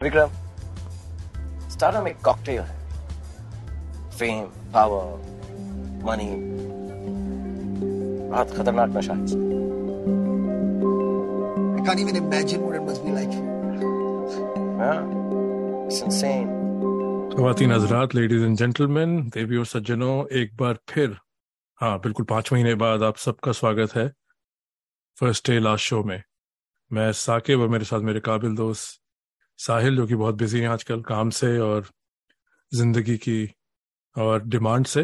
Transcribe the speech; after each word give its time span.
Vikram 0.00 0.28
stardom 1.70 2.06
एक 2.08 2.20
cocktail 2.24 2.60
है 2.60 2.76
fame 4.10 4.44
power 4.74 5.10
money 6.04 6.28
बहुत 8.30 8.54
खतरनाक 8.56 8.96
नशा 8.96 9.14
है 9.14 9.48
I 11.72 11.84
can't 11.84 12.00
even 12.00 12.16
imagine 12.16 12.62
what 12.62 12.78
it 12.78 12.82
must 12.82 13.04
be 13.04 13.12
like. 13.12 13.34
हाँ, 14.78 14.96
it's 15.84 16.00
insane. 16.02 16.48
हजरात 17.72 18.14
लेडीज़ 18.14 18.44
एंड 18.44 18.56
जेंटलमैन 18.56 19.20
देवी 19.28 19.56
और 19.56 19.66
सज्जनों 19.66 20.14
एक 20.34 20.56
बार 20.56 20.78
फिर 20.90 21.16
हाँ 21.80 21.98
बिल्कुल 22.00 22.26
पाँच 22.26 22.52
महीने 22.52 22.74
बाद 22.84 23.02
आप 23.02 23.16
सबका 23.18 23.52
स्वागत 23.52 23.94
है 23.96 24.08
फ़र्स्ट 25.18 25.50
डे 25.50 25.58
लास्ट 25.58 25.84
शो 25.84 26.02
में 26.04 26.22
मैं 26.90 27.10
साकिब 27.18 27.60
और 27.60 27.68
मेरे 27.68 27.84
साथ 27.84 28.10
मेरे 28.10 28.20
काबिल 28.30 28.56
दोस्त 28.56 29.00
साहिल, 29.60 29.96
जो 29.96 30.06
कि 30.06 30.14
बहुत 30.14 30.34
बिज़ी 30.34 30.60
हैं 30.60 30.68
आजकल 30.68 31.00
काम 31.04 31.30
से 31.32 31.58
और 31.60 31.86
ज़िंदगी 32.72 33.16
की 33.18 33.50
और 34.16 34.44
डिमांड 34.44 34.86
से। 34.86 35.02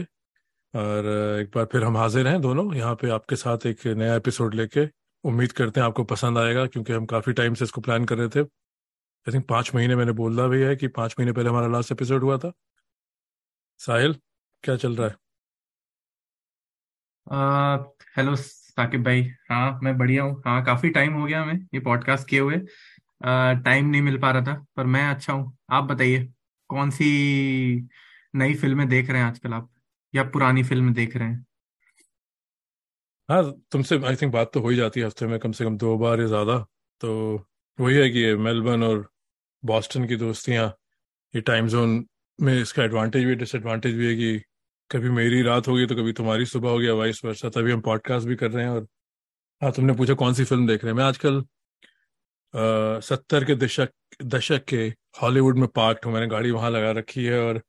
और 0.75 1.07
एक 1.41 1.51
बार 1.55 1.65
फिर 1.73 1.85
हम 1.85 1.97
हाजिर 1.97 2.29
हैं 2.29 2.41
दोनों। 2.41 2.75
यहाँ 2.75 2.95
पे 3.01 3.11
आपके 3.11 3.37
साथ 3.37 3.67
एक 3.67 3.87
नया 3.87 4.15
एपिसोड 4.17 4.55
लेके 4.55 4.87
उम्मीद 5.25 5.53
करते 5.53 5.81
हैं 5.81 5.87
आपको 5.87 6.05
पसंद 6.05 6.39
आएगा, 6.39 6.67
क्योंकि 6.67 6.93
हम 6.93 7.07
काफ़ी 7.07 7.33
टाइम 7.33 7.55
से 7.55 7.65
इसको 7.65 7.81
प्लान 7.81 8.05
कर 8.05 8.19
रहे 8.19 8.29
थे। 8.29 8.41
आई 8.41 9.33
थिंक 9.35 9.47
पाँच 9.49 9.75
महीने 9.75 9.97
मैंने 9.97 10.13
बोल 10.13 10.31
बोला 10.33 10.47
भी 10.49 10.63
है 10.63 10.75
कि 10.77 10.89
पाँच 10.91 11.15
महीने 11.19 11.33
पहले 11.33 11.49
हमारा 11.49 11.67
लास्ट 11.69 11.93
एपिसोड 11.93 12.23
हुआ 12.25 12.37
था। 12.39 12.53
साहिल, 13.81 14.17
क्या 14.65 14.77
चल 14.77 14.97
रहा 14.97 15.09
है? 15.09 15.15
हेलो 18.17 18.35
साकिब 18.37 19.03
भाई। 19.05 19.23
हाँ 19.51 19.79
मैं 19.83 19.97
बढ़िया 19.99 20.23
हूँ। 20.23 20.43
हाँ 20.47 20.65
काफ़ी 20.65 20.91
टाइम 20.91 21.15
हो 21.15 21.25
गया 21.27 21.41
हमें 21.43 21.55
ये 21.75 21.81
पॉडकास्ट 21.81 22.29
किए 22.29 22.41
हुए। 22.41 22.57
टाइम 23.21 23.87
नहीं 23.87 24.03
मिल 24.03 24.19
पा 24.21 24.31
रहा 24.31 24.43
था, 24.45 24.55
पर 24.77 24.87
मैं 24.87 25.07
अच्छा 25.09 25.33
हूँ। 25.33 25.57
आप 25.71 25.85
बताइए 25.85 26.29
कौन 26.71 26.91
सी 26.93 27.07
नई 28.35 28.55
फ़िल्में 28.57 28.89
देख 28.89 29.11
रहे 29.11 29.21
हैं 29.21 29.27
आजकल 29.27 29.53
आप? 29.55 29.71
या 30.15 30.23
पुरानी 30.27 30.63
फ़िल्म 30.65 30.93
देख 30.95 31.17
रहे 31.17 31.29
हैं? 31.29 31.45
हाँ 33.29 33.43
तुमसे 33.73 33.99
आई 34.07 34.17
थिंक 34.17 34.33
बात 34.33 34.51
तो 34.55 34.61
हो 34.61 34.69
ही 34.69 34.77
जाती 34.77 35.01
है 35.01 35.07
हफ़्ते 35.07 35.27
में 35.27 35.39
कम 35.41 35.53
से 35.53 35.65
कम 35.65 35.77
दो 35.79 35.97
बार 35.99 36.21
या 36.21 36.27
ज़्यादा। 36.27 36.59
तो 37.03 37.13
वही 37.79 37.97
है 37.97 38.09
कि 38.11 38.35
मेलबर्न 38.37 38.83
और 38.83 39.09
बॉस्टन 39.63 40.07
की 40.09 40.17
दोस्तियाँ, 40.17 40.67
ये 41.35 41.41
टाइम 41.43 41.69
जोन 41.69 42.05
में 42.39 42.53
इसका 42.55 42.85
एडवांटेज 42.85 43.25
भी 43.27 43.35
डिसएडवांटेज 43.37 43.97
भी 43.97 44.07
है 44.09 44.15
कि 44.17 44.39
कभी 44.91 45.11
मेरी 45.11 45.43
रात 45.43 45.69
होगी 45.69 45.87
तो 45.87 45.97
कभी 45.97 46.13
तुम्हारी 46.15 46.47
सुबह 46.47 46.71
होगी 46.71 46.89
वाइस 46.99 47.25
वर्षा 47.25 47.49
तभी 47.51 47.73
हम 47.73 47.81
पॉडकास्ट 47.83 48.29
भी 48.29 48.37
कर 48.37 48.51
रहे 48.51 48.65
हैं 48.65 48.71
और 48.73 48.87
हाँ 49.63 49.73
तुमने 49.73 49.93
पूछा 49.95 50.15
कौन 50.17 50.35
सी 50.35 50.45
फ़िल्म 50.45 50.67
देख 50.67 50.85
रहे 50.85 50.93
हैं। 50.93 50.99
मैं 50.99 51.05
आजकल 51.05 51.43
सत्तर 53.03 53.45
के 53.45 53.55
दशक 53.55 53.91
दशक 54.23 54.65
के 54.65 54.87
हॉलीवुड 55.23 55.59
में 55.59 55.69
पार्क 55.69 56.05
हूँ 56.07 56.13
मैंने 56.13 56.27
गाड़ी 56.27 56.51
वहाँ 56.51 56.71
लगा 56.71 56.91
रखी 56.91 57.25
है 57.25 57.41
और 57.41 57.63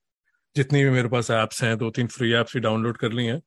जितनी 0.56 0.84
भी 0.84 0.90
मेरे 0.90 1.10
पास 1.10 1.32
ऐप्स 1.32 1.64
हैं 1.64 1.78
दो 1.78 1.90
तीन 1.92 2.08
फ्री 2.08 2.34
ऐप्स 2.34 2.54
भी 2.54 2.60
डाउनलोड 2.60 2.98
कर 2.98 3.12
ली 3.12 3.26
हैं। 3.26 3.42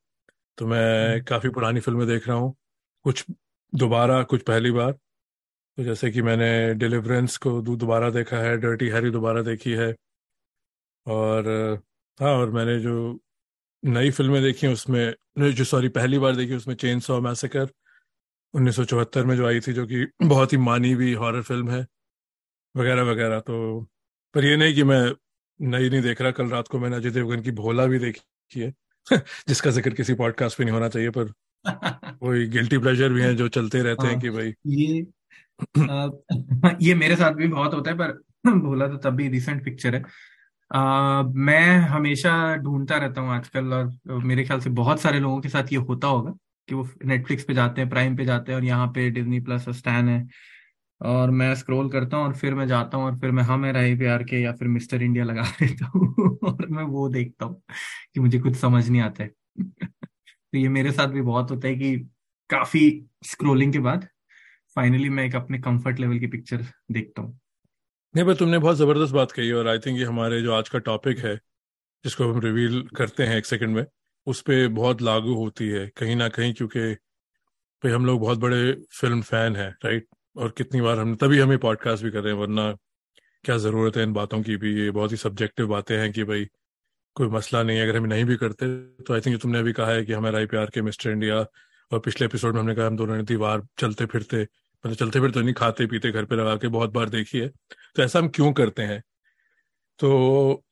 तो 0.57 0.67
मैं 0.67 1.09
हम्म। 1.13 1.23
काफ़ी 1.23 1.49
पुरानी 1.49 1.79
फ़िल्में 1.79 2.07
देख 2.07 2.27
रहा 2.27 2.37
हूँ। 2.37 2.55
कुछ 3.03 3.25
दोबारा 3.73 4.23
कुछ 4.23 4.43
पहली 4.43 4.71
बार। 4.71 4.91
तो 4.91 5.83
जैसे 5.83 6.11
कि 6.11 6.21
मैंने 6.21 6.73
डिलीवरेंस 6.73 7.37
को 7.37 7.61
दोबारा 7.61 8.09
देखा 8.09 8.37
है 8.37 8.57
डर्टी 8.57 8.87
हैरी 8.87 9.11
दोबारा 9.11 9.41
देखी 9.41 9.71
है। 9.71 9.95
और 11.07 11.47
हाँ 12.19 12.31
और 12.31 12.51
मैंने 12.51 12.79
जो 12.79 13.19
नई 13.85 14.11
फ़िल्में 14.11 14.41
देखी 14.43 14.67
हैं 14.67 14.73
उसमें 14.73 15.13
जो 15.51 15.63
सॉरी 15.63 15.89
पहली 15.89 16.19
बार 16.19 16.35
देखी 16.35 16.55
उसमें 16.55 16.75
चेन 16.75 16.99
सॉ 16.99 17.19
मैसेकर 17.21 17.69
1974 18.53 19.25
में 19.25 19.35
जो 19.35 19.45
आई 19.47 19.59
थी 19.59 19.73
जो 19.73 19.85
कि 19.87 20.05
बहुत 20.23 20.53
ही 20.53 20.57
मानी 20.57 20.91
हुई 20.91 21.13
हॉरर 21.13 21.41
फ़िल्म 21.41 21.69
है 21.69 21.85
वगैरह 22.75 23.03
वगैरह। 23.03 23.39
तो 23.39 23.81
पर 24.35 24.45
ये 24.45 24.57
नहीं 24.57 24.75
कि 24.75 24.83
मैं 24.83 25.01
नई 25.59 25.89
नहीं 25.89 26.01
देख 26.01 26.21
रहा 26.21 26.31
कल 26.31 26.49
रात 26.49 26.67
को 26.67 26.79
मैंने 26.79 26.95
अजय 26.95 27.09
देवगन 27.11 27.41
की 27.41 27.51
भोला 27.51 27.85
भी 27.85 27.99
देखी 27.99 28.59
है 28.59 28.73
जिसका 29.47 29.71
ज़िक्र 29.71 29.89
किसी 29.93 30.13
पॉडकास्ट 30.13 30.57
पे 30.57 30.63
नहीं 30.63 30.73
होना 30.73 30.89
चाहिए 30.89 31.09
पर 31.09 31.31
वही 32.23 32.47
गिल्टी 32.47 32.77
प्लेजर 32.77 33.13
भी 33.13 33.21
हैं 33.21 33.35
जो 33.37 33.47
चलते 33.49 33.81
रहते 33.83 34.07
हैं 34.07 34.13
हाँ 34.13 34.21
कि 34.21 34.29
भाई। 34.29 34.53
ये 34.67 35.01
आ, 35.79 36.09
ये 36.81 36.95
मेरे 36.95 37.15
साथ 37.15 37.33
भी 37.33 37.47
बहुत 37.47 37.73
होता 37.73 37.91
है 37.91 37.97
पर 37.97 38.11
भोला 38.59 38.87
तो 38.87 38.97
तब 38.99 39.15
भी 39.15 39.27
रिसेंट 39.29 39.63
पिक्चर 39.65 39.95
है। 39.95 40.03
आ, 40.71 41.23
मैं 41.23 41.77
हमेशा 41.89 42.55
ढूंढता 42.57 42.97
रहता 42.97 43.21
हूँ 43.21 43.31
आजकल 43.31 43.73
और 43.73 44.23
मेरे 44.23 44.43
ख्याल 44.45 44.59
से 44.59 44.69
बहुत 44.71 45.01
सारे 45.01 45.19
लोगों 45.19 45.41
के 45.41 45.49
साथ 45.49 45.73
ये 45.73 45.79
होता 45.79 46.07
होगा। 46.07 46.33
कि 46.67 46.75
वो 46.75 46.87
नेटफ्लिक्स 47.05 47.43
पे 47.43 47.53
जाते 47.53 47.81
हैं 47.81 47.89
प्राइम 47.89 48.17
पे 48.17 48.25
जाते 48.25 48.51
हैं 48.51 48.59
और 48.59 48.65
यहाँ 48.65 48.87
पे 48.87 49.09
डिज्नी 49.09 49.39
प्लस 49.39 49.69
स्टैन 49.69 50.09
है। 50.09 50.27
और 51.01 51.29
मैं 51.31 51.55
स्क्रॉल 51.55 51.89
करता 51.89 52.17
हूँ 52.17 52.25
और 52.25 52.33
फिर 52.33 52.55
मैं 52.55 52.67
जाता 52.67 52.97
हूँ 52.97 53.05
और 53.05 53.19
फिर 53.19 53.31
मैं 53.31 53.43
हम 53.43 53.65
है 53.65 53.71
रही 53.71 53.95
प्यार 53.95 54.23
के 54.23 54.41
या 54.41 54.51
फिर 54.51 54.67
मिस्टर 54.67 55.01
इंडिया 55.01 55.25
लगा 55.25 55.43
देता 55.61 55.85
हूँ 55.85 56.37
और 56.43 56.67
मैं 56.67 56.83
वो 56.83 57.09
देखता 57.09 57.45
हूँ 57.45 57.61
कि 58.13 58.19
मुझे 58.19 58.39
कुछ 58.39 58.55
समझ 58.55 58.89
नहीं 58.89 59.01
आता 59.01 59.23
है। 59.23 59.29
तो 60.53 60.57
ये 60.57 60.69
मेरे 60.69 60.91
साथ 60.91 61.07
भी 61.07 61.21
बहुत 61.21 61.51
होता 61.51 61.67
है 61.67 61.75
कि 61.75 61.97
काफ़ी 62.49 63.07
स्क्रोलिंग 63.23 63.73
के 63.73 63.79
बाद 63.79 64.07
फाइनली 64.75 65.09
मैं 65.09 65.25
एक 65.25 65.35
अपने 65.35 65.59
कंफर्ट 65.59 65.99
लेवल 65.99 66.19
की 66.19 66.27
पिक्चर 66.27 66.65
देखता 66.91 67.21
हूँ। 67.21 67.39
नहीं, 68.15 68.25
पर 68.25 68.33
तुमने 68.33 68.59
बहुत 68.59 68.77
ज़बरदस्त 68.77 69.13
बात 69.13 69.31
कही 69.31 69.51
और 69.51 69.67
आई 69.67 69.79
थिंक 69.79 69.99
ये 69.99 70.05
हमारे 70.05 70.41
जो 70.41 70.53
आज 70.53 70.69
का 70.69 70.79
टॉपिक 70.79 71.19
है, 71.19 71.35
जिसको 72.05 72.33
हम 72.33 72.39
रिवील 72.39 72.81
करते 72.95 73.23
हैं 73.23 73.37
एक 73.37 73.45
सेकंड 73.45 73.75
में 73.75 73.85
उस 74.27 74.41
पर 74.41 74.67
बहुत 74.67 75.01
लागू 75.01 75.33
होती 75.35 75.69
है, 75.69 75.87
कहीं 75.97 76.15
ना 76.15 76.27
कहीं 76.29 76.53
क्योंकि 76.53 76.93
भाई 77.83 77.91
हम 77.91 78.05
लोग 78.05 78.19
बहुत 78.21 78.37
बड़े 78.39 78.73
फ़िल्म 78.99 79.21
फ़ैन 79.21 79.55
हैं 79.55 79.69
राइट 79.85 80.07
और 80.35 80.53
कितनी 80.57 80.81
बार 80.81 80.99
हम, 80.99 81.15
तभी 81.15 81.39
हमें 81.39 81.57
पॉडकास्ट 81.57 82.03
भी 82.03 82.11
कर 82.11 82.21
रहे 82.23 82.33
हैं, 82.33 82.39
वरना 82.39 82.71
क्या 83.45 83.57
ज़रूरत 83.57 83.97
है 83.97 84.03
इन 84.03 84.13
बातों 84.13 84.41
की 84.43 84.57
भी? 84.57 84.73
ये 84.81 84.91
बहुत 84.91 85.11
ही 85.11 85.17
सब्जेक्टिव 85.17 85.67
बातें 85.67 85.97
हैं 85.97 86.11
कि 86.11 86.23
भाई 86.23 86.45
कोई 87.15 87.27
मसला 87.27 87.63
नहीं 87.63 87.77
है, 87.77 87.89
अगर 87.89 87.97
हम 87.97 88.05
नहीं 88.05 88.25
भी 88.25 88.35
करते 88.37 88.67
तो 89.03 89.13
आई 89.13 89.21
थिंक 89.21 89.41
तुमने 89.41 89.59
अभी 89.59 89.73
कहा 89.73 89.91
है 89.91 90.05
कि 90.05 90.13
हमारा 90.13 90.39
आई 90.39 90.47
के 90.53 90.81
मिस्टर 90.81 91.09
इंडिया 91.09 91.45
और 91.91 91.99
पिछले 91.99 92.25
एपिसोड 92.25 92.53
में 92.53 92.61
हमने 92.61 92.75
कहा 92.75 92.87
हम 92.87 92.97
दोनों 92.97 93.17
ने 93.17 93.23
दीवार 93.23 93.61
चलते 93.79 94.05
फिरते 94.05 94.41
मतलब 94.85 94.97
चलते 94.97 95.19
फिरते 95.19 95.33
तो 95.33 95.41
नहीं, 95.41 95.53
खाते 95.53 95.85
पीते, 95.87 96.11
घर 96.11 96.25
पे 96.25 96.35
लगा 96.35 96.55
के 96.55 96.67
बहुत 96.67 96.89
बार 96.89 97.09
देखी 97.09 97.39
है। 97.39 97.47
तो 97.95 98.03
ऐसा 98.03 98.19
हम 98.19 98.27
क्यों 98.29 98.53
करते 98.53 98.81
हैं? 98.81 99.01
तो 99.99 100.63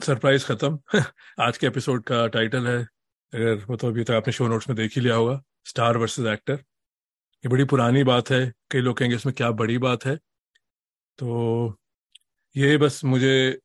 सरप्राइज़ 0.00 0.46
खत्म। 0.46 0.78
आज 1.40 1.58
के 1.58 1.66
एपिसोड 1.66 2.02
का 2.04 2.26
टाइटल 2.26 2.66
है 2.66 2.86
अगर 3.32 3.64
मतलब 3.70 3.90
अभी 3.90 4.04
तक 4.04 4.12
आपने 4.12 4.32
शो 4.32 4.48
नोट्स 4.48 4.68
में 4.68 4.76
देख 4.76 4.96
ही 4.96 5.00
लिया 5.02 5.14
होगा 5.14 5.40
स्टार 5.66 5.96
वर्सेस 5.96 6.26
एक्टर 6.28 6.54
ये 6.54 7.48
बड़ी 7.48 7.64
पुरानी 7.66 8.02
बात 8.04 8.30
है, 8.30 8.52
कई 8.70 8.80
लोग 8.80 8.96
कहेंगे 8.98 9.16
इसमें 9.16 9.34
क्या 9.36 9.50
बड़ी 9.52 9.76
बात 9.78 10.04
है। 10.06 10.16
तो 11.18 11.78
ये 12.54 12.76
बस 12.78 13.00
मुझे 13.04 13.58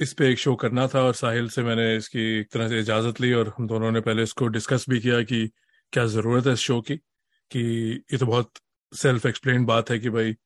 इस 0.00 0.12
पे 0.14 0.30
एक 0.30 0.38
शो 0.38 0.54
करना 0.56 0.86
था 0.88 1.00
और 1.02 1.14
साहिल 1.14 1.48
से 1.48 1.62
मैंने 1.62 1.96
इसकी 1.96 2.20
एक 2.40 2.50
तरह 2.52 2.68
से 2.68 2.80
इजाज़त 2.80 3.20
ली 3.20 3.32
और 3.34 3.52
हम 3.58 3.66
दोनों 3.68 3.90
ने 3.92 4.00
पहले 4.00 4.22
इसको 4.22 4.46
डिस्कस 4.48 4.84
भी 4.90 5.00
किया 5.00 5.22
कि 5.22 5.46
क्या 5.92 6.04
ज़रूरत 6.06 6.46
है 6.46 6.52
इस 6.52 6.58
शो 6.60 6.80
की, 6.80 6.96
कि 6.96 8.04
ये 8.12 8.18
तो 8.18 8.26
बहुत 8.26 8.50
सेल्फ 8.92 9.26
एक्सप्लेन 9.26 9.64
बात 9.66 9.90
है 9.90 9.98
कि 9.98 10.10
भाई 10.10 10.36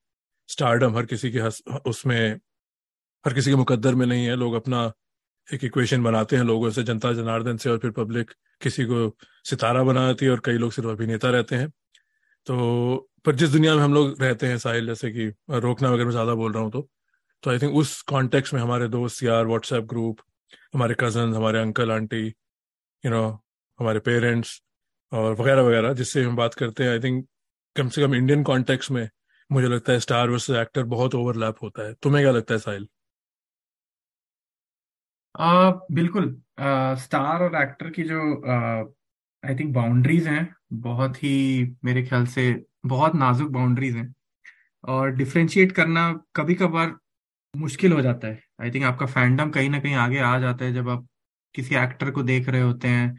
स्टारडम 0.49 0.95
हर 0.97 1.05
किसी 1.05 1.31
के 1.31 1.39
उसमें, 1.89 2.39
हर 3.25 3.33
किसी 3.33 3.49
के 3.51 3.55
मुकद्दर 3.55 3.95
में 3.95 4.05
नहीं 4.05 4.25
है। 4.25 4.35
लोग 4.35 4.53
अपना 4.55 4.91
एक 5.47 5.63
इक्वेशन 5.63 6.03
बनाते 6.03 6.35
हैं 6.35 6.43
लोगों 6.43 6.69
से 6.71 6.83
जनता 6.83 7.13
जनार्दन 7.13 7.57
से 7.57 7.69
और 7.69 7.77
फिर 7.77 7.91
पब्लिक 7.93 8.31
किसी 8.63 8.85
को 8.85 9.09
सितारा 9.45 9.83
बनाती 9.83 10.25
है 10.25 10.31
और 10.31 10.41
कई 10.45 10.57
लोग 10.57 10.71
सिर्फ़ 10.73 10.89
अभिनेता 10.89 11.29
रहते 11.31 11.55
हैं। 11.55 11.69
तो 12.47 13.09
पर 13.25 13.35
जिस 13.35 13.49
दुनिया 13.51 13.75
में 13.75 13.83
हम 13.83 13.93
लोग 13.93 14.21
रहते 14.21 14.47
हैं 14.47 14.57
साहिल, 14.59 14.87
जैसे 14.87 15.11
कि 15.11 15.27
रोकना 15.51 15.89
वगैरह 15.89 16.05
में 16.05 16.11
ज़्यादा 16.11 16.33
बोल 16.35 16.53
रहा 16.53 16.63
हूँ 16.63 16.71
तो 16.71 16.87
तो 17.43 17.51
आई 17.51 17.59
थिंक 17.59 17.75
उस 17.77 18.01
कॉन्टेक्स्ट 18.09 18.53
में 18.53 18.61
हमारे 18.61 18.87
दोस्त 18.89 19.23
यार 19.23 19.45
व्हाट्सएप 19.47 19.83
ग्रुप 19.85 20.21
हमारे 20.75 20.95
कज़न 20.99 21.33
हमारे 21.35 21.59
अंकल 21.61 21.91
आंटी 21.91 22.25
यू 23.03 23.11
नो 23.11 23.23
हमारे 23.79 23.99
पेरेंट्स 24.01 24.61
और 25.11 25.33
वगैरह 25.35 25.61
वगैरह, 25.63 25.93
जिससे 25.95 26.23
हम 26.23 26.35
बात 26.37 26.53
करते 26.55 26.83
हैं। 26.83 26.91
आई 26.91 26.99
थिंक 27.01 27.25
कम 27.75 27.89
से 27.89 28.01
कम 28.03 28.15
इंडियन 28.15 28.43
कॉन्टेक्स्ट 28.45 28.91
में 28.91 29.07
मुझे 29.49 29.67
लगता 29.69 29.93
है 29.93 29.99
स्टार 30.01 30.29
वर्सेस 30.29 30.57
एक्टर 30.57 30.83
बहुत 30.87 31.15
ओवरलैप 31.15 31.55
होता 31.63 31.87
है। 31.87 31.93
तुम्हें 31.95 32.23
क्या 32.23 32.31
लगता 32.33 32.53
है 32.53 32.59
साहिल? 32.61 32.87
आ, 35.35 35.71
बिल्कुल 35.91 36.25
आ, 36.59 36.95
स्टार 36.95 37.43
और 37.43 37.55
एक्टर 37.61 37.89
की 37.89 38.03
जो 38.03 38.19
आई 39.43 39.55
थिंक 39.55 39.73
बाउंड्रीज 39.75 40.27
हैं 40.27 40.47
बहुत 40.81 41.15
ही 41.23 41.31
मेरे 41.85 42.03
ख्याल 42.03 42.25
से 42.25 42.43
बहुत 42.85 43.15
नाजुक 43.15 43.49
बाउंड्रीज 43.51 43.95
हैं। 43.95 44.13
और 44.83 45.11
डिफ्रेंशिएट 45.11 45.71
करना 45.71 46.11
कभी 46.35 46.55
कभार 46.55 46.93
मुश्किल 47.53 47.93
हो 47.93 48.01
जाता 48.01 48.27
है। 48.27 48.39
आई 48.61 48.71
थिंक 48.71 48.85
आपका 48.85 49.05
फैंडम 49.05 49.49
कहीं 49.49 49.69
ना 49.69 49.79
कहीं 49.79 49.95
आगे 49.95 50.19
आ 50.19 50.37
जाता 50.39 50.65
है 50.65 50.73
जब 50.73 50.89
आप 50.89 51.07
किसी 51.55 51.75
एक्टर 51.75 52.11
को 52.11 52.23
देख 52.23 52.49
रहे 52.49 52.61
होते 52.61 52.87
हैं। 52.87 53.17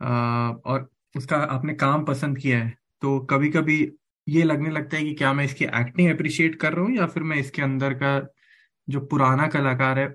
आ, 0.00 0.50
और 0.50 0.88
उसका 1.16 1.36
आपने 1.36 1.74
काम 1.74 2.04
पसंद 2.04 2.38
किया 2.38 2.58
है 2.58 2.72
तो 3.02 3.18
कभी 3.30 3.48
कभी 3.50 3.80
ये 4.26 4.44
लगने 4.44 4.70
लगता 4.70 4.96
है 4.96 5.04
कि 5.04 5.14
क्या 5.14 5.32
मैं 5.32 5.44
इसकी 5.44 5.64
एक्टिंग 5.64 6.10
अप्रिशिएट 6.10 6.60
कर 6.60 6.72
रहा 6.72 6.84
हूँ 6.84 6.96
या 6.96 7.06
फिर 7.06 7.22
मैं 7.22 7.36
इसके 7.36 7.62
अंदर 7.62 7.94
का 8.02 8.18
जो 8.88 9.00
पुराना 9.06 9.46
कलाकार 9.48 9.98
है 9.98 10.08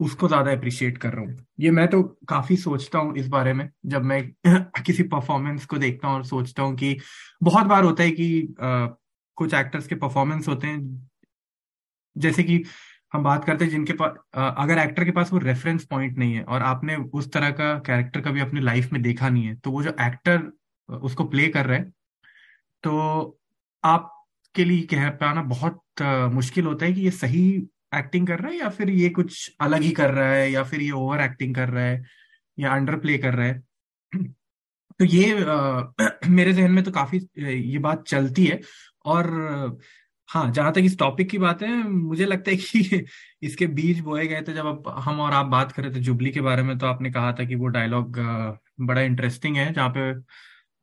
उसको 0.00 0.28
ज़्यादा 0.28 0.52
अप्रिशिएट 0.52 0.98
कर 0.98 1.12
रहा 1.12 1.24
हूँ। 1.24 1.36
ये 1.60 1.70
मैं 1.70 1.88
तो 1.88 2.02
काफ़ी 2.28 2.56
सोचता 2.56 2.98
हूँ 2.98 3.16
इस 3.16 3.28
बारे 3.28 3.52
में 3.52 3.68
जब 3.86 4.02
मैं 4.02 4.22
किसी 4.86 5.02
परफॉर्मेंस 5.02 5.66
को 5.66 5.78
देखता 5.78 6.08
हूँ 6.08 6.16
और 6.16 6.24
सोचता 6.24 6.62
हूँ 6.62 6.76
कि 6.76 6.96
बहुत 7.42 7.66
बार 7.66 7.84
होता 7.84 8.02
है 8.02 8.10
कि 8.10 8.54
आ, 8.60 8.86
कुछ 9.36 9.54
एक्टर्स 9.54 9.86
के 9.86 9.94
परफॉर्मेंस 9.94 10.48
होते 10.48 10.66
हैं 10.66 11.08
जैसे 12.16 12.42
कि 12.42 12.64
हम 13.14 13.22
बात 13.22 13.44
करते 13.44 13.64
हैं 13.64 13.70
जिनके 13.70 13.92
पास 13.92 14.14
अगर 14.34 14.78
एक्टर 14.78 15.04
के 15.04 15.10
पास 15.10 15.32
वो 15.32 15.38
रेफरेंस 15.38 15.84
पॉइंट 15.84 16.18
नहीं 16.18 16.34
है 16.34 16.42
और 16.44 16.62
आपने 16.62 16.96
उस 16.96 17.32
तरह 17.32 17.50
का 17.50 17.78
कैरेक्टर 17.78 18.20
कभी 18.20 18.40
अपनी 18.40 18.60
लाइफ 18.60 18.92
में 18.92 19.02
देखा 19.02 19.28
नहीं 19.28 19.44
है 19.44 19.54
तो 19.56 19.70
वो 19.70 19.82
जो 19.82 19.90
एक्टर 20.00 20.52
उसको 20.88 21.24
प्ले 21.24 21.48
कर 21.48 21.66
रहे 21.66 21.78
हैं 21.78 21.92
तो 22.84 22.98
आपके 23.84 24.64
लिए 24.64 24.82
कह 24.82 25.08
पाना 25.10 25.42
बहुत 25.42 25.80
मुश्किल 26.32 26.66
होता 26.66 26.86
है 26.86 26.92
कि 26.92 27.00
ये 27.00 27.10
सही 27.10 27.44
एक्टिंग 27.98 28.26
कर 28.26 28.38
रहा 28.38 28.50
है 28.52 28.58
या 28.58 28.68
फिर 28.68 28.90
ये 28.90 29.08
कुछ 29.10 29.56
अलग 29.60 29.82
ही 29.82 29.90
कर 29.90 30.10
रहा 30.10 30.28
है 30.28 30.50
या 30.52 30.62
फिर 30.64 30.82
ये 30.82 30.90
ओवर 30.90 31.20
एक्टिंग 31.20 31.54
कर 31.54 31.68
रहा 31.68 31.84
है 31.84 32.02
या 32.58 32.72
अंडर 32.74 32.96
प्ले 32.98 33.18
कर 33.18 33.34
रहा 33.34 33.46
है? 33.46 33.62
तो 34.98 35.04
ये 35.04 35.44
आ, 35.44 35.82
मेरे 36.28 36.52
जहन 36.52 36.70
में 36.70 36.84
तो 36.84 36.90
काफ़ी 36.90 37.18
ये 37.38 37.78
बात 37.78 38.04
चलती 38.08 38.46
है 38.46 38.60
और 39.04 39.26
हाँ 40.28 40.50
जहाँ 40.52 40.72
तक 40.72 40.78
इस 40.78 40.98
टॉपिक 40.98 41.30
की 41.30 41.38
बात 41.38 41.62
है 41.62 41.82
मुझे 41.88 42.24
लगता 42.24 42.50
है 42.50 42.56
कि 42.56 43.04
इसके 43.42 43.66
बीज 43.66 44.00
बोए 44.00 44.26
गए 44.26 44.42
थे 44.42 44.54
जब 44.54 44.66
आप 44.66 44.82
हम 44.98 45.20
और 45.20 45.32
आप 45.32 45.46
बात 45.46 45.72
कर 45.72 45.82
रहे 45.82 45.94
थे 45.94 46.00
जुबली 46.00 46.30
के 46.30 46.40
बारे 46.40 46.62
में 46.62 46.78
तो 46.78 46.86
आपने 46.86 47.10
कहा 47.12 47.32
था 47.32 47.44
कि 47.44 47.54
वो 47.54 47.66
डायलॉग 47.66 48.18
बड़ा 48.80 49.00
इंटरेस्टिंग 49.00 49.56
है 49.56 49.72
जहाँ 49.72 49.92
पे 49.96 50.12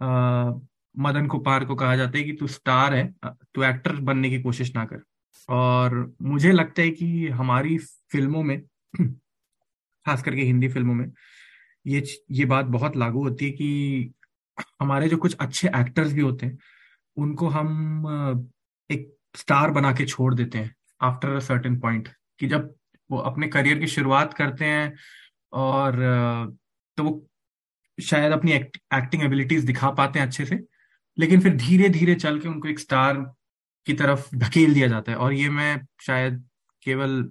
आ, 0.06 0.52
मदन 1.00 1.28
कुपार 1.28 1.66
को 1.66 1.76
कहा 1.76 1.96
जाता 1.96 2.18
है 2.18 2.24
कि 2.24 2.34
तू 2.34 2.48
स्टार 2.48 2.94
है 2.94 3.14
तू 3.26 3.64
एक्टर 3.64 3.96
बनने 3.96 4.30
की 4.30 4.42
कोशिश 4.42 4.76
ना 4.76 4.86
कर। 4.86 5.04
और 5.50 6.16
मुझे 6.22 6.52
लगता 6.52 6.82
है 6.82 6.90
कि 6.90 7.28
हमारी 7.28 7.78
फ़िल्मों 8.12 8.44
में 8.44 8.62
खास 10.06 10.24
करके 10.24 10.42
हिंदी 10.42 10.68
फ़िल्मों 10.68 10.94
में 10.94 11.12
ये 11.86 12.04
ये 12.32 12.46
बात 12.46 12.66
बहुत 12.66 12.98
लागू 12.98 13.24
होती 13.24 13.46
है 13.46 13.52
कि 13.52 14.14
हमारे 14.82 15.08
जो 15.10 15.18
कुछ 15.18 15.36
अच्छे 15.36 15.68
एक्टर्स 15.68 16.14
भी 16.14 16.22
होते 16.22 16.46
हैं 16.46 16.58
उनको 17.18 17.48
हम 17.48 18.48
एक 18.90 19.12
स्टार 19.38 19.72
बना 19.72 19.92
के 19.92 20.06
छोड़ 20.06 20.34
देते 20.36 20.58
हैं 20.58 20.76
आफ्टर 21.02 21.30
अ 21.30 21.40
सर्टेन 21.40 21.80
पॉइंट 21.80 22.10
कि 22.40 22.48
जब 22.48 22.74
वो 23.10 23.18
अपने 23.18 23.48
करियर 23.48 23.80
की 23.80 23.88
शुरुआत 23.88 24.34
करते 24.34 24.66
हैं 24.66 24.94
और 25.54 25.96
तो 26.98 27.04
वो 27.04 27.28
शायद 27.98 28.32
अपनी 28.32 28.52
एक्ट, 28.52 28.78
एक्टिंग 28.94 29.24
एबिलिटीज 29.24 29.66
दिखा 29.66 29.90
पाते 29.92 30.20
हैं 30.20 30.26
अच्छे 30.28 30.46
से 30.46 30.60
लेकिन 31.18 31.42
फिर 31.42 31.56
धीरे 31.58 31.90
धीरे 31.90 32.16
चल 32.16 32.40
के 32.40 32.48
उनको 32.48 32.68
एक 32.68 32.80
स्टार 32.80 33.18
की 33.88 33.94
तरफ़ 33.94 34.36
धकेल 34.36 34.74
दिया 34.74 34.88
जाता 34.88 35.12
है। 35.12 35.18
और 35.18 35.34
ये 35.34 35.50
मैं 35.50 35.86
शायद 36.02 36.44
केवल 36.84 37.24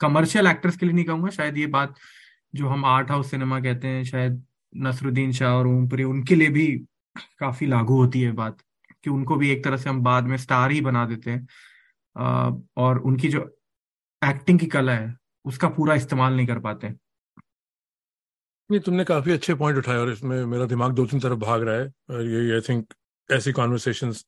कमर्शियल 0.00 0.46
एक्टर्स 0.46 0.76
के 0.76 0.86
लिए 0.86 0.94
नहीं 0.94 1.04
कहूँगा, 1.04 1.30
शायद 1.30 1.58
ये 1.58 1.66
बात 1.68 1.94
जो 2.54 2.68
हम 2.68 2.84
आर्ट 2.84 3.10
हाउस 3.10 3.30
सिनेमा 3.30 3.60
कहते 3.60 3.88
हैं, 3.88 4.04
शायद 4.04 4.44
नसरुद्दीन 4.76 5.32
शाह 5.32 5.54
और 5.54 5.66
ओमपुरी 5.66 6.04
उनके 6.04 6.34
लिए 6.34 6.48
भी 6.50 6.66
काफ़ी 7.38 7.66
लागू 7.66 7.96
होती 7.96 8.20
है 8.22 8.32
बात, 8.32 8.58
कि 9.04 9.10
उनको 9.10 9.36
भी 9.36 9.50
एक 9.50 9.64
तरह 9.64 9.76
से 9.76 9.88
हम 9.90 10.00
बाद 10.02 10.24
में 10.24 10.36
स्टार 10.36 10.70
ही 10.70 10.80
बना 10.80 11.04
देते 11.06 11.30
हैं। 11.30 11.46
और 12.76 12.98
उनकी 13.00 13.28
जो 13.28 13.40
एक्टिंग 14.22 14.58
की 14.58 14.66
कला 14.66 14.92
है, 14.92 15.14
उसका 15.44 15.68
पूरा 15.70 15.94
इस्तेमाल 15.94 16.34
नहीं 16.36 16.46
कर 16.46 16.58
पाते। 16.58 16.88
नहीं, 18.70 18.80
तुमने 18.80 19.04
काफ़ी 19.04 19.32
अच्छे 19.32 19.54
पॉइंट 19.54 19.78
उठाए 19.78 19.96
और 19.96 20.10
इसमें 20.12 20.44
मेरा 20.46 20.64
दिमाग 20.66 20.92
दो 20.92 21.06
तीन 21.06 21.20
तरफ़ 21.20 21.38
भाग 21.40 21.62
रहा 21.62 21.74
है। 21.74 21.92
और 22.10 22.26
ये 22.26 22.54
आई 22.54 22.60
थिंक 22.60 22.94
ऐसी 23.30 23.52
कॉन्वर्सेशंस 23.52 24.24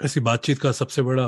ऐसी 0.00 0.20
बातचीत 0.22 0.58
का 0.58 0.72
सबसे 0.72 1.02
बड़ा 1.02 1.24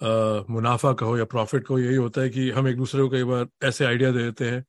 आ, 0.00 0.42
मुनाफा 0.50 0.92
कहो 0.94 1.16
या 1.18 1.24
प्रॉफिट 1.26 1.66
कहो 1.66 1.78
यही 1.78 1.96
होता 1.96 2.20
है 2.20 2.28
कि 2.30 2.50
हम 2.50 2.68
एक 2.68 2.76
दूसरे 2.76 3.02
को 3.02 3.08
कई 3.10 3.24
बार 3.24 3.46
ऐसे 3.64 3.84
आइडिया 3.86 4.10
दे 4.12 4.22
देते 4.24 4.50
हैं 4.50 4.64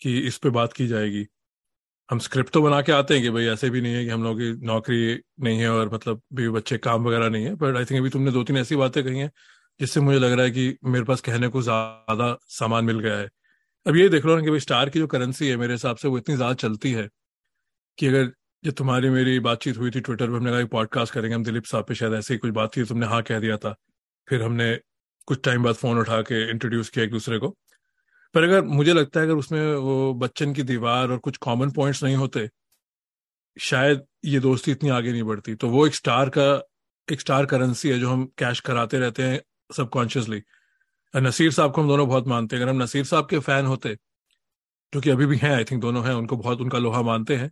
कि 0.00 0.18
इस 0.20 0.38
पे 0.38 0.50
बात 0.50 0.72
की 0.72 0.86
जाएगी। 0.86 1.26
हम 2.08 2.18
स्क्रिप्ट 2.20 2.52
तो 2.52 2.62
बना 2.62 2.80
के 2.82 2.92
आते 2.92 3.14
हैं 3.14 3.22
कि 3.22 3.30
भाई 3.30 3.46
ऐसे 3.46 3.70
भी 3.70 3.80
नहीं 3.82 3.94
है 3.94 4.04
कि 4.04 4.10
हम 4.10 4.24
लोग 4.24 4.38
की 4.38 4.52
नौकरी 4.66 5.20
नहीं 5.40 5.60
है 5.60 5.70
और 5.70 5.94
मतलब 5.94 6.22
भी 6.34 6.48
बच्चे 6.50 6.78
काम 6.78 7.04
वगैरह 7.04 7.28
नहीं 7.30 7.44
है 7.46 7.54
बट 7.56 7.76
आई 7.76 7.84
थिंक 7.84 8.00
अभी 8.00 8.10
तुमने 8.10 8.32
दो 8.32 8.44
तीन 8.44 8.56
ऐसी 8.58 8.76
बातें 8.76 9.02
कही 9.04 9.18
हैं 9.18 9.30
जिससे 9.80 10.00
मुझे 10.00 10.18
लग 10.18 10.32
रहा 10.32 10.44
है 10.44 10.50
कि 10.50 10.76
मेरे 10.86 11.04
पास 11.04 11.20
कहने 11.22 11.48
को 11.48 11.62
ज़्यादा 11.62 12.36
सामान 12.50 12.84
मिल 12.84 13.00
गया 13.00 13.18
है। 13.18 13.28
अब 13.86 13.96
ये 13.96 14.08
देख 14.10 14.26
लो 14.26 14.36
ना 14.36 14.42
कि 14.42 14.50
भाई 14.50 14.60
स्टार 14.60 14.90
की 14.90 14.98
जो 14.98 15.06
करेंसी 15.08 15.48
है 15.48 15.56
मेरे 15.56 15.74
हिसाब 15.74 15.96
से 15.96 16.08
वो 16.08 16.18
इतनी 16.18 16.36
ज़्यादा 16.36 16.54
चलती 16.56 16.92
है 16.92 17.08
कि 17.98 18.06
अगर 18.06 18.32
जो 18.64 18.70
तुम्हारी 18.72 19.08
मेरी 19.10 19.40
बातचीत 19.40 19.76
हुई 19.78 19.90
थी 19.90 20.00
ट्विटर 20.00 20.30
पर 20.30 20.36
हमने 20.36 20.50
कहा 20.50 20.64
पॉडकास्ट 20.64 21.14
करेंगे, 21.14 21.34
हम 21.34 21.44
दिलीप 21.44 21.64
साहब 21.64 21.84
पे 21.84 21.94
शायद 21.94 22.12
ऐसी 22.12 22.36
कुछ 22.38 22.50
बात 22.50 22.76
थी 22.76 22.84
तुमने 22.84 23.06
हाँ 23.06 23.22
कह 23.22 23.38
दिया 23.38 23.56
था। 23.56 23.74
फिर 24.28 24.42
हमने 24.42 24.80
कुछ 25.26 25.40
टाइम 25.44 25.62
बाद 25.62 25.74
फ़ोन 25.74 25.98
उठा 25.98 26.20
के 26.22 26.50
इंट्रोड्यूस 26.50 26.88
किया 26.88 27.04
एक 27.04 27.10
दूसरे 27.10 27.38
को। 27.38 27.48
पर 28.34 28.42
अगर 28.42 28.62
मुझे 28.62 28.92
लगता 28.92 29.20
है 29.20 29.26
अगर 29.26 29.34
उसमें 29.34 29.74
वो 29.74 30.14
बच्चन 30.14 30.52
की 30.52 30.62
दीवार 30.62 31.10
और 31.10 31.18
कुछ 31.18 31.36
कॉमन 31.36 31.70
पॉइंट्स 31.70 32.04
नहीं 32.04 32.16
होते, 32.16 32.50
शायद 33.60 34.02
ये 34.24 34.40
दोस्ती 34.40 34.72
इतनी 34.72 34.90
आगे 34.90 35.12
नहीं 35.12 35.22
बढ़ती। 35.22 35.54
तो 35.54 35.68
वो 35.68 35.86
एक 35.86 35.94
स्टार 35.94 36.28
का, 36.28 36.62
एक 37.12 37.20
स्टार 37.20 37.46
करेंसी 37.46 37.88
है 37.88 37.98
जो 37.98 38.10
हम 38.10 38.24
कैश 38.38 38.60
कराते 38.60 38.98
रहते 38.98 39.22
हैं 39.22 39.40
सबकॉन्शियसली 39.76 40.42
नसीर 41.16 41.50
साहब 41.52 41.72
को 41.72 41.82
हम 41.82 41.88
दोनों 41.88 42.08
बहुत 42.08 42.26
मानते 42.26 42.56
हैं। 42.56 42.62
अगर 42.62 42.72
हम 42.72 42.82
नसीर 42.82 43.04
साहब 43.04 43.26
के 43.28 43.38
फ़ैन 43.38 43.66
होते, 43.66 43.96
जो 44.94 45.00
कि 45.00 45.10
अभी 45.10 45.26
भी 45.26 45.36
हैं 45.36 45.52
आई 45.52 45.64
थिंक 45.64 45.80
दोनों 45.82 46.04
हैं, 46.06 46.14
उनको 46.14 46.36
बहुत, 46.36 46.60
उनका 46.60 46.78
लोहा 46.78 47.02
मानते 47.02 47.36
हैं। 47.36 47.50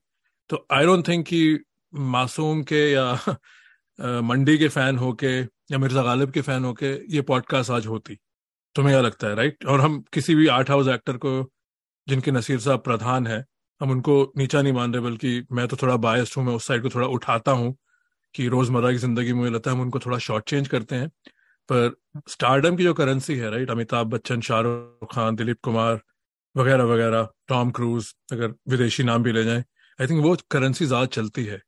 तो 0.50 0.66
आई 0.72 0.86
डोंट 0.86 1.06
थिंक 1.08 1.26
कि 1.26 1.58
मासूम 1.92 2.62
के 2.62 2.90
या 2.92 3.12
मंडी 4.22 4.56
के 4.58 4.68
फ़ैन 4.68 4.96
होके 4.98 5.38
या 5.40 5.78
मिर्ज़ा 5.78 6.02
गालिब 6.02 6.30
के 6.32 6.40
फ़ैन 6.40 6.64
होके 6.64 6.92
ये 7.14 7.22
पॉडकास्ट 7.22 7.70
आज 7.70 7.86
होती। 7.86 8.18
तुम्हें 8.76 8.94
क्या 8.94 9.00
लगता 9.02 9.26
है 9.26 9.34
राइट 9.34 9.64
और 9.66 9.80
हम 9.80 10.00
किसी 10.12 10.34
भी 10.34 10.46
आर्ट 10.48 10.70
हाउस 10.70 10.88
एक्टर 10.88 11.16
को, 11.16 11.50
जिनके 12.06 12.30
नसीर 12.30 12.60
साहब 12.60 12.80
प्रधान 12.82 13.26
है, 13.26 13.44
हम 13.80 13.90
उनको 13.90 14.32
नीचा 14.38 14.62
नहीं 14.62 14.72
मान 14.72 14.94
रहे 14.94 15.02
बल्कि 15.02 15.46
मैं 15.52 15.66
तो 15.68 15.76
थोड़ा 15.82 15.96
बायस्ड 15.98 16.34
हूँ, 16.38 16.44
मैं 16.46 16.54
उस 16.54 16.66
साइड 16.66 16.82
को 16.82 16.88
थोड़ा 16.88 17.06
उठाता 17.08 17.52
हूँ 17.52 17.74
कि 18.34 18.48
रोज़मर्रा 18.48 18.90
की 18.92 18.98
ज़िंदगी 18.98 19.32
मुझे 19.32 19.50
लगता 19.50 19.70
है 19.70 19.76
हम 19.76 19.82
उनको 19.82 19.98
थोड़ा 19.98 20.18
शॉर्ट 20.18 20.44
चेंज 20.48 20.68
करते 20.68 20.96
हैं। 20.96 21.08
पर 21.68 21.94
स्टारडम 22.30 22.76
की 22.76 22.84
जो 22.84 22.94
करेंसी 22.94 23.36
है 23.36 23.50
राइट 23.50 23.70
अमिताभ 23.70 24.06
बच्चन, 24.06 24.40
शाहरुख 24.40 25.14
खान, 25.14 25.36
दिलीप 25.36 25.58
कुमार, 25.64 26.00
वगैरह 26.56 26.84
वगैरह, 26.84 27.28
टॉम 27.48 27.70
क्रूज, 27.70 28.14
अगर 28.32 28.54
विदेशी 28.68 29.02
नाम 29.04 29.22
भी 29.22 29.32
ले 29.32 29.44
जाएँ 29.44 29.64
आई 29.98 30.06
थिंक 30.06 30.22
वो 30.24 30.36
करेंसी 30.50 30.86
ज़्यादा 30.86 31.06
चलती 31.08 31.44
है। 31.44 31.60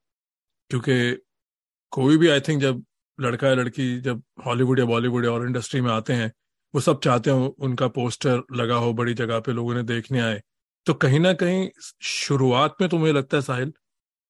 क्योंकि 0.70 1.16
कोई 1.92 2.16
भी 2.18 2.28
आई 2.28 2.40
थिंक 2.40 2.62
जब 2.62 2.84
लड़का 3.18 3.48
या 3.48 3.54
लड़की 3.54 3.86
जब 4.02 4.22
हॉलीवुड 4.46 4.78
या 4.78 4.84
बॉलीवुड 4.86 5.24
या 5.24 5.32
और 5.32 5.46
इंडस्ट्री 5.46 5.80
में 5.80 5.90
आते 5.92 6.12
हैं, 6.12 6.32
वो 6.74 6.80
सब 6.80 7.00
चाहते 7.00 7.30
हो 7.30 7.46
उनका 7.60 7.88
पोस्टर 7.90 8.42
लगा 8.54 8.76
हो, 8.76 8.92
बड़ी 8.94 9.14
जगह 9.14 9.40
पे 9.40 9.52
लोग 9.52 9.68
उन्हें 9.68 9.86
देखने 9.86 10.20
आए। 10.20 10.40
तो 10.86 10.94
कहीं 10.96 11.20
ना 11.20 11.32
कहीं 11.34 11.68
शुरुआत 12.04 12.76
में 12.80 12.88
तो 12.90 12.98
मुझे 12.98 13.12
लगता 13.12 13.36
है 13.36 13.42
साहिल, 13.42 13.72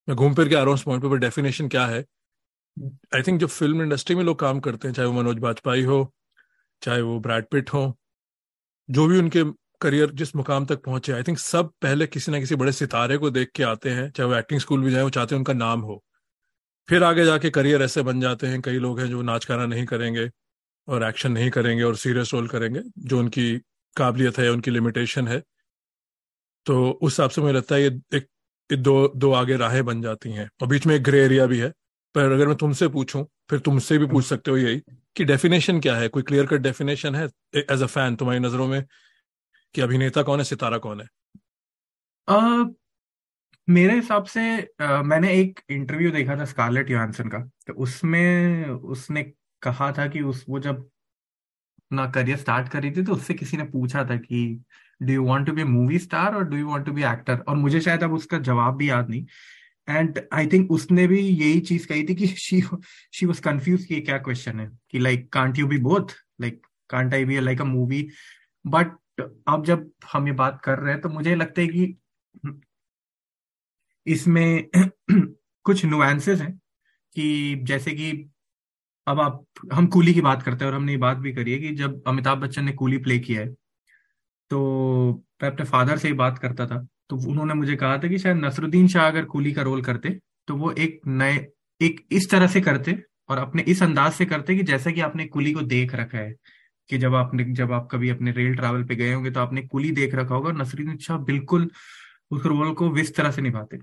मैं 0.08 0.16
घूम 0.16 0.34
फिर 0.34 0.48
के 0.48 0.54
आ 0.54 0.62
रहा 0.62 0.70
हूँ 0.70 0.78
पॉइंट 0.86 1.04
पे 1.04 1.18
डेफिनेशन 1.18 1.68
क्या 1.68 1.86
है? 1.86 2.04
आई 3.14 3.22
थिंक 3.22 3.40
जो 3.40 3.46
फ़िल्म 3.48 3.82
इंडस्ट्री 3.82 4.16
में 4.16 4.22
लोग 4.24 4.38
काम 4.38 4.60
करते 4.60 4.88
हैं, 4.88 4.94
चाहे 4.94 5.08
वो 5.08 5.14
मनोज 5.14 5.38
बाजपेयी 5.40 5.82
हो, 5.84 6.12
चाहे 6.82 7.00
वो 7.02 7.18
ब्रैड 7.20 7.46
पिट 7.52 7.72
हो, 7.74 7.84
जो 8.88 9.06
भी 9.08 9.18
उनके 9.18 9.42
करियर 9.84 10.10
जिस 10.14 10.34
मुकाम 10.36 10.66
तक 10.66 10.82
पहुँचे 10.84 11.12
आई 11.12 11.22
थिंक 11.22 11.38
सब 11.38 11.70
पहले 11.82 12.06
किसी 12.06 12.32
ना 12.32 12.40
किसी 12.40 12.56
बड़े 12.56 12.72
सितारे 12.72 13.18
को 13.18 13.30
देख 13.30 13.50
के 13.56 13.62
आते 13.64 13.90
हैं 13.90 14.10
चाहे 14.10 14.28
वो 14.30 14.36
एक्टिंग 14.36 14.60
स्कूल 14.60 14.82
भी 14.84 14.90
जाए 14.90 15.02
वो 15.02 15.10
चाहते 15.10 15.34
हैं 15.34 15.38
उनका 15.38 15.52
नाम 15.54 15.80
हो। 15.82 16.02
फिर 16.88 17.04
आगे 17.04 17.24
जाके 17.24 17.50
करियर 17.50 17.82
ऐसे 17.82 18.02
बन 18.02 18.20
जाते 18.20 18.46
हैं 18.46 18.60
कई 18.62 18.78
लोग 18.78 19.00
हैं 19.00 19.08
जो 19.08 19.22
नाच 19.22 19.46
गाना 19.48 19.66
नहीं 19.66 19.84
करेंगे 19.86 20.28
और 20.88 21.04
एक्शन 21.04 21.32
नहीं 21.32 21.50
करेंगे 21.50 21.82
और 21.84 21.96
सीरियस 21.96 22.34
रोल 22.34 22.48
करेंगे 22.48 22.82
जो 23.00 23.18
उनकी 23.18 23.56
काबिलियत 23.96 24.38
है 24.38 24.50
उनकी 24.50 24.70
लिमिटेशन 24.70 25.28
है। 25.28 25.42
तो 26.66 26.90
उस 26.92 27.12
हिसाब 27.12 27.30
से 27.30 27.40
मुझे 27.42 27.52
लगता 27.52 27.74
है 27.74 27.82
ये 27.82 27.88
एक, 28.14 28.26
एक 28.70 28.82
दो 28.82 29.08
दो 29.16 29.32
आगे 29.32 29.56
राहें 29.56 29.84
बन 29.84 30.02
जाती 30.02 30.30
हैं। 30.32 30.48
और 30.62 30.68
बीच 30.68 30.86
में 30.86 30.94
एक 30.96 31.02
ग्रे 31.02 31.24
एरिया 31.24 31.46
भी 31.46 31.58
है 31.58 31.68
पर 32.14 32.32
अगर 32.32 32.46
मैं 32.48 32.56
तुमसे 32.56 32.88
पूछूँ 32.88 33.24
फिर 33.50 33.58
तुमसे 33.60 33.98
भी 33.98 34.06
पूछ 34.06 34.24
सकते 34.24 34.50
हो 34.50 34.56
यही 34.56 34.80
कि 35.16 35.24
डेफिनेशन 35.24 35.80
क्या 35.80 35.96
है? 35.96 36.08
कोई 36.08 36.22
क्लियर 36.22 36.46
कट 36.46 36.60
डेफिनेशन 36.60 37.14
है 37.14 37.24
एज 37.56 37.82
अ 37.82 37.86
फ़ैन 37.86 38.16
तुम्हारी 38.16 38.40
नज़रों 38.40 38.66
में 38.68 38.84
कि 39.74 39.80
अभिनेता 39.80 40.22
कौन 40.22 40.38
है 40.38 40.44
सितारा 40.44 40.78
कौन 40.78 41.00
है? 41.00 41.06
uh, 42.30 42.74
मेरे 43.68 43.94
हिसाब 43.94 44.24
से 44.24 44.74
uh, 44.82 45.02
मैंने 45.02 45.32
एक 45.32 45.60
इंटरव्यू 45.70 46.10
देखा 46.10 46.36
था 46.36 46.44
स्कारलेट 46.44 46.90
योहानसन 46.90 47.28
का 47.28 47.38
तो 47.38 47.72
उसमें 47.72 48.64
उसने 48.66 49.22
कहा 49.62 49.92
था 49.92 50.08
कि 50.08 50.20
उस 50.20 50.44
वो 50.48 50.58
जब 50.58 50.84
अपना 51.78 52.10
करियर 52.10 52.36
स्टार्ट 52.36 52.68
कर 52.68 52.82
रही 52.82 52.90
थी 52.90 53.02
तो 53.02 53.12
उससे 53.12 53.34
किसी 53.34 53.56
ने 53.56 53.64
पूछा 53.64 54.04
था 54.04 54.16
कि 54.16 54.64
do 55.02 55.12
you 55.12 55.24
want 55.24 55.46
to 55.46 55.52
be 55.52 55.64
movie 55.64 55.98
star 55.98 56.34
और 56.34 56.44
do 56.44 56.56
you 56.56 56.68
want 56.68 56.86
to 56.86 56.92
be 56.92 57.02
actor 57.02 57.38
और 57.38 57.56
मुझे 57.56 57.80
शायद 57.80 58.02
अब 58.02 58.12
उसका 58.12 58.38
जवाब 58.38 58.76
भी 58.76 58.90
याद 58.90 59.10
नहीं। 59.10 59.26
एंड 59.88 60.20
आई 60.32 60.46
थिंक 60.46 60.70
उसने 60.70 61.06
भी 61.06 61.20
यही 61.20 61.60
चीज़ 61.60 61.86
कही 61.86 62.04
थी 62.04 62.14
कि 62.14 62.26
शी 62.26 62.62
शी 63.12 63.26
वाज 63.26 63.40
कंफ्यूज 63.40 63.84
कि 63.84 64.00
क्या 64.00 64.18
क्वेश्चन 64.18 64.60
है? 64.60 64.70
कि 64.90 64.98
like 64.98 65.32
can't 65.32 65.58
you 65.58 65.66
be 65.66 65.78
both 65.78 66.08
like 66.40 66.66
can't 66.90 67.14
I 67.14 67.24
be 67.24 67.40
like 67.40 67.60
a 67.60 67.64
movie 67.64 68.10
but 68.66 68.86
अब 69.20 69.64
जब 69.64 69.90
हम 70.12 70.26
ये 70.26 70.32
बात 70.32 70.60
कर 70.64 70.78
रहे 70.78 70.92
हैं 70.92 71.00
तो 71.00 71.08
मुझे 71.08 71.34
लगता 71.34 71.60
है 71.60 71.68
कि 71.68 71.98
इसमें 74.06 74.68
कुछ 75.64 75.84
नुआंसेस 75.84 76.40
हैं 76.40 76.60
कि 77.14 77.54
जैसे 77.62 77.90
कि 77.90 78.30
अब 79.06 79.20
आप, 79.20 79.44
हम 79.72 79.86
कूली 79.86 80.14
की 80.14 80.20
बात 80.20 80.42
करते 80.42 80.64
हैं 80.64 80.72
और 80.72 80.78
हमने 80.78 80.92
ये 80.92 80.98
बात 80.98 81.16
भी 81.16 81.32
करी 81.32 81.52
है 81.52 81.58
कि 81.58 81.74
जब 81.74 82.02
अमिताभ 82.06 82.38
बच्चन 82.38 82.64
ने 82.64 82.72
कूली 82.72 82.98
प्ले 82.98 83.18
किया 83.18 83.40
है 83.40 83.48
तो 84.50 85.24
मैं 85.42 85.50
अपने 85.50 85.66
फादर 85.66 85.98
से 85.98 86.08
ही 86.08 86.14
बात 86.14 86.38
करता 86.38 86.66
था 86.66 86.86
तो 87.08 87.16
उन्होंने 87.30 87.54
मुझे 87.54 87.76
कहा 87.76 87.98
था 87.98 88.08
कि 88.08 88.18
शायद 88.18 88.36
नसरुद्दीन 88.36 88.88
शाह 88.88 89.06
अगर 89.06 89.24
कूली 89.24 89.52
का 89.52 89.62
रोल 89.62 89.82
करते 89.82 90.20
तो 90.46 90.56
वो 90.56 90.72
एक 90.72 91.00
नए, 91.06 91.46
एक 91.82 92.06
इस 92.12 92.30
तरह 92.30 92.46
से 92.46 92.60
करते 92.60 93.02
और 93.28 93.38
अपने 93.38 93.62
इस 93.62 93.82
अंदाज 93.82 94.12
से 94.12 94.26
करते 94.26 94.56
कि 94.56 94.62
जैसा 94.62 94.90
कि 94.90 95.00
आपने 95.00 95.26
कुली 95.26 95.52
को 95.52 95.60
देख 95.60 95.94
रखा 95.94 96.18
है। 96.18 96.34
कि 96.88 96.98
जब 96.98 97.14
आपने 97.14 97.44
जब 97.44 97.72
आप 97.72 97.88
कभी 97.90 98.08
अपने 98.08 98.32
रेल 98.32 98.56
ट्रैवल 98.56 98.84
पे 98.84 98.96
गए 98.96 99.12
होंगे 99.12 99.30
तो 99.30 99.40
आपने 99.40 99.62
कुली 99.62 99.90
देख 99.90 100.14
रखा 100.14 100.34
होगा 100.34 100.52
नसरुद्दीन 100.52 100.96
शाह 100.96 101.18
बिल्कुल 101.18 101.70
उस 102.30 102.46
रोल 102.46 102.74
को 102.74 102.96
इस 102.96 103.16
तरह 103.16 103.30
से 103.30 103.42
निभाते। 103.42 103.78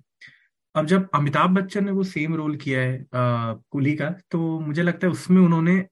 अब 0.76 0.86
जब 0.86 1.10
अमिताभ 1.14 1.50
बच्चन 1.50 1.86
ने 1.86 1.92
वो 1.92 2.04
सेम 2.04 2.36
रोल 2.36 2.56
किया 2.56 2.82
है 2.82 3.02
आ, 3.02 3.54
कुली 3.54 3.96
का 3.96 4.10
तो 4.10 4.60
मुझे 4.60 4.82
लगता 4.82 5.08
है 5.08 5.14
उसमें 5.14 5.42
उन्होंने 5.42 5.86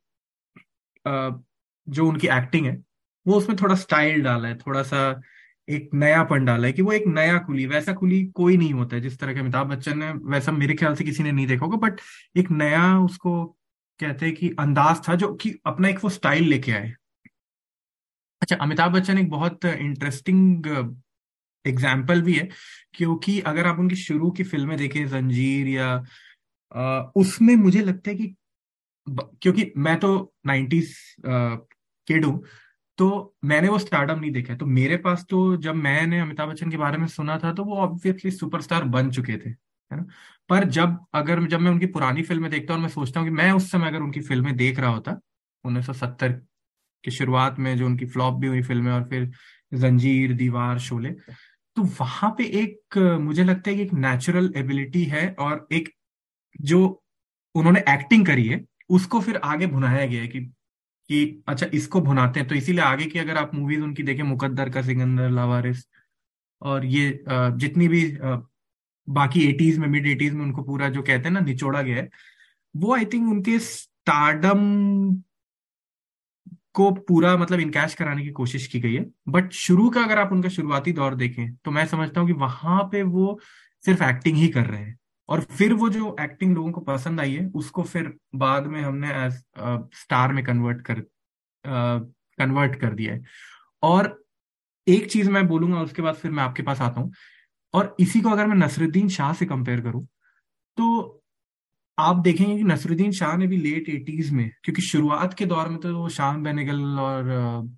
आ, 1.07 1.29
जो 1.89 2.07
उनकी 2.07 2.27
एक्टिंग 2.27 2.65
है 2.65 2.83
वो 3.27 3.35
उसमें 3.35 3.57
थोड़ा 3.61 3.75
स्टाइल 3.75 4.21
डाला 4.21 4.47
है 4.47 4.57
थोड़ा 4.57 4.83
सा 4.83 5.21
एक 5.69 5.89
नयापन 5.93 6.45
डाला 6.45 6.67
है 6.67 6.73
कि 6.73 6.81
वो 6.81 6.91
एक 6.91 7.07
नया 7.07 7.37
कुली 7.37 7.65
वैसा 7.65 7.93
कुली 7.93 8.25
कोई 8.25 8.57
नहीं 8.57 8.73
होता 8.73 8.95
है 8.95 9.01
जिस 9.01 9.19
तरह 9.19 9.33
के 9.33 9.39
अमिताभ 9.39 9.67
बच्चन 9.67 9.99
ने 9.99 10.11
वैसा 10.11 10.51
मेरे 10.51 10.75
ख्याल 10.75 10.95
से 10.95 11.03
किसी 11.03 11.23
ने 11.23 11.31
नहीं 11.31 11.47
देखा 11.47 11.65
होगा 11.65 11.77
बट 11.77 11.99
एक 12.37 12.51
नया 12.51 12.99
उसको 12.99 13.58
कहते 14.00 14.25
हैं 14.25 14.36
कि 14.36 14.50
अंदाज 14.60 15.01
था 15.08 15.15
जो 15.15 15.34
कि 15.36 15.53
अपना 15.68 15.89
एक 15.89 16.03
वो 16.03 16.10
स्टाइल 16.10 16.48
लेके 16.50 16.72
आए। 16.72 16.94
अच्छा 18.41 18.56
अमिताभ 18.56 18.91
बच्चन 18.94 19.18
एक 19.18 19.29
बहुत 19.29 19.65
इंटरेस्टिंग 19.65 20.68
एग्ज़ाम्पल 21.65 22.22
भी 22.22 22.34
है 22.34 22.48
क्योंकि 22.94 23.39
अगर 23.48 23.68
आप 23.68 23.79
उनकी 23.79 23.96
शुरू 23.98 24.29
की 24.32 24.44
फ़िल्में 24.44 24.77
देखें 24.77 25.08
जंजीर 25.08 25.68
या 25.68 25.89
आ, 26.72 27.00
उसमें 27.15 27.56
मुझे 27.56 27.82
लगता 27.82 28.10
है 28.12 28.15
कि 28.18 28.36
क्योंकि 29.08 29.72
मैं 29.77 29.98
तो 30.00 30.10
नाइन्टीज 30.48 30.96
किड 31.25 32.25
हूँ 32.25 32.44
तो 32.98 33.36
मैंने 33.46 33.70
वो 33.70 33.77
स्टार्टअप 33.79 34.20
नहीं 34.20 34.32
देखा 34.32 34.56
तो 34.56 34.65
मेरे 34.68 34.98
पास 34.98 35.25
तो 35.29 35.56
जब 35.58 35.75
मैंने 35.75 36.20
अमिताभ 36.20 36.50
बच्चन 36.50 36.72
के 36.72 36.77
बारे 36.77 36.98
में 36.98 37.08
सुना 37.08 37.38
था 37.44 37.53
तो 37.53 37.63
वो 37.63 37.77
ऑब्वियसली 37.77 38.32
सुपरस्टार 38.32 38.84
बन 38.96 39.12
चुके 39.12 39.38
थे। 39.38 39.53
है 39.91 39.98
ना? 39.98 40.05
पर 40.50 40.63
जब, 40.65 40.98
अगर 41.13 41.46
जब 41.48 41.60
मैं 41.60 41.72
उनकी 41.72 41.86
पुरानी 41.88 42.24
फ़िल्में 42.24 42.50
देखता 42.51 42.74
हूँ 42.74 42.79
और 42.79 42.84
मैं 42.84 42.93
सोचता 42.93 43.19
हूँ 43.19 43.27
कि 43.29 43.34
मैं 43.36 43.51
उस 43.51 43.72
समय 43.72 43.88
अगर 43.88 44.01
उनकी 44.01 44.22
फ़िल्में 44.22 44.55
देख 44.58 44.79
रहा 44.79 44.89
होता, 44.91 45.19
उन्नीस 45.65 45.86
सौ 45.86 45.93
सत्तर 45.96 46.31
की 47.03 47.12
शुरुआत 47.12 47.60
में 47.60 47.75
जो 47.77 47.86
उनकी 47.86 48.05
फ्लॉप 48.08 48.36
भी 48.36 48.48
हुई 48.48 48.62
फ़िल्में 48.63 48.91
और 48.91 49.03
फिर 49.10 49.29
जंजीर, 49.72 50.34
दीवार, 50.34 50.79
शोले 50.79 51.10
तो 51.77 51.84
वहाँ 52.00 52.29
पे 52.38 52.43
एक, 52.62 52.98
मुझे 53.22 53.43
लगता 53.43 53.69
है 53.69 53.75
कि 53.75 53.81
एक 53.84 53.93
नेचुरल 53.96 54.51
एबिलिटी 54.58 55.03
है 55.05 55.29
और 55.39 55.67
एक 55.74 55.89
जो 56.62 56.79
उन्होंने 57.55 57.79
एक्टिंग 57.89 58.25
करी 58.25 58.48
है, 58.48 58.63
उसको 58.89 59.19
फिर 59.22 59.38
आगे 59.46 59.67
भुनाया 59.67 60.05
गया 60.05 60.22
है 60.22 60.27
कि 60.27 60.41
कि 61.10 61.43
अच्छा 61.48 61.67
इसको 61.74 62.01
भुनाते 62.01 62.39
हैं। 62.39 62.48
तो 62.50 62.55
इसीलिए 62.55 62.81
आगे 62.84 63.05
की 63.05 63.19
अगर 63.19 63.38
आप 63.38 63.53
मूवीज़ 63.55 63.81
उनकी 63.81 64.03
देखें, 64.03 64.24
मुकद्दर 64.24 64.69
का 64.69 64.81
सिकंदर, 64.81 65.29
लावारिस 65.31 65.86
और 66.62 66.86
ये 66.86 67.24
जितनी 67.29 67.88
भी 67.88 68.03
बाकी 69.09 69.47
एटीज 69.49 69.77
में 69.79 69.87
मिड 69.87 70.07
एटीज 70.07 70.33
में 70.33 70.43
उनको 70.45 70.63
पूरा 70.63 70.89
जो 70.89 71.01
कहते 71.01 71.27
हैं 71.27 71.33
ना, 71.33 71.39
निचोड़ा 71.39 71.81
गया 71.81 71.95
है, 71.97 72.09
वो 72.75 72.93
आई 72.95 73.05
थिंक 73.05 73.29
उनके 73.31 73.57
स्टार्डम 73.61 74.59
को 76.73 76.89
पूरा 77.07 77.35
मतलब 77.37 77.59
इनकैश 77.59 77.93
कराने 77.95 78.23
की 78.23 78.31
कोशिश 78.31 78.67
की 78.67 78.79
गई 78.79 78.93
है। 78.93 79.05
बट 79.29 79.51
शुरू 79.53 79.89
का 79.89 80.03
अगर 80.03 80.19
आप 80.19 80.31
उनका 80.31 80.49
शुरुआती 80.49 80.91
दौर 80.93 81.15
देखें 81.15 81.55
तो 81.55 81.71
मैं 81.71 81.85
समझता 81.87 82.21
हूँ 82.21 82.27
कि 82.29 82.33
वहाँ 82.35 82.83
पे 82.91 83.01
वो 83.05 83.39
सिर्फ़ 83.83 84.03
एक्टिंग 84.03 84.37
ही 84.37 84.47
कर 84.47 84.65
रहे 84.65 84.81
हैं। 84.81 84.97
और 85.29 85.41
फिर 85.51 85.73
वो 85.73 85.89
जो 85.89 86.15
एक्टिंग 86.21 86.55
लोगों 86.55 86.71
को 86.71 86.81
पसंद 86.81 87.19
आई 87.19 87.33
है, 87.33 87.45
उसको 87.47 87.83
फिर 87.83 88.13
बाद 88.35 88.67
में 88.67 88.81
हमने 88.81 89.09
एज 89.25 89.33
स्टार 89.95 90.33
में 90.33 90.43
कन्वर्ट 90.45 90.81
कर 90.81 91.01
कन्वर्ट 92.39 92.75
कर 92.75 92.93
दिया 92.93 93.13
है। 93.13 93.21
और 93.83 94.23
एक 94.87 95.11
चीज़ 95.11 95.29
मैं 95.29 95.47
बोलूँगा, 95.47 95.81
उसके 95.81 96.01
बाद 96.01 96.15
फिर 96.15 96.31
मैं 96.31 96.43
आपके 96.43 96.63
पास 96.63 96.81
आता 96.81 97.01
हूँ। 97.01 97.11
और 97.73 97.95
इसी 97.99 98.21
को 98.21 98.29
अगर 98.29 98.47
मैं 98.47 98.55
नसरुद्दीन 98.55 99.09
शाह 99.09 99.33
से 99.33 99.45
कंपेयर 99.45 99.81
करूँ 99.81 100.05
तो 100.77 101.15
आप 101.97 102.15
देखेंगे 102.15 102.55
कि 102.57 102.63
नसरुद्दीन 102.63 103.11
शाह 103.11 103.35
ने 103.38 103.47
भी 103.47 103.57
लेट 103.57 103.89
एटीज 103.89 104.31
में, 104.31 104.49
क्योंकि 104.63 104.81
शुरुआत 104.81 105.33
के 105.33 105.45
दौर 105.45 105.69
में 105.69 105.77
तो 105.79 105.95
वो 105.95 106.09
शाम 106.09 106.43
बेनेगल 106.43 106.81
और 106.99 107.69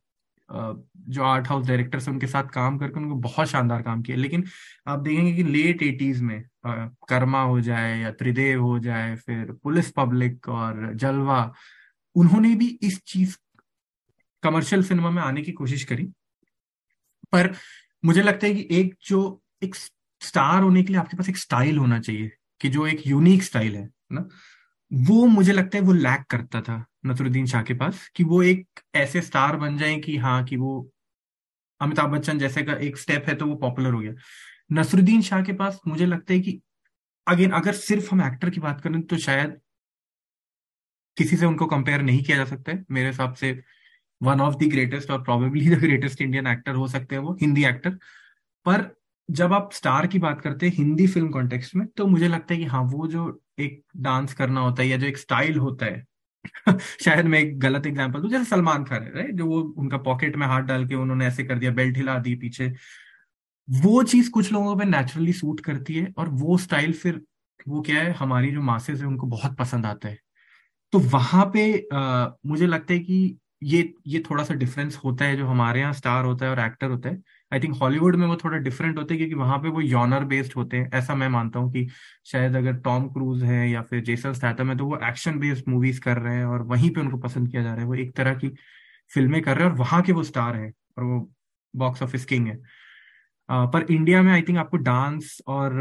जो 0.50 1.24
आर्ट 1.24 1.48
हाउस 1.48 1.68
डायरेक्टर्स 1.68 2.08
उनके 2.10 2.28
साथ 2.28 2.48
काम 2.54 2.78
करके 2.78 3.00
उनको 3.00 3.16
बहुत 3.16 3.48
शानदार 3.48 3.82
काम 3.82 4.02
किया। 4.02 4.18
लेकिन 4.18 4.44
आप 4.88 5.00
देखेंगे 5.00 5.34
कि 5.34 5.44
लेट 5.44 5.84
एटीज 5.84 6.22
में 6.22 6.42
कर्मा 6.66 7.42
हो 7.42 7.60
जाए 7.62 8.00
या 8.02 8.12
त्रिदेव 8.12 8.62
हो 8.64 8.80
जाए, 8.80 9.16
फिर 9.16 9.52
पुलिस 9.64 9.92
पब्लिक 9.92 10.50
और 10.50 10.94
जलवा, 10.96 11.54
उन्होंने 12.16 12.56
भी 12.56 12.68
इस 12.84 13.02
चीज़ 13.08 13.38
कमर्शियल 14.44 14.84
सिनेमा 14.84 15.10
में 15.10 15.22
आने 15.22 15.42
की 15.42 15.52
कोशिश 15.54 15.84
करी। 15.84 16.06
पर 17.32 17.54
मुझे 18.04 18.22
लगता 18.22 18.48
है 18.48 18.54
कि 18.54 18.68
एक 18.72 18.96
जो 19.06 19.41
एक 19.62 19.76
स्टार 19.76 20.64
होने 20.64 20.84
के 20.84 20.94
लिए 20.94 21.00
आपके 21.00 21.18
पास 21.18 21.30
एक 21.30 21.38
स्टाइल 21.38 21.78
होना 21.78 22.00
चाहिए 22.00 22.32
कि 22.62 22.70
जो 22.70 22.86
एक 22.88 23.08
यूनिक 23.08 23.44
स्टाइल 23.44 23.76
है 23.76 23.90
ना? 24.12 24.28
वो 24.92 25.26
मुझे 25.26 25.52
लगता 25.52 25.78
है 25.78 25.84
वो 25.84 25.94
लैक 25.94 26.22
करता 26.30 26.62
था 26.62 26.86
नसरुद्दीन 27.06 27.46
शाह 27.46 27.64
के 27.64 27.74
पास 27.74 28.08
कि 28.16 28.24
वो 28.24 28.42
एक 28.44 28.80
ऐसे 28.96 29.22
स्टार 29.22 29.56
बन 29.58 29.78
जाए 29.78 29.96
कि 29.98 30.18
हाँ 30.18 30.44
कि 30.46 30.56
वो 30.56 30.90
अमिताभ 31.82 32.10
बच्चन 32.10 32.40
जैसे 32.40 32.64
का 32.64 32.74
एक 32.74 32.98
स्टेप 32.98 33.26
है 33.28 33.36
तो 33.36 33.46
वो 33.46 33.56
पॉपुलर 33.56 33.94
हो 33.94 34.00
गया। 34.00 34.14
नसरुद्दीन 34.72 35.22
शाह 35.22 35.42
के 35.44 35.54
पास 35.54 35.80
मुझे 35.88 36.06
लगता 36.06 36.34
है 36.34 36.40
कि 36.40 36.60
अगेन 37.28 37.52
अगर 37.52 37.74
सिर्फ़ 37.74 38.12
हम 38.12 38.22
एक्टर 38.24 38.50
की 38.50 38.60
बात 38.60 38.82
करें 38.82 39.02
तो 39.02 39.18
शायद 39.18 39.60
किसी 41.18 41.38
से 41.38 41.46
उनको 41.46 41.66
कंपेयर 41.66 42.02
नहीं 42.02 42.24
किया 42.24 42.38
जा 42.38 42.46
सकता 42.46 42.72
है। 42.72 42.86
मेरे 42.92 43.08
हिसाब 43.08 43.34
से 43.34 43.52
वन 44.22 44.42
ऑफ़ 44.42 44.56
द 44.56 44.64
ग्रेटेस्ट 44.64 45.12
और 45.12 45.24
probably 45.24 45.70
the 45.70 45.80
greatest 45.80 46.22
Indian 46.22 46.48
actor 46.48 46.76
हो 46.76 46.88
सकते 46.88 47.16
हैं 47.16 47.22
वो 47.22 47.38
हिंदी 47.42 47.66
एक्टर 47.66 47.98
पर 48.66 48.82
जब 49.32 49.54
आप 49.54 49.72
स्टार 49.74 50.08
की 50.08 50.20
बात 50.20 50.42
करते 50.42 50.66
हैं 50.68 50.74
हिंदी 50.76 51.08
फ़िल्म 51.08 51.30
कॉन्टेक्स्ट 51.32 51.76
में 51.76 51.86
तो 51.90 52.06
मुझे 52.08 52.28
लगता 52.28 52.54
है 52.54 52.60
कि 52.60 52.66
हाँ 52.68 52.82
वो 52.86 53.08
जो 53.08 53.26
एक 53.60 53.82
डांस 54.00 54.34
करना 54.34 54.62
होता 54.62 54.82
है 54.84 54.88
या 54.90 54.98
जो 54.98 55.06
एक 55.08 55.18
स्टाइल 55.18 55.58
होता 55.60 55.86
है 55.86 56.06
शायद 57.02 57.26
मैं 57.28 57.40
एक 57.40 57.60
गलत 57.60 57.86
एग्ज़ाम्पल 57.88 58.22
दूँ 58.22 58.30
जैसे 58.30 58.46
सलमान 58.46 58.84
खान 58.86 59.04
है 59.18 59.32
जो 59.34 59.46
वो 59.48 59.62
उनका 59.78 59.98
पॉकेट 60.02 60.36
में 60.38 60.48
हाथ 60.48 60.64
डाल 60.66 60.88
के 60.88 60.96
उन्होंने 60.96 61.28
ऐसे 61.28 61.44
कर 61.46 61.60
दिया 61.60 61.72
बेल्ट 61.74 61.98
हिला 61.98 62.18
दी 62.20 62.36
पीछे। 62.38 62.72
वो 63.68 64.02
चीज़ 64.04 64.30
कुछ 64.32 64.52
लोगों 64.52 64.76
पे 64.78 64.86
नेचुरली 64.86 65.34
सूट 65.34 65.60
करती 65.62 65.94
है 65.96 66.14
और 66.18 66.30
वो 66.36 66.58
स्टाइल 66.58 66.94
फिर 66.96 67.22
वो 67.68 67.82
क्या 67.82 68.02
है 68.02 68.12
हमारी 68.14 68.52
जो 68.52 68.62
मासेस 68.62 69.00
है 69.02 69.06
उनको 69.08 69.28
बहुत 69.28 69.56
पसंद 69.58 69.86
आता 69.86 70.08
है। 70.10 70.18
तो 70.94 71.00
वहाँ 71.02 71.46
पे 71.54 71.64
आ, 71.94 72.28
मुझे 72.48 72.68
लगता 72.68 72.94
है 72.94 73.00
कि 73.02 73.38
ये 73.66 73.94
ये 74.08 74.24
थोड़ा 74.30 74.44
सा 74.44 74.54
डिफरेंस 74.56 74.98
होता 75.04 75.26
है 75.26 75.38
जो 75.38 75.48
हमारे 75.48 75.80
यहाँ 75.82 75.94
स्टार 75.94 76.26
होता 76.26 76.46
है 76.46 76.52
और 76.52 76.60
एक्टर 76.62 76.90
होता 76.90 77.10
है। 77.10 77.22
आई 77.52 77.60
थिंक 77.60 77.76
हॉलीवुड 77.78 78.16
में 78.16 78.26
वो 78.28 78.36
थोड़ा 78.36 78.58
डिफरेंट 78.60 78.98
होते 78.98 79.14
हैं 79.14 79.20
क्योंकि 79.20 79.36
वहाँ 79.36 79.58
पे 79.60 79.70
वो 79.70 79.82
यॉनर 79.82 80.24
बेस्ड 80.26 80.54
होते 80.56 80.78
हैं, 80.78 80.90
ऐसा 80.94 81.16
मैं 81.16 81.28
मानता 81.30 81.60
हूँ 81.60 81.72
कि 81.74 81.88
शायद 82.26 82.56
अगर 82.56 82.74
टॉम 82.82 83.08
क्रूज 83.10 83.44
है 83.44 83.70
या 83.70 83.82
फिर 83.82 84.04
जेसन 84.06 84.34
स्टैथम 84.34 84.70
है 84.72 84.78
तो 84.78 84.86
वो 84.86 85.00
एक्शन 85.04 85.40
बेस्ड 85.40 85.68
मूवीज़ 85.70 86.02
कर 86.02 86.18
रहे 86.18 86.36
हैं 86.38 86.46
और 86.46 86.62
वहीं 86.68 86.90
पे 86.92 87.02
उनको 87.02 87.18
पसंद 87.20 87.50
किया 87.52 87.64
जा 87.64 87.72
रहा 87.72 87.82
है। 87.82 87.88
वो 87.88 87.96
एक 87.96 88.16
तरह 88.18 88.36
की 88.36 88.50
फ़िल्में 89.12 89.42
कर 89.42 89.56
रहे 89.58 89.66
हैं 89.66 89.72
और 89.72 89.78
वहाँ 89.80 90.02
के 90.02 90.12
वो 90.14 90.24
स्टार 90.24 90.56
हैं 90.56 90.72
और 90.98 91.04
वो 91.04 91.20
बॉक्स 91.74 92.04
ऑफ़िस 92.04 92.26
किंग 92.26 92.48
है। 92.48 92.58
पर 93.50 93.86
इंडिया 93.92 94.22
में 94.22 94.32
आई 94.34 94.42
थिंक 94.42 94.58
आपको 94.58 94.78
डांस 94.80 95.38
और 95.48 95.74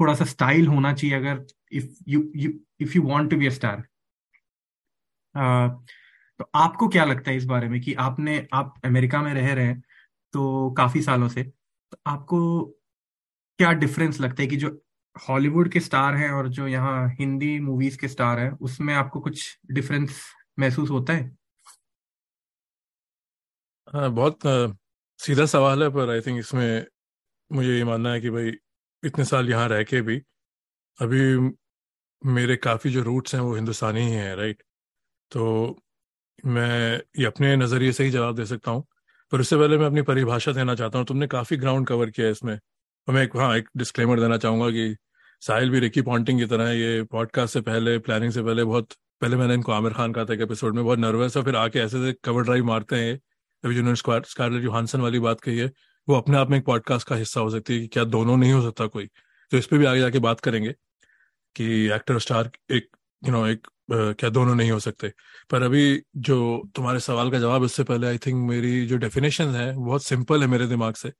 थोड़ा 0.00 0.14
सा 0.14 0.24
स्टाइल 0.24 0.66
होना 0.68 0.92
चाहिए 0.92 1.16
अगर 1.16 1.44
if 1.72 1.88
you 2.08 2.20
if 2.80 2.96
you 2.96 3.02
want 3.02 3.30
to 3.30 3.36
be 3.36 3.46
a 3.46 3.50
star 3.50 3.82
तो 6.42 6.50
आपको 6.54 6.88
क्या 6.88 7.04
लगता 7.04 7.30
है 7.30 7.36
इस 7.36 7.44
बारे 7.44 7.68
में 7.68 7.80
कि 7.80 7.92
आपने 7.94 8.36
आप 8.52 8.74
अमेरिका 8.84 9.20
में 9.22 9.32
रह 9.34 9.52
रहे 9.54 9.64
हैं 9.64 9.80
तो 10.34 10.70
काफ़ी 10.70 11.02
सालों 11.02 11.28
से 11.28 11.42
तो 11.42 11.98
आपको 12.06 12.38
क्या 13.58 13.72
डिफरेंस 13.72 14.20
लगता 14.20 14.42
है 14.42 14.48
कि 14.48 14.56
जो 14.56 14.70
हॉलीवुड 15.28 15.70
के 15.72 15.80
स्टार 15.80 16.14
हैं 16.14 16.30
और 16.30 16.48
जो 16.48 16.66
यहाँ 16.66 17.08
हिंदी 17.20 17.58
मूवीज़ 17.60 17.98
के 17.98 18.08
स्टार 18.08 18.38
हैं 18.38 18.50
उसमें 18.60 18.94
आपको 18.94 19.20
कुछ 19.20 19.44
डिफरेंस 19.72 20.20
महसूस 20.58 20.90
होता 20.90 21.12
है? 21.12 21.30
हाँ 23.88 24.10
बहुत 24.10 24.46
आ, 24.46 24.66
सीधा 25.20 25.46
सवाल 25.46 25.82
है 25.82 25.88
पर 25.90 26.10
आई 26.10 26.20
थिंक 26.20 26.38
इसमें 26.38 26.86
मुझे 27.50 27.76
ये 27.78 27.84
मानना 27.84 28.12
है 28.12 28.20
कि 28.20 28.30
भाई 28.30 28.52
इतने 29.02 29.24
साल 29.24 29.50
यहाँ 29.50 29.68
रह 29.68 29.82
के 29.82 30.00
भी 30.00 30.18
अभी 30.98 31.22
मेरे 32.22 32.56
काफ़ी 32.56 32.90
जो 32.90 33.02
रूट्स 33.02 33.34
हैं 33.34 33.42
वो 33.42 33.54
हिंदुस्तानी 33.54 34.00
ही 34.00 34.12
हैं 34.12 34.34
राइट 34.36 34.62
तो 35.32 35.42
मैं 36.44 37.00
ये 37.18 37.24
अपने 37.26 37.54
नज़रिए 37.56 37.92
से 37.92 38.04
ही 38.04 38.10
जवाब 38.10 38.36
दे 38.36 38.46
सकता 38.46 38.70
हूँ, 38.70 38.84
पर 39.32 39.40
उससे 39.40 39.56
पहले 39.56 39.78
मैं 39.78 39.86
अपनी 39.86 40.02
परिभाषा 40.02 40.52
देना 40.52 40.74
चाहता 40.74 40.98
हूँ। 40.98 41.06
तुमने 41.06 41.26
काफ़ी 41.26 41.56
ग्राउंड 41.56 41.86
कवर 41.88 42.10
किया 42.10 42.26
है 42.26 42.32
इसमें। 42.32 42.54
और 42.54 43.14
मैं 43.14 43.22
एक 43.22 43.36
हाँ 43.36 43.56
एक 43.56 43.68
डिस्क्लेमर 43.76 44.20
देना 44.20 44.36
चाहूँगा 44.36 44.70
कि 44.70 44.96
साहिल 45.42 45.70
भी 45.70 45.78
रिकी 45.80 46.02
पॉन्टिंग 46.02 46.38
की 46.40 46.46
तरह 46.46 46.70
ये 46.70 47.02
पॉडकास्ट 47.12 47.54
से 47.54 47.60
पहले 47.60 47.98
प्लानिंग 47.98 48.32
से 48.32 48.42
पहले 48.42 48.64
बहुत, 48.64 48.88
पहले 49.20 49.36
मैंने 49.36 49.54
इनको 49.54 49.72
आमिर 49.72 49.92
खान 49.92 50.12
का 50.12 50.24
था 50.24 50.34
एक 50.34 50.40
एपिसोड 50.40 50.74
में, 50.74 50.84
बहुत 50.84 50.98
नर्वस 50.98 51.36
है 51.36 51.42
फिर 51.44 51.56
आके 51.56 51.78
ऐसे 51.78 52.12
कवर 52.24 52.42
ड्राइव 52.42 52.64
मारते 52.64 52.96
हैं 52.96 53.18
अभी 53.64 53.74
जिन्होंने 53.74 53.96
स्कारलेट 53.96 54.62
जोहानसन 54.62 55.00
वाली 55.00 55.18
बात 55.20 55.40
कही 55.40 55.58
है, 55.58 55.70
वो 56.08 56.16
अपने 56.16 56.36
आप 56.36 56.50
में 56.50 56.58
एक 56.58 56.64
पॉडकास्ट 56.64 57.08
का 57.08 57.16
हिस्सा 57.16 57.40
हो 57.40 57.50
सकती 57.50 57.74
है 57.74 57.80
कि 57.80 57.86
क्या 57.88 58.04
दोनों 58.06 58.36
नहीं 58.36 58.52
हो 58.52 58.62
सकता 58.62 58.86
कोई। 58.86 59.06
तो 59.52 59.56
इस 59.58 59.66
पर 59.66 59.78
भी 59.78 59.84
आगे 59.84 60.00
जाके 60.00 60.18
बात 60.18 60.40
करेंगे 60.40 60.72
कि 61.56 61.64
एक्टर 61.92 62.18
स्टार 62.18 62.50
एक 62.70 62.88
यू 63.22 63.32
नो 63.32 63.46
एक 63.46 63.66
क्या 63.88 64.30
दोनों 64.30 64.54
नहीं 64.54 64.70
हो 64.70 64.78
सकते। 64.80 65.12
पर 65.50 65.62
अभी 65.62 66.02
जो 66.18 66.36
तुम्हारे 66.76 67.00
सवाल 67.00 67.30
का 67.30 67.38
जवाब 67.38 67.64
इससे 67.64 67.84
पहले 67.84 68.06
आई 68.06 68.18
थिंक 68.18 68.48
मेरी 68.48 68.86
जो 68.86 68.96
डेफिनेशन 68.98 69.54
है, 69.56 69.72
बहुत 69.76 70.04
सिंपल 70.04 70.42
है 70.42 70.48
मेरे 70.48 70.66
दिमाग 70.68 70.94
से। 70.96 71.12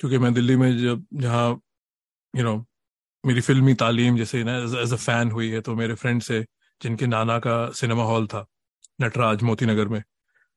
क्योंकि 0.00 0.18
मैं 0.18 0.32
दिल्ली 0.34 0.56
में 0.56 0.76
जब, 0.78 1.04
जहाँ 1.14 1.50
यू 2.34 2.44
नो 2.44 2.64
मेरी 3.24 3.40
फिल्मी 3.42 3.74
तालीम 3.76 4.16
जैसे 4.18 4.42
ना 4.44 4.56
एज 4.82 4.92
अ 4.92 4.96
फ़ैन 4.96 5.30
हुई 5.30 5.50
है 5.50 5.60
तो 5.60 5.74
मेरे 5.76 5.94
फ्रेंड 5.96 6.22
से, 6.22 6.44
जिनके 6.80 7.06
नाना 7.06 7.38
का 7.40 7.56
सिनेमा 7.72 8.04
हॉल 8.04 8.26
था, 8.28 8.46
नटराज 9.00 9.42
मोती 9.42 9.66
नगर 9.66 9.88
में 9.88 10.02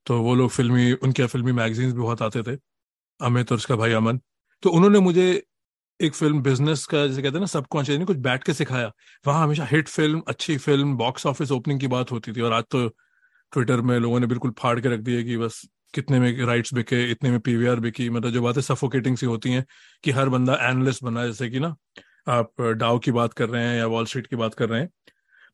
तो 0.06 0.22
वो 0.24 0.36
लोग 0.36 0.50
फिल्मी, 0.52 0.92
उनके 0.94 1.26
फिल्मी 1.28 1.52
मैगजीन्स 1.54 1.94
भी 1.94 2.02
बहुत 2.02 2.22
आते 2.22 2.44
थे, 2.44 2.58
अमित 3.20 3.52
और 3.52 3.58
उसका 3.58 3.76
भाई 3.78 3.92
अमन। 3.94 4.20
तो 4.64 4.70
उन्होंने 4.72 5.00
मुझे 5.02 5.44
एक 6.00 6.14
फ़िल्म 6.14 6.42
बिज़नेस 6.42 6.86
का, 6.86 7.06
जैसे 7.08 7.22
कहते 7.22 7.34
हैं 7.34 7.40
ना 7.40 7.46
सबकॉन्शियस 7.48 8.04
कुछ 8.08 8.18
बैठ 8.20 8.44
के 8.44 8.54
सिखाया। 8.54 8.92
वहाँ 9.26 9.44
हमेशा 9.44 9.66
हिट 9.66 9.88
फ़िल्म 9.88 10.22
अच्छी 10.28 10.58
फ़िल्म 10.58 10.96
बॉक्स 10.98 11.26
ऑफ़िस 11.26 11.52
ओपनिंग 11.52 11.80
की 11.80 11.88
बात 11.88 12.12
होती 12.12 12.34
थी, 12.34 12.42
और 12.42 12.54
आज 12.54 12.64
तो 12.72 12.88
ट्विटर 13.54 13.82
में 13.82 13.98
लोगों 14.00 14.20
ने 14.20 14.28
बिल्कुल 14.28 14.52
फाड़ 14.60 14.80
के 14.80 14.90
रख 14.90 15.00
दिया 15.00 15.22
कि 15.24 15.38
बस 15.38 15.62
कितने 15.94 16.20
में 16.20 16.46
राइट्स 16.46 16.74
बिके, 16.74 17.04
इतने 17.12 17.32
में 17.32 17.40
पीवीआर 17.40 17.80
बिकी। 17.80 18.10
मतलब 18.10 18.32
जो 18.32 18.42
बातें 18.42 18.62
सफोकेटिंग 18.62 19.18
सी 19.18 19.26
होती 19.26 19.52
हैं 19.52 19.66
कि 20.04 20.12
हर 20.12 20.30
बंदा 20.30 20.56
एनालिस्ट 20.62 21.04
बना, 21.04 21.26
जैसे 21.28 21.50
कि 21.50 21.60
ना, 21.60 21.76
आप 22.30 22.62
डाव 22.62 23.00
की 23.00 23.12
बात 23.12 23.34
कर 23.34 23.50
रहे 23.50 23.64
हैं 23.64 23.78
या 23.78 23.86
वॉल 23.88 24.06
स्ट्रीट 24.06 24.28
की 24.28 24.36
बात 24.36 24.54
कर 24.54 24.70
रहे 24.70 24.82
हैं। 24.82 24.90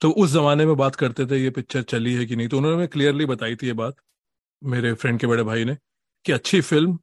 तो 0.02 0.12
उस 0.14 0.32
जमाने 0.34 0.66
में 0.66 0.76
बात 0.78 0.96
करते 0.96 1.26
थे, 1.26 1.38
ये 1.38 1.50
पिक्चर 1.52 1.82
चली 1.84 2.14
है 2.14 2.26
कि 2.26 2.36
नहीं? 2.36 2.48
तो 2.48 2.58
उन्होंने 2.58 2.88
क्लियरली 2.88 3.26
बताई 3.26 3.56
थी 3.56 3.68
ये 3.68 3.74
बात, 3.76 3.96
मेरे 4.62 4.94
फ्रेंड 4.94 5.20
के 5.20 5.28
बड़े 5.28 5.44
भाई 5.44 5.66
ने, 5.66 5.78
कि 6.26 6.32
अच्छी 6.32 6.62
फ़िल्म 6.62 6.98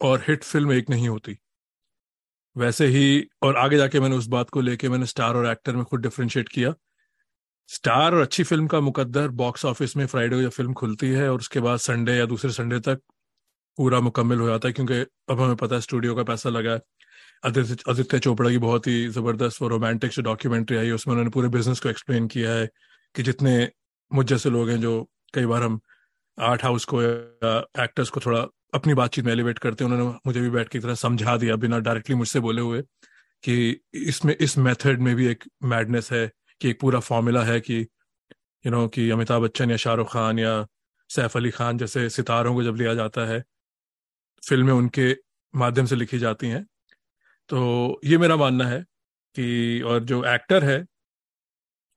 और 0.00 0.24
हिट 0.28 0.44
फ़िल्म 0.44 0.72
एक 0.72 0.90
नहीं 0.90 1.08
होती। 1.08 1.38
वैसे 2.60 2.86
ही, 2.88 3.28
और 3.42 3.56
आगे 3.56 3.76
जाके 3.76 4.00
मैंने 4.00 4.16
उस 4.16 4.26
बात 4.28 4.50
को 4.50 4.60
लेके 4.60 4.88
मैंने 4.88 5.06
स्टार 5.06 5.36
और 5.36 5.46
एक्टर 5.46 5.76
में 5.76 5.84
खुद 5.84 6.00
डिफ्रेंशिएट 6.02 6.48
किया। 6.48 6.74
स्टार 7.68 8.14
और 8.14 8.20
अच्छी 8.20 8.42
फ़िल्म 8.44 8.66
का 8.66 8.80
मुकद्दर 8.82 9.28
बॉक्स 9.36 9.64
ऑफ़िस 9.66 9.96
में 9.96 10.04
फ्राइडे 10.06 10.36
को 10.36 10.42
जब 10.42 10.50
फ़िल्म 10.50 10.72
खुलती 10.74 11.08
है 11.10 11.28
और 11.30 11.38
उसके 11.38 11.60
बाद 11.60 11.78
संडे 11.80 12.16
या 12.16 12.26
दूसरे 12.26 12.50
संडे 12.52 12.78
तक 12.80 13.00
पूरा 13.78 14.00
मुकम्मल 14.00 14.38
हो 14.40 14.48
जाता 14.48 14.68
है, 14.68 14.72
क्योंकि 14.72 14.94
अब 15.30 15.40
हमें 15.40 15.56
पता 15.56 15.74
है 15.74 15.80
स्टूडियो 15.80 16.14
का 16.14 16.22
पैसा 16.24 16.50
लगा 16.50 16.72
है। 16.72 16.80
आदित्य 17.44 18.18
चोपड़ा 18.18 18.50
की 18.50 18.58
बहुत 18.60 18.86
ही 18.86 19.06
ज़बरदस्त 19.10 19.62
वो 19.62 19.68
रोमांटिक 19.68 20.10
जो 20.12 20.22
डॉक्यूमेंट्री 20.22 20.76
आई 20.76 20.86
है, 20.86 20.92
उसमें 20.92 21.12
उन्होंने 21.14 21.30
पूरे 21.30 21.48
बिज़नेस 21.50 21.80
को 21.80 21.88
एक्सप्लेन 21.88 22.26
किया 22.28 22.52
है 22.52 22.68
कि 23.14 23.22
जितने 23.22 23.68
मुझ 24.10 24.26
जैसे 24.26 24.50
लोग 24.50 24.70
हैं 24.70 24.80
जो 24.80 25.02
कई 25.34 25.46
बार 25.46 25.62
हम 25.62 25.80
आर्ट 26.38 26.64
हाउस 26.64 26.84
को 26.86 27.02
या 27.02 27.58
एक्टर्स 27.84 28.10
को 28.10 28.20
थोड़ा 28.20 28.46
अपनी 28.74 28.94
बातचीत 28.94 29.24
में 29.24 29.32
एलिवेट 29.32 29.58
करते 29.58 29.84
हैं। 29.84 29.90
उन्होंने 29.90 30.18
मुझे 30.26 30.40
भी 30.40 30.50
बैठ 30.50 30.68
के 30.68 30.78
तरह 30.80 30.94
समझा 30.94 31.36
दिया 31.36 31.56
बिना 31.56 31.78
डायरेक्टली 31.78 32.16
मुझसे 32.16 32.40
बोले 32.40 32.62
हुए 32.62 32.82
कि 33.44 33.80
इसमें, 33.94 34.34
इस 34.36 34.56
मेथड 34.58 35.00
में 35.00 35.14
भी 35.16 35.26
एक 35.26 35.44
मैडनेस 35.64 36.12
है, 36.12 36.30
कि 36.60 36.70
एक 36.70 36.80
पूरा 36.80 37.00
फॉर्मूला 37.00 37.42
है 37.44 37.60
कि 37.60 37.80
यू 38.64 38.70
नो 38.70 38.86
कि 38.88 39.08
अमिताभ 39.10 39.42
बच्चन 39.42 39.70
या 39.70 39.76
शाहरुख 39.76 40.12
खान 40.12 40.38
या 40.38 40.66
सैफ 41.10 41.36
अली 41.36 41.50
खान 41.50 41.78
जैसे 41.78 42.08
सितारों 42.10 42.54
को 42.54 42.62
जब 42.62 42.76
लिया 42.76 42.94
जाता 42.94 43.26
है 43.26 43.42
फ़िल्में 44.42 44.72
उनके 44.72 45.14
माध्यम 45.54 45.86
से 45.86 45.96
लिखी 45.96 46.18
जाती 46.18 46.48
हैं। 46.48 46.64
तो 47.50 48.00
ये 48.04 48.18
मेरा 48.18 48.36
मानना 48.36 48.66
है 48.66 48.80
कि, 49.36 49.80
और 49.82 50.04
जो 50.04 50.24
एक्टर 50.24 50.64
है 50.64 50.78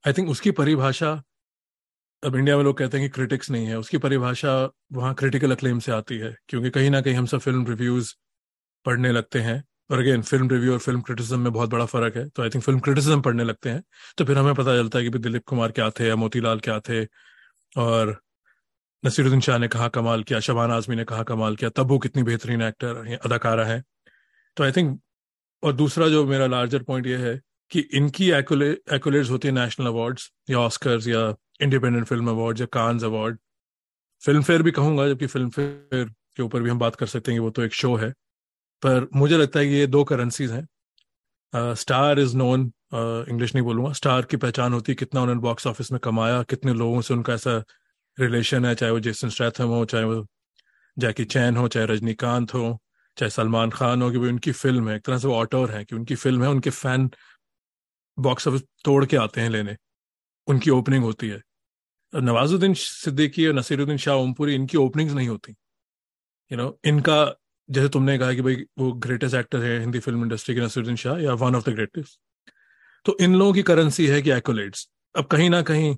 आई 0.04 0.12
थिंक 0.12 0.28
उसकी 0.30 0.50
परिभाषा 0.52 1.12
अब 2.24 2.36
इंडिया 2.36 2.56
में 2.56 2.62
लोग 2.64 2.76
कहते 2.78 2.98
हैं 2.98 3.08
कि 3.08 3.12
क्रिटिक्स 3.14 3.50
नहीं 3.50 3.66
है। 3.66 3.78
उसकी 3.78 3.98
परिभाषा 3.98 4.52
वहाँ 4.92 5.14
क्रिटिकल 5.14 5.52
अक्लेम 5.52 5.78
से 5.78 5.92
आती 5.92 6.18
है, 6.18 6.34
क्योंकि 6.48 6.70
कहीं 6.70 6.90
ना 6.90 7.00
कहीं 7.00 7.14
हम 7.14 7.26
सब 7.26 7.38
फ़िल्म 7.38 7.66
रिव्यूज़ 7.66 8.12
पढ़ने 8.84 9.12
लगते 9.12 9.38
हैं। 9.38 9.62
और 9.90 9.98
अगेन 9.98 10.22
फ़िल्म 10.22 10.48
रिव्यू 10.50 10.72
और 10.72 10.78
फ़िल्म 10.78 11.00
क्रिटिसिज्म 11.00 11.40
में 11.40 11.52
बहुत 11.52 11.70
बड़ा 11.70 11.84
फ़र्क 11.86 12.16
है। 12.16 12.28
तो 12.28 12.42
आई 12.42 12.50
थिंक 12.50 12.64
फ़िल्म 12.64 12.80
क्रिटिसिज्म 12.80 13.20
पढ़ने 13.20 13.44
लगते 13.44 13.70
हैं। 13.70 13.82
तो 14.18 14.24
फिर 14.24 14.38
हमें 14.38 14.54
पता 14.54 14.76
चलता 14.76 14.98
है 14.98 15.10
कि 15.10 15.18
दिलीप 15.18 15.44
कुमार 15.46 15.72
क्या 15.72 15.90
थे, 15.90 16.08
या 16.08 16.16
मोतीलाल 16.16 16.60
क्या 16.60 16.78
थे, 16.80 17.04
और 17.76 18.20
नसीरुद्दीन 19.04 19.40
शाह 19.40 19.58
ने 19.58 19.68
कहा 19.68 19.88
कमाल 19.88 20.22
किया, 20.22 20.40
शबान 20.40 20.70
आजमी 20.70 20.96
ने 20.96 21.04
कहा 21.04 21.22
कमाल 21.22 21.56
किया, 21.56 21.70
तब 21.70 21.88
वो 21.88 21.98
कितनी 21.98 22.22
बेहतरीन 22.22 22.62
एक्टर 22.62 23.18
अदाकारा 23.24 23.64
है। 23.64 23.82
तो 24.56 24.64
आई 24.64 24.72
थिंक 24.72 25.00
और 25.62 25.72
दूसरा 25.72 26.08
जो 26.08 26.24
मेरा 26.26 26.46
लार्जर 26.46 26.82
पॉइंट 26.82 27.06
ये 27.06 27.16
है 27.18 27.40
कि 27.72 27.80
इनकी 27.94 28.30
एक्लेट्स 28.30 29.30
होती 29.30 29.48
है 29.48 29.54
नेशनल 29.54 29.86
अवार्ड्स 29.86 30.30
या 30.50 30.58
ऑस्कर्स 30.58 31.08
या 31.08 31.34
इंडिपेंडेंट 31.60 32.06
फ़िल्म 32.06 32.30
अवार्ड 32.30 32.60
या 32.60 32.66
कान्स 32.72 33.04
अवार्ड 33.04 33.38
फ़िल्म 34.22 34.42
फेयर 34.42 34.62
भी 34.62 34.70
कहूँगा, 34.70 35.08
जबकि 35.08 35.26
फ़िल्म 35.26 35.50
फेयर 35.50 36.04
के 36.36 36.42
ऊपर 36.42 36.62
भी 36.62 36.70
हम 36.70 36.78
बात 36.78 36.96
कर 36.96 37.06
सकते 37.06 37.32
हैं 37.32 37.40
कि 37.40 37.44
वो 37.44 37.50
तो 37.50 37.62
एक 37.62 37.72
शो 37.74 37.94
है। 37.96 38.10
पर 38.82 39.08
मुझे 39.16 39.36
लगता 39.38 39.60
है 39.60 39.66
कि 39.66 39.74
ये 39.74 39.86
दो 39.86 40.02
करेंसीज 40.04 40.52
हैं। 40.52 41.74
स्टार 41.76 42.18
इज़ 42.20 42.36
नोन 42.36 42.72
इंग्लिश 42.94 43.54
नहीं 43.54 43.64
बोलूँगा। 43.64 43.92
स्टार 43.92 44.22
की 44.22 44.36
पहचान 44.36 44.72
होती 44.72 44.92
है, 44.92 44.96
कितना 44.96 45.20
उन्होंने 45.22 45.40
बॉक्स 45.40 45.66
ऑफ़िस 45.66 45.92
में 45.92 45.98
कमाया, 46.04 46.42
कितने 46.42 46.74
लोगों 46.74 47.00
से 47.00 47.14
उनका 47.14 47.34
ऐसा 47.34 47.62
रिलेशन 48.18 48.64
है, 48.64 48.74
चाहे 48.74 48.92
वो 48.92 49.00
जेसन 49.00 49.28
स्ट्रैथम 49.28 49.68
हो, 49.68 49.84
चाहे 49.84 50.04
वो 50.04 50.24
जैकी 50.96 51.24
चैन 51.26 51.56
हो, 51.56 51.68
चाहे 51.68 51.86
रजनीकांत 51.86 52.54
हो, 52.54 52.78
चाहे 53.16 53.30
सलमान 53.30 53.70
खान 53.70 54.02
हो, 54.02 54.10
कि 54.10 54.18
वो 54.18 54.26
उनकी 54.26 54.52
फ़िल्म 54.52 54.88
है। 54.88 54.96
एक 54.96 55.02
तरह 55.04 55.18
से 55.18 55.28
वो 55.28 55.34
ऑटोर 55.34 55.70
है 55.70 55.84
कि 55.84 55.96
उनकी 55.96 56.14
फ़िल्म 56.14 56.42
है, 56.42 56.48
उनके 56.48 56.70
फ़ैन 56.70 57.10
बॉक्स 58.18 58.48
ऑफ़िस 58.48 58.62
तोड़ 58.84 59.04
के 59.04 59.16
आते 59.16 59.40
हैं 59.40 59.50
लेने। 59.50 59.76
उनकी 60.48 60.70
ओपनिंग 60.70 61.04
होती 61.04 61.28
है। 61.28 61.40
नवाजुद्दीन 62.14 62.74
सिद्दीकी 62.74 63.46
और 63.46 63.54
नसीरुद्दीन 63.54 63.96
शाह 63.96 64.14
ओमपुरी, 64.14 64.54
इनकी 64.54 64.78
ओपनिंग्स 64.78 65.14
नहीं 65.14 65.28
होती। 65.28 65.52
यू 66.50 66.56
नो 66.58 66.78
इनका, 66.84 67.34
जैसे 67.68 67.88
तुमने 67.88 68.18
कहा 68.18 68.32
कि 68.32 68.42
भाई 68.42 68.64
वो 68.78 68.92
ग्रेटेस्ट 68.92 69.36
एक्टर 69.36 69.62
है 69.62 69.78
हिंदी 69.80 69.98
फ़िल्म 69.98 70.22
इंडस्ट्री 70.22 70.54
के 70.54 70.60
नसीरुद्दीन 70.60 70.96
शाह, 70.96 71.18
या 71.18 71.32
वन 71.34 71.56
ऑफ़ 71.56 71.70
द 71.70 71.74
ग्रेटेस्ट 71.74 72.20
तो 73.06 73.16
इन 73.20 73.34
लोगों 73.34 73.52
की 73.52 73.62
करेंसी 73.62 74.06
है 74.06 74.20
कि 74.22 74.30
एक्लेट्स 74.30 74.88
अब 75.14 75.24
कहीं 75.24 75.48
ना 75.50 75.60
कहीं 75.62 75.96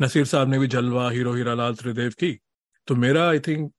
नसीर 0.00 0.24
साहब 0.24 0.48
ने 0.48 0.58
भी 0.58 0.66
जलवा, 0.66 1.10
हीरो 1.10 1.32
हीरा 1.34 1.54
लाल 1.54 1.74
त्रिदेव 1.74 2.10
की। 2.10 2.38
तो 2.88 2.94
मेरा 2.94 3.28
आई 3.28 3.38
थिंक 3.38 3.72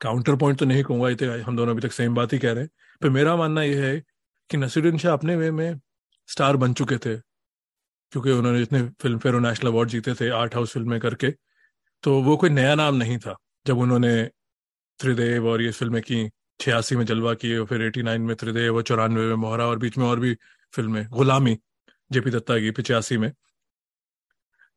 काउंटर 0.00 0.36
पॉइंट 0.36 0.58
तो 0.58 0.66
नहीं 0.66 0.82
कहूँगा 0.84 1.08
इतने 1.08 1.40
हम 1.42 1.56
दोनों 1.56 1.72
अभी 1.72 1.82
तक 1.82 1.92
सेम 1.92 2.14
बात 2.14 2.32
ही 2.32 2.38
कह 2.38 2.52
रहे 2.52 2.64
हैं। 2.64 2.70
पर 3.02 3.10
मेरा 3.10 3.36
मानना 3.36 3.62
यह 3.62 3.84
है 3.84 4.02
कि 4.50 4.56
नसीरुद्दीन 4.56 4.98
शाह 4.98 5.12
अपने 5.12 5.36
वे 5.36 5.50
में 5.50 5.80
स्टार 6.28 6.56
बन 6.56 6.74
चुके 6.74 6.98
थे। 6.98 7.16
क्योंकि 8.12 8.30
उन्होंने 8.30 8.58
जितने 8.58 8.82
फ़िल्म 9.02 9.18
फेयर 9.18 9.34
नेशनल 9.40 9.70
अवार्ड 9.70 9.88
जीते 9.90 10.14
थे 10.14 10.28
आर्ट 10.30 10.54
हाउस 10.54 10.72
फ़िल्में 10.72 10.98
करके 11.00 11.30
तो 12.04 12.20
वो 12.22 12.36
कोई 12.36 12.50
नया 12.50 12.74
नाम 12.74 12.94
नहीं 12.96 13.18
था। 13.18 13.36
जब 13.66 13.78
उन्होंने 13.78 14.24
त्रिदेव 15.00 15.48
और 15.48 15.62
ये 15.62 15.70
फ़िल्में 15.72 16.02
की 16.02 16.28
छियासी 16.60 16.96
में 16.96 17.04
जलवा 17.06 17.34
किए 17.34 17.58
और 17.58 17.66
फिर 17.66 17.82
एटी 17.82 18.02
नाइन 18.02 18.22
में 18.22 18.36
त्रिदेव 18.36 18.76
और 18.76 18.82
चौरानवे 18.82 19.26
में 19.26 19.34
मोहरा 19.36 19.66
और 19.66 19.78
बीच 19.78 19.98
में 19.98 20.06
और 20.06 20.20
भी 20.20 20.34
फ़िल्में 20.74 21.06
गुलामी 21.10 21.58
जेपी 22.10 22.30
दत्ता 22.30 22.58
की 22.58 22.70
पिचासी 22.70 23.18
में। 23.18 23.32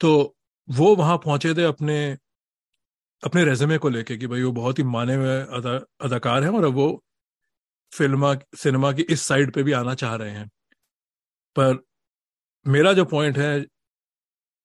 तो 0.02 0.36
वो 0.68 0.96
वहाँ 0.96 1.18
पहुँचे 1.18 1.54
थे 1.54 1.64
अपने 1.64 2.18
अपने 3.24 3.44
रेजमे 3.46 3.78
को 3.78 3.90
लेके 3.90 4.18
कि 4.18 4.28
भाई 4.28 4.44
वो 4.44 4.52
बहुत 4.52 4.80
ही 4.80 4.84
माने 4.84 5.16
हुए 5.16 5.40
अदा, 5.40 5.76
अदाकार 6.02 6.44
हैं 6.44 6.50
और 6.50 6.66
अब 6.66 6.74
वो 6.74 7.04
फिल्मा 7.92 8.34
सिनेमा 8.58 8.92
की 8.94 9.02
इस 9.02 9.22
साइड 9.22 9.54
पे 9.54 9.64
भी 9.64 9.72
आना 9.72 9.94
चाह 9.96 10.16
रहे 10.16 10.32
हैं। 10.32 10.48
पर 11.56 11.78
मेरा 12.66 12.92
जो 12.94 13.06
पॉइंट 13.06 13.38
है, 13.38 13.66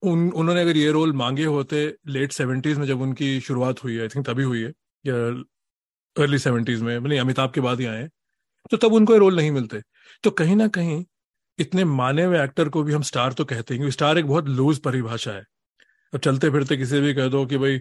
उन, 0.02 0.30
उन्होंने 0.30 0.60
अगर 0.60 0.76
ये 0.76 0.90
रोल 0.92 1.12
मांगे 1.12 1.44
होते 1.46 1.86
लेट 2.08 2.32
सेवेंटीज 2.32 2.78
में 2.78 2.86
जब 2.86 3.00
उनकी 3.00 3.40
शुरुआत 3.40 3.82
हुई 3.84 3.94
है 3.94 4.00
आई 4.02 4.08
थिंक 4.08 4.26
तभी 4.26 4.42
हुई 4.42 4.62
है, 4.62 4.72
या 5.04 5.14
अर्ली 6.16 6.38
सेवेंटीज 6.38 6.82
में 6.82 6.98
नहीं 7.00 7.18
अमिताभ 7.20 7.52
के 7.52 7.60
बाद 7.60 7.80
ही 7.80 7.86
आए 7.86 8.08
तो 8.70 8.76
तब 8.78 8.92
उनको 8.94 9.12
ये 9.12 9.18
रोल 9.18 9.36
नहीं 9.36 9.50
मिलते। 9.50 9.80
तो 10.24 10.30
कहीं 10.32 10.56
ना 10.56 10.68
कहीं 10.70 11.04
इतने 11.58 11.84
माने 11.86 12.24
हुए 12.24 12.42
एक्टर 12.42 12.68
को 12.68 12.82
भी 12.82 12.92
हम 12.92 13.02
स्टार 13.02 13.32
तो 13.32 13.44
कहते 13.44 13.74
हैं 13.74 13.80
क्योंकि 13.80 13.92
स्टार 13.92 14.18
एक 14.18 14.26
बहुत 14.26 14.48
लूज 14.50 14.78
परिभाषा 14.80 15.32
है। 15.32 15.44
अब 16.12 16.20
चलते 16.20 16.50
फिरते 16.50 16.76
किसी 16.76 17.00
भी 17.00 17.14
कह 17.14 17.28
दो 17.28 17.44
कि 17.46 17.58
भाई 17.58 17.78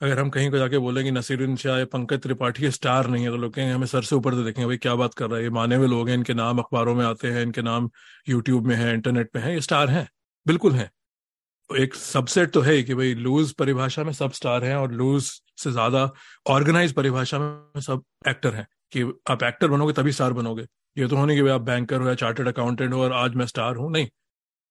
अगर 0.00 0.18
हम 0.20 0.30
कहीं 0.30 0.50
को 0.50 0.58
जाके 0.58 0.78
बोलेंगे 0.78 1.10
नसीरुद्दीन 1.10 1.56
शाह, 1.56 1.78
या 1.78 1.84
पंकज 1.86 2.20
त्रिपाठी 2.22 2.70
स्टार 2.70 3.06
नहीं 3.08 3.24
है 3.24 3.30
तो 3.30 3.36
लोग 3.36 3.54
कहेंगे 3.54 3.74
हमें 3.74 3.86
सर 3.86 4.02
से 4.02 4.16
ऊपर 4.16 4.34
से 4.34 4.44
देखेंगे, 4.44 4.66
भाई 4.66 4.76
क्या 4.78 4.94
बात 4.94 5.14
कर 5.14 5.28
रहा 5.28 5.38
है, 5.38 5.42
ये 5.44 5.50
माने 5.50 5.76
हुए 5.76 5.86
लोग 5.88 6.08
हैं, 6.08 6.16
इनके 6.16 6.34
नाम 6.34 6.58
अखबारों 6.58 6.94
में 6.94 7.04
आते 7.04 7.28
हैं, 7.28 7.42
इनके 7.42 7.62
नाम 7.62 7.90
यूट्यूब 8.28 8.66
में 8.66 8.74
है 8.76 8.92
इंटरनेट 8.94 9.30
पे 9.32 9.38
है, 9.38 9.54
ये 9.54 9.60
स्टार 9.60 9.90
हैं, 9.90 10.08
बिल्कुल 10.46 10.72
हैं। 10.72 10.90
तो 11.70 11.76
एक 11.76 11.94
सबसेट 11.94 12.50
तो 12.52 12.60
है 12.60 12.82
कि 12.82 12.94
भाई 12.94 13.14
लूज 13.16 13.52
परिभाषा 13.54 14.04
में 14.04 14.12
सब 14.12 14.32
स्टार 14.32 14.64
हैं 14.64 14.74
और 14.76 14.92
लूज 14.92 15.22
से 15.58 15.70
ज़्यादा 15.72 16.10
ऑर्गेनाइज 16.46 16.92
परिभाषा 16.92 17.38
में 17.38 17.80
सब 17.82 18.02
एक्टर 18.28 18.54
हैं, 18.54 18.66
कि 18.92 19.02
आप 19.30 19.42
एक्टर 19.42 19.68
बनोगे 19.68 19.92
तभी 19.92 20.12
स्टार 20.12 20.32
बनोगे। 20.32 20.66
ये 20.96 21.06
तो 21.08 21.16
होने 21.16 21.34
कि 21.36 21.42
भाई 21.42 21.52
आप 21.52 21.60
बैंकर 21.62 22.00
हो 22.00 22.08
या 22.08 22.14
चार्टर्ड 22.16 22.48
अकाउंटेंट 22.48 22.92
हो 22.92 23.02
और 23.02 23.12
आज 23.14 23.34
मैं 23.34 23.46
स्टार 23.46 23.76
हूँ, 23.76 23.90
नहीं। 23.92 24.08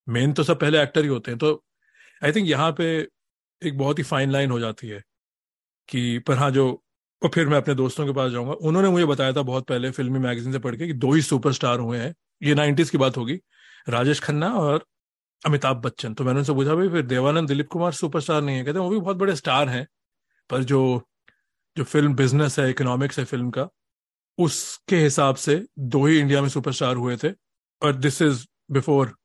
मेन 0.06 0.32
तो 0.32 0.42
सब 0.44 0.60
पहले 0.60 0.82
एक्टर 0.82 1.02
ही 1.02 1.08
होते 1.08 1.30
हैं। 1.30 1.38
तो 1.38 1.62
आई 2.22 2.32
थिंक 2.32 2.48
यहाँ 2.48 2.70
पे 2.72 2.86
एक 3.62 3.76
बहुत 3.78 3.98
ही 3.98 4.04
फाइन 4.04 4.30
लाइन 4.30 4.50
हो 4.50 4.58
जाती 4.60 4.88
है। 4.88 5.02
कि 5.88 6.18
पर 6.18 6.34
हाँ 6.34 6.50
जो, 6.50 6.82
और 7.22 7.30
फिर 7.34 7.48
मैं 7.48 7.56
अपने 7.56 7.74
दोस्तों 7.74 8.06
के 8.06 8.12
पास 8.12 8.32
जाऊँगा। 8.32 8.52
उन्होंने 8.52 8.88
मुझे 8.88 9.04
बताया 9.06 9.32
था 9.32 9.42
बहुत 9.42 9.66
पहले 9.66 9.90
फिल्मी 9.90 10.18
मैगजीन 10.18 10.52
से 10.52 10.58
पढ़ 10.58 10.76
के 10.76 10.86
कि 10.86 10.92
दो 10.92 11.12
ही 11.12 11.22
सुपरस्टार 11.22 11.78
हुए 11.78 11.98
हैं। 11.98 12.14
ये 12.42 12.54
नाइन्टीज 12.54 12.90
की 12.90 12.98
बात 12.98 13.16
होगी। 13.16 13.40
राजेश 13.88 14.20
खन्ना 14.20 14.52
और 14.54 14.84
अमिताभ 15.46 15.76
बच्चन। 15.76 16.14
तो 16.14 16.24
मैंने 16.24 16.38
उनसे 16.38 16.54
पूछा, 16.54 16.74
भाई, 16.74 16.88
फिर 16.88 17.02
देवानंद, 17.02 17.48
दिलीप 17.48 17.68
कुमार 17.68 17.92
सुपरस्टार 17.92 18.42
नहीं 18.42 18.56
है? 18.56 18.64
कहते 18.64 18.78
वो 18.78 18.90
भी 18.90 19.00
बहुत 19.00 19.16
बड़े 19.16 19.36
स्टार 19.36 19.68
हैं, 19.68 19.86
पर 20.50 20.62
जो 20.62 21.02
जो 21.76 21.84
फ़िल्म 21.84 22.14
बिज़नेस 22.14 22.58
है, 22.58 22.70
इकोनॉमिक्स 22.70 23.18
है 23.18 23.24
फ़िल्म 23.24 23.50
का, 23.50 23.68
उसके 24.38 24.96
हिसाब 24.96 25.36
से 25.36 25.66
दो 25.78 26.06
ही 26.06 26.18
इंडिया 26.18 26.42
में 26.42 26.48
सुपरस्टार 26.48 26.96
हुए 26.96 27.16
थे। 27.16 27.30
और 27.82 27.96
this 27.96 28.22
is 28.22 28.46
before 28.70 29.16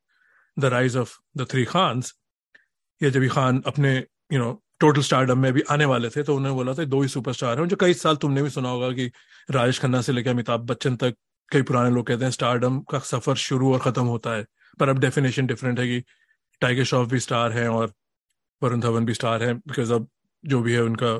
the 0.59 0.65
rise 0.65 0.97
of 0.97 1.17
the 1.37 1.47
three 1.51 1.65
Khans 1.65 2.13
या 3.03 3.09
जब 3.09 3.27
खान 3.27 3.61
अपने 3.67 3.97
यू 4.33 4.39
नो 4.39 4.63
टोटल 4.81 5.01
स्टारडम 5.01 5.39
में 5.39 5.51
भी 5.53 5.61
आने 5.71 5.85
वाले 5.85 6.09
थे 6.09 6.23
तो 6.23 6.35
उन्होंने 6.35 6.55
बोला 6.55 6.73
था, 6.73 6.83
दो 6.83 7.01
ही 7.01 7.07
सुपरस्टार 7.07 7.59
हैं। 7.59 7.67
जो 7.67 7.75
कई 7.75 7.93
साल 7.93 8.15
तुमने 8.15 8.43
भी 8.43 8.49
सुना 8.49 8.69
होगा 8.69 8.91
कि 8.91 9.11
राजेश 9.51 9.79
खन्ना 9.79 10.01
से 10.01 10.11
लेकर 10.13 10.29
अमिताभ 10.29 10.61
बच्चन 10.61 10.95
तक 10.95 11.15
कई 11.51 11.61
पुराने 11.61 11.89
लोग 11.89 12.07
कहते 12.07 12.23
हैं 12.23 12.31
स्टारडम 12.31 12.79
का 12.91 12.99
सफ़र 12.99 13.35
शुरू 13.37 13.73
और 13.73 13.79
खत्म 13.79 14.05
होता 14.05 14.35
है। 14.35 14.45
पर 14.79 14.89
अब 14.89 14.99
डेफिनेशन 14.99 15.47
डिफरेंट 15.47 15.79
है 15.79 15.87
कि 15.87 16.03
टाइगर 16.61 16.83
श्रॉफ 16.83 17.09
भी 17.09 17.19
स्टार 17.19 17.51
हैं 17.51 17.67
और 17.69 17.93
वरुण 18.61 18.79
धवन 18.79 19.05
भी 19.05 19.13
स्टार 19.13 19.43
हैं 19.43 19.57
बिकॉज़ 19.57 19.93
अब 19.93 20.07
जो 20.43 20.61
भी 20.61 20.73
है 20.73 20.81
उनका 20.83 21.13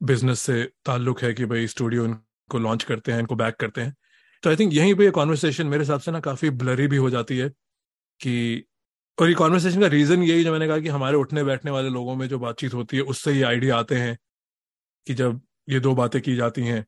बिज़नेस 0.00 0.40
से 0.40 0.62
ताल्लुक 0.86 1.22
है 1.22 1.32
कि 1.34 1.44
भाई 1.46 1.66
स्टूडियो 1.66 2.04
इनको 2.04 2.58
लॉन्च 2.58 2.84
करते 2.84 3.12
हैं, 3.12 3.18
इनको 3.20 3.34
बैक 3.36 3.56
करते 3.56 3.80
हैं। 3.80 3.94
तो 4.42 4.50
आई 4.50 4.56
थिंक 4.56 4.72
यहीं 4.74 4.94
पे 4.94 5.10
कॉन्वर्सेशन 5.10 5.66
मेरे 5.66 5.82
हिसाब 5.82 6.00
से 6.00 6.10
ना 6.10 6.20
काफ़ी 6.20 6.50
ब्लरी 6.52 6.86
भी 6.86 6.96
हो 6.96 7.10
जाती 7.10 7.38
है 7.38 7.48
कि 8.20 8.64
और 9.18 9.28
ये 9.28 9.34
कॉन्वर्सेशन 9.34 9.80
का 9.80 9.86
रीजन 9.86 10.22
यही 10.22 10.44
जो 10.44 10.52
मैंने 10.52 10.66
कहा 10.68 10.78
कि 10.78 10.88
हमारे 10.88 11.16
उठने 11.16 11.44
बैठने 11.44 11.70
वाले 11.70 11.88
लोगों 11.88 12.14
में 12.16 12.28
जो 12.28 12.38
बातचीत 12.38 12.74
होती 12.74 12.96
है, 12.96 13.02
उससे 13.02 13.32
ये 13.32 13.42
आइडिया 13.42 13.76
आते 13.76 13.94
हैं 13.94 14.16
कि 15.06 15.14
जब 15.14 15.40
ये 15.68 15.80
दो 15.80 15.94
बातें 15.94 16.20
की 16.22 16.36
जाती 16.36 16.62
हैं। 16.62 16.84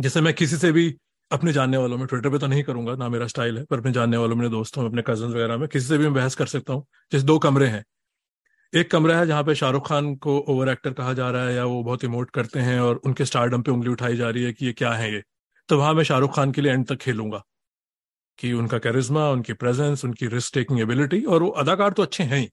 जैसे 0.00 0.20
मैं 0.20 0.34
किसी 0.34 0.56
से 0.56 0.72
भी 0.72 0.94
अपने 1.30 1.52
जानने 1.52 1.76
वालों 1.76 1.98
में 1.98 2.06
ट्विटर 2.06 2.30
पे 2.30 2.38
तो 2.38 2.46
नहीं 2.46 2.62
करूँगा, 2.62 2.94
ना 2.94 3.08
मेरा 3.08 3.26
स्टाइल 3.26 3.58
है, 3.58 3.64
पर 3.64 3.78
अपने 3.78 3.92
जानने 3.92 4.16
वालों 4.16 4.36
में 4.36 4.50
दोस्तों 4.50 4.82
में 4.82 4.88
अपने 4.88 5.02
कज़न 5.02 5.26
वगैरह 5.26 5.56
में 5.56 5.68
किसी 5.68 5.86
से 5.86 5.98
भी 5.98 6.04
मैं 6.04 6.14
बहस 6.14 6.34
कर 6.34 6.46
सकता 6.46 6.72
हूँ। 6.72 6.86
जैसे 7.12 7.26
दो 7.26 7.38
कमरे 7.38 7.66
हैं। 7.66 7.84
एक 8.72 8.90
कमरा 8.90 9.18
है 9.18 9.26
जहाँ 9.26 9.44
पे 9.44 9.54
शाहरुख 9.54 9.88
खान 9.88 10.14
को 10.16 10.38
ओवर 10.48 10.68
एक्टर 10.68 10.92
कहा 10.92 11.12
जा 11.12 11.30
रहा 11.30 11.44
है 11.44 11.54
या 11.54 11.64
वो 11.64 11.82
बहुत 11.82 12.04
इमोट 12.04 12.30
करते 12.30 12.60
हैं 12.60 12.80
और 12.80 12.96
उनके 12.96 13.24
स्टारडम 13.24 13.62
पे 13.62 13.70
उंगली 13.70 13.90
उठाई 13.90 14.16
जा 14.16 14.30
रही 14.30 14.44
है 14.44 14.52
कि 14.52 14.66
ये 14.66 14.72
क्या 14.72 14.92
है 14.92 15.12
ये। 15.12 15.22
तो 15.68 15.78
वहाँ 15.78 15.94
मैं 15.94 16.04
शाहरुख 16.04 16.34
खान 16.36 16.52
के 16.52 16.60
लिए 16.60 16.72
एंड 16.72 16.86
तक 16.86 16.96
खेलूँगा। 16.96 17.42
कि 18.38 18.52
उनका 18.52 18.78
कैरिज्मा 18.78 19.28
उनकी 19.30 19.52
प्रेजेंस 19.52 20.04
उनकी 20.04 20.26
रिस्क 20.26 20.54
टेकिंग 20.54 20.80
एबिलिटी 20.80 21.22
और 21.24 21.42
वो 21.42 21.48
अदाकार 21.48 21.92
तो 21.92 22.02
अच्छे 22.02 22.24
हैं 22.24 22.38
ही। 22.38 22.48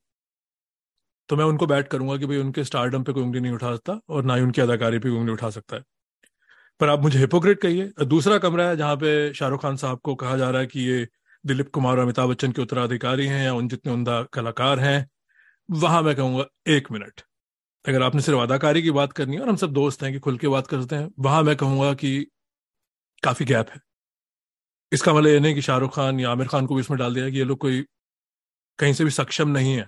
तो 1.29 1.35
मैं 1.35 1.45
उनको 1.45 1.67
बैट 1.67 1.87
करूँगा 1.87 2.17
कि 2.17 2.25
भाई 2.25 2.37
उनके 2.37 2.63
स्टारडम 2.63 3.03
पे 3.03 3.13
कोई 3.13 3.23
उंगली 3.23 3.39
नहीं 3.41 3.53
उठा 3.53 3.73
सकता 3.75 3.99
और 4.09 4.23
ना 4.23 4.35
ही 4.35 4.41
उनकी 4.41 4.61
अदाकारी 4.61 4.99
पे 4.99 5.09
उंगली 5.09 5.33
उठा 5.33 5.49
सकता 5.49 5.75
है। 5.75 5.83
पर 6.79 6.89
आप 6.89 7.01
मुझे 7.01 7.19
हिपोक्रेट 7.19 7.61
कहिए। 7.61 7.91
दूसरा 8.05 8.37
कमरा 8.37 8.67
है 8.69 8.77
जहाँ 8.77 8.95
पे 8.95 9.33
शाहरुख 9.33 9.61
खान 9.61 9.75
साहब 9.75 9.99
को 9.99 10.15
कहा 10.15 10.37
जा 10.37 10.49
रहा 10.49 10.61
है 10.61 10.67
कि 10.67 10.81
ये 10.81 11.07
दिलीप 11.43 11.69
कुमार 11.73 11.97
और 11.97 12.03
अमिताभ 12.03 12.29
बच्चन 12.29 12.51
के 12.51 12.61
उत्तराधिकारी 12.61 13.27
हैं 13.27 13.43
या 13.45 13.53
उन 13.53 13.67
जितने 13.67 13.93
उमदा 13.93 14.21
कलाकार 14.33 14.79
हैं, 14.79 15.07
वहाँ 15.69 16.01
मैं 16.03 16.15
कहूँगा 16.15 16.45
एक 16.67 16.91
मिनट। 16.91 17.21
अगर 17.85 18.03
आपने 18.03 18.21
सिर्फ़ 18.21 18.39
अदाकारी 18.41 18.81
की 18.83 18.91
बात 18.91 19.13
करनी 19.13 19.35
है 19.35 19.41
और 19.41 19.49
हम 19.49 19.55
सब 19.55 19.73
दोस्त 19.73 20.03
हैं 20.03 20.13
कि 20.13 20.19
खुल 20.19 20.37
के 20.37 20.47
बात 20.47 20.67
करते 20.67 20.95
हैं, 20.95 21.09
वहाँ 21.19 21.43
मैं 21.43 21.55
कहूँगा 21.55 21.93
कि 21.93 22.27
काफ़ी 23.23 23.45
गैप 23.45 23.69
है। 23.71 23.81
इसका 24.95 25.13
मतलब 25.13 25.29
ये 25.29 25.39
नहीं 25.39 25.55
कि 25.55 25.62
शाहरुख 25.62 25.95
खान 25.95 26.19
या 26.19 26.31
आमिर 26.31 26.47
खान 26.47 26.65
को 26.65 26.75
भी 26.75 26.81
इसमें 26.81 26.97
डाल 26.99 27.13
दिया 27.15 27.29
कि 27.29 27.38
ये 27.38 27.43
लोग 27.45 27.58
कोई 27.60 27.81
कहीं 28.79 28.93
से 28.93 29.03
भी 29.03 29.12
सक्षम 29.12 29.49
नहीं 29.49 29.73
है। 29.75 29.88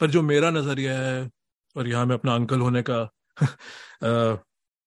पर 0.00 0.10
जो 0.10 0.22
मेरा 0.22 0.50
नज़रिया 0.50 0.98
है, 0.98 1.28
और 1.76 1.88
यहाँ 1.88 2.06
मैं 2.06 2.14
अपना 2.14 2.34
अंकल 2.34 2.60
होने 2.60 2.82
का 2.90 3.02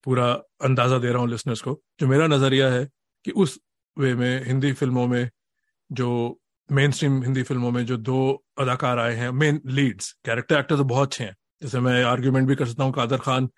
पूरा 0.06 0.32
अंदाज़ा 0.64 0.98
दे 0.98 1.10
रहा 1.10 1.22
हूँ 1.22 1.30
लिसनर्स 1.30 1.62
को, 1.62 1.80
जो 2.00 2.08
मेरा 2.08 2.28
नज़रिया 2.28 2.70
है 2.70 2.88
कि 3.26 3.32
उस 3.34 3.60
वे 3.98 4.14
में 4.16 4.46
हिंदी 4.46 4.72
फ़िल्मों 4.74 5.08
में, 5.08 5.30
जो 5.90 6.40
मेन 6.70 6.92
स्ट्रीम 6.92 7.22
हिंदी 7.24 7.44
फ़िल्मों 7.44 7.72
में 7.72 7.86
जो 7.86 7.98
दो 8.00 8.20
अदाकार 8.60 9.00
आए 9.00 9.16
हैं 9.16 9.30
मेन 9.34 9.62
लीड्स 9.68 10.12
कैरेक्टर 10.26 10.60
एक्टर 10.60 10.78
तो 10.78 10.84
बहुत 10.86 11.08
अच्छे 11.08 11.24
हैं। 11.24 11.36
जैसे 11.62 11.80
मैं 11.80 12.04
आर्ग्यूमेंट 12.06 12.48
भी 12.48 12.56
कर 12.56 12.66
सकता 12.68 12.84
हूँ, 12.84 12.94
कादर 12.94 13.18
खान 13.20 13.50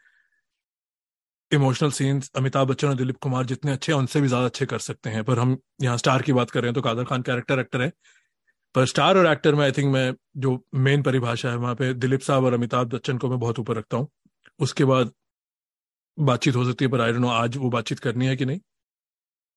इमोशनल 1.52 1.92
सीन्स 1.92 2.30
अमिताभ 2.38 2.68
बच्चन 2.68 2.88
और 2.88 2.96
दिलीप 2.96 3.18
कुमार 3.22 3.46
जितने 3.46 3.72
अच्छे 3.72 3.92
हैं, 3.92 4.00
उनसे 4.00 4.22
भी 4.22 4.28
ज़्यादा 4.28 4.46
अच्छे 4.46 4.66
कर 4.66 4.80
सकते 4.80 5.10
हैं। 5.10 5.24
पर 5.24 5.40
हम 5.40 5.58
यहाँ 5.82 5.98
स्टार 5.98 6.22
की 6.22 6.34
बात 6.34 6.52
कर 6.52 6.62
रहे 6.62 6.70
हैं 6.70 6.74
तो 6.76 6.82
कादर 6.82 7.04
खान 7.06 7.22
कैरेक्टर 7.22 7.60
एक्टर 7.60 7.82
है। 7.82 7.92
पर 8.76 8.86
स्टार 8.86 9.18
और 9.18 9.28
एक्टर 9.28 9.56
में 9.56 9.64
आई 9.64 9.72
थिंक 9.72 9.94
मैं 9.94 10.14
जो 10.38 10.60
मेन 10.78 11.02
परिभाषा 11.04 11.50
है, 11.50 11.56
वहाँ 11.58 11.76
पे 11.76 11.94
दिलीप 11.96 12.22
साहब 12.22 12.44
और 12.46 12.54
अमिताभ 12.54 12.94
बच्चन 12.94 13.18
को 13.18 13.30
मैं 13.30 13.40
बहुत 13.40 13.60
ऊपर 13.60 13.78
रखता 13.78 13.98
हूँ। 13.98 14.08
उसके 14.60 14.86
बाद 14.86 15.12
बातचीत 16.18 16.56
हो 16.56 16.66
सकती 16.66 16.86
है, 16.86 16.92
पर 16.92 17.02
आई 17.02 17.12
डोंट 17.12 17.22
नो 17.22 17.28
आज 17.30 17.58
वो 17.58 17.70
बातचीत 17.70 18.00
करनी 18.00 18.28
है 18.28 18.36
कि 18.36 18.46
नहीं। 18.46 18.60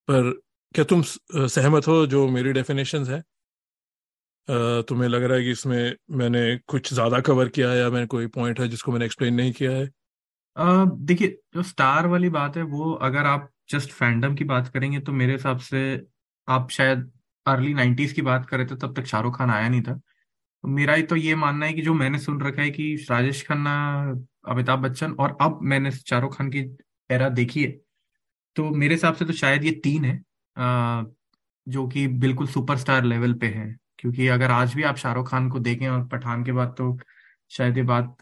पर 0.08 0.30
क्या 0.74 0.84
तुम 0.84 1.02
सहमत 1.02 1.86
हो 1.88 2.04
जो 2.06 2.26
मेरी 2.28 2.52
डेफिनेशन 2.52 3.04
है? 3.06 3.22
तुम्हें 4.48 5.08
लग 5.08 5.22
रहा 5.22 5.36
है 5.36 5.44
कि 5.44 5.50
इसमें 5.50 5.94
मैंने 6.12 6.40
कुछ 6.68 6.92
ज़्यादा 6.92 7.20
कवर 7.22 7.48
किया 7.48 7.70
है 7.70 7.78
या 7.78 7.90
मैंने 7.90 8.06
कोई 8.06 8.26
पॉइंट 8.28 8.60
है 8.60 8.68
जिसको 8.68 8.92
मैंने 8.92 9.04
एक्सप्लेन 9.04 9.34
नहीं 9.34 9.52
किया 9.52 9.70
है? 9.72 9.88
देखिए 10.56 11.28
जो 11.54 11.62
स्टार 11.62 12.06
वाली 12.06 12.28
बात 12.30 12.56
है 12.56 12.62
वो 12.62 12.92
अगर 13.02 13.26
आप 13.26 13.50
जस्ट 13.70 13.90
फैंडम 13.90 14.34
की 14.34 14.44
बात 14.44 14.68
करेंगे 14.68 15.00
तो 15.00 15.12
मेरे 15.12 15.32
हिसाब 15.32 15.58
से 15.58 15.80
आप 16.48 16.70
शायद 16.70 17.10
अर्ली 17.46 17.72
नाइन्टीज 17.74 18.12
की 18.12 18.22
बात 18.22 18.46
कर 18.46 18.64
तो 18.64 18.76
तब 18.76 18.94
तक 18.96 19.06
शाहरुख 19.06 19.38
खान 19.38 19.50
आया 19.50 19.68
नहीं 19.68 19.82
था। 19.82 19.94
तो 19.94 20.68
मेरा 20.68 20.94
ही 20.94 21.02
तो 21.02 21.16
ये 21.16 21.34
मानना 21.34 21.66
है 21.66 21.72
कि 21.72 21.82
जो 21.82 21.94
मैंने 21.94 22.18
सुन 22.18 22.40
रखा 22.40 22.62
है 22.62 22.70
कि 22.70 22.94
राजेश 23.10 23.42
खन्ना 23.48 23.74
अमिताभ 24.48 24.78
बच्चन 24.78 25.12
और 25.12 25.36
अब 25.40 25.58
मैंने 25.62 25.90
शाहरुख 25.90 26.36
खान 26.38 26.50
की 26.50 26.60
एरा 27.10 27.28
देखी 27.30 27.62
है 27.64 27.70
तो 28.56 28.70
मेरे 28.70 28.94
हिसाब 28.94 29.14
से 29.14 29.24
तो 29.24 29.32
शायद 29.32 29.64
ये 29.64 29.70
तीन 29.84 30.04
है 30.04 30.16
आ, 30.56 31.02
जो 31.66 31.86
कि 31.88 32.06
बिल्कुल 32.08 32.46
सुपरस्टार 32.46 33.04
लेवल 33.04 33.34
पे 33.34 33.46
है। 33.46 33.74
क्योंकि 33.98 34.26
अगर 34.28 34.50
आज 34.50 34.74
भी 34.74 34.82
आप 34.82 34.96
शाहरुख 34.96 35.30
खान 35.30 35.48
को 35.50 35.58
देखें 35.60 35.88
और 35.88 36.04
पठान 36.08 36.44
के 36.44 36.52
बाद 36.52 36.74
तो 36.78 36.96
शायद 37.50 37.76
ये 37.76 37.82
बात 37.82 38.16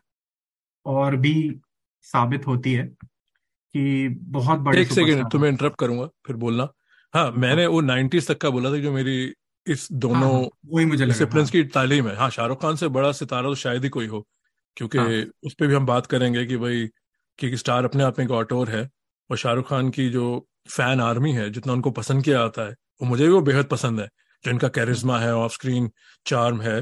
और 0.87 1.17
भी 1.17 1.35
साबित 2.05 2.47
होती 2.47 2.73
है 2.73 2.85
कि 3.75 4.09
बहुत 4.31 4.59
बड़े 4.59 4.81
एक 4.83 4.93
सेकेंड 4.93 5.31
तुम्हें 5.31 5.51
इंटरप्ट 5.51 5.79
करूँगा 5.79 6.07
फिर 6.27 6.37
बोलना। 6.37 6.69
हाँ 7.15 7.31
मैंने 7.33 7.67
वो 7.67 7.81
नाइन्टीज 7.81 8.29
तक 8.29 8.39
का 8.39 8.51
बोला 8.51 8.71
था 8.71 8.79
जो 8.79 8.93
मेरी 8.93 9.33
इस 9.67 9.87
दोनों 9.93 10.21
हाँ, 10.23 10.33
हाँ, 10.33 10.49
वही 10.67 10.85
मुझे 10.87 11.07
डिसिप्लिन 11.07 11.43
हाँ. 11.45 11.51
की 11.51 11.63
तालीम 11.65 12.09
है। 12.09 12.17
हाँ 12.17 12.29
शाहरुख 12.31 12.63
खान 12.63 12.77
से 12.77 12.89
बड़ा 12.89 13.13
सितारा 13.13 13.49
तो 13.49 13.55
शायद 13.55 13.85
ही 13.85 13.89
कोई 13.89 14.07
हो 14.07 14.27
क्योंकि 14.77 14.99
हाँ. 14.99 15.23
उस 15.45 15.55
पर 15.55 15.67
भी 15.67 15.75
हम 15.75 15.87
बात 15.87 16.07
करेंगे 16.07 16.45
कि 16.47 16.57
भाई 16.57 16.87
कि 17.39 17.57
स्टार 17.57 17.85
अपने 17.85 18.03
आप 18.05 18.19
में 18.19 18.25
एक 18.25 18.31
ऑटोर 18.33 18.71
है 18.71 18.89
और 19.31 19.37
शाहरुख 19.37 19.69
खान 19.69 19.91
की 19.91 20.09
जो 20.11 20.25
फ़ैन 20.71 21.01
आर्मी 21.01 21.33
है 21.33 21.49
जितना 21.51 21.73
उनको 21.73 21.91
पसंद 21.91 22.25
किया 22.25 22.39
जाता 22.39 22.63
है 22.63 22.75
वो 23.03 23.07
मुझे 23.09 23.27
भी 23.27 23.33
वो 23.33 23.41
बेहद 23.41 23.67
पसंद 23.67 24.01
है। 24.01 24.09
जो 24.45 24.51
इनका 24.51 24.69
कैरिज्मा 24.69 25.19
है 25.19 25.35
ऑफ़ 25.37 25.53
स्क्रीन 25.53 25.91
चार्म 26.27 26.61
है 26.61 26.79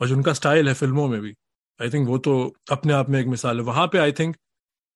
और 0.00 0.08
जो 0.08 0.16
उनका 0.16 0.32
स्टाइल 0.32 0.68
है 0.68 0.74
फ़िल्मों 0.74 1.06
में 1.08 1.20
भी। 1.20 1.34
आई 1.80 1.90
थिंक 1.90 2.08
वो 2.08 2.18
तो 2.18 2.32
अपने 2.72 2.92
आप 2.92 3.10
में 3.10 3.20
एक 3.20 3.26
मिसाल 3.26 3.58
है। 3.58 3.64
वहाँ 3.64 3.86
पे 3.86 3.98
आई 3.98 4.12
थिंक 4.12 4.36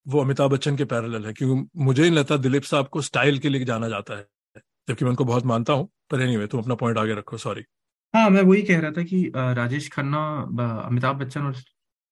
वो 0.06 0.20
अमिताभ 0.20 0.50
बच्चन 0.50 0.76
के 0.76 0.84
पैरेलल 0.84 1.26
है, 1.26 1.32
क्योंकि 1.32 1.68
मुझे 1.84 2.02
नहीं 2.02 2.12
लगता 2.12 2.36
दिलीप 2.38 2.62
साहब 2.64 2.88
को 2.88 3.00
स्टाइल 3.02 3.38
के 3.38 3.48
लिए 3.48 3.64
जाना 3.64 3.88
जाता 3.88 4.16
है, 4.16 4.26
जबकि 4.88 5.04
मैं 5.04 5.10
उनको 5.10 5.24
बहुत 5.24 5.44
मानता 5.46 5.72
हूँ, 5.72 5.88
पर 6.10 6.22
एनीवे 6.22 6.46
तुम 6.46 6.60
अपना 6.60 6.74
पॉइंट 6.76 6.98
आगे 6.98 7.14
रखो 7.14 7.36
सॉरी 7.38 7.64
हाँ 8.14 8.28
मैं 8.30 8.42
वही 8.42 8.62
कह 8.62 8.80
रहा 8.80 8.90
था 8.92 9.02
कि 9.02 9.22
राजेश 9.36 9.88
खन्ना 9.92 10.18
अमिताभ 10.86 11.16
बच्चन 11.18 11.42
और 11.42 11.54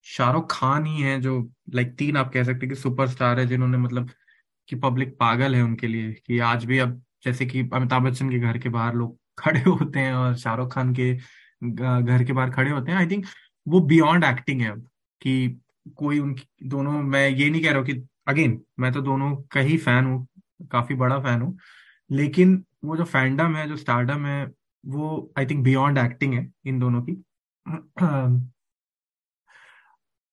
शाहरुख 0.06 0.46
खान 0.50 0.86
ही 0.86 1.00
हैं 1.02 1.20
जो 1.22 1.34
लाइक 1.74 1.94
तीन 1.98 2.16
आप 2.16 2.32
कह 2.32 2.44
सकते 2.44 2.66
हैं 2.66 2.68
कि 2.68 2.80
सुपरस्टार 2.80 3.40
है, 3.40 3.46
जिन्होंने 3.46 3.78
मतलब 3.78 4.10
कि 4.68 4.76
पब्लिक 4.78 5.16
पागल 5.20 5.54
है 5.54 5.62
उनके 5.62 5.86
लिए, 5.86 6.12
कि 6.12 6.38
आज 6.40 6.64
भी 6.64 6.78
अब 6.78 7.00
जैसे 7.24 7.46
कि 7.46 7.60
अमिताभ 7.74 8.02
बच्चन 8.04 8.30
के 8.30 8.38
घर 8.40 8.58
के 8.58 8.68
बाहर 8.70 8.94
लोग 8.94 9.16
खड़े 9.38 9.60
होते 9.66 10.00
हैं 10.00 10.14
और 10.14 10.36
शाहरुख 10.38 10.72
खान 10.74 10.94
के 10.94 11.12
घर 11.14 12.24
के 12.24 12.32
बाहर 12.32 12.50
खड़े 12.50 12.70
होते 12.70 12.92
हैं 12.92 12.98
आई 12.98 13.06
थिंक 13.08 13.26
वो 13.66 13.80
बियॉन्ड 13.82 14.24
एक्टिंग 14.24 14.60
है 14.62 14.70
अब, 14.70 14.80
कि 15.22 15.61
कोई 15.86 16.18
उनकी 16.18 16.68
दोनों, 16.68 16.92
मैं 17.02 17.28
ये 17.28 17.48
नहीं 17.50 17.62
कह 17.62 17.70
रहा 17.70 17.78
हूँ 17.78 17.86
कि 17.86 18.02
अगेन 18.28 18.60
मैं 18.80 18.92
तो 18.92 19.00
दोनों 19.02 19.34
का 19.52 19.60
ही 19.60 19.76
फ़ैन 19.78 20.04
हूँ, 20.04 20.26
काफ़ी 20.72 20.94
बड़ा 20.96 21.18
फ़ैन 21.20 21.40
हूँ, 21.42 21.56
लेकिन 22.10 22.62
वो 22.84 22.96
जो 22.96 23.04
फैंडम 23.06 23.56
है, 23.56 23.66
जो 23.68 23.76
स्टारडम 23.76 24.26
है, 24.26 24.44
वो 24.84 25.32
आई 25.38 25.46
थिंक 25.46 25.64
बियॉन्ड 25.64 25.98
एक्टिंग 25.98 26.34
है 26.34 26.50
इन 26.66 26.78
दोनों 26.80 27.02
की। 27.02 27.12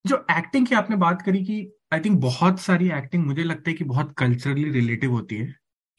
जो 0.06 0.26
एक्टिंग 0.32 0.68
की 0.68 0.76
आपने 0.76 0.96
बात 0.98 1.22
करी 1.22 1.44
कि 1.46 1.56
आई 1.94 2.00
थिंक 2.00 2.20
बहुत 2.22 2.60
सारी 2.60 2.90
एक्टिंग 2.92 3.26
मुझे 3.26 3.44
लगता 3.44 3.70
है 3.70 3.76
कि 3.78 3.84
बहुत 3.86 4.14
कल्चरली 4.18 4.70
रिलेटिव 4.72 5.12
होती 5.12 5.36
है, 5.36 5.46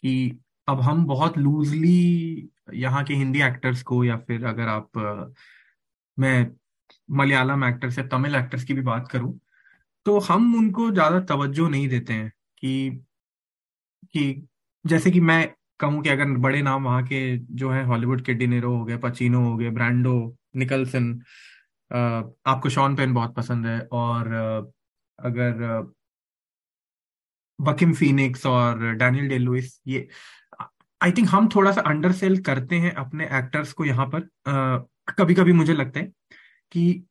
कि 0.02 0.40
अब 0.68 0.80
हम 0.80 1.04
बहुत 1.06 1.38
लूजली 1.38 2.50
यहाँ 2.74 3.02
के 3.04 3.14
हिंदी 3.14 3.42
एक्टर्स 3.42 3.82
को 3.82 4.02
या 4.04 4.16
फिर 4.18 4.44
अगर 4.46 4.68
आप, 4.68 5.34
मैं 6.18 6.50
मलयालम 7.10 7.64
एक्टर्स 7.64 7.98
या 7.98 8.04
तमिल 8.08 8.34
एक्टर्स 8.36 8.64
की 8.64 8.74
भी 8.74 8.82
बात 8.82 9.08
करूँ 9.08 9.38
तो 10.06 10.18
हम 10.20 10.54
उनको 10.56 10.90
ज़्यादा 10.90 11.20
तवज्जो 11.26 11.68
नहीं 11.68 11.88
देते 11.88 12.12
हैं 12.12 12.30
कि 12.58 12.90
कि 14.12 14.48
जैसे 14.84 15.10
कि 15.10 15.20
मैं 15.20 15.46
कहूँ 15.80 16.02
कि 16.02 16.08
अगर 16.08 16.36
बड़े 16.38 16.62
नाम 16.62 16.84
वहाँ 16.84 17.02
के 17.06 17.36
जो 17.38 17.70
है, 17.70 17.84
हॉलीवुड 17.84 18.22
के 18.24 18.34
डिनेरो 18.34 18.76
हो 18.76 18.84
गए, 18.84 18.96
पचीनो 18.96 19.40
हो 19.44 19.56
गए, 19.56 19.70
ब्रांडो, 19.70 20.36
निकलसन 20.56 21.12
आपको 21.90 22.68
शॉन 22.70 22.96
पेन 22.96 23.14
बहुत 23.14 23.34
पसंद 23.36 23.66
है 23.66 23.80
और 23.92 24.32
अगर 25.18 25.92
बकिम 27.58 27.92
फिनिक्स 27.94 28.46
और 28.46 28.84
डैनियल 28.96 29.28
डे 29.28 29.38
लुइस 29.38 29.80
ये, 29.86 30.08
आई 31.00 31.12
थिंक 31.12 31.28
हम 31.28 31.48
थोड़ा 31.54 31.72
सा 31.72 31.80
अंडर 31.80 32.12
सेल 32.12 32.40
करते 32.42 32.76
हैं 32.78 32.92
अपने 32.94 33.24
एक्टर्स 33.38 33.72
को 33.72 33.84
यहाँ 33.84 34.06
पर। 34.14 34.28
कभी 35.18 35.34
कभी 35.34 35.52
मुझे 35.52 35.74
लगता 35.74 36.00
है 36.00 36.12
कि 36.72 37.04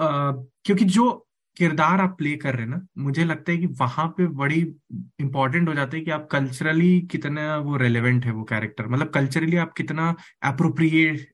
आ, 0.00 0.32
क्योंकि 0.64 0.84
जो 0.84 1.26
किरदार 1.56 2.00
आप 2.00 2.18
प्ले 2.18 2.36
कर 2.36 2.54
रहे 2.54 2.62
हैं 2.62 2.70
ना 2.70 2.86
मुझे 2.98 3.24
लगता 3.24 3.52
है 3.52 3.58
कि 3.58 3.66
वहाँ 3.66 4.08
पे 4.08 4.26
बड़ी 4.26 4.74
इंपॉर्टेंट 5.20 5.68
हो 5.68 5.74
जाता 5.74 5.96
है 5.96 6.02
कि 6.02 6.10
आप 6.10 6.28
कल्चरली 6.32 7.00
कितना 7.00 7.56
वो 7.56 7.76
रेलेवेंट 7.76 8.24
है 8.24 8.32
वो 8.32 8.44
कैरेक्टर 8.44 8.86
मतलब 8.86 9.08
कल्चरली 9.08 9.56
आप 9.56 9.72
कितना 9.72 10.16
अप्रोप्रिएट 10.42 11.32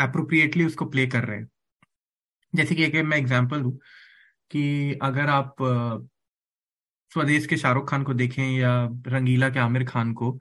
अप्रोप्रिएटली 0.00 0.64
उसको 0.64 0.84
प्ले 0.84 1.06
कर 1.06 1.24
रहे 1.24 1.38
हैं। 1.38 1.48
जैसे 2.54 2.74
कि 2.74 2.84
एक 2.84 2.94
मैं 2.94 3.18
एग्जांपल 3.18 3.62
दूँ 3.62 3.78
कि 4.50 4.94
अगर 5.02 5.28
आप 5.28 5.56
स्वदेश 7.10 7.46
के 7.46 7.56
शाहरुख 7.56 7.90
खान 7.90 8.02
को 8.02 8.14
देखें 8.14 8.52
या 8.52 8.88
रंगीला 9.06 9.50
के 9.50 9.58
आमिर 9.58 9.84
खान 9.84 10.12
को 10.12 10.38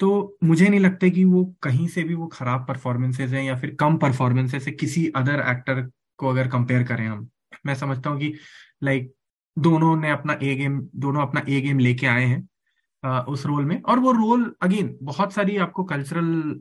तो 0.00 0.36
मुझे 0.44 0.68
नहीं 0.68 0.80
लगता 0.80 1.08
कि 1.08 1.24
वो 1.24 1.44
कहीं 1.62 1.86
से 1.88 2.02
भी 2.02 2.14
वो 2.14 2.26
खराब 2.26 2.66
परफॉर्मेंसेज 2.68 3.34
हैं 3.34 3.42
या 3.44 3.56
फिर 3.56 3.74
कम 3.80 3.96
परफॉर्मेंसेज 3.98 4.66
है 4.66 4.72
किसी 4.72 5.06
अदर 5.16 5.44
एक्टर 5.50 5.82
को 6.18 6.28
अगर 6.28 6.48
कंपेयर 6.48 6.82
करें 6.84 7.06
हम। 7.06 7.28
मैं 7.66 7.74
समझता 7.74 8.10
हूँ 8.10 8.20
कि 8.20 8.32
लाइक 8.84 9.12
दोनों 9.56 9.96
ने 9.96 10.10
अपना 10.10 10.38
ए 10.42 10.54
गेम 10.54 10.80
दोनों 10.96 11.22
अपना 11.22 11.42
ए 11.48 11.60
गेम 11.60 11.78
लेके 11.78 12.06
आए 12.06 12.24
हैं 12.24 12.48
आ, 13.04 13.20
उस 13.20 13.46
रोल 13.46 13.64
में। 13.64 13.80
और 13.82 13.98
वो 13.98 14.12
रोल 14.12 14.54
अगेन 14.62 14.96
बहुत 15.02 15.32
सारी 15.32 15.56
आपको 15.56 15.84
कल्चरल 15.84 16.60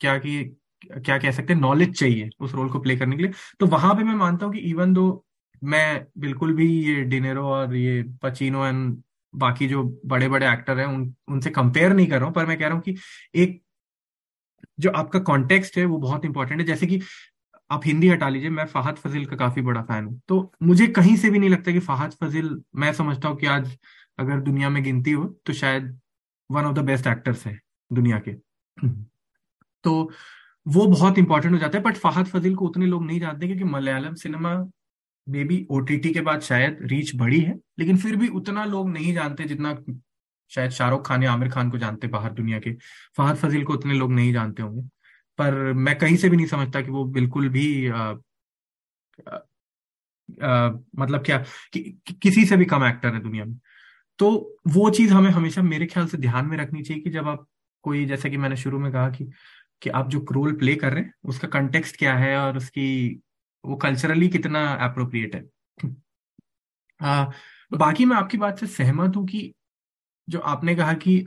क्या 0.00 0.16
की 0.18 0.42
क्या 0.82 1.18
कह 1.18 1.30
सकते 1.30 1.52
हैं 1.52 1.60
नॉलेज 1.60 1.98
चाहिए 1.98 2.30
उस 2.40 2.54
रोल 2.54 2.68
को 2.68 2.78
प्ले 2.80 2.96
करने 2.96 3.16
के 3.16 3.22
लिए। 3.22 3.32
तो 3.60 3.66
वहाँ 3.66 3.94
पे 3.94 4.04
मैं 4.04 4.14
मानता 4.14 4.46
हूँ 4.46 4.54
कि 4.54 4.60
इवन 4.60 4.92
दो 4.92 5.24
मैं 5.62 6.06
बिल्कुल 6.18 6.54
भी 6.54 6.68
ये 6.86 7.02
डिनेरो 7.04 7.44
और 7.46 7.74
ये 7.76 8.02
पचीनो 8.22 8.66
एंड 8.66 9.02
बाकी 9.34 9.66
जो 9.68 9.82
बड़े 10.06 10.28
बड़े 10.28 10.52
एक्टर 10.52 10.78
हैं, 10.78 10.86
उन, 10.86 11.14
उनसे 11.28 11.50
कंपेयर 11.50 11.92
नहीं 11.92 12.06
कर 12.06 12.16
रहा 12.16 12.26
हूँ, 12.26 12.34
पर 12.34 12.46
मैं 12.46 12.58
कह 12.58 12.66
रहा 12.66 12.74
हूँ 12.74 12.82
कि 12.82 12.96
एक 13.34 13.60
जो 14.80 14.90
आपका 14.90 15.18
कॉन्टेक्स्ट 15.18 15.78
है, 15.78 15.84
वो 15.84 15.98
बहुत 15.98 16.24
इंपॉर्टेंट 16.24 16.60
है। 16.60 16.66
जैसे 16.66 16.86
कि 16.86 17.00
आप 17.70 17.82
हिंदी 17.86 18.08
हटा 18.08 18.28
लीजिए, 18.28 18.50
मैं 18.50 18.66
फाहद 18.66 18.96
फजील 18.96 19.26
का 19.26 19.36
काफ़ी 19.36 19.62
बड़ा 19.62 19.82
फ़ैन 19.82 20.04
हूँ। 20.04 20.20
तो 20.28 20.52
मुझे 20.62 20.86
कहीं 20.86 21.16
से 21.16 21.30
भी 21.30 21.38
नहीं 21.38 21.50
लगता 21.50 21.72
कि 21.72 21.78
फाहद 21.78 22.12
फजील, 22.12 22.62
मैं 22.76 22.92
समझता 22.92 23.28
हूँ 23.28 23.36
कि 23.36 23.46
आज 23.46 23.76
अगर 24.18 24.40
दुनिया 24.40 24.68
में 24.70 24.82
गिनती 24.82 25.12
हो 25.12 25.24
तो 25.46 25.52
शायद 25.52 26.00
one 26.50 26.64
of 26.64 26.74
the 26.74 26.78
best 26.78 27.06
actors 27.06 27.46
है 27.46 27.58
दुनिया 27.92 28.18
के। 28.28 28.32
तो 29.84 30.10
वो 30.66 30.86
बहुत 30.86 31.18
इंपॉर्टेंट 31.18 31.54
हो 31.54 31.58
जाता 31.60 31.78
है 31.78 31.84
बट 31.84 31.96
फाहद 31.96 32.26
फजील 32.26 32.54
को 32.54 32.66
उतने 32.66 32.86
लोग 32.86 33.04
नहीं 33.04 33.20
जानते 33.20 33.46
क्योंकि 33.46 33.64
Malayalam 33.64 34.14
cinema 34.14 34.54
may 35.28 35.44
be 35.44 35.66
OTT 35.70 36.12
के 36.12 36.20
बाद 36.20 36.40
शायद 36.40 36.78
रीच 36.82 37.16
बढ़ी 37.16 37.40
है 37.40 37.58
लेकिन 37.78 37.96
फिर 37.96 38.16
भी 38.16 38.28
उतना 38.28 38.64
लोग 38.64 38.90
नहीं 38.90 39.14
जानते 39.14 39.44
जितना 39.44 39.78
शायद 40.50 40.70
शाहरुख 40.70 41.06
खान 41.06 41.22
या 41.22 41.32
आमिर 41.32 41.48
खान 41.48 41.70
को 41.70 41.78
जानते 41.78 42.06
बाहर 42.06 42.32
दुनिया 42.32 42.58
के। 42.58 42.72
फहद 43.16 43.36
फजील 43.36 43.64
को 43.64 43.72
उतने 43.72 43.94
लोग 43.94 44.12
नहीं 44.12 44.32
जानते 44.32 44.62
होंगे। 44.62 44.82
पर 45.38 45.72
मैं 45.72 45.98
कहीं 45.98 46.16
से 46.16 46.28
भी 46.28 46.36
नहीं 46.36 46.46
समझता 46.46 46.80
कि 46.80 46.90
वो 46.90 47.04
बिल्कुल 47.04 47.48
भी 47.48 47.88
आ, 47.88 48.14
आ, 49.28 49.38
आ, 50.42 50.70
मतलब 50.98 51.22
क्या 51.22 51.38
कि, 51.72 52.00
कि, 52.06 52.14
किसी 52.14 52.44
से 52.44 52.56
भी 52.56 52.64
कम 52.64 52.84
एक्टर 52.84 53.14
है 53.14 53.20
दुनिया 53.20 53.44
में। 53.44 53.58
तो 54.18 54.56
वो 54.68 54.90
चीज़ 54.90 55.12
हमें 55.12 55.30
हमेशा 55.30 55.62
मेरे 55.62 55.86
ख्याल 55.86 56.06
से 56.06 56.18
ध्यान 56.18 56.46
में 56.46 56.56
रखनी 56.56 56.82
चाहिए 56.82 57.02
कि 57.02 57.10
जब 57.10 57.28
आप 57.28 57.46
कोई 57.82 58.06
जैसे 58.06 58.30
कि 58.30 58.36
मैंने 58.36 58.56
शुरू 58.56 58.78
में 58.78 58.92
कहा 58.92 59.10
कि 59.10 59.30
कि 59.82 59.90
आप 59.90 60.08
जो 60.10 60.26
रोल 60.32 60.52
प्ले 60.52 60.74
कर 60.74 60.92
रहे 60.92 61.02
हैं 61.02 61.14
उसका 61.24 61.48
कंटेक्स्ट 61.48 61.96
क्या 61.96 62.14
है 62.14 62.36
और 62.36 62.56
उसकी 62.56 63.20
वो 63.64 63.76
कल्चरली 63.76 64.28
कितना 64.28 64.66
अप्रोप्रिएट 64.74 65.34
है। 65.34 65.44
आ, 67.00 67.24
बाकी 67.72 68.04
मैं 68.04 68.16
आपकी 68.16 68.38
बात 68.38 68.58
से 68.58 68.66
सहमत 68.66 69.16
हूँ 69.16 69.26
कि 69.26 69.54
जो 70.28 70.38
आपने 70.38 70.74
कहा 70.74 70.92
कि 70.92 71.18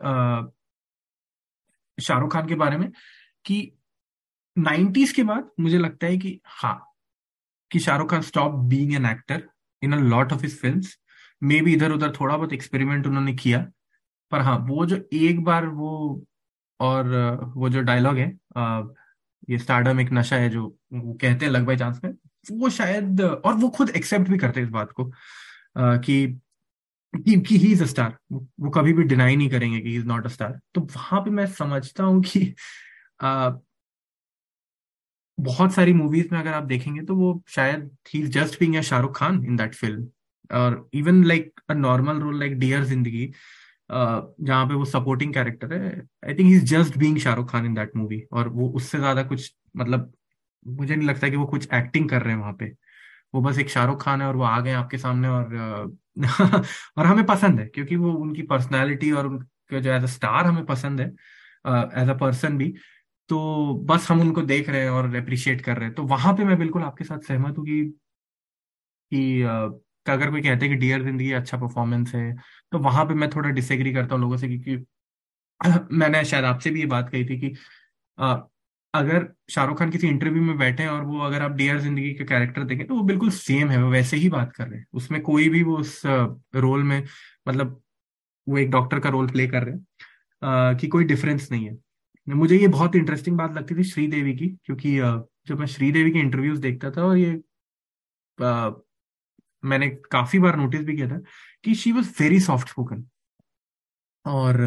शाहरुख 1.97 2.33
खान 2.33 2.47
के 2.47 2.55
बारे 2.55 2.77
में 2.77 2.91
कि 3.45 3.77
नाइन्टीज 4.57 5.11
के 5.11 5.23
बाद 5.23 5.51
मुझे 5.59 5.77
लगता 5.77 6.07
है 6.07 6.17
कि 6.17 6.41
हाँ 6.45 6.93
कि 7.71 7.79
Shahrukh 7.79 8.11
Khan 8.11 8.21
stop 8.21 8.51
being 8.53 8.93
an 8.93 9.05
actor 9.05 9.49
in 9.81 9.93
a 9.93 9.97
lot 9.97 10.33
of 10.33 10.41
his 10.41 10.59
films 10.59 10.97
maybe 11.61 11.73
इधर 11.73 11.91
उधर 11.91 12.11
थोड़ा 12.11 12.37
बहुत 12.37 12.53
एक्सपेरिमेंट 12.53 13.07
उन्होंने 13.07 13.33
किया 13.33 13.71
पर 14.31 14.41
हाँ 14.41 14.57
वो 14.59 14.85
जो 14.85 14.97
एक 15.13 15.43
बार 15.43 15.65
वो 15.65 15.91
और 16.79 17.07
वो 17.55 17.69
जो 17.69 17.81
डायलॉग 17.81 18.17
है 18.17 18.37
आ, 18.57 18.81
ये 19.49 19.57
स्टार्डम 19.57 19.99
एक 19.99 20.09
नशा 20.13 20.35
है 20.35 20.49
जो 20.49 20.77
वो 20.93 21.13
कहते 21.13 21.45
हैं 21.45 21.51
लग 21.51 21.65
बाई 21.65 21.77
चांस 21.77 22.01
में 22.03 22.13
वो 22.51 22.69
शायद 22.69 23.21
और 23.21 23.53
वो 23.55 23.69
खुद 23.69 23.89
एक्सेप्ट 23.89 24.29
भी 24.29 24.37
करते 24.37 24.59
हैं 24.59 24.67
इस 24.67 24.73
बात 24.73 24.91
को 24.91 25.11
कि 25.99 26.17
कि 27.13 27.57
ही 27.57 27.71
इज़ 27.71 27.83
अ 27.83 27.85
स्टार 27.85 28.17
वो 28.31 28.69
कभी 28.69 28.93
भी 28.93 29.03
डिनाई 29.03 29.35
नहीं 29.35 29.49
करेंगे 29.49 29.79
कि 29.79 29.95
इज़ 29.95 30.05
नॉट 30.05 30.25
अ 30.25 30.29
स्टार 30.29 30.59
तो 30.75 30.81
वहाँ 30.95 31.21
पे 31.21 31.29
मैं 31.31 31.45
समझता 31.53 32.03
हूँ 32.03 32.21
कि 32.23 32.53
आ, 33.21 33.49
बहुत 35.37 35.73
सारी 35.73 35.93
मूवीज़ 35.93 36.27
में 36.31 36.39
अगर 36.39 36.53
आप 36.53 36.63
देखेंगे 36.63 37.01
तो 37.01 37.15
वो 37.15 37.41
शायद 37.47 37.89
he 38.09 38.19
is 38.19 38.29
just 38.31 38.59
being 38.59 38.81
Shahrukh 38.81 39.17
Khan 39.17 39.43
in 39.45 39.55
that 39.55 39.75
film 39.75 40.07
और 40.51 40.87
even 40.93 41.23
like 41.23 41.61
a 41.69 41.73
normal 41.73 42.19
role 42.19 42.39
like 42.39 42.57
dear 42.59 42.83
Zindagi 42.83 43.31
जहाँ 43.89 44.65
पे 44.67 44.73
वो 44.73 44.85
सपोर्टिंग 44.85 45.33
कैरेक्टर 45.33 45.73
है 45.73 45.89
I 46.25 46.33
think 46.33 46.47
he 46.47 46.55
is 46.55 46.65
just 46.65 46.97
being 46.97 47.17
Shahrukh 47.19 47.51
Khan 47.51 47.65
in 47.65 47.73
that 47.73 47.95
movie 47.95 48.21
और 48.31 48.47
वो 48.49 48.69
उससे 48.71 48.97
ज़्यादा 48.97 49.23
कुछ 49.23 49.53
मतलब 49.77 50.11
मुझे 50.65 50.95
नहीं 50.95 51.07
लगता 51.07 51.29
कि 51.29 51.35
वो 51.37 51.45
कुछ 51.47 51.67
एक्टिंग 51.73 52.09
कर 52.09 52.21
रहे 52.21 52.33
हैं 52.33 52.39
वहाँ 52.39 52.53
पे। 52.55 52.65
वो 53.33 53.41
बस 53.41 53.59
एक 53.59 53.69
शाहरुख 53.69 54.03
खान 54.03 54.21
है 54.21 54.27
और 54.27 54.35
वो 54.37 54.43
आ 54.45 54.59
गए 54.61 54.73
आपके 54.73 54.97
सामने 54.99 55.27
और 55.29 55.55
और 56.97 57.05
हमें 57.05 57.25
पसंद 57.27 57.59
है, 57.59 57.65
क्योंकि 57.67 57.95
वो 57.97 58.13
उनकी 58.15 58.41
पर्सनैलिटी 58.45 59.11
और 59.13 59.27
उनके 59.27 59.81
जो 59.81 59.91
एज 59.91 60.03
अ 60.03 60.07
स्टार 60.09 60.45
हमें 60.45 60.65
पसंद 60.67 61.01
है 61.01 61.07
एज 61.95 62.09
अ 62.09 62.13
पर्सन 62.19 62.57
भी। 62.57 62.73
तो 63.29 63.39
बस 63.85 64.07
हम 64.09 64.21
उनको 64.21 64.41
देख 64.43 64.69
रहे 64.69 64.81
हैं 64.81 64.89
और 64.91 65.15
अप्रिशिएट 65.17 65.61
कर 65.63 65.77
रहे 65.77 65.85
हैं। 65.85 65.95
तो 65.95 66.03
वहाँ 66.07 66.33
पे 66.35 66.43
मैं 66.45 66.57
बिल्कुल 66.59 66.83
आपके 66.83 67.03
साथ 67.05 67.19
सहमत 67.23 67.57
हूँ 67.57 67.65
कि 67.67 67.83
कि 69.11 69.41
अगर 70.05 70.29
कोई 70.31 70.41
कहते 70.41 70.65
हैं 70.65 70.69
कि 70.69 70.79
डियर 70.79 71.03
ज़िंदगी 71.03 71.31
अच्छा 71.33 71.57
परफॉर्मेंस 71.57 72.13
है 72.15 72.33
तो 72.71 72.79
वहाँ 72.79 73.05
पे 73.05 73.13
मैं 73.15 73.29
थोड़ा 73.31 73.49
डिसएग्री 73.51 73.93
करता 73.93 74.15
हूँ 74.15 74.21
लोगों 74.21 74.37
से, 74.37 74.47
क्योंकि 74.49 74.85
मैंने 75.93 76.23
शायद 76.25 76.45
आपसे 76.45 76.71
भी 76.71 76.79
ये 76.79 76.85
बात 76.87 77.09
कही 77.09 77.25
थी 77.25 77.39
कि 77.41 77.55
अगर 78.95 79.27
शाहरुख 79.49 79.79
खान 79.79 79.89
किसी 79.91 80.07
इंटरव्यू 80.07 80.41
में 80.43 80.57
बैठे 80.57 80.83
हैं 80.83 80.89
और 80.89 81.03
वो 81.05 81.19
अगर 81.21 81.41
आप 81.41 81.51
डियर 81.51 81.79
ज़िंदगी 81.79 82.13
के 82.13 82.25
कैरेक्टर 82.25 82.63
देखें 82.63 82.85
तो 82.87 82.95
वो 82.95 83.01
बिल्कुल 83.03 83.29
सेम 83.31 83.69
है 83.69 83.81
वो 83.83 83.89
वैसे 83.91 84.17
ही 84.17 84.29
बात 84.29 84.53
कर 84.53 84.67
रहे 84.67 84.79
हैं। 84.79 84.85
उसमें 84.93 85.21
कोई 85.21 85.49
भी 85.49 85.63
वो 85.63 85.77
उस 85.77 86.01
रोल 86.05 86.83
में 86.83 87.03
मतलब 87.47 87.81
वो 88.47 88.57
एक 88.57 88.69
डॉक्टर 88.71 88.99
का 88.99 89.09
रोल 89.09 89.27
प्ले 89.29 89.47
कर 89.47 89.63
रहे 89.63 89.75
हैं 89.75 90.77
कि 90.77 90.87
कोई 90.87 91.03
डिफरेंस 91.05 91.51
नहीं 91.51 91.65
है। 91.65 91.77
मुझे 92.27 92.57
ये 92.57 92.67
बहुत 92.67 92.95
इंटरेस्टिंग 92.95 93.37
बात 93.37 93.53
लगती 93.53 93.75
थी 93.75 93.83
श्रीदेवी 93.83 94.33
की 94.35 94.47
क्योंकि 94.65 94.97
जब 95.47 95.59
मैं 95.59 95.67
श्रीदेवी 95.67 96.11
के 96.11 96.19
इंटरव्यूज़ 96.19 96.61
देखता 96.61 96.91
था 96.91 97.03
और 97.05 97.17
ये 97.17 97.33
आ, 98.39 98.69
मैंने 99.63 99.87
काफ़ी 100.11 100.39
बार 100.39 100.55
नोटिस 100.57 100.83
भी 100.85 100.95
किया 100.95 101.07
था 101.09 101.19
कि 101.63 101.75
she 101.75 101.91
was 101.91 102.09
very 102.21 102.39
soft 102.39 102.69
spoken 102.69 103.05
और 104.25 104.57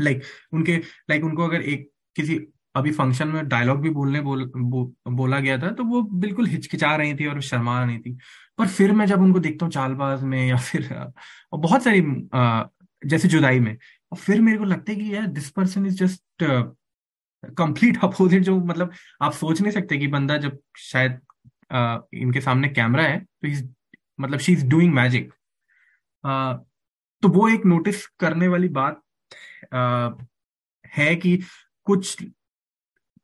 लाइक 0.00 0.22
उनके 0.52 0.76
लाइक 1.10 1.24
उनको 1.24 1.44
अगर 1.44 1.62
एक 1.62 1.90
किसी 2.16 2.38
अभी 2.78 2.92
फ़ंक्शन 2.92 3.28
में 3.28 3.48
डायलॉग 3.48 3.80
भी 3.80 3.90
बोलने 3.90 4.20
बोल, 4.20 4.44
बो, 4.56 4.94
बोला 5.08 5.40
गया 5.40 5.58
था 5.58 5.70
तो 5.70 5.84
वो 5.84 6.02
बिल्कुल 6.02 6.46
हिचकिचा 6.46 6.94
रही 6.96 7.14
थी 7.14 7.26
और 7.26 7.40
शर्मा 7.40 7.84
रही 7.84 7.98
थी। 7.98 8.16
पर 8.58 8.68
फिर 8.68 8.92
मैं 8.92 9.06
जब 9.06 9.22
उनको 9.22 9.40
देखता 9.40 9.66
हूँ 9.66 9.72
चालबाज 9.72 10.22
में 10.22 10.48
या 10.48 10.56
फिर 10.56 10.92
और 11.52 11.58
बहुत 11.58 11.82
सारी 11.82 12.28
जैसे 13.06 13.28
जुदाई 13.28 13.60
में 13.60 13.76
और 14.12 14.18
फिर 14.18 14.40
मेरे 14.40 14.58
को 14.58 14.64
लगता 14.64 14.92
है 14.92 14.98
कि 14.98 15.14
यार 15.14 15.26
this 15.26 15.50
person 15.50 15.86
is 15.86 16.04
just 16.04 16.22
complete 17.58 17.98
opposite 18.04 18.42
जो 18.42 18.58
मतलब 18.60 18.92
आप 19.22 19.32
सोच 19.32 19.60
नहीं 19.60 19.72
सकते 19.72 19.98
कि 19.98 20.06
बंदा 20.06 20.36
जब 20.36 20.58
शायद 20.76 21.20
uh, 21.72 21.98
इनके 22.14 22.40
सामने 22.40 22.68
कैमरा 22.68 23.02
है 23.02 23.20
तो 23.20 23.48
इज़ 23.48 23.64
मतलब 24.20 24.38
शी 24.38 24.52
इज़ 24.52 24.66
डूइंग 24.66 24.94
मैजिक 24.94 25.32
तो 27.22 27.28
वो 27.28 27.48
एक 27.48 27.66
नोटिस 27.66 28.06
करने 28.06 28.48
वाली 28.48 28.68
बात 28.68 29.00
uh, 29.74 30.26
है 30.86 31.16
कि 31.16 31.36
कुछ 31.84 32.24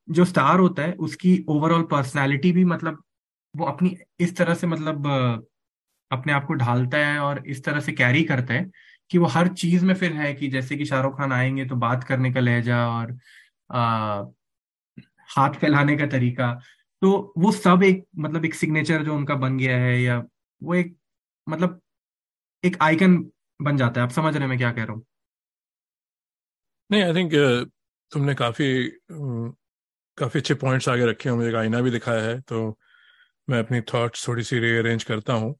जो 0.08 0.24
स्टार 0.24 0.58
होता 0.58 0.82
है 0.82 0.92
उसकी 0.92 1.44
ओवरऑल 1.48 1.82
पर्सनालिटी 1.82 2.52
भी 2.52 2.64
मतलब 2.64 3.02
वो 3.56 3.66
अपनी 3.66 3.96
इस 4.20 4.36
तरह 4.36 4.54
से 4.54 4.66
मतलब 4.66 5.06
अपने 6.10 6.32
आप 6.32 6.46
को 6.46 6.54
ढालता 6.54 6.98
है 6.98 7.18
और 7.18 7.46
इस 7.48 7.64
तरह 7.64 7.80
से 7.80 7.92
कैरी 7.92 8.24
करता 8.24 8.54
है 8.54 8.70
कि 9.10 9.18
वो 9.18 9.26
हर 9.26 9.48
चीज़ 9.48 9.84
में 9.84 9.94
फिर 9.94 10.12
है 10.12 10.34
कि 10.34 10.48
जैसे 10.48 10.76
कि 10.76 10.84
शाहरुख 10.84 11.18
खान 11.18 11.32
आएँगे 11.32 11.64
तो 11.66 11.76
बात 11.76 12.04
करने 12.04 12.32
का 12.32 12.40
लहजा 12.40 12.88
और 12.88 13.16
आ, 13.72 14.24
हाथ 15.36 15.54
फैलाने 15.54 15.96
का 15.96 16.06
तरीका। 16.06 16.52
तो 17.02 17.34
वो 17.38 17.52
सब 17.52 17.82
एक 17.82 18.04
मतलब 18.18 18.44
एक 18.44 18.54
सिग्नेचर 18.54 19.04
जो 19.04 19.14
उनका 19.16 19.34
बन 19.34 19.58
गया 19.58 19.78
है 19.78 20.00
या 20.02 20.22
वो 20.62 20.74
एक 20.74 20.96
मतलब 21.48 21.80
एक 22.64 22.76
आइकन 22.82 23.16
बन 23.62 23.76
जाता 23.76 24.00
है। 24.00 24.06
आप 24.06 24.12
समझ 24.12 24.34
रहे 24.34 24.42
हैं 24.42 24.48
मैं 24.48 24.58
क्या 24.58 24.72
कह 24.72 24.84
रहा 24.84 24.94
हूँ? 24.94 25.04
नहीं 26.90 27.02
आई 27.02 27.14
थिंक 27.14 27.32
तुमने 28.12 28.34
काफ़ी 28.34 28.66
काफ़ी 30.18 30.40
अच्छे 30.40 30.54
पॉइंट्स 30.54 30.88
आगे 30.88 31.06
रखे 31.06 31.28
हैं 31.28 31.36
मुझे 31.36 31.52
आईना 31.56 31.80
भी 31.80 31.90
दिखाया 31.90 32.22
है 32.22 32.40
तो 32.42 32.58
मैं 33.48 33.58
अपनी 33.58 33.80
थॉट्स 33.92 34.26
थोड़ी 34.28 34.42
सी 34.42 34.58
रीअरेंज 34.60 35.04
करता 35.04 35.32
हूँ। 35.34 35.54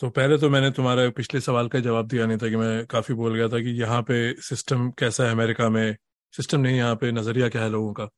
तो 0.00 0.08
पहले 0.10 0.38
तो 0.38 0.48
मैंने 0.50 0.70
तुम्हारे 0.70 1.08
पिछले 1.12 1.40
सवाल 1.40 1.68
का 1.68 1.80
जवाब 1.80 2.06
दिया 2.08 2.26
नहीं 2.26 2.38
था 2.38 2.48
कि 2.48 2.56
मैं 2.56 2.86
काफ़ी 2.86 3.14
बोल 3.14 3.34
गया 3.34 3.48
था 3.48 3.60
कि 3.60 3.70
यहाँ 3.80 4.02
पे 4.02 4.16
सिस्टम 4.42 4.90
कैसा 4.98 5.24
है 5.24 5.30
अमेरिका 5.32 5.68
में 5.68 5.96
सिस्टम 6.34 6.60
नहीं, 6.60 6.76
यहाँ 6.76 6.94
पे 6.96 7.10
नज़रिया 7.12 7.48
क्या 7.48 7.62
है 7.62 7.70
लोगों 7.70 7.92
का। 7.94 8.08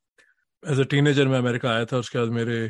एज 0.62 0.80
अ 0.80 0.84
टीनेजर 0.90 1.28
मैं 1.28 1.38
अमेरिका 1.38 1.70
आया 1.70 1.84
था, 1.84 1.98
उसके 1.98 2.18
बाद 2.18 2.28
मेरे 2.30 2.60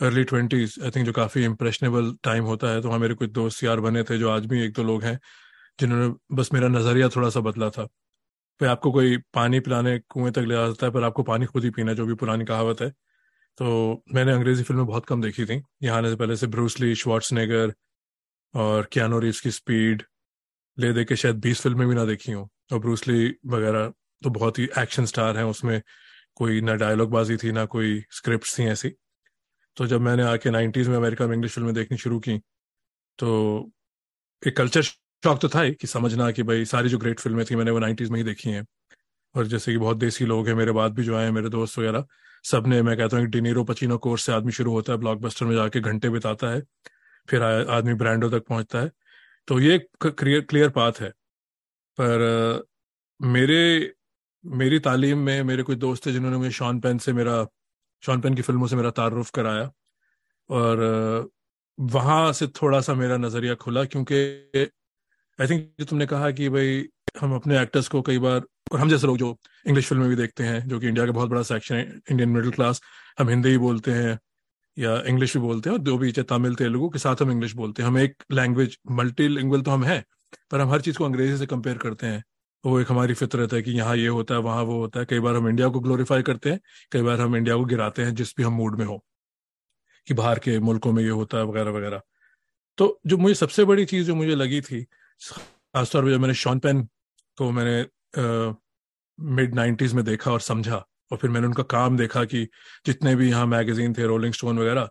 अर्ली 0.00 0.24
ट्वेंटीज 0.24 0.74
आई 0.84 0.90
थिंक 0.90 1.06
जो 1.06 1.12
काफ़ी 1.12 1.44
इंप्रेशनेबल 1.44 2.12
टाइम 2.24 2.44
होता 2.44 2.68
है 2.70 2.80
तो 2.82 2.88
वहाँ 2.88 3.00
मेरे 3.00 3.14
कुछ 3.14 3.30
दोस्त 3.32 3.64
यार 3.64 3.80
बने 3.80 4.02
थे, 4.04 4.18
जो 4.18 4.30
आज 4.30 4.46
भी 4.46 4.62
एक 4.64 4.72
दो 4.72 4.82
लोग 4.84 5.04
हैं, 5.04 5.18
जिन्होंने 5.78 6.14
बस 6.36 6.52
मेरा 6.54 6.68
नज़रिया 6.68 7.08
थोड़ा 7.16 7.30
सा 7.30 7.40
बदला 7.40 7.70
था। 7.70 7.86
फिर 8.60 8.68
आपको 8.68 8.90
कोई 8.92 9.16
पानी 9.34 9.60
पिलाने, 9.60 9.98
कुएँ 10.00 10.30
तक 10.32 10.44
ले 10.48 10.54
आ 10.54 10.68
सकता 10.70 10.86
है, 10.86 10.92
पर 10.92 11.04
आपको 11.04 11.22
पानी 11.22 11.46
खुद 11.46 11.64
ही 11.64 11.70
पीना 11.70 11.92
जो 11.94 12.06
भी 12.06 12.14
पुरानी 12.14 12.44
कहावत 12.44 12.80
है। 12.82 12.90
तो 13.58 14.02
मैंने 14.14 14.32
अंग्रेज़ी 14.32 14.64
फ़िल्में 14.64 14.86
बहुत 14.86 15.06
कम 15.06 15.22
देखी 15.22 15.44
थी। 15.44 15.62
यहाँ 15.82 15.98
आने 15.98 16.10
से 16.10 16.16
पहले 16.16 16.36
से 16.36 16.46
ब्रूसली 16.46 16.94
श्वार्ट्सनेगर 16.94 17.74
और 18.54 18.88
क्यानो 18.92 19.18
रीव्स 19.18 19.40
की 19.40 19.50
स्पीड 19.50 20.02
ले 20.78 20.92
दे 20.92 21.04
के 21.04 21.16
शायद 21.16 21.40
बीस 21.40 21.60
फ़िल्में 21.62 21.88
भी 21.88 21.94
ना 21.94 22.04
देखी 22.04 22.32
हूँ। 22.32 22.48
और 22.72 22.78
ब्रूसली 22.78 23.28
वगैरह 23.46 23.92
तो 24.22 24.30
बहुत 24.30 24.58
ही 24.58 24.68
एक्शन 24.78 25.04
स्टार 25.06 25.36
हैं, 25.36 25.44
उसमें 25.44 25.80
कोई 26.36 26.60
ना 26.60 26.74
डायलॉग 26.74 27.10
बाजी 27.10 27.36
थी, 27.36 27.52
ना 27.52 27.64
कोई 27.66 28.02
स्क्रिप्ट 28.10 28.58
थी 28.58 28.66
ऐसी। 28.66 28.92
तो 29.76 29.86
जब 29.86 30.00
मैंने 30.00 30.22
आके 30.22 30.50
नाइन्टीज 30.50 30.88
में 30.88 30.96
अमेरिका 30.96 31.26
में 31.26 31.34
इंग्लिश 31.34 31.54
फ़िल्में 31.54 31.74
देखनी 31.74 31.98
शुरू 31.98 32.20
की 32.20 32.38
तो 33.18 33.70
एक 34.42 34.56
कल्चर 34.56 34.82
शौक 35.22 35.40
तो 35.40 35.48
था 35.48 35.60
ही 35.60 35.72
कि 35.72 35.86
समझना 35.86 36.30
कि 36.30 36.42
भाई 36.42 36.64
सारी 36.64 36.88
जो 36.88 36.98
ग्रेट 36.98 37.20
फ़िल्में 37.20 37.44
थी 37.44 37.56
मैंने 37.56 37.70
वो 37.70 37.78
नाइन्टीज 37.78 38.10
में 38.10 38.16
ही 38.18 38.24
देखी 38.24 38.50
हैं। 38.50 38.66
और 39.34 39.46
जैसे 39.46 39.72
कि 39.72 39.78
बहुत 39.78 39.96
देसी 39.96 40.24
लोग 40.24 40.48
हैं, 40.48 40.54
मेरे 40.54 40.72
बाद 40.72 40.92
भी 40.94 41.04
जो 41.04 41.16
आए 41.16 41.30
मेरे 41.30 41.48
दोस्त 41.48 41.78
वगैरह, 41.78 42.04
सबने, 42.44 42.80
मैं 42.82 42.96
कहता 42.96 43.16
हूँ 43.16 43.26
डिनीरो 43.26 43.64
पचीनो 43.64 43.98
कोर्स 43.98 44.22
से 44.22 44.32
आदमी 44.32 44.52
शुरू 44.52 44.72
होता 44.72 44.92
है 44.92 44.98
ब्लॉकबस्टर 44.98 45.46
में 45.46 45.54
जाके 45.56 45.80
घंटे 45.80 46.10
बिताता 46.10 46.50
है, 46.50 46.62
फिर 47.28 47.42
आदमी 47.42 47.94
ब्रांडों 47.94 48.30
तक 48.30 48.46
पहुँचता 48.48 48.80
है। 48.80 48.90
तो 49.48 49.58
ये 49.60 49.78
क्लियर 50.02 50.40
क्लियर 50.40 50.70
पाथ 50.70 51.00
है। 51.00 51.10
पर 51.98 52.64
मेरे, 53.20 53.94
मेरी 54.44 54.78
तालीम 54.78 55.18
में 55.18 55.42
मेरे 55.44 55.62
कुछ 55.62 55.78
दोस्त 55.78 56.06
थे 56.06 56.12
जिन्होंने 56.12 56.36
मुझे 56.36 56.50
शॉन 56.50 56.80
पेन 56.80 56.98
से 56.98 57.12
मेरा 57.12 57.46
शॉन 58.02 58.20
पेन 58.20 58.34
की 58.34 58.42
फ़िल्मों 58.42 58.66
से 58.66 58.76
मेरा 58.76 58.90
तारुफ 58.90 59.30
कराया। 59.30 59.70
और 60.50 61.30
वहाँ 61.78 62.32
से 62.32 62.46
थोड़ा 62.46 62.80
सा 62.80 62.94
मेरा 62.94 63.16
नज़रिया 63.16 63.54
खुला 63.54 63.84
क्योंकि 63.84 64.70
आई 65.40 65.46
थिंक 65.48 65.62
जो 65.80 65.84
तुमने 65.86 66.06
कहा 66.06 66.30
कि 66.30 66.48
भाई 66.48 66.84
हम 67.20 67.34
अपने 67.34 67.60
एक्टर्स 67.60 67.88
को 67.88 68.00
कई 68.02 68.18
बार, 68.18 68.40
और 68.72 68.78
हम 68.80 68.88
जैसे 68.88 69.06
लोग 69.06 69.16
जो 69.18 69.36
इंग्लिश 69.66 69.86
फ़िल्में 69.88 70.08
भी 70.08 70.16
देखते 70.16 70.44
हैं, 70.44 70.66
जो 70.68 70.80
कि 70.80 70.88
इंडिया 70.88 71.06
का 71.06 71.12
बहुत 71.12 71.30
बड़ा 71.30 71.42
सेक्शन 71.42 71.74
है 71.74 71.82
इंडियन 72.10 72.28
मिडिल 72.28 72.50
क्लास 72.50 72.80
हम 73.18 73.28
हिंदी 73.28 73.56
बोलते 73.58 73.90
हैं, 73.90 74.18
या 74.76 74.96
इंग्लिश 75.08 75.36
भी 75.36 75.42
बोलते 75.42 75.70
हैं, 75.70 75.76
और 75.76 75.82
दो 75.82 75.96
भी 75.98 76.12
चाहे 76.12 76.24
तमिल, 76.30 76.54
तेलुगु 76.54 76.88
के 76.90 76.98
साथ 76.98 77.22
हम 77.22 77.30
इंग्लिश 77.32 77.52
बोलते 77.54 77.82
हैं। 77.82 77.88
हम 77.88 77.98
एक 77.98 78.24
लैंग्वेज 78.32 78.78
मल्टी 78.90 79.28
तो 79.62 79.70
हम 79.70 79.84
हैं, 79.84 80.04
पर 80.50 80.60
हम 80.60 80.70
हर 80.70 80.80
चीज़ 80.80 80.98
को 80.98 81.04
अंग्रेज़ी 81.04 81.36
से 81.38 81.46
कंपेयर 81.46 81.78
करते 81.78 82.06
हैं। 82.06 82.22
वो 82.64 82.80
एक 82.80 82.90
हमारी 82.90 83.14
फितरत 83.14 83.52
है 83.52 83.62
कि 83.62 83.72
यहाँ 83.72 83.96
ये 83.96 84.08
होता 84.08 84.34
है, 84.34 84.40
वहाँ 84.40 84.62
वो 84.64 84.78
होता 84.80 85.00
है। 85.00 85.06
कई 85.06 85.20
बार 85.20 85.36
हम 85.36 85.48
इंडिया 85.48 85.68
को 85.68 85.80
ग्लोरीफाई 85.80 86.22
करते 86.22 86.50
हैं, 86.50 86.60
कई 86.92 87.02
बार 87.02 87.20
हम 87.20 87.36
इंडिया 87.36 87.56
को 87.56 87.64
गिराते 87.66 88.02
हैं, 88.02 88.14
जिस 88.14 88.34
भी 88.36 88.42
हम 88.42 88.52
मूड 88.54 88.78
में 88.78 88.84
हो, 88.86 89.02
कि 90.06 90.14
बाहर 90.14 90.38
के 90.38 90.58
मुल्कों 90.60 90.92
में 90.92 91.02
ये 91.02 91.10
होता 91.10 91.38
है, 91.38 91.44
वगैरह 91.44 91.70
वगैरह। 91.70 92.00
तो 92.78 93.00
जो 93.06 93.16
मुझे 93.18 93.34
सबसे 93.36 93.64
बड़ी 93.64 93.84
चीज़ 93.86 94.06
जो 94.06 94.14
मुझे 94.14 94.34
लगी 94.36 94.60
थी 94.62 94.86
खासतौर 95.20 96.04
पर 96.04 96.10
जब 96.10 96.20
मैंने 96.20 96.34
शॉन 96.34 96.58
पेन 96.58 96.82
को 97.38 97.50
मैंने 97.50 97.84
मिड 99.18 99.54
नाइन्टीज 99.54 99.94
में 99.94 100.04
देखा 100.04 100.30
और 100.32 100.40
समझा 100.40 100.84
और 101.12 101.18
फिर 101.18 101.30
मैंने 101.30 101.46
उनका 101.46 101.62
काम 101.70 101.96
देखा 101.96 102.24
कि 102.24 102.46
जितने 102.86 103.14
भी 103.16 103.30
यहाँ 103.30 103.46
मैगजीन 103.46 103.94
थे 103.94 104.06
रोलिंग 104.06 104.32
स्टोन 104.34 104.58
वगैरह 104.58 104.88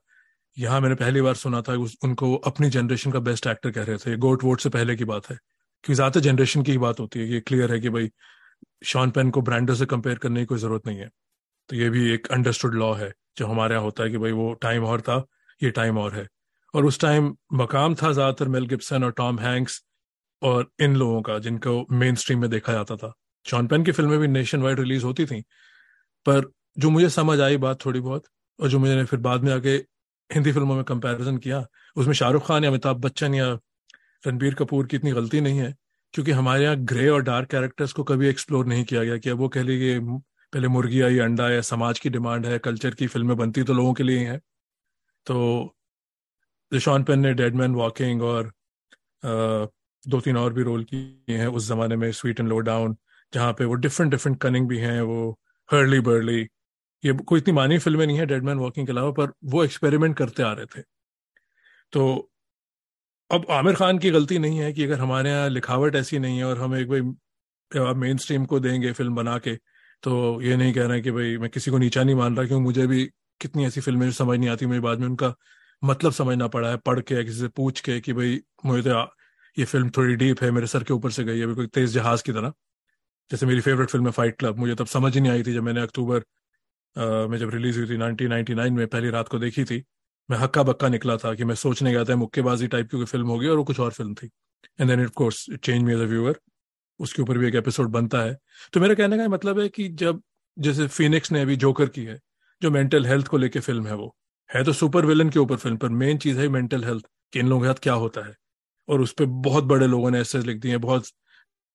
यहाँ 0.58 0.80
मैंने 0.82 0.96
पहली 0.96 1.22
बार 1.22 1.36
सुना 1.36 1.62
था 1.62 1.74
उस, 1.74 1.96
उनको 2.04 2.36
अपनी 2.36 2.70
जनरेशन 2.70 3.12
का 3.12 3.20
बेस्ट 3.20 3.48
एक्टर 3.48 3.72
कह 3.72 3.84
रहे 3.84 3.98
थे। 3.98 4.15
गोट 4.18 4.44
वोट 4.44 4.62
से 4.62 4.70
पहले 4.70 4.96
की 4.96 5.06
बात 5.06 5.30
है 5.30 5.36
क्योंकि 5.36 5.94
ज़्यादा 5.96 6.20
जनरेशन 6.20 6.63
की 6.63 6.72
ही 6.72 6.78
बात 6.78 7.00
होती 7.00 7.20
है 7.20 7.28
ये 7.28 7.39
क्लियर 7.39 7.72
है 7.72 7.80
कि 7.80 7.89
भाई 7.89 8.10
शॉन 8.86 9.12
पेन 9.12 9.30
को 9.32 9.42
ब्रांडो 9.42 9.76
से 9.76 9.86
कंपेयर 9.86 10.18
करने 10.18 10.39
की 10.39 10.46
कोई 10.46 10.58
ज़रूरत 10.60 10.88
नहीं 10.88 10.98
है। 11.00 11.10
तो 11.70 11.76
ये 11.76 11.89
भी 11.89 12.10
एक 12.13 12.28
अंडरस्टूड 12.32 12.76
लॉ 12.76 12.94
है 12.94 13.12
जो 13.38 13.48
हमारे 13.48 13.76
यहाँ 13.76 13.86
होता 13.86 14.04
है 14.04 14.10
कि 14.10 14.18
भाई 14.18 14.32
वो 14.32 14.52
टाइम 14.62 14.86
और 14.86 15.02
था 15.02 15.24
ये 15.62 15.70
टाइम 15.72 15.98
और 15.98 16.15
है। 16.15 16.28
और 16.74 16.86
उस 16.86 17.00
टाइम 17.00 17.34
मकाम 17.54 17.96
था 17.96 18.12
ज़्यादातर 18.12 18.48
मेल 18.48 18.65
गिब्सन 18.68 19.04
और 19.04 19.12
टॉम 19.18 19.39
हैंक्स 19.39 19.82
और 20.41 20.69
इन 20.82 20.95
लोगों 20.95 21.21
का 21.21 21.38
जिनको 21.39 21.86
मेन 21.91 22.15
स्ट्रीम 22.15 22.39
में 22.41 22.49
देखा 22.49 22.73
जाता 22.73 22.95
था। 22.97 23.13
जॉन 23.45 23.67
पेन 23.67 23.84
की 23.84 23.91
फ़िल्में 23.91 24.17
भी 24.19 24.28
नेशन 24.28 24.62
वाइड 24.62 24.80
रिलीज़ 24.80 25.06
होती 25.06 25.25
थी, 25.25 25.41
पर 26.25 26.52
जो 26.78 26.89
मुझे 26.89 27.10
समझ 27.10 27.39
आई 27.41 27.58
बात 27.60 27.86
थोड़ी 27.86 27.99
बहुत, 27.99 28.23
और 28.60 28.69
जो 28.69 28.80
मुझे 28.80 29.04
फिर 29.06 29.19
बाद 29.19 29.43
में 29.43 29.52
आके 29.54 29.75
हिंदी 30.30 30.52
फ़िल्मों 30.52 30.75
में 30.75 30.84
कंपैरिजन 30.84 31.38
किया, 31.38 31.65
उसमें 31.95 32.13
शाहरुख 32.13 32.47
खान 32.47 32.63
या 32.63 32.69
अमिताभ 32.69 32.97
बच्चन 33.02 33.36
या 33.36 33.52
रणबीर 34.23 34.54
कपूर 34.56 34.88
की 34.88 34.95
इतनी 34.97 35.12
गलती 35.12 35.41
नहीं 35.41 35.60
है, 35.60 35.73
क्योंकि 36.13 36.32
हमारे 36.32 36.63
यहाँ 36.63 36.75
ग्रे 36.86 37.08
और 37.10 37.21
डार्क 37.23 37.49
कैरेक्टर्स 37.49 37.93
को 37.93 38.04
कभी 38.04 38.28
एक्सप्लोर 38.28 38.65
नहीं 38.65 38.84
किया 38.86 39.04
गया, 39.04 39.17
कि 39.17 39.30
अब 39.30 39.38
वो 39.39 39.49
कह 39.49 39.63
लीजिए 39.63 39.99
पहले 39.99 40.67
मुर्गी 40.67 41.02
आई, 41.02 41.19
अंडा 41.19 41.47
है, 41.47 41.62
समाज 41.63 41.99
की 41.99 42.10
डिमांड 42.10 42.45
है 42.45 42.60
कल्चर 42.60 42.95
की 42.95 43.08
फ़िल्में 43.08 43.36
बनती 43.38 43.63
तो 43.63 43.73
लोगों 43.73 43.93
के 43.93 44.04
लिए 44.04 44.30
ही 44.30 44.38
तो 45.28 45.75
शॉन 46.71 47.04
पेन 47.04 47.19
ने 47.19 47.34
डेडमैन 47.34 47.75
वॉकिंग 47.75 48.21
और 48.23 48.52
दो 50.05 50.19
तीन 50.21 50.38
और 50.38 50.53
भी 50.53 50.63
रोल 50.63 50.83
किए 50.85 51.38
हैं 51.38 51.47
उस 51.49 51.67
जमाने 51.67 51.95
में 51.95 52.12
स्वीट 52.12 52.39
एंड 52.39 52.49
लो 52.49 52.59
डाउन 52.62 52.95
जहाँ 53.33 53.53
पे 53.53 53.65
वो 53.65 53.73
डिफरेंट 53.75 54.12
डिफरेंट 54.12 54.39
कनिंग 54.41 54.67
भी 54.69 54.77
हैं, 54.79 55.01
वो 55.01 55.39
हर्ली 55.69 55.99
बर्ली 56.01 56.41
ये 57.03 57.13
कोई 57.25 57.39
इतनी 57.39 57.53
मानी 57.53 57.77
फ़िल्में 57.79 58.05
नहीं 58.05 58.17
है 58.17 58.25
डेडमैन 58.25 58.57
वॉकिंग 58.57 58.88
के 58.88 58.91
अलावा, 58.93 59.12
पर 59.12 59.31
वो 59.45 59.63
एक्सपेरिमेंट 59.63 60.15
करते 60.17 60.43
आ 60.43 60.51
रहे 60.53 60.65
थे। 60.67 60.81
तो 61.93 62.29
अब 63.29 63.45
आमिर 63.51 63.75
खान 63.75 63.97
की 63.99 64.09
गलती 64.12 64.39
नहीं 64.39 64.59
है 64.59 64.71
कि 64.73 64.83
अगर 64.83 64.99
हमारे 64.99 65.29
यहाँ 65.29 65.49
लिखावट 65.49 65.95
ऐसी 65.95 66.19
नहीं 66.19 66.38
है 66.38 66.43
और 66.45 66.59
हम 66.59 66.75
एक 66.75 66.89
भाई 66.89 67.01
मेन 67.95 68.17
स्ट्रीम 68.17 68.45
को 68.45 68.59
देंगे 68.59 68.91
फ़िल्म 68.93 69.15
बना 69.15 69.38
के 69.39 69.55
तो 70.03 70.41
ये 70.41 70.55
नहीं 70.57 70.73
कह 70.73 70.85
रहे 70.85 70.93
हैं 70.93 71.03
कि 71.03 71.12
भाई 71.12 71.38
मैं 71.38 71.49
किसी 71.49 71.71
को 71.71 71.77
नीचा 71.77 72.03
नहीं 72.03 72.15
मान 72.15 72.35
रहा, 72.38 72.45
क्योंकि 72.47 72.63
मुझे 72.63 72.88
भी 72.88 73.03
कितनी 73.41 73.65
ऐसी 73.65 73.81
फ़िल्में 73.81 74.09
समझ 74.12 74.38
नहीं 74.39 74.49
आती, 74.49 74.65
मुझे 74.65 74.79
बाद 74.79 74.99
में 74.99 75.07
उनका 75.07 75.33
मतलब 75.83 76.12
समझना 76.13 76.47
पड़ा 76.47 76.69
है, 76.69 76.77
पढ़ 76.77 76.99
के, 77.01 77.23
किसी 77.23 77.39
से 77.39 77.47
पूछ 77.49 77.81
के 77.81 77.99
कि 78.01 78.13
भाई 78.13 78.39
मुझे 78.65 78.81
तो 78.83 79.05
ये 79.57 79.65
फ़िल्म 79.65 79.89
थोड़ी 79.97 80.15
डीप 80.15 80.41
है, 80.43 80.51
मेरे 80.51 80.67
सर 80.67 80.83
के 80.83 80.93
ऊपर 80.93 81.12
से 81.12 81.23
गई 81.23 81.39
है 81.39 81.53
कोई 81.55 81.67
तेज 81.67 81.93
जहाज़ 81.93 82.23
की 82.23 82.31
तरह। 82.33 82.53
जैसे 83.31 83.45
मेरी 83.45 83.62
फेवरेट 83.62 83.89
फ़िल्म 83.89 84.05
है 84.05 84.12
फाइट 84.12 84.38
क्लब 84.39 84.57
मुझे 84.59 84.75
तब 84.75 84.85
समझ 84.88 85.13
ही 85.15 85.21
नहीं 85.21 85.31
आई 85.31 85.43
थी 85.43 85.53
जब 85.53 85.63
मैंने 85.63 85.81
अक्टूबर 85.81 86.23
में 87.29 87.38
जब 87.38 87.49
रिलीज़ 87.53 87.77
हुई 87.79 87.88
थी 87.89 87.97
1999 87.97 88.71
में 88.73 88.88
पहली 88.88 89.09
रात 89.09 89.27
को 89.29 89.39
देखी 89.39 89.63
थी। 89.65 89.83
मैं 90.29 90.38
हक्का 90.38 90.63
बक्का 90.63 90.88
निकला 90.89 91.15
था 91.17 91.33
कि 91.35 91.43
मैं 91.45 91.55
सोचने 91.55 91.91
गया 91.91 92.03
था 92.05 92.15
मुक्केबाजी 92.15 92.67
टाइप 92.67 92.89
की 92.91 93.05
फ़िल्म 93.05 93.27
होगी 93.27 93.47
और 93.47 93.57
वो 93.57 93.63
कुछ 93.63 93.79
और 93.79 93.91
फ़िल्म 93.91 94.13
थी। 94.13 94.29
And 94.79 94.89
then 94.89 95.03
it 95.03 95.09
course 95.15 95.45
change 95.63 95.83
me 95.83 95.93
as 95.93 95.99
a 95.99 96.05
viewer 96.05 96.39
उसके 96.99 97.21
ऊपर 97.21 97.38
भी 97.38 97.47
एक 97.47 97.55
एपिसोड 97.55 97.89
बनता 97.91 98.21
है। 98.21 98.38
तो 98.73 98.79
मेरा 98.79 98.93
कहने 98.93 99.17
का 99.17 99.27
मतलब 99.27 99.59
है 99.59 99.67
कि 99.69 99.88
जब, 99.89 100.21
जैसे 100.57 100.88
फिनिक्स 100.88 101.31
ने 101.31 101.41
अभी 101.41 101.55
जोकर 101.55 101.89
की 101.89 102.03
है, 102.05 102.19
जो 102.62 102.71
मेंटल 102.71 103.05
हेल्थ 103.05 103.27
को 103.27 103.38
लेके 103.38 103.59
फ़िल्म 103.59 103.88
है 103.88 103.95
वो, 103.95 104.15
है 104.49 104.63
तो 104.63 104.73
सुपर 104.73 105.05
विलन 105.05 105.29
के 105.29 105.39
ऊपर 105.39 105.55
फ़िल्म 105.55 105.77
पर 105.77 105.89
मेन 105.89 106.17
चीज़ 106.17 106.39
है 106.39 106.47
मेंटल 106.49 106.83
हेल्थ 106.83 107.05
कि 107.33 107.39
इन 107.39 107.49
लोगों 107.49 107.62
के 107.62 107.67
साथ 107.67 107.83
क्या 107.83 107.93
होता 107.95 108.25
है। 108.27 108.35
और 108.89 109.02
उस 109.02 109.13
पर 109.13 109.25
बहुत 109.25 109.63
बड़े 109.63 109.88
लोगों 109.88 110.12
ने 110.12 110.19
ऐसे 110.19 110.39
लिख 110.39 110.58
दिए 110.58 110.78
बहुत 110.78 111.06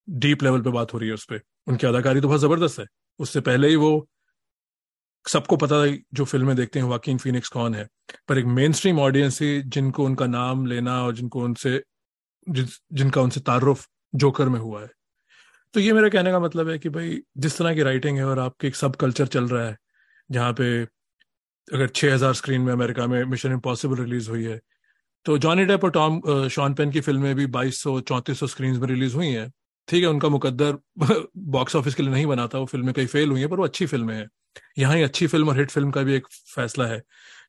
डीप 0.09 0.42
लेवल 0.42 0.62
पे 0.62 0.70
बात 0.70 0.94
हो 0.94 0.98
रही 0.98 1.09
है 1.09 1.14
उस 1.14 1.24
पर 1.24 1.40
उनकी 1.68 1.87
अदाकारी 1.87 2.20
तो 2.20 2.29
बहुत 2.29 2.40
ज़बरदस्त 2.40 2.81
है। 2.81 2.87
उससे 3.20 3.40
पहले 3.40 3.68
ही 3.68 3.77
वो 3.77 4.09
सबको 5.27 5.57
पता 5.57 5.77
है 5.77 5.98
जो 6.14 6.24
फ़िल्में 6.24 6.57
देखते 6.57 6.79
हैं 6.79 6.87
वाकिंग 6.87 7.18
फिनिक्स 7.18 7.48
कौन 7.48 7.74
है। 7.74 7.88
पर 8.29 8.38
एक 8.38 8.44
मेन 8.44 8.72
स्ट्रीम 8.72 8.98
ऑडियंस 9.00 9.40
ही 9.42 9.62
जिनको 9.62 10.05
उनका 10.05 10.27
नाम 10.27 10.66
लेना 10.66 11.03
और 11.05 11.14
जिनको 11.14 11.44
उनसे 11.44 11.83
जिन, 12.46 12.68
जिनका 12.92 13.20
उनसे 13.20 13.40
तारुफ 13.40 13.87
जोकर 14.14 14.48
में 14.48 14.61
हुआ 14.61 14.83
है। 14.83 14.90
तो 15.74 15.81
ये 15.81 15.92
मेरा 15.92 16.09
कहने 16.09 16.31
का 16.31 16.40
मतलब 16.40 16.68
है 16.68 16.79
कि 16.79 16.88
भाई 16.88 17.20
जिस 17.38 17.59
तरह 17.59 17.74
की 17.74 17.83
राइटिंग 17.83 18.18
है 18.18 18.24
और 18.24 18.38
आपके 18.38 18.68
एक 18.68 18.77
सब 18.77 18.96
कल्चर 18.96 19.27
चल 19.27 19.48
रहा 19.48 19.66
है 19.66 19.77
जहाँ 20.31 20.53
पे 20.53 20.83
अगर 21.68 21.88
6000 21.88 22.35
स्क्रीन 22.35 22.61
में 22.61 22.72
अमेरिका 22.72 23.07
में 23.07 23.24
मिशन 23.24 23.53
इम्पॉसिबल 23.53 23.96
रिलीज़ 23.96 24.31
हुई 24.31 24.44
है 24.44 24.61
तो 25.26 25.37
जॉनी 25.38 25.64
डेप 25.64 25.84
और 25.84 25.90
टॉम 25.90 26.20
शॉन 26.48 26.74
पेन 26.74 26.90
की 26.90 27.00
फ़िल्में 27.00 27.34
भी 27.34 27.46
2200 27.46 28.00
3400 28.00 28.46
स्क्रीन 28.46 28.76
में 28.80 28.87
रिलीज़ 28.88 29.14
हुई 29.16 29.28
हैं। 29.28 29.50
ठीक 29.88 30.02
है, 30.02 30.08
उनका 30.08 30.28
मुकद्दर 30.28 30.78
बॉक्स 31.37 31.76
ऑफ़िस 31.76 31.94
के 31.94 32.02
लिए 32.02 32.12
नहीं 32.12 32.26
बना 32.26 32.46
था, 32.46 32.58
वो 32.58 32.66
फ़िल्में 32.66 32.92
कई 32.94 33.06
फेल 33.06 33.30
हुई 33.30 33.40
हैं, 33.40 33.48
पर 33.48 33.56
वो 33.56 33.64
अच्छी 33.64 33.87
फ़िल्में 33.87 34.14
हैं। 34.16 34.28
यहाँ 34.78 34.96
ही 34.96 35.02
अच्छी 35.02 35.26
फ़िल्म 35.26 35.48
और 35.48 35.58
हिट 35.58 35.70
फ़िल्म 35.70 35.90
का 35.90 36.02
भी 36.02 36.14
एक 36.14 36.26
फैसला 36.56 36.87
है। 36.87 37.02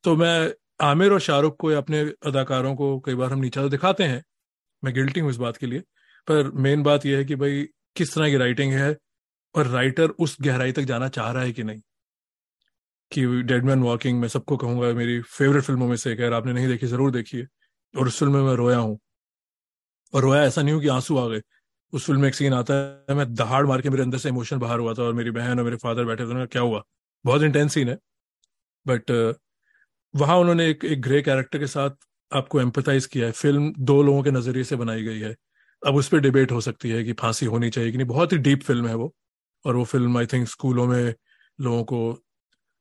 तो 0.03 0.15
मैं 0.15 0.53
आमिर 0.81 1.13
और 1.13 1.19
शाहरुख 1.19 1.57
को 1.57 1.67
अपने 1.69 1.99
अदाकारों 2.25 2.75
को 2.75 2.99
कई 2.99 3.15
बार 3.15 3.31
हम 3.33 3.39
नीचा 3.39 3.61
तो 3.61 3.69
दिखाते 3.69 4.03
हैं, 4.03 4.23
मैं 4.83 4.93
गिल्टी 4.93 5.19
हूँ 5.19 5.29
इस 5.29 5.37
बात 5.37 5.57
के 5.57 5.67
लिए, 5.67 5.79
पर 6.27 6.51
मेन 6.57 6.83
बात 6.83 7.05
यह 7.05 7.17
है 7.17 7.25
कि 7.25 7.35
भाई, 7.35 7.63
किस 7.95 8.15
तरह 8.15 8.29
की 8.29 8.37
राइटिंग 8.37 8.73
है 8.73 8.95
और 9.55 9.67
राइटर 9.67 10.09
उस 10.19 10.37
गहराई 10.41 10.71
तक 10.71 10.83
जाना 10.83 11.07
चाह 11.09 11.31
रहा 11.31 11.43
है 11.43 11.51
कि 11.51 11.63
नहीं? 11.63 11.81
कि 13.11 13.25
डेडमैन 13.43 13.79
वॉकिंग 13.79 14.19
मैं 14.19 14.27
सबको 14.27 14.57
कहूँगा 14.57 14.93
मेरी 14.93 15.19
फेवरेट 15.21 15.63
फ़िल्मों 15.63 15.87
में 15.87 15.95
से 15.95 16.11
एक 16.13 16.19
है 16.19 16.33
आपने 16.33 16.53
नहीं 16.53 16.67
देखी, 16.67 16.87
ज़रूर 16.87 17.11
देखिए। 17.11 17.47
और 17.97 18.07
उस 18.07 18.19
फ़िल्म 18.19 18.33
में 18.33 18.41
मैं 18.41 18.53
रोया 18.53 18.77
हूँ। 18.77 18.99
और 20.13 20.21
रोया 20.21 20.43
ऐसा 20.43 20.61
नहीं 20.61 20.73
हूँ 20.73 20.81
कि 20.81 20.87
आँसू 20.87 21.17
आ 21.17 21.27
गए। 21.27 21.41
उस 21.93 22.05
फ़िल्म 22.05 22.21
में 22.21 22.27
एक 22.27 22.35
सीन 22.35 22.53
आता 22.53 22.73
है, 23.09 23.15
मैं 23.15 23.33
दहाड़ 23.35 23.65
मार 23.65 23.81
के 23.81 23.89
मेरे 23.89 24.03
अंदर 24.03 24.17
से 24.17 24.29
इमोशन 24.29 24.59
बाहर 24.59 24.79
हुआ 24.79 24.93
था 24.93 25.03
और 25.03 25.13
मेरी 25.13 25.31
बहन 25.31 25.59
और 25.59 25.65
मेरे 25.65 25.77
फादर 25.77 26.05
बैठे 26.05 26.25
थे 26.25 26.45
क्या 26.47 26.61
हुआ? 26.61 26.83
बहुत 27.25 27.41
इंटेंस 27.41 27.73
सीन 27.73 27.89
है। 27.89 27.97
बट 28.87 29.35
वहाँ 30.15 30.37
उन्होंने 30.37 30.69
एक 30.69 30.85
एक 30.85 31.01
ग्रे 31.01 31.21
कैरेक्टर 31.21 31.59
के 31.59 31.67
साथ 31.67 31.89
आपको 32.31 32.61
एम्पथाइज 32.61 33.05
किया 33.05 33.25
है। 33.25 33.31
फ़िल्म 33.31 33.73
दो 33.79 34.03
लोगों 34.03 34.23
के 34.23 34.31
नज़रिए 34.31 34.63
से 34.63 34.75
बनाई 34.75 35.03
गई 35.03 35.19
है। 35.19 35.35
अब 35.87 35.95
उस 35.95 36.07
पर 36.09 36.19
डिबेट 36.19 36.51
हो 36.51 36.61
सकती 36.61 36.89
है 36.89 37.03
कि 37.03 37.13
फांसी 37.13 37.45
होनी 37.45 37.69
चाहिए 37.69 37.91
कि 37.91 37.97
नहीं। 37.97 38.07
बहुत 38.07 38.33
ही 38.33 38.37
डीप 38.37 38.63
फ़िल्म 38.63 38.87
है 38.87 38.95
वो। 38.95 39.13
और 39.65 39.75
वो 39.75 39.83
फ़िल्म 39.85 40.17
आई 40.17 40.25
थिंक 40.25 40.47
स्कूलों 40.47 40.87
में 40.87 41.15
लोगों 41.61 41.83
को 41.83 42.19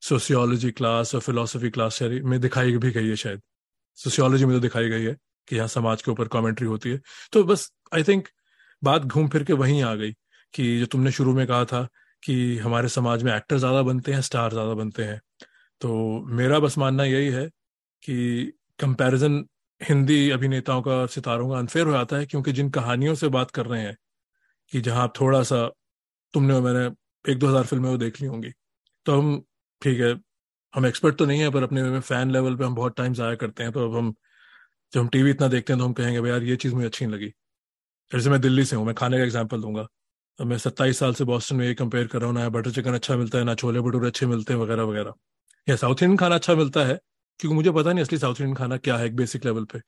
सोशियोलॉजी 0.03 0.71
क्लास 0.71 1.15
और 1.15 1.21
फिलोसफी 1.21 1.71
क्लास 1.71 2.03
में 2.03 2.41
दिखाई 2.41 2.77
भी 2.79 2.91
गई 2.91 3.09
है 3.09 3.17
शायद। 3.17 3.43
सोशियोलॉजी 3.99 4.45
में 4.45 4.55
तो 4.57 4.61
दिखाई 4.61 4.89
गई 4.89 5.05
है 5.05 5.17
कि 5.49 5.57
यहाँ 5.57 5.69
समाज 5.69 6.03
के 6.03 6.11
ऊपर 6.11 6.29
कमेंट्री 6.29 6.67
होती 6.67 6.91
है। 6.91 7.01
तो 7.33 7.43
बस 7.45 7.71
आई 7.95 8.03
थिंक 8.05 8.29
बात 8.83 9.03
घूम 9.05 9.29
फिर 9.29 9.45
के 9.45 9.53
वहीं 9.55 9.83
आ 9.83 9.95
गई 9.95 10.13
कि 10.55 10.79
जो 10.81 10.87
तुमने 10.87 11.11
शुरू 11.13 11.35
में 11.35 11.47
कहा 11.47 11.65
था 11.65 11.83
कि 12.23 12.57
हमारे 12.59 12.89
समाज 12.89 13.23
में 13.23 13.35
एक्टर 13.37 13.59
ज़्यादा 13.59 13.83
बनते 13.83 14.13
हैं 14.13 14.21
स्टार 14.23 14.53
ज़्यादा 14.53 14.75
बनते 14.75 15.05
हैं। 15.05 15.21
तो 15.81 16.21
मेरा 16.33 16.59
बस 16.59 16.79
मानना 16.79 17.05
यही 17.05 17.29
है 17.29 17.47
कि 18.03 18.53
कंपैरिजन 18.79 19.45
हिंदी 19.81 20.31
अभिनेताओं 20.31 20.83
का 20.83 21.05
सितारों 21.07 21.51
का 21.51 21.59
अनफेयर 21.59 21.87
हो 21.87 21.93
जाता 21.93 22.17
है 22.17 22.27
क्योंकि 22.27 22.53
जिन 22.53 22.71
कहानियों 22.71 23.15
से 23.15 23.29
बात 23.29 23.51
कर 23.51 23.67
रहे 23.67 23.83
हैं 23.83 23.97
कि 24.73 24.81
जहाँ 24.81 25.13
थोड़ा 25.21 25.43
सा 25.43 25.67
तुमने 26.35 26.61
मैंने 26.61 26.85
एक 27.25 27.39
दो 27.39 27.49
हज़ार 27.49 27.65
फ़िल्में 27.65 27.89
वो 27.91 27.97
देख 27.99 28.21
ली 28.21 28.27
होंगी 28.29 28.51
तो 29.07 29.21
हम, 29.21 29.43
ठीक 29.83 30.01
है 30.01 30.15
हम 30.75 30.87
एक्सपर्ट 30.87 31.17
तो 31.17 31.27
नहीं 31.27 31.41
है, 31.41 31.51
पर 31.51 31.63
अपने 31.63 32.01
फ़ैन 32.01 32.31
लेवल 32.31 32.57
पे 32.57 32.65
हम 32.65 32.75
बहुत 32.75 32.97
टाइम 32.97 33.13
ज़ाया 33.15 33.35
करते 33.35 33.63
हैं 33.63 33.73
तो 33.73 33.85
अब 33.85 33.97
हम, 33.97 34.15
जब 34.93 35.01
हम 35.01 35.09
टीवी 35.09 35.31
इतना 35.31 35.49
देखते 35.49 35.73
हैं 35.73 35.81
तो 35.81 35.87
हम 35.87 35.93
कहेंगे, 35.93 36.21
भाई 36.21 36.31
यार, 36.31 36.43
ये 36.43 36.57
चीज़ 36.57 36.75
मुझे 36.75 36.87
अच्छी 36.87 37.07
नहीं 37.07 37.15
लगी। 37.17 37.29
जैसे 38.13 38.31
मैं 38.31 38.41
दिल्ली 38.41 38.65
से 38.65 38.77
हूँ, 38.77 38.87
मैं 38.87 38.95
खाने 38.95 39.19
का 39.19 39.25
एग्ज़ाम्पल 39.25 39.61
दूँगा। 39.61 39.87
अब 40.39 40.47
मैं 40.47 40.59
सत्ताईस 40.59 40.99
साल 40.99 41.15
से 41.15 41.25
बॉस्टन 41.25 41.57
में 41.57 41.67
ये 41.67 41.75
कंपेयर 41.75 42.07
कर 42.07 42.19
रहा 42.21 42.31
हूँ, 42.31 42.39
ना 42.39 42.49
बटर 42.49 42.71
चिकन 42.71 42.95
अच्छा 42.95 43.17
मिलता 43.17 43.39
है, 43.39 43.45
ना 43.45 43.55
छोले 43.55 43.81
भटूरे 43.81 44.07
अच्छे 44.07 44.27
मिलते 44.27 44.53
हैं, 44.53 44.61
वगैरह 44.61 44.83
वगैरह। 44.83 45.15
या 45.69 45.77
साउथ 45.77 46.03
इंडियन 46.03 46.17
खाना 46.17 46.35
अच्छा 46.35 46.55
मिलता 46.55 46.85
है, 46.85 46.99
क्योंकि 47.41 47.55
मुझे 47.55 47.71
पता 47.73 47.93
नहीं 47.93 48.05
असली 48.05 48.19
साउथ 48.19 48.35
इंडियन 48.35 48.55
खाना 48.55 48.77
क्या 48.77 48.97
है 48.97 49.07
एक 49.07 49.17
बेसिक 49.17 49.45
लेवल 49.45 49.65
पे। 49.65 49.81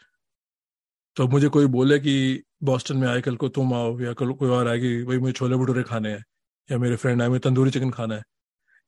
तो 1.17 1.25
अब 1.25 1.33
मुझे 1.33 1.49
कोई 1.49 1.67
बोले 1.67 1.99
कि 1.99 2.43
बॉस्टन 2.65 2.97
में 2.97 3.09
आए, 3.09 3.21
कल 3.21 3.37
को 3.37 3.49
तुम 3.49 3.75
आओ, 3.75 3.99
या 4.01 4.13
कल 4.13 4.33
कोई 4.33 4.51
और 4.51 4.69
आएगी, 4.69 5.03
भाई, 5.05 5.19
मुझे 5.19 5.33
छोले 5.33 5.57
भटूरे 5.57 5.83
खाने 5.83 6.13
हैं, 6.13 6.25
या 6.69 6.79
मेरे 6.79 6.97
फ्रेंड 6.97 7.23
आए, 7.23 7.29
मुझे 7.29 7.41
तंदूरी 7.41 7.71
चिकन 7.71 7.91
खाना 7.91 8.15
है। 8.15 8.23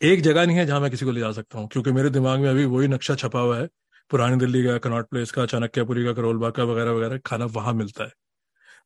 एक 0.01 0.20
जगह 0.22 0.46
नहीं 0.46 0.57
है 0.57 0.64
जहाँ 0.66 0.80
मैं 0.80 0.90
किसी 0.90 1.05
को 1.05 1.11
ले 1.11 1.20
जा 1.20 1.30
सकता 1.32 1.59
हूँ, 1.59 1.68
क्योंकि 1.68 1.92
मेरे 1.92 2.11
दिमाग 2.11 2.40
में 2.40 2.49
अभी 2.51 2.64
वही 2.66 2.88
नक्शा 2.88 3.14
छपा 3.14 3.40
हुआ 3.40 3.59
है। 3.59 3.66
पुरानी 4.11 4.36
दिल्ली 4.36 4.62
का, 4.64 4.76
कनॉट 4.78 5.09
प्लेस 5.11 5.30
का, 5.30 5.46
चाणक्यपुरी 5.46 6.05
का, 6.05 6.12
करोलबाग 6.12 6.53
का, 6.53 6.64
वगैरह 6.64 6.90
वगैरह, 6.92 7.18
खाना 7.26 7.44
वहाँ 7.46 7.72
मिलता 7.74 8.05
है। 8.05 8.11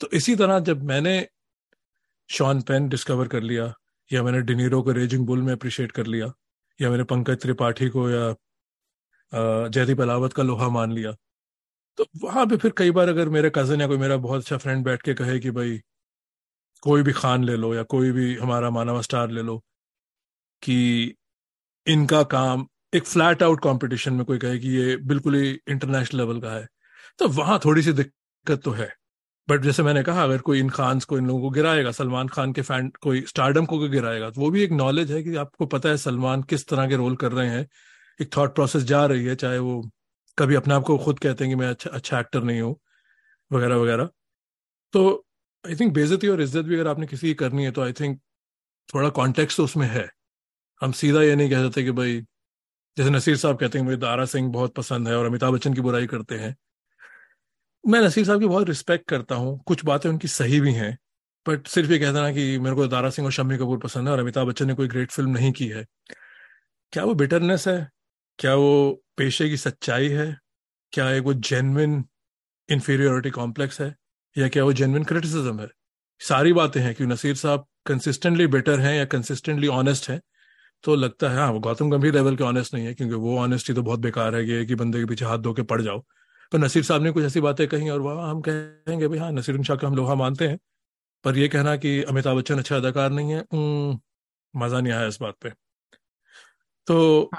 तो 0.00 0.08
इसी 0.14 0.36
तरह 0.36 0.58
जब 0.62 0.82
मैंने 0.84 1.26
शॉन 2.30 2.60
पेन 2.62 2.88
डिस्कवर 2.88 3.28
कर 3.28 3.42
लिया, 3.42 3.72
या 4.10 4.22
मैंने 4.22 4.40
डिनीरो 4.42 4.82
को 4.82 4.92
रेजिंग 4.92 5.26
बुल 5.26 5.42
में 5.42 5.52
अप्रिशिएट 5.52 5.92
कर 5.92 6.06
लिया, 6.06 6.32
या 6.80 6.90
मैंने 6.90 7.04
पंकज 7.06 7.40
त्रिपाठी 7.42 7.88
को 7.90 8.08
या 8.10 8.34
जयदीप 9.68 10.00
अलावत 10.00 10.32
का 10.32 10.42
लोहा 10.42 10.68
मान 10.70 10.92
लिया 10.92 11.12
तो 11.98 12.06
वहाँ 12.22 12.46
पे 12.46 12.56
फिर 12.58 12.72
कई 12.78 12.90
बार 12.92 13.08
अगर 13.08 13.28
मेरे 13.30 13.50
कज़न 13.56 13.80
या 13.80 13.86
कोई 13.88 13.98
मेरा 13.98 14.16
बहुत 14.18 14.40
अच्छा 14.40 14.56
फ्रेंड 14.58 14.84
बैठ 14.84 15.02
के 15.02 15.14
कहे 15.14 15.38
कि 15.40 15.50
भाई, 15.52 15.78
कोई 16.82 17.02
भी 17.02 17.12
खान 17.14 17.44
ले 17.44 17.56
लो 17.56 17.74
या 17.74 17.82
कोई 17.86 18.12
भी 18.12 18.34
हमारा 18.36 18.70
मानवा 18.70 19.02
स्टार 19.02 19.30
ले 19.30 19.42
लो 19.42 19.62
कि 20.62 21.14
इनका 21.86 22.22
काम 22.30 22.66
एक 22.94 23.04
फ्लैट 23.04 23.42
आउट 23.42 23.62
कंपटीशन 23.62 24.12
में 24.14 24.24
कोई 24.24 24.38
कहे 24.38 24.58
कि 24.58 24.68
ये 24.70 24.96
बिल्कुल 25.04 25.34
ही 25.34 25.50
इंटरनेशनल 25.68 26.20
लेवल 26.20 26.40
का 26.40 26.52
है। 26.52 26.66
तो 27.20 27.28
वहाँ 27.30 27.58
थोड़ी 27.64 27.82
सी 27.82 27.92
दिक्कत 27.94 28.62
तो 28.64 28.70
है। 28.72 28.92
बट 29.48 29.62
जैसे 29.62 29.82
मैंने 29.82 30.02
कहा, 30.02 30.24
अगर 30.24 30.38
कोई 30.40 30.60
इन 30.60 30.68
खान 30.70 31.00
को 31.00 31.18
इन 31.18 31.26
लोगों 31.26 31.40
को 31.42 31.50
गिराएगा, 31.50 31.90
सलमान 31.92 32.28
खान 32.28 32.52
के 32.52 32.62
फ़ैन 32.62 32.90
कोई 33.02 33.20
स्टारडम 33.28 33.66
को 33.66 33.78
गिराएगा 33.80 34.30
तो 34.30 34.40
वो 34.40 34.50
भी 34.50 34.62
एक 34.62 34.72
नॉलेज 34.72 35.12
है 35.12 35.22
कि 35.22 35.34
आपको 35.36 35.66
पता 35.68 35.88
है 35.88 35.96
सलमान 35.98 36.42
किस 36.44 36.66
तरह 36.68 36.88
के 36.88 36.96
रोल 36.96 37.16
कर 37.16 37.32
रहे 37.32 37.48
हैं। 37.48 37.66
एक 38.20 38.36
थॉट 38.36 38.54
प्रोसेस 38.54 38.82
जा 38.84 39.04
रही 39.06 39.24
है, 39.24 39.34
चाहे 39.36 39.58
वो 39.58 39.82
कभी 40.38 40.54
अपने 40.54 40.74
आप 40.74 40.82
को 40.82 40.96
खुद 40.98 41.18
कहते 41.18 41.44
हैं 41.44 41.52
कि 41.52 41.60
मैं 41.60 41.68
अच्छा 41.68 41.90
अच्छा 41.90 42.20
एक्टर 42.20 42.42
नहीं 42.42 42.60
हूँ, 42.60 42.76
वगैरह 43.50 43.76
वगैरह। 43.76 44.08
तो 44.94 45.24
आई 45.64 45.74
थिंक 45.76 45.92
बेजती 45.94 46.28
और 46.28 46.40
इज़्ज़त 46.40 46.64
भी 46.64 46.74
अगर 46.74 46.88
आपने 46.88 47.06
किसी 47.06 47.26
की 47.28 47.34
करनी 47.36 47.64
है 47.64 47.70
तो 47.72 47.82
आई 47.82 47.92
थिंक 47.92 48.18
थोड़ा 48.88 49.08
कॉन्टेक्स्ट 49.10 49.56
तो 49.56 49.64
उसमें 49.64 49.86
है। 49.88 50.08
हम 50.82 50.92
सीधा 50.92 51.22
ये 51.22 51.36
नहीं 51.36 51.50
कह 51.50 51.62
सकते 51.62 51.84
कि 51.84 51.90
भाई, 51.90 52.20
जैसे 52.96 53.10
नसीर 53.10 53.36
साहब 53.36 53.58
कहते 53.58 53.78
हैं 53.78 53.84
मुझे 53.84 53.96
दारा 53.96 54.24
सिंह 54.24 54.52
बहुत 54.52 54.74
पसंद 54.74 55.08
है 55.08 55.16
और 55.16 55.26
अमिताभ 55.26 55.54
बच्चन 55.54 55.74
की 55.74 55.80
बुराई 55.80 56.06
करते 56.06 56.34
हैं। 56.34 56.56
मैं 57.84 58.00
नसीर 58.00 58.24
साहब 58.24 58.40
की 58.40 58.46
बहुत 58.46 58.68
रिस्पेक्ट 58.68 59.08
करता 59.08 59.34
हूँ, 59.34 59.62
कुछ 59.66 59.84
बातें 59.84 60.10
उनकी 60.10 60.28
सही 60.28 60.60
भी 60.60 60.72
हैं 60.72 60.98
बट 61.48 61.66
सिर्फ़ 61.66 61.92
ये 61.92 61.98
कहता 61.98 62.22
ना 62.22 62.32
कि 62.32 62.58
मेरे 62.58 62.76
को 62.76 62.86
दारा 62.86 63.10
सिंह 63.10 63.26
और 63.26 63.32
शम्मी 63.32 63.56
कपूर 63.56 63.78
पसंद 63.78 64.08
है 64.08 64.12
और 64.12 64.20
अमिताभ 64.20 64.48
बच्चन 64.48 64.66
ने 64.66 64.74
कोई 64.74 64.88
ग्रेट 64.88 65.10
फ़िल्म 65.10 65.30
नहीं 65.30 65.52
की 65.52 65.66
है। 65.68 65.86
क्या 66.92 67.04
वो 67.04 67.14
बिटरनेस 67.14 67.68
है? 67.68 67.90
क्या 68.38 68.54
वो 68.54 69.02
पेशे 69.16 69.48
की 69.48 69.56
सच्चाई 69.56 70.08
है? 70.08 70.36
क्या 70.92 71.10
एक 71.10 71.22
वो 71.22 71.34
जेनविन 71.34 72.04
इंफीरियोरिटी 72.70 73.30
कॉम्प्लेक्स 73.30 73.80
है? 73.80 73.96
या 74.38 74.48
क्या 74.48 74.64
वो 74.64 74.72
जेनविन 74.72 75.04
क्रिटिसिज्म 75.04 75.60
है? 75.60 75.68
सारी 76.20 76.52
बातें 76.52 76.80
हैं 76.80 76.94
कि 76.94 77.06
नसीर 77.06 77.34
साहब 77.34 77.66
कंसिस्टेंटली 77.86 78.46
बेटर 78.46 78.80
हैं 78.80 78.94
या 78.94 79.04
कंसिस्टेंटली 79.04 79.66
ऑनेस्ट 79.66 80.10
हैं। 80.10 80.20
तो 80.84 80.94
लगता 80.96 81.28
है 81.30 81.36
हाँ 81.36 81.58
गौतम 81.60 81.90
गंभीर 81.90 82.14
लेवल 82.14 82.36
के 82.36 82.44
ऑनेस्ट 82.44 82.74
नहीं 82.74 82.86
है 82.86 82.94
क्योंकि 82.94 83.14
वो 83.16 83.38
ऑनेस्टी 83.40 83.72
तो 83.74 83.82
बहुत 83.82 84.00
बेकार 84.00 84.34
है 84.36 84.44
कि, 84.66 84.74
बंदे 84.74 84.98
के 85.00 85.06
पीछे 85.06 85.24
हाथ 85.24 85.38
धो 85.38 85.52
के 85.54 85.62
पड़ 85.64 85.80
जाओ। 85.82 85.98
पर 86.52 86.58
नसीर 86.58 86.82
साहब 86.84 87.02
ने 87.02 87.10
कुछ 87.12 87.24
ऐसी 87.24 87.40
बातें 87.40 87.66
कही 87.68 87.88
और 87.90 88.00
वह 88.00 88.22
हम 88.24 88.40
कहेंगे 88.48 89.08
भाई 89.08 89.18
हाँ 89.18 89.30
नसीर 89.32 89.62
शाह 89.62 89.76
का 89.76 89.88
हम 89.88 89.94
लोहा 89.96 90.14
मानते 90.16 90.48
हैं। 90.48 90.58
पर 91.24 91.38
ये 91.38 91.48
कहना 91.48 91.76
कि 91.76 92.02
अमिताभ 92.04 92.36
बच्चन 92.38 92.58
अच्छा 92.58 92.76
अदाकार 92.76 93.10
नहीं 93.12 93.32
है 93.32 93.44
मज़ा 94.54 94.80
नहीं 94.80 94.92
आया 94.92 95.06
इस 95.08 95.18
बात 95.22 95.34
पे। 95.42 95.50
तो 96.86 97.30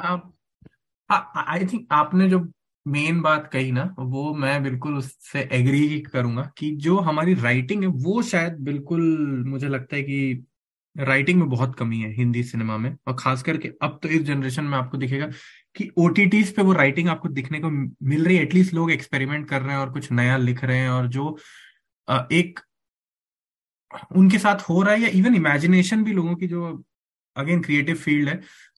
आई 1.10 1.66
थिंक 1.68 1.88
आपने 1.94 2.30
जो 2.30 2.40
मेन 2.86 3.22
बात 3.22 3.50
कही 3.54 3.72
ना 3.72 3.84
वो 4.00 4.34
मैं 4.36 4.62
बिल्कुल 4.64 4.98
उससे 4.98 5.42
एग्री 5.54 6.00
करूँगा 6.04 6.44
कि 6.58 6.72
जो 6.78 6.98
हमारी 7.02 7.34
राइटिंग 7.36 7.84
है 7.84 7.90
वो 8.06 8.22
शायद 8.24 8.54
बिल्कुल 8.62 9.02
मुझे 9.48 9.68
लगता 9.70 9.96
है 9.96 10.04
कि 10.04 10.46
राइटिंग 10.96 11.40
में 11.40 11.50
बहुत 11.50 11.76
कमी 11.76 12.00
है 12.00 12.12
हिंदी 12.14 12.44
सिनेमा 12.44 12.78
में। 12.78 12.96
और 13.08 13.16
खास 13.20 13.44
करके 13.44 13.72
अब 13.82 14.00
तो 14.04 14.10
इस 14.10 14.22
जनरेशन 14.24 14.64
में 14.64 14.78
आपको 14.78 14.98
दिखेगा 14.98 15.28
कि 15.76 15.90
ओटीटीज 15.98 16.56
पे 16.56 16.62
वो 16.62 16.74
राइटिंग 16.74 17.10
आपको 17.10 17.30
दिखने 17.30 17.60
को 17.60 17.70
मिल 17.70 18.26
रही 18.26 18.36
है। 18.38 18.44
एटलीस्ट 18.44 18.74
लोग 18.74 18.92
एक्सपेरिमेंट 18.92 19.48
कर 19.50 19.62
रहे 19.62 19.72
हैं 19.72 19.82
और 19.82 19.92
कुछ 19.94 20.12
नया 20.12 20.38
लिख 20.38 20.64
रहे 20.64 20.78
हैं 20.78 20.90
और 20.90 21.08
जो 21.10 21.38
एक 22.32 22.60
उनके 24.18 24.38
साथ 24.40 24.62
हो 24.70 24.82
रहा 24.82 24.94
है 24.94 25.02
या 25.02 25.10
इवन 25.14 25.36
इमेजिनेशन 25.36 26.04
भी 26.04 26.14
लोगों 26.14 26.36
की 26.36 26.48
जो 26.48 26.84
अगेन 27.36 27.62
क्रिएटिव 27.62 27.96
फ़ील्ड 27.96 28.30
है 28.30 28.36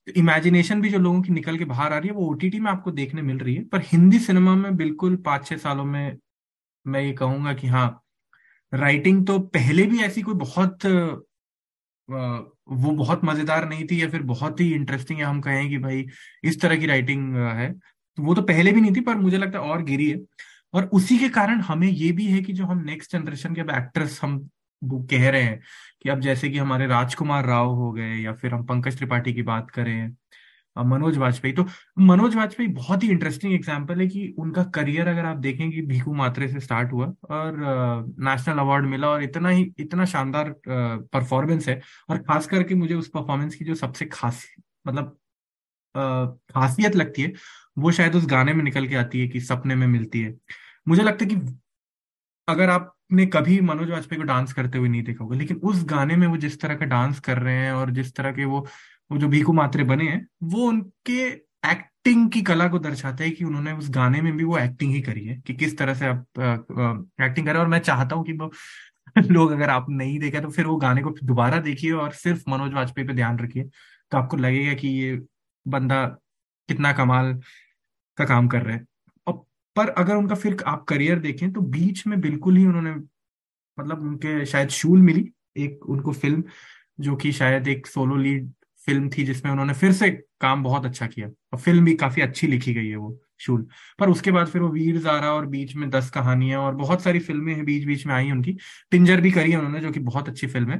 तो 0.07 0.11
इमेजिनेशन 0.11 0.81
भी 0.81 0.89
जो 0.89 0.97
लोगों 0.99 1.21
की 1.21 1.33
निकल 1.33 1.57
के 1.57 1.65
बाहर 1.65 1.93
आ 1.93 1.97
रही 1.97 2.09
है, 2.09 2.15
वो 2.15 2.29
ओटीटी 2.31 2.59
में 2.59 2.69
आपको 2.71 2.91
देखने 2.91 3.21
मिल 3.21 3.37
रही 3.37 3.55
है। 3.55 3.63
पर 3.65 3.81
हिंदी 3.85 4.19
सिनेमा 4.19 4.55
में 4.55 4.75
बिल्कुल 4.77 5.15
पाँच 5.25 5.45
छह 5.47 5.57
सालों 5.57 5.85
में 5.85 6.17
मैं 6.85 7.01
ये 7.01 7.13
कहूँगा 7.13 7.53
कि 7.53 7.67
हाँ 7.67 7.87
राइटिंग 8.71 9.25
तो 9.27 9.37
पहले 9.39 9.83
भी 9.83 9.99
ऐसी 10.03 10.21
कोई 10.21 10.35
बहुत 10.35 10.85
वो 12.09 12.91
बहुत 12.93 13.21
मज़ेदार 13.25 13.67
नहीं 13.69 13.85
थी 13.87 14.01
या 14.01 14.09
फिर 14.09 14.21
बहुत 14.23 14.59
ही 14.61 14.71
इंटरेस्टिंग 14.73 15.19
है 15.19 15.25
हम 15.25 15.41
कहें 15.41 15.69
कि 15.69 15.77
भाई 15.79 16.05
इस 16.43 16.61
तरह 16.61 16.77
की 16.77 16.85
राइटिंग 16.85 17.35
है 17.37 17.71
तो 17.73 18.23
वो 18.23 18.33
तो 18.35 18.41
पहले 18.43 18.71
भी 18.71 18.81
नहीं 18.81 18.95
थी, 18.95 19.01
पर 19.01 19.15
मुझे 19.17 19.37
लगता 19.37 19.59
है 19.59 19.65
और 19.71 19.83
गिरी 19.83 20.09
है। 20.09 20.19
और 20.73 20.85
उसी 20.93 21.17
के 21.19 21.29
कारण 21.29 21.61
हमें 21.61 21.87
ये 21.87 22.11
भी 22.11 22.25
है 22.27 22.41
कि 22.41 22.53
जो 22.53 22.65
हम 22.65 22.83
नेक्स्ट 22.85 23.11
जनरेशन 23.11 23.53
के 23.55 23.61
अब 23.61 23.69
एक्टर्स 23.71 24.19
हम 24.23 24.37
वो 24.81 24.99
कह 25.11 25.29
रहे 25.29 25.41
हैं 25.43 25.59
कि 26.03 26.09
अब 26.09 26.19
जैसे 26.21 26.49
कि 26.49 26.57
हमारे 26.57 26.87
राजकुमार 26.87 27.45
राव 27.45 27.69
हो 27.75 27.91
गए 27.91 28.15
या 28.15 28.33
फिर 28.33 28.53
हम 28.53 28.63
पंकज 28.65 28.97
त्रिपाठी 28.97 29.33
की 29.33 29.41
बात 29.43 29.69
करें 29.71 30.15
मनोज 30.77 31.17
वाजपेयी। 31.17 31.53
तो 31.53 31.65
मनोज 32.01 32.35
वाजपेयी, 32.35 32.69
बहुत 32.69 33.03
ही 33.03 33.09
इंटरेस्टिंग 33.09 33.53
एग्ज़ाम्पल 33.53 33.99
है 34.01 34.07
कि 34.07 34.33
उनका 34.39 34.63
करियर 34.75 35.07
अगर 35.07 35.25
आप 35.25 35.37
देखें 35.39 35.69
कि 35.71 35.81
भीखू 35.83 36.13
मात्रे 36.13 36.47
से 36.47 36.59
स्टार्ट 36.59 36.91
हुआ 36.93 37.05
और 37.31 37.57
नेशनल 38.21 38.57
अवार्ड 38.59 38.85
मिला 38.85 39.09
और 39.09 39.23
इतना 39.23 39.49
ही, 39.49 39.73
इतना 39.79 40.05
शानदार 40.05 40.55
परफॉर्मेंस 40.67 41.67
है 41.69 41.79
और 42.09 42.17
खास 42.19 42.47
करके 42.47 42.75
मुझे 42.75 42.95
उस 42.95 43.09
परफॉर्मेंस 43.09 43.55
की 43.55 43.65
जो 43.65 43.75
सबसे 43.75 44.05
खास 44.05 44.45
मतलब 44.87 45.17
खासियत 45.95 46.95
लगती 46.95 47.21
है, 47.21 47.33
वो 47.77 47.91
शायद 47.91 48.15
उस 48.15 48.25
गाने 48.27 48.53
में 48.53 48.63
निकल 48.63 48.87
के 48.87 48.95
आती 48.95 49.19
है 49.19 49.27
कि 49.27 49.39
सपने 49.41 49.75
में 49.75 49.87
मिलती 49.87 50.21
है। 50.21 50.33
मुझे 50.87 51.03
लगता 51.03 51.25
है 51.25 51.29
कि 51.29 51.55
अगर 52.47 52.69
आपने 52.69 53.25
कभी 53.27 53.59
मनोज 53.61 53.89
वाजपेयी 53.89 54.21
को 54.21 54.25
डांस 54.27 54.53
करते 54.53 54.77
हुए 54.77 54.89
नहीं 54.89 55.03
देखा 55.03 55.23
होगा, 55.23 55.37
लेकिन 55.37 55.57
उस 55.59 55.83
गाने 55.85 56.15
में 56.15 56.27
वो 56.27 56.37
जिस 56.37 56.59
तरह 56.61 56.75
का 56.75 56.85
डांस 56.85 57.19
कर 57.19 57.37
रहे 57.39 57.55
हैं 57.55 57.71
और 57.73 57.91
जिस 57.91 58.13
तरह 58.15 58.31
के 58.31 58.45
वो 58.45 58.65
वो 59.11 59.17
जो 59.17 59.27
भीखू 59.27 59.53
मात्रे 59.53 59.83
बने 59.83 60.09
हैं, 60.09 60.27
वो 60.43 60.67
उनके 60.67 61.21
एक्टिंग 61.63 62.29
की 62.31 62.41
कला 62.41 62.67
को 62.67 62.79
दर्शाते 62.79 63.23
हैं 63.23 63.33
कि 63.35 63.43
उन्होंने 63.45 63.71
उस 63.73 63.89
गाने 63.91 64.21
में 64.21 64.31
भी 64.37 64.43
वो 64.43 64.57
एक्टिंग 64.57 64.93
ही 64.93 65.01
करी 65.01 65.25
है, 65.25 65.35
कि 65.37 65.53
किस 65.53 65.77
तरह 65.77 65.93
से 65.93 66.05
आप 66.05 66.25
एक्टिंग 67.21 67.45
करें 67.47 67.59
और 67.59 67.67
मैं 67.67 67.79
चाहता 67.79 68.15
हूँ 68.15 68.25
कि 68.25 68.33
वो 68.33 68.51
लोग 69.31 69.51
अगर 69.51 69.69
आप 69.69 69.85
नहीं 69.89 70.19
देखे 70.19 70.39
तो 70.41 70.49
फिर 70.49 70.65
वो 70.67 70.75
गाने 70.77 71.01
को 71.01 71.11
दोबारा 71.23 71.59
देखिए 71.61 71.91
और 71.93 72.11
सिर्फ़ 72.13 72.43
मनोज 72.49 72.73
वाजपेयी 72.73 73.07
पे 73.07 73.13
ध्यान 73.13 73.39
रखिए 73.39 73.63
तो 74.11 74.17
आपको 74.17 74.37
लगेगा 74.37 74.73
कि 74.73 74.87
ये 74.89 75.15
बंदा 75.65 76.05
कितना 76.69 76.91
कमाल 76.93 77.33
का 78.17 78.25
काम 78.25 78.47
कर 78.49 78.61
रहे 78.63 78.75
हैं। 78.75 78.87
पर 79.75 79.89
अगर 79.91 80.15
उनका 80.15 80.35
फिर 80.35 80.57
आप 80.67 80.83
करियर 80.89 81.19
देखें 81.19 81.51
तो 81.53 81.61
बीच 81.61 82.05
में 82.07 82.19
बिल्कुल 82.21 82.57
ही 82.57 82.65
उन्होंने 82.67 82.91
मतलब 83.77 84.01
उनके 84.01 84.45
शायद 84.45 84.69
शूल 84.71 85.01
मिली, 85.01 85.31
एक 85.57 85.85
उनको 85.87 86.13
फ़िल्म, 86.13 86.43
जो 86.99 87.15
कि 87.17 87.31
शायद 87.33 87.67
एक 87.67 87.87
सोलो 87.87 88.15
लीड 88.17 88.51
फ़िल्म 88.87 89.09
थी 89.09 89.23
जिसमें 89.25 89.51
उन्होंने 89.51 89.73
फिर 89.73 89.91
से 89.93 90.09
काम 90.41 90.63
बहुत 90.63 90.85
अच्छा 90.85 91.07
किया। 91.07 91.27
और 91.53 91.59
फ़िल्म 91.59 91.85
भी 91.85 91.93
काफ़ी 91.95 92.21
अच्छी 92.21 92.47
लिखी 92.47 92.73
गई 92.73 92.87
है 92.87 92.95
वो 92.95 93.17
शूल। 93.39 93.65
पर 93.99 94.09
उसके 94.09 94.31
बाद 94.31 94.47
फिर 94.47 94.61
वो 94.61 94.69
वीर 94.69 94.97
जारा 95.01 95.31
और 95.33 95.45
बीच 95.47 95.75
में 95.75 95.89
दस 95.89 96.09
कहानियाँ 96.09 96.61
और 96.61 96.75
बहुत 96.75 97.01
सारी 97.03 97.19
फ़िल्में 97.19 97.53
हैं 97.55 97.65
बीच 97.65 97.85
बीच 97.85 98.05
में 98.07 98.13
आई 98.15 98.31
उनकी। 98.31 98.57
टिंजर 98.91 99.21
भी 99.21 99.31
करी 99.31 99.51
है 99.51 99.57
उन्होंने 99.57 99.79
जो 99.81 99.91
कि 99.91 99.99
बहुत 100.01 100.29
अच्छी 100.29 100.47
फ़िल्म 100.47 100.71
है। 100.71 100.77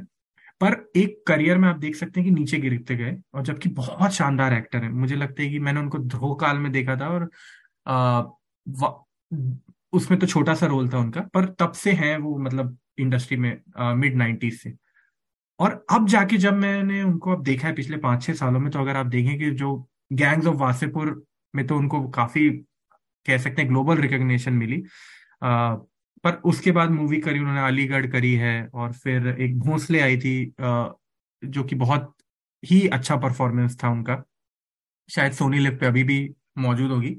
पर 0.60 0.74
एक 0.96 1.22
करियर 1.28 1.58
में 1.58 1.68
आप 1.68 1.76
देख 1.78 1.96
सकते 1.96 2.20
हैं 2.20 2.28
कि 2.28 2.34
नीचे 2.34 2.58
गिरते 2.58 2.96
गए 2.96 3.16
और 3.34 3.42
जबकि 3.42 3.68
बहुत 3.70 4.12
शानदार 4.12 4.54
एक्टर 4.54 4.82
है। 4.84 4.90
मुझे 4.92 5.16
लगता 5.16 5.42
है 5.42 5.48
कि 5.50 5.58
मैंने 5.58 5.80
उनको 5.80 5.98
ध्रो 6.00 6.34
काल 6.34 6.58
में 6.58 6.70
देखा 6.72 6.96
था 6.96 7.08
और 7.10 7.28
आ, 7.86 8.22
उसमें 9.92 10.18
तो 10.20 10.26
छोटा 10.26 10.54
सा 10.54 10.66
रोल 10.66 10.88
था 10.88 10.98
उनका 10.98 11.20
पर 11.34 11.44
तब 11.60 11.72
से 11.74 11.92
है 11.92 12.16
वो 12.18 12.36
मतलब 12.38 12.76
इंडस्ट्री 12.98 13.36
में 13.36 13.56
मिड 13.96 14.16
नाइन्टीज 14.16 14.58
से। 14.60 14.72
और 15.60 15.84
अब 15.90 16.06
जाके 16.08 16.36
जब 16.36 16.54
मैंने 16.54 17.02
उनको 17.02 17.32
अब 17.32 17.42
देखा 17.42 17.68
है 17.68 17.74
पिछले 17.74 17.96
पाँच 17.96 18.22
छह 18.22 18.32
सालों 18.32 18.60
में 18.60 18.70
तो 18.70 18.78
अगर 18.78 18.96
आप 18.96 19.06
देखें 19.06 19.38
कि 19.38 19.50
जो 19.50 19.74
गैंग्स 20.12 20.46
ऑफ़ 20.46 20.56
वासेपुर 20.56 21.24
में 21.54 21.66
तो 21.66 21.76
उनको 21.76 22.08
काफ़ी 22.08 22.50
कह 23.26 23.38
सकते 23.38 23.62
हैं 23.62 23.70
ग्लोबल 23.70 23.98
रिकग्निशन 23.98 24.52
मिली। 24.52 24.82
आ, 25.42 25.74
पर 26.24 26.40
उसके 26.44 26.72
बाद 26.72 26.90
मूवी 26.90 27.18
करी 27.20 27.38
उन्होंने 27.38 27.60
अलीगढ़ 27.60 28.06
करी 28.06 28.34
है 28.34 28.68
और 28.74 28.92
फिर 28.92 29.28
एक 29.40 29.58
भोसले 29.60 30.00
आई 30.00 30.18
थी 30.18 30.54
आ, 30.60 30.88
जो 31.42 31.64
कि 31.64 31.76
बहुत 31.76 32.14
ही 32.62 32.86
अच्छा 32.88 33.16
परफॉर्मेंस 33.16 33.78
था 33.84 33.90
उनका। 33.90 34.22
शायद 35.08 35.32
सोनी 35.32 35.58
लिप 35.58 35.78
पे 35.80 35.86
अभी 35.86 36.04
भी 36.04 36.18
मौजूद 36.58 36.90
होगी। 36.90 37.16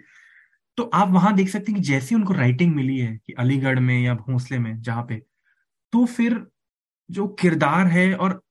तो 0.77 0.83
आप 0.93 1.09
वहाँ 1.09 1.33
देख 1.35 1.49
सकते 1.49 1.71
हैं 1.71 1.81
कि 1.81 1.87
जैसी 1.87 2.15
उनको 2.15 2.33
राइटिंग 2.33 2.75
मिली 2.75 2.97
है 2.99 3.17
कि 3.27 3.33
अलीगढ़ 3.33 3.79
में 3.79 3.99
या 4.03 4.13
भोंसले 4.15 4.59
में 4.59 4.81
जहाँ 4.81 5.03
पे 5.03 5.15
तो 5.93 6.05
फिर 6.07 6.35
जो 7.09 7.27
किरदार 7.41 7.87
है 7.87 8.13
और 8.15 8.41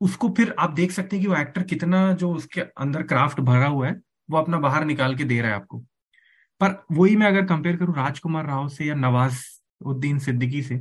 उसको 0.00 0.28
फिर 0.36 0.54
आप 0.60 0.70
देख 0.74 0.92
सकते 0.92 1.16
हैं 1.16 1.24
कि 1.24 1.30
वो 1.30 1.36
एक्टर 1.36 1.62
कितना 1.64 2.12
जो 2.14 2.32
उसके 2.34 2.60
अंदर 2.60 3.02
क्राफ्ट 3.04 3.40
भरा 3.42 3.66
हुआ 3.68 3.88
है 3.88 3.94
वो 4.28 4.38
अपना 4.38 4.58
बाहर 4.60 4.84
निकाल 4.84 5.16
के 5.16 5.24
दे 5.24 5.40
रहा 5.40 5.50
है 5.50 5.56
आपको। 5.56 5.78
पर 6.60 6.76
वही 6.92 7.16
मैं 7.16 7.26
अगर 7.28 7.46
कंपेयर 7.46 7.76
करूँ 7.76 7.94
राजकुमार 7.96 8.46
राव 8.46 8.68
से 8.70 8.84
या 8.84 8.94
नवाज़ 8.96 9.38
उद्दीन 9.86 10.18
सिद्दीकी 10.20 10.62
से 10.62 10.78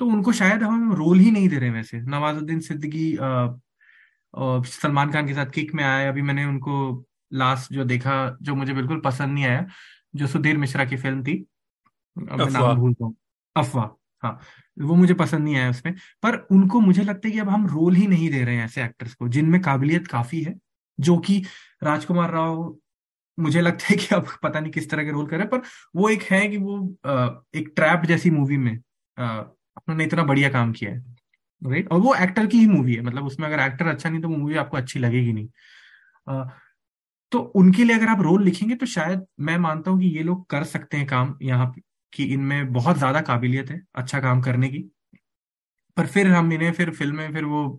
तो 0.00 0.06
उनको 0.08 0.32
शायद 0.34 0.62
हम 0.62 0.92
रोल 0.94 1.18
ही 1.20 1.30
नहीं 1.30 1.48
दे 1.48 1.58
रहे 1.58 1.70
वैसे। 1.70 2.00
नवाजुद्दीन 2.02 2.60
सिद्दीकी 2.62 3.12
सलमान 4.70 5.12
खान 5.12 5.26
के 5.26 5.34
साथ 5.34 5.50
किक 5.50 5.74
में 5.74 5.84
आया 5.84 6.08
अभी 6.08 6.22
मैंने 6.22 6.44
उनको 6.46 6.76
लास्ट 7.34 7.72
जो 7.72 7.84
देखा 7.86 8.16
जो 8.42 8.54
मुझे 8.54 8.74
बिल्कुल 8.74 9.00
पसंद 9.02 9.34
नहीं 9.34 9.46
आया 9.46 9.66
जो 10.16 10.26
सुधीर 10.26 10.58
मिश्रा 10.58 10.84
की 10.84 10.96
फ़िल्म 10.98 11.22
थी। 11.24 11.44
मैं 12.16 12.50
नाम 12.52 12.74
भूलता 12.74 13.04
हूँ। 13.04 13.16
अफवाह। 13.56 13.95
हाँ 14.22 14.38
वो 14.76 14.94
मुझे 14.94 15.14
पसंद 15.14 15.44
नहीं 15.44 15.56
आया 15.56 15.70
उसमें। 15.70 15.94
पर 16.22 16.36
उनको 16.52 16.80
मुझे 16.80 17.02
लगता 17.02 17.28
है 17.28 17.32
कि 17.32 17.38
अब 17.40 17.48
हम 17.48 17.66
रोल 17.68 17.94
ही 17.94 18.06
नहीं 18.06 18.30
दे 18.30 18.42
रहे 18.44 18.56
हैं 18.56 18.64
ऐसे 18.64 18.82
एक्टर्स 18.84 19.14
को, 19.14 19.28
जिनमें 19.28 19.60
काबिलियत 19.62 20.06
काफ़ी 20.06 20.42
है, 20.42 20.54
जो 20.98 21.16
कि 21.18 21.42
राजकुमार 21.82 22.30
राव, 22.32 22.76
मुझे 23.38 23.60
लगता 23.60 23.86
है 23.90 23.96
कि 23.96 24.14
अब 24.14 24.28
पता 24.42 24.60
नहीं 24.60 24.72
किस 24.72 24.90
तरह 24.90 25.04
के 25.04 25.10
रोल 25.10 25.26
कर 25.26 25.36
रहे 25.36 25.46
पर 25.48 25.62
वो 25.96 26.08
एक 26.08 26.22
है 26.22 26.46
कि 26.48 26.56
वो 26.58 26.78
एक 27.56 27.72
ट्रैप 27.76 28.04
जैसी 28.08 28.30
मूवी 28.30 28.56
में 28.58 28.72
उन्होंने 28.72 30.04
इतना 30.04 30.22
बढ़िया 30.24 30.48
काम 30.50 30.72
किया 30.72 30.90
है 30.90 31.16
राइट 31.62 31.88
और 31.92 32.00
वो 32.00 32.14
एक्टर 32.14 32.46
की 32.46 32.58
ही 32.58 32.66
मूवी 32.66 32.94
है 32.94 33.02
मतलब 33.02 33.26
उसमें 33.26 33.46
अगर 33.48 33.60
एक्टर 33.62 33.86
अच्छा 33.86 34.08
नहीं 34.08 34.20
तो 34.22 34.28
मूवी 34.28 34.56
आपको 34.56 34.76
अच्छी 34.76 34.98
लगेगी 34.98 35.32
नहीं। 35.32 35.48
तो 37.32 37.38
उनके 37.56 37.84
लिए 37.84 37.96
अगर 37.96 38.08
आप 38.08 38.20
रोल 38.20 38.44
लिखेंगे 38.44 38.74
तो 38.74 38.86
शायद 38.86 39.26
मैं 39.40 39.56
मानता 39.58 39.90
हूँ 39.90 40.00
कि 40.00 40.06
ये 40.08 40.22
लोग 40.22 40.46
कर 40.50 40.64
सकते 40.64 40.96
हैं 40.96 41.06
काम 41.06 41.36
यहाँ 41.42 41.72
कि 42.12 42.24
इनमें 42.24 42.72
बहुत 42.72 42.98
ज़्यादा 42.98 43.20
काबिलियत 43.22 43.70
है 43.70 43.80
अच्छा 43.94 44.20
काम 44.20 44.40
करने 44.42 44.68
की। 44.68 44.78
पर 45.96 46.06
फिर 46.06 46.28
हम 46.28 46.52
इन्हें 46.52 46.72
फिर 46.72 46.90
फ़िल्म 46.92 47.32
फिर 47.32 47.44
वो 47.44 47.78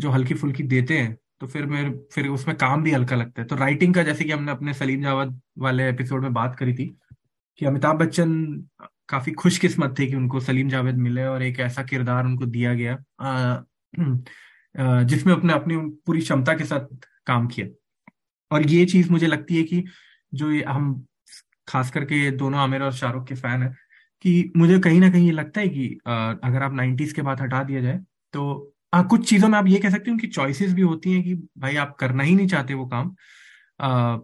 जो 0.00 0.10
हल्की 0.10 0.34
फुल्की 0.34 0.62
देते 0.64 0.98
हैं 0.98 1.16
तो 1.40 1.46
फिर 1.46 1.66
मेरे, 1.66 1.90
फिर 2.12 2.28
उसमें 2.28 2.56
काम 2.56 2.82
भी 2.82 2.90
हल्का 2.92 3.16
लगता 3.16 3.42
है। 3.42 3.46
तो 3.48 3.56
राइटिंग 3.56 3.94
का 3.94 4.02
जैसे 4.02 4.24
कि 4.24 4.30
हमने 4.32 4.52
अपने 4.52 4.74
सलीम 4.74 5.02
जावद 5.02 5.40
वाले 5.58 5.88
एपिसोड 5.88 6.22
में 6.22 6.32
बात 6.32 6.56
करी 6.56 6.74
थी 6.74 6.86
कि 7.60 7.66
अमिताभ 7.66 7.96
बच्चन 7.98 8.34
काफ़ी 9.08 9.32
खुशकिस्मत 9.34 9.94
थे 9.98 10.06
कि 10.06 10.14
उनको 10.16 10.40
सलीम 10.40 10.68
जावेद 10.68 10.96
मिले 10.98 11.24
और 11.26 11.42
एक 11.42 11.60
ऐसा 11.60 11.82
किरदार 11.82 12.24
उनको 12.24 12.46
दिया 12.46 12.74
गया 12.74 12.96
जिसमें 15.04 15.32
अपने 15.34 15.52
अपनी 15.52 15.76
पूरी 16.06 16.20
क्षमता 16.20 16.54
के 16.54 16.64
साथ 16.64 17.06
काम 17.26 17.46
किया। 17.46 17.66
और 18.50 18.66
ये 18.66 18.84
चीज़ 18.86 19.10
मुझे 19.10 19.26
लगती 19.26 19.56
है 19.56 19.62
कि 19.64 19.84
जो 20.32 20.48
हम 20.68 21.04
खास 21.68 21.90
करके 21.90 22.30
दोनों 22.30 22.58
आमिर 22.60 22.82
और 22.82 22.92
शाहरुख 22.92 23.26
के 23.28 23.34
फ़ैन 23.34 23.62
है 23.62 23.68
कि 24.24 24.52
मुझे 24.56 24.78
कहीं 24.78 25.00
ना 25.00 25.10
कहीं 25.10 25.26
ये 25.26 25.32
लगता 25.32 25.60
है 25.60 25.68
कि 25.68 25.88
अगर 26.06 26.62
आप 26.62 26.72
नाइन्टीज 26.72 27.12
के 27.12 27.22
बाद 27.22 27.40
हटा 27.40 27.62
दिया 27.62 27.80
जाए 27.80 28.00
तो 28.34 28.74
आ, 28.94 29.02
कुछ 29.02 29.28
चीज़ों 29.30 29.48
में 29.48 29.58
आप 29.58 29.66
ये 29.66 29.78
कह 29.78 29.90
सकते 29.90 30.10
हो 30.10 30.14
उनकी 30.14 30.26
चॉइसेस 30.26 30.72
भी 30.72 30.82
होती 30.82 31.12
हैं 31.12 31.22
कि 31.24 31.34
भाई 31.58 31.76
आप 31.76 31.96
करना 32.00 32.22
ही 32.22 32.34
नहीं 32.34 32.46
चाहते 32.48 32.74
वो 32.74 32.86
काम 32.86 33.14
आ, 33.80 34.18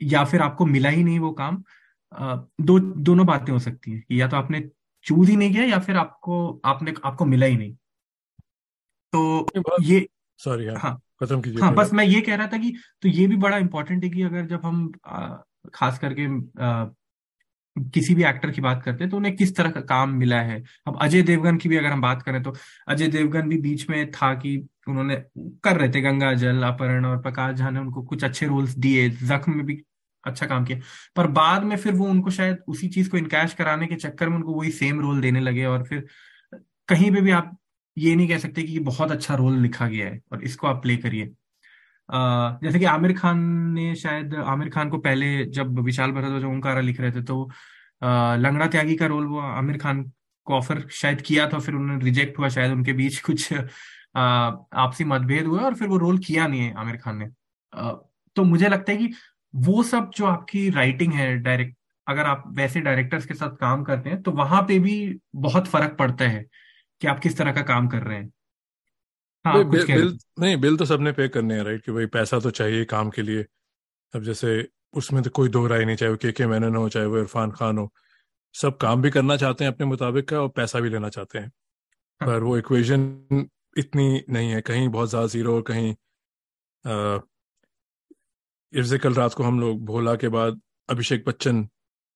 या 0.00 0.24
फिर 0.24 0.42
आपको 0.42 0.66
मिला 0.66 0.88
ही 0.88 1.04
नहीं 1.04 1.18
वो 1.18 1.32
काम 1.32 1.62
आ, 2.12 2.36
दो 2.60 2.78
दोनों 2.80 3.26
बातें 3.26 3.52
हो 3.52 3.58
सकती 3.58 3.92
हैं 3.92 4.04
या 4.12 4.28
तो 4.28 4.36
आपने 4.36 4.60
चूज़ 5.04 5.30
ही 5.30 5.36
नहीं 5.36 5.52
किया 5.52 5.64
या 5.64 5.78
फिर 5.78 5.96
आपको 5.96 6.60
आपने 6.64 6.94
आपको 7.04 7.24
मिला 7.24 7.46
ही 7.46 7.56
नहीं। 7.56 7.76
तो 9.12 9.46
ये 9.80 10.06
सॉरी 10.40 10.66
हाँ 10.76 11.00
खत्म 11.20 11.40
कीजिए 11.42 11.62
हाँ 11.62 11.74
बस 11.74 11.90
मैं 11.92 12.04
ये 12.04 12.20
कह 12.20 12.36
रहा 12.36 12.46
था 12.46 12.58
कि 12.58 12.72
तो 13.02 13.08
ये 13.08 13.26
भी 13.26 13.36
बड़ा 13.36 13.58
इंपॉर्टेंट 13.58 14.04
है 14.04 14.10
कि 14.10 14.22
अगर 14.22 14.46
जब 14.46 14.64
हम 14.66 14.92
आ, 15.06 15.36
खास 15.74 15.98
करके 15.98 16.26
आ, 16.64 16.84
किसी 17.94 18.14
भी 18.14 18.24
एक्टर 18.24 18.50
की 18.50 18.60
बात 18.60 18.82
करते 18.82 19.04
हैं 19.04 19.10
तो 19.10 19.16
उन्हें 19.16 19.36
किस 19.36 19.56
तरह 19.56 19.70
का 19.70 19.80
काम 19.80 20.14
मिला 20.14 20.40
है? 20.40 20.62
अब 20.86 20.98
अजय 21.02 21.22
देवगन 21.22 21.56
की 21.56 21.68
भी 21.68 21.76
अगर 21.76 21.88
हम 21.88 22.00
बात 22.00 22.22
करें 22.22 22.42
तो 22.42 22.54
अजय 22.88 23.08
देवगन 23.08 23.48
भी 23.48 23.58
बीच 23.58 23.88
में 23.90 24.10
था 24.10 24.34
कि 24.34 24.56
उन्होंने 24.88 25.16
कर 25.38 25.76
रहे 25.76 25.88
थे 25.90 26.00
गंगा 26.00 26.32
जल 26.34 26.62
अपहरण 26.62 27.04
और 27.04 27.22
प्रकाश 27.22 27.56
झा 27.56 27.70
ने 27.70 27.80
उनको 27.80 28.02
कुछ 28.02 28.24
अच्छे 28.24 28.46
रोल्स 28.46 28.78
दिए 28.78 29.08
जख्म 29.10 29.56
में 29.56 29.66
भी 29.66 29.82
अच्छा 30.26 30.46
काम 30.46 30.64
किया। 30.64 30.78
पर 31.16 31.26
बाद 31.26 31.64
में 31.64 31.76
फिर 31.76 31.92
वो 31.92 32.06
उनको 32.06 32.30
शायद 32.30 32.58
उसी 32.68 32.88
चीज़ 32.88 33.10
को 33.10 33.16
इनकैश 33.16 33.54
कराने 33.54 33.86
के 33.86 33.94
चक्कर 33.94 34.28
में 34.28 34.36
उनको 34.36 34.54
वही 34.54 34.70
सेम 34.70 35.00
रोल 35.00 35.20
देने 35.20 35.40
लगे 35.40 35.64
और 35.64 35.84
फिर 35.84 36.06
कहीं 36.88 37.10
पे 37.10 37.20
भी 37.20 37.30
आप 37.30 37.56
ये 37.98 38.14
नहीं 38.16 38.28
कह 38.28 38.38
सकते 38.38 38.62
कि 38.62 38.78
बहुत 38.78 39.10
अच्छा 39.10 39.34
रोल 39.34 39.58
लिखा 39.58 39.88
गया 39.88 40.06
है 40.06 40.20
और 40.32 40.42
इसको 40.42 40.66
आप 40.66 40.82
प्ले 40.82 40.96
करिए। 40.96 41.30
जैसे 42.08 42.78
कि 42.78 42.84
आमिर 42.86 43.12
खान 43.18 43.38
ने 43.72 43.94
शायद, 43.96 44.34
आमिर 44.36 44.68
खान 44.70 44.90
को 44.90 44.98
पहले 44.98 45.44
जब 45.46 45.78
विशाल 45.80 46.12
भरद्वाज 46.12 46.44
ओंकारा 46.46 46.80
लिख 46.80 47.00
रहे 47.00 47.10
थे 47.12 47.22
तो 47.22 47.44
लंगड़ा 48.02 48.66
त्यागी 48.68 48.94
का 48.96 49.06
रोल 49.06 49.26
वो 49.26 49.38
आमिर 49.40 49.78
खान 49.78 50.02
को 50.46 50.54
ऑफ़र 50.54 50.86
शायद 50.92 51.20
किया 51.22 51.48
था, 51.48 51.58
फिर 51.58 51.74
उन्होंने 51.74 52.04
रिजेक्ट 52.04 52.38
हुआ, 52.38 52.48
शायद 52.48 52.72
उनके 52.72 52.92
बीच 52.92 53.20
कुछ 53.20 53.52
आपसी 54.16 55.04
मतभेद 55.04 55.46
हुआ 55.46 55.60
और 55.62 55.74
फिर 55.74 55.88
वो 55.88 55.96
रोल 55.98 56.18
किया 56.18 56.46
नहीं 56.46 56.60
है 56.60 56.74
आमिर 56.74 56.96
खान 56.96 57.16
ने। 57.18 57.26
तो 58.36 58.44
मुझे 58.44 58.68
लगता 58.68 58.92
है 58.92 58.98
कि 58.98 59.12
वो 59.54 59.82
सब 59.84 60.10
जो 60.16 60.26
आपकी 60.26 60.68
राइटिंग 60.70 61.12
है 61.12 61.36
डायरेक्ट 61.38 61.76
अगर 62.06 62.26
आप 62.26 62.42
वैसे 62.56 62.80
डायरेक्टर्स 62.80 63.26
के 63.26 63.34
साथ 63.34 63.56
काम 63.56 63.82
करते 63.84 64.10
हैं 64.10 64.22
तो 64.22 64.30
वहाँ 64.32 64.62
पे 64.62 64.78
भी 64.78 64.96
बहुत 65.36 65.68
फ़र्क 65.68 65.96
पड़ता 65.98 66.24
है 66.24 66.44
कि 67.00 67.06
आप 67.08 67.20
किस 67.20 67.36
तरह 67.38 67.52
का 67.52 67.62
काम 67.64 67.88
कर 67.88 68.02
रहे 68.02 68.18
हैं। 68.18 68.30
हाँ 69.46 69.64
बिल, 69.64 69.84
बिल 69.86 70.18
नहीं 70.40 70.56
बिल 70.56 70.76
तो 70.76 70.84
सबने 70.86 71.12
पे 71.12 71.28
करने 71.28 71.54
हैं 71.54 71.64
राइट 71.64 71.82
कि 71.84 71.92
भाई 71.92 72.06
पैसा 72.08 72.38
तो 72.40 72.50
चाहिए 72.52 72.84
काम 72.86 73.10
के 73.10 73.22
लिए। 73.22 73.44
अब 74.14 74.22
जैसे 74.24 74.68
उसमें 74.94 75.22
तो 75.22 75.30
कोई 75.30 75.48
दो 75.50 75.66
राय 75.66 75.84
नहीं 75.84 75.96
चाहे 75.96 76.10
वो 76.12 76.16
के 76.18 76.32
के 76.32 76.46
मैनन 76.46 76.76
हो 76.76 76.88
चाहे 76.88 77.06
वो 77.06 77.18
इरफान 77.18 77.50
खान 77.52 77.78
हो। 77.78 77.90
सब 78.54 78.76
काम 78.78 79.02
भी 79.02 79.10
करना 79.10 79.36
चाहते 79.36 79.64
हैं 79.64 79.72
अपने 79.72 79.86
मुताबिक 79.86 80.28
का 80.28 80.40
और 80.42 80.48
पैसा 80.56 80.80
भी 80.80 80.90
लेना 80.90 81.08
चाहते 81.10 81.38
हैं। 81.38 81.50
हाँ. 82.20 82.28
पर 82.28 82.42
वो 82.42 82.56
इक्वेशन 82.58 83.48
इतनी 83.76 84.24
नहीं 84.30 84.50
है। 84.50 84.60
कहीं 84.62 84.88
बहुत 84.90 85.10
ज़्यादा 85.10 85.26
ज़ीरो 85.28 85.54
और 85.56 85.62
कहीं 85.70 85.94
जैसे 88.72 88.98
कल 88.98 89.14
रात 89.14 89.34
को 89.34 89.42
हम 89.42 89.60
लोग 89.60 89.84
भोला 89.86 90.14
के 90.16 90.28
बाद 90.30 90.60
अभिषेक 90.88 91.24
बच्चन 91.28 91.56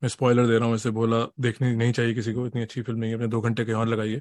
मैं 0.03 0.09
स्पॉइलर 0.09 0.47
दे 0.47 0.59
रहा 0.59 0.69
हूँ 0.69 0.77
इसे 0.77 0.91
भोला 0.93 1.25
देखनी 1.41 1.75
नहीं 1.77 1.93
चाहिए 1.93 2.15
किसी 2.15 2.33
को 2.35 2.47
इतनी 2.47 2.63
अच्छी 2.63 2.83
फ़िल्म 2.83 2.99
नहीं 3.01 3.11
है 3.11 3.17
अपने 3.17 3.29
दो 3.29 3.41
घंटे 3.41 3.65
के 3.65 3.73
और 3.75 3.89
लगाइए। 3.89 4.21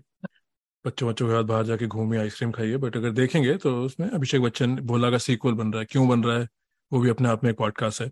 बच्चों 0.85 1.09
बच्चों 1.09 1.27
के 1.27 1.33
साथ 1.33 1.43
बाहर 1.43 1.63
जाके 1.65 1.87
घूमिए, 1.87 2.19
आइसक्रीम 2.19 2.51
खाइए, 2.51 2.77
बट 2.77 2.97
अगर 2.97 3.11
देखेंगे 3.11 3.55
तो 3.57 3.81
उसमें 3.83 4.09
अभिषेक 4.09 4.41
बच्चन 4.41 4.75
भोला 4.75 5.09
का 5.11 5.17
सीक्वल 5.17 5.53
बन 5.53 5.71
रहा 5.73 5.79
है। 5.79 5.85
क्यों 5.85 6.07
बन 6.09 6.23
रहा 6.23 6.37
है? 6.39 6.47
वो 6.91 6.99
भी 6.99 7.09
अपने 7.09 7.29
आप 7.29 7.43
में 7.43 7.51
एक 7.51 7.57
पॉडकास्ट 7.57 8.01
है। 8.01 8.09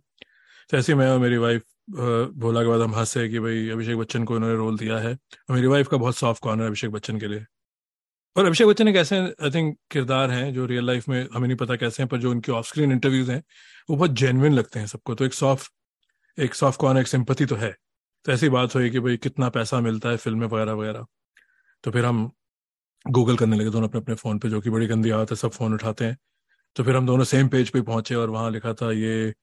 तो 0.69 0.77
ऐसे 0.77 0.95
मैं 0.95 1.09
और 1.09 1.19
मेरी 1.19 1.37
वाइफ 1.37 1.63
भोला 2.37 2.61
के 2.61 2.67
बाद 2.67 2.81
हम 2.81 2.95
हंसे 2.95 3.27
कि 3.29 3.39
भाई 3.39 3.69
अभिषेक 3.69 3.97
बच्चन 3.97 4.23
को 4.23 4.35
इन्होंने 4.35 4.55
रोल 4.55 4.77
दिया 4.77 4.97
है। 4.97 5.13
और 5.13 5.55
मेरी 5.55 5.67
वाइफ 5.67 5.87
का 5.87 5.97
बहुत 5.97 6.15
सॉफ्ट 6.15 6.43
कॉर्नर 6.43 6.63
है 6.63 6.67
अभिषेक 6.67 6.91
बच्चन 6.91 7.19
के 7.19 7.27
लिए। 7.27 7.45
और 8.35 8.45
अभिषेक 8.45 8.67
बच्चन 8.67 8.87
एक 8.87 8.95
ऐसे 8.95 9.17
आई 9.17 9.51
थिंक 9.51 9.77
किरदार 9.91 10.31
हैं 10.31 10.53
जो 10.53 10.65
रियल 10.65 10.85
लाइफ 10.85 11.07
में 11.09 11.27
हमें 11.33 11.47
नहीं 11.47 11.57
पता 11.57 11.75
कैसे 11.75 12.03
हैं, 12.03 12.09
पर 12.09 12.17
जो 12.17 12.31
उनके 12.31 12.51
ऑफ़ 12.51 12.67
स्क्रीन 12.67 12.91
इंटरव्यूज़ 12.91 13.31
हैं, 13.31 13.43
वो 13.89 13.95
बहुत 13.95 14.11
जेनविन 14.13 14.53
लगते 14.53 14.79
हैं 14.79 14.87
सबको। 14.87 15.15
तो 15.15 15.25
एक 15.25 15.33
सॉफ्ट 15.33 15.71
एक 16.37 16.55
सॉफ्ट 16.55 16.79
कॉर्नर 16.79 17.01
एक 17.01 17.07
सिंपति 17.07 17.45
तो 17.45 17.55
है। 17.55 17.75
तो 18.25 18.31
ऐसी 18.31 18.49
बात 18.49 18.75
हुई 18.75 18.89
कि 18.89 18.99
भाई 18.99 19.17
कितना 19.17 19.49
पैसा 19.49 19.79
मिलता 19.81 20.09
है 20.09 20.17
फ़िल्म 20.17 20.43
वगैरह 20.45 20.73
वगैरह 20.73 21.05
तो 21.83 21.91
फिर 21.91 22.05
हम 22.05 22.29
गूगल 23.11 23.37
करने 23.37 23.57
लगे 23.57 23.69
दोनों 23.69 23.87
अपने 23.87 24.01
अपने 24.01 24.15
फ़ोन 24.15 24.39
पे, 24.39 24.49
जो 24.49 24.61
कि 24.61 24.69
बड़ी 24.69 24.87
गंदी 24.87 25.09
आदत 25.09 25.31
है, 25.31 25.35
सब 25.37 25.49
फ़ोन 25.49 25.73
उठाते 25.73 26.05
हैं। 26.05 26.17
तो 26.75 26.83
फिर 26.83 26.95
हम 26.95 27.05
दोनों 27.05 27.23
सेम 27.23 27.47
पेज 27.47 27.69
पे 27.69 27.81
पहुँचे 27.81 28.15
और 28.15 28.29
वहाँ 28.29 28.51
लिखा 28.51 28.73
था, 28.73 28.91
ये 28.91 29.33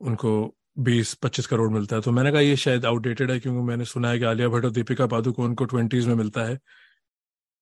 उनको 0.00 0.56
बीस 0.78 1.14
पच्चीस 1.14 1.46
करोड़ 1.46 1.70
मिलता 1.70 1.96
है। 1.96 2.02
तो 2.02 2.12
मैंने 2.12 2.32
कहा, 2.32 2.40
ये 2.40 2.56
शायद 2.56 2.86
आउटडेटेड 2.86 3.30
है, 3.30 3.40
क्योंकि 3.40 3.60
मैंने 3.60 3.84
सुना 3.84 4.10
है 4.10 4.18
कि 4.18 4.24
आलिया 4.24 4.48
भट्ट 4.48 4.64
और 4.64 4.70
दीपिका 4.70 5.06
पादुकोण 5.06 5.34
को 5.34 5.48
उनको 5.48 5.64
ट्वेंटीज 5.64 6.06
में 6.06 6.14
मिलता 6.14 6.44
है 6.44 6.56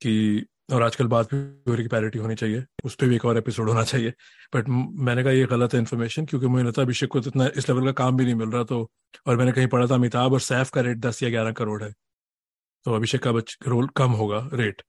कि, 0.00 0.46
और 0.72 0.82
आजकल 0.82 1.06
बात 1.06 1.34
भी 1.34 1.70
हो 1.70 1.74
रही 1.74 1.88
पैरिटी 1.88 2.18
होनी 2.18 2.34
चाहिए। 2.34 2.64
उस 2.84 2.94
पर 2.94 3.06
भी 3.06 3.16
एक 3.16 3.24
और 3.24 3.38
एपिसोड 3.38 3.68
होना 3.68 3.84
चाहिए। 3.84 4.12
बट 4.54 4.64
मैंने 4.68 5.22
कहा, 5.22 5.32
ये 5.32 5.44
गलत 5.44 5.74
है 5.74 5.80
इन्फॉर्मेशन 5.80 6.26
क्योंकि 6.26 6.46
मुझे 6.46 6.64
लगता 6.64 6.82
अभिषेक 6.82 7.10
को 7.10 7.20
तो 7.20 7.30
इतना, 7.30 7.46
इस 7.56 7.68
लेवल 7.68 7.84
का 7.84 7.92
काम 7.92 8.16
भी 8.16 8.24
नहीं 8.24 8.34
मिल 8.34 8.48
रहा। 8.48 8.64
तो 8.64 8.90
और 9.26 9.36
मैंने 9.36 9.52
कहीं 9.52 9.66
पढ़ा 9.66 9.86
था, 9.86 9.94
अमिताभ 9.94 10.32
और 10.32 10.40
सैफ 10.40 10.70
का 10.70 10.80
रेट 10.80 10.98
दस 10.98 11.22
या 11.22 11.30
ग्यारह 11.30 11.52
करोड़ 11.52 11.82
है। 11.84 11.94
तो 12.84 12.94
अभिषेक 12.94 13.22
का 13.22 13.30
रोल 13.68 13.88
कम 13.96 14.10
होगा 14.10 14.50
रेट 14.54 14.82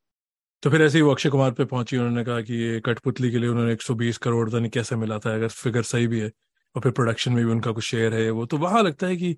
तो 0.64 0.70
फिर 0.70 0.82
ऐसे 0.82 0.98
ही 0.98 1.02
वो 1.02 1.12
अक्षय 1.12 1.30
कुमार 1.30 1.52
पे 1.52 1.66
पहुँची, 1.66 1.98
उन्होंने 1.98 2.24
कहा 2.24 2.42
कि 2.42 2.54
ये 2.54 2.80
कठपुतली 2.80 3.32
के 3.32 3.38
लिए 3.38 3.50
उन्होंने 3.50 3.74
120 3.74 4.18
करोड़ 4.18 4.50
नहीं 4.50 4.70
कैसे 4.70 4.96
मिला 4.96 5.20
था, 5.20 5.34
अगर 5.34 5.48
फिगर 5.48 5.82
सही 5.84 6.08
भी 6.08 6.20
है, 6.20 6.32
और 6.76 6.82
फिर 6.82 6.92
प्रोडक्शन 6.92 7.32
में 7.34 7.46
भी 7.46 7.52
उनका 7.52 7.72
कुछ 7.72 7.84
शेयर 7.84 8.14
है 8.14 8.30
वो। 8.30 8.46
तो 8.46 8.58
वहाँ 8.58 8.84
लगता 8.84 9.08
है 9.08 9.16
कि 9.18 9.36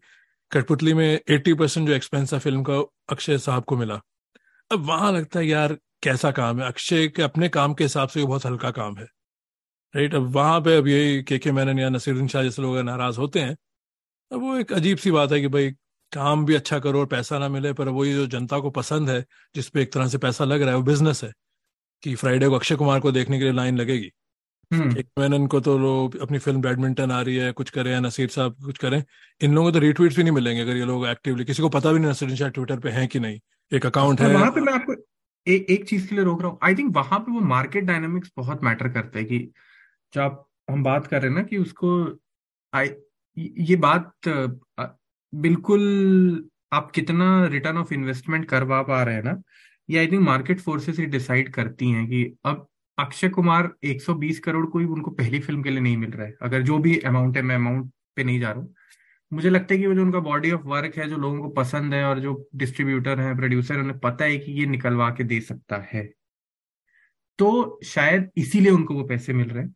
कठपुतली 0.51 0.93
में 0.93 1.19
80 1.29 1.53
परसेंट 1.53 1.87
जो 1.87 1.93
एक्सपेंस 1.93 2.33
था 2.33 2.37
फ़िल्म 2.39 2.63
का 2.63 2.79
अक्षय 3.09 3.37
साहब 3.37 3.63
को 3.63 3.77
मिला। 3.77 3.99
अब 4.71 4.85
वहाँ 4.87 5.11
लगता 5.13 5.39
है, 5.39 5.47
यार, 5.47 5.77
कैसा 6.03 6.31
काम 6.31 6.61
है? 6.61 6.67
अक्षय 6.67 7.07
के 7.07 7.21
अपने 7.21 7.49
काम 7.49 7.73
के 7.73 7.83
हिसाब 7.83 8.09
से 8.09 8.19
ये 8.19 8.25
बहुत 8.25 8.45
हल्का 8.45 8.71
काम 8.71 8.97
है। 8.97 9.05
राइट 9.93 10.15
अब 10.15 10.31
वहाँ 10.35 10.61
पे 10.61 10.77
अब 10.77 10.87
यही 10.87 11.21
के 11.23 11.37
के 11.39 11.51
मैनन 11.51 11.79
या 11.79 11.89
नसीरुद्दीन 11.89 12.27
शाह 12.27 12.43
जैसे 12.43 12.61
लोग 12.61 12.77
नाराज़ 12.79 13.19
होते 13.19 13.39
हैं, 13.39 13.55
अब 14.31 14.41
वो 14.41 14.55
एक 14.57 14.73
अजीब 14.73 14.97
सी 14.97 15.11
बात 15.11 15.31
है 15.31 15.41
कि 15.41 15.47
भाई 15.49 15.71
काम 16.13 16.45
भी 16.45 16.55
अच्छा 16.55 16.79
करो 16.79 16.99
और 16.99 17.05
पैसा 17.05 17.39
ना 17.39 17.49
मिले 17.49 17.73
पर 17.73 17.89
वही 17.89 18.13
जो 18.13 18.25
जनता 18.27 18.59
को 18.59 18.69
पसंद 18.69 19.09
है 19.09 19.25
जिसपे 19.55 19.81
एक 19.81 19.93
तरह 19.93 20.07
से 20.07 20.17
पैसा 20.17 20.45
लग 20.45 20.61
रहा 20.61 20.69
है 20.69 20.75
वो 20.75 20.83
बिज़नेस 20.83 21.23
है 21.23 21.31
कि 22.03 22.15
फ्राइडे 22.15 22.47
को 22.47 22.55
अक्षय 22.55 22.75
कुमार 22.75 22.99
को 22.99 23.11
देखने 23.11 23.37
के 23.37 23.43
लिए 23.43 23.53
लाइन 23.53 23.77
लगेगी। 23.77 24.11
हम्म। 24.71 24.97
एक 24.97 25.07
मैनन 25.19 25.47
को 25.47 25.59
तो 25.59 25.77
लोग 25.77 26.15
अपनी 26.17 26.37
फ़िल्म 26.37 26.61
बैडमिंटन 26.61 27.11
आ 27.11 27.21
रही 27.21 27.35
है 27.35 27.51
कुछ 27.51 27.69
करें 27.69 27.99
नसीर 28.01 28.29
साहब 28.29 28.55
कुछ 28.65 28.77
करें 28.77 29.03
इन 29.41 29.53
लोगों 29.55 29.67
को 29.67 29.73
तो 29.73 29.79
रीट्वीट 29.79 30.15
भी 30.15 30.23
नहीं 30.23 30.33
मिलेंगे 30.33 30.61
अगर 30.61 30.77
ये 30.77 30.85
लोग 30.85 31.05
एक्टिवली 31.07 31.45
किसी 31.45 31.61
को 31.61 31.69
पता 31.69 31.91
भी 31.91 31.99
नहीं 31.99 32.11
नसीर 32.11 32.35
शाह 32.35 32.49
ट्विटर 32.49 32.79
पे 32.79 32.89
है 32.89 33.05
कि 33.07 33.19
नहीं 33.19 33.39
एक 33.71 33.85
अकाउंट 33.85 34.21
है। 34.21 34.33
वहाँ 34.33 34.51
पे 34.51 34.61
मैं 34.61 34.73
आपको 34.73 34.93
ए, 35.47 35.65
एक 35.69 35.87
चीज़ 35.89 36.07
के 36.07 36.15
लिए 36.15 36.23
रोक 36.23 36.41
रहा 36.41 36.49
हूँ। 36.51 36.59
आई 36.63 36.75
थिंक 36.75 36.95
वहाँ 36.95 37.19
पे 37.19 37.31
वो 37.31 37.39
मार्केट 37.47 37.83
डायनामिक्स 37.83 38.31
बहुत 38.37 38.63
मैटर 38.63 38.89
करते 38.89 39.19
हैं 39.19 39.27
कि 39.27 39.39
जब 40.13 40.21
आप 40.21 40.47
हम 40.69 40.83
बात 40.83 41.07
कर 41.07 41.21
रहे 41.21 41.31
हैं 41.31 41.37
ना 41.37 41.43
कि 41.43 41.57
उसको 41.57 41.89
आई 42.73 42.89
ये 43.37 43.75
बात 43.75 44.11
बिल्कुल 45.33 46.49
आप 46.73 46.91
कितना 46.91 47.25
रिटर्न 47.47 47.77
ऑफ़ 47.77 47.93
इन्वेस्टमेंट 47.93 48.45
करवा 48.49 48.81
पा 48.81 49.01
रहे 49.03 49.15
हैं 49.15 49.23
ना, 49.23 49.41
ये 49.89 49.99
आई 49.99 50.07
थिंक 50.07 50.21
मार्केट 50.21 50.59
फोर्सेस 50.59 50.99
ही 50.99 51.05
डिसाइड 51.05 51.53
करती 51.53 51.89
हैं 51.91 52.05
कि 52.07 52.23
अब 52.45 52.67
अक्षय 52.97 53.29
कुमार 53.29 53.71
120 53.83 54.39
करोड़ 54.39 54.65
कोई 54.65 54.85
उनको 54.85 55.11
पहली 55.11 55.39
फ़िल्म 55.39 55.63
के 55.63 55.69
लिए 55.69 55.79
नहीं 55.79 55.97
मिल 55.97 56.11
रहा 56.11 56.27
है। 56.27 56.33
अगर 56.41 56.61
जो 56.61 56.77
भी 56.77 56.97
अमाउंट 56.99 57.37
है, 57.37 57.43
मैं 57.43 57.55
अमाउंट 57.55 57.91
पे 58.15 58.23
नहीं 58.23 58.39
जा 58.39 58.51
रहा 58.51 58.61
हूँ। 58.61 58.73
मुझे 59.31 59.49
लगता 59.49 59.73
है 59.73 59.79
कि 59.79 59.87
वो 59.87 59.93
जो 59.93 60.01
उनका 60.01 60.19
बॉडी 60.19 60.51
ऑफ़ 60.51 60.61
वर्क 60.61 60.97
है, 60.97 61.07
जो 61.09 61.17
लोगों 61.17 61.39
को 61.41 61.49
पसंद 61.53 61.93
है 61.93 62.03
और 62.05 62.19
जो 62.19 62.49
डिस्ट्रीब्यूटर 62.55 63.19
है 63.19 63.35
प्रोड्यूसर 63.37 63.79
उन्हें 63.79 63.99
पता 63.99 64.25
है 64.25 64.37
कि 64.37 64.51
ये 64.51 64.65
निकलवा 64.65 65.09
के 65.09 65.23
दे 65.23 65.39
सकता 65.41 65.77
है। 65.93 66.13
तो 67.39 67.79
शायद 67.83 68.29
इसीलिए 68.37 68.71
उनको 68.71 68.93
वो 68.93 69.03
पैसे 69.03 69.33
मिल 69.33 69.49
रहे 69.49 69.63
हैं। 69.63 69.73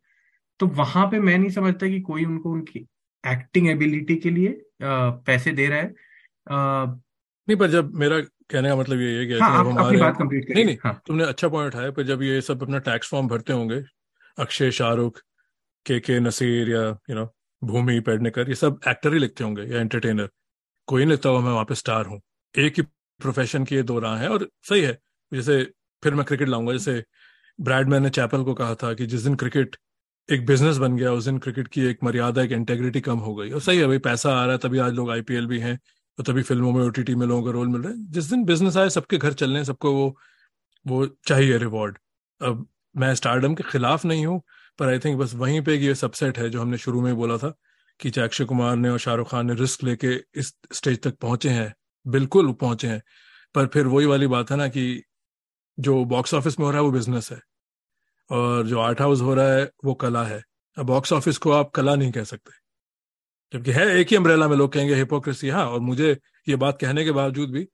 तो 0.60 0.66
वहाँ 0.66 1.06
पे 1.10 1.20
मैं 1.20 1.38
नहीं 1.38 1.50
समझता 1.50 1.88
कि 1.88 2.00
कोई 2.00 2.24
उनको 2.24 2.52
उनकी 2.52 2.86
एक्टिंग 3.26 3.68
एबिलिटी 3.68 4.16
के 4.16 4.30
लिए 4.30 4.54
पैसे 4.82 5.52
दे 5.52 5.66
रहा 5.66 5.78
है। 5.78 5.94
नहीं 7.48 7.56
पर 7.56 7.70
जब 7.70 7.94
मेरा 7.94 8.20
कहने 8.20 8.68
का 8.68 8.76
मतलब 8.76 9.00
ये 9.00 9.18
है 9.18 9.26
कि 9.26 9.38
हाँ 9.38 9.50
आप 9.50 9.66
अपनी 9.66 9.76
हमारे 9.76 9.98
बात 9.98 10.16
कंप्लीट 10.18 10.50
नहीं 10.50 10.64
नहीं 10.64 10.76
हाँ। 10.84 11.00
तुमने 11.06 11.24
अच्छा 11.24 11.48
पॉइंट 11.48 11.74
उठाया 11.74 11.90
पर 11.90 12.02
जब 12.02 12.22
ये 12.22 12.40
सब 12.40 12.62
अपना 12.62 12.78
टैक्स 12.88 13.10
फॉर्म 13.10 13.28
भरते 13.28 13.52
होंगे 13.52 13.82
अक्षय 14.38 14.70
शाहरुख 14.70 15.20
के 15.86 15.98
के 16.00 16.18
नसीर 16.20 16.68
या 16.70 16.82
यू 17.10 17.16
नो 17.16 17.24
भूमि 17.62 17.98
पेडनेकर 18.06 18.48
ये 18.48 18.54
सब 18.54 18.80
एक्टर 18.88 19.12
ही 19.12 19.18
लिखते 19.18 19.44
होंगे 19.44 19.62
या 19.64 19.80
एंटरटेनर 19.80 20.28
कोई 20.88 21.04
नहीं 21.04 21.10
लिखता 21.10 21.28
हुआ 21.28 21.40
मैं 21.40 21.52
वहाँ 21.52 21.64
पे 21.64 21.74
स्टार 21.74 22.06
हूँ। 22.06 22.20
एक 22.54 22.76
ही 22.76 22.82
प्रोफेशन 23.20 23.64
की 23.64 23.74
ये 23.74 23.82
दो 23.82 23.98
राह 24.00 24.16
है 24.18 24.28
और 24.28 24.48
सही 24.68 24.82
है। 24.82 24.98
जैसे 25.32 25.62
फिर 26.02 26.14
मैं 26.14 26.24
क्रिकेट 26.24 26.48
लाऊँगा। 26.48 26.72
जैसे 26.72 27.02
ब्रैडमैन 27.58 28.02
ने 28.02 28.10
चैपल 28.10 28.42
को 28.44 28.54
कहा 28.54 28.74
था 28.74 28.92
कि 28.94 29.06
जिस 29.06 29.22
दिन 29.22 29.34
क्रिकेट 29.36 29.76
एक 30.28 30.44
बिज़नेस 30.46 30.76
बन 30.78 30.96
गया, 30.96 31.10
उस 31.12 31.24
दिन 31.24 31.38
क्रिकेट 31.38 31.68
की 31.68 31.80
एक 31.86 31.98
मर्यादा, 32.04 32.42
एक 32.42 32.52
इंटेग्रिटी 32.52 33.00
कम 33.00 33.18
हो 33.18 33.34
गई। 33.34 33.50
और 33.50 33.60
सही 33.60 33.78
है 33.78 33.86
भाई, 33.86 33.98
पैसा 34.00 34.30
आ 34.32 34.42
रहा 34.44 34.52
है, 34.52 34.58
तभी 34.58 34.78
आज 34.78 34.92
लोग 34.94 35.10
आईपीएल 35.10 35.46
भी 35.46 35.58
हैं 35.60 35.78
तो 36.18 36.22
तभी 36.22 36.42
फ़िल्मों 36.42 36.72
में 36.72 36.82
ओटीटी 36.84 37.14
में 37.14 37.26
लोगों 37.26 37.42
को 37.42 37.50
रोल 37.52 37.68
मिल 37.68 37.80
रहा 37.82 37.92
है। 37.92 38.10
जिस 38.12 38.24
दिन 38.24 38.44
बिज़नेस 38.44 38.76
आए, 38.76 38.88
सबके 38.90 39.18
घर 39.18 39.32
चलने 39.34 39.64
सबको 39.64 39.92
वो 39.92 40.16
वो 40.86 41.06
चाहिए 41.26 41.58
रिवॉर्ड 41.58 41.98
अब 42.40 42.66
मैं 42.94 43.14
स्टारडम 43.14 43.54
के 43.54 43.64
खिलाफ 43.64 44.04
नहीं 44.04 44.26
हूँ, 44.26 44.40
पर 44.78 44.88
आई 44.88 44.98
थिंक 44.98 45.18
बस 45.18 45.34
वहीं 45.36 45.60
पे 45.64 45.76
ये 45.76 45.94
सबसेट 45.96 46.38
है 46.38 46.48
जो 46.50 46.60
हमने 46.60 46.78
शुरू 46.78 47.00
में 47.02 47.14
बोला 47.16 47.36
था, 47.38 47.52
कि 48.00 48.10
चाहे 48.10 48.26
अक्षय 48.28 48.44
कुमार 48.44 48.76
ने 48.76 48.88
और 48.90 48.98
शाहरुख 48.98 49.30
खान 49.30 49.46
ने 49.46 49.54
रिस्क 49.56 49.84
लेके 49.84 50.14
इस 50.36 50.54
स्टेज 50.74 51.02
तक 51.02 51.16
पहुँचे 51.18 51.50
हैं, 51.50 51.72
बिल्कुल 52.06 52.52
पहुँचे 52.54 52.88
हैं। 52.88 53.02
पर 53.54 53.66
फिर 53.66 53.86
वही 53.88 54.06
वाली 54.06 54.26
बात 54.28 54.50
है 54.50 54.56
ना 54.56 54.68
कि 54.68 55.02
जो 55.78 56.04
बॉक्स 56.06 56.34
ऑफ़िस 56.34 56.60
में 56.60 56.66
हो 56.66 56.72
रहा 56.72 56.80
है, 56.80 56.86
वो 56.86 56.92
बिज़नेस 56.92 57.32
है। 57.32 57.40
और 58.30 58.66
जो 58.66 58.80
आर्ट 58.80 59.00
हाउस 59.00 59.20
हो 59.20 59.34
रहा 59.34 59.52
है, 59.52 59.70
वो 59.84 59.94
कला 59.94 60.24
है। 60.24 60.42
बॉक्स 60.76 61.12
ऑफ़िस 61.12 61.38
को 61.38 61.50
आप 61.50 61.70
कला 61.70 61.94
नहीं 61.94 62.12
कह 62.12 62.24
सकते। 62.24 62.52
जबकि 63.52 63.70
है 63.70 63.86
एक 63.96 64.08
ही 64.10 64.16
अम्ब्रेला 64.16 64.48
में 64.48 64.56
लोग 64.56 64.72
कहेंगे 64.72 64.94
हिपोक्रेसी 64.94 65.48
हाँ 65.48 65.66
और 65.66 65.80
मुझे 65.80 66.16
ये 66.48 66.56
बात 66.56 66.78
कहने 66.80 67.04
के 67.04 67.12
बावजूद 67.12 67.50
भी 67.50 67.66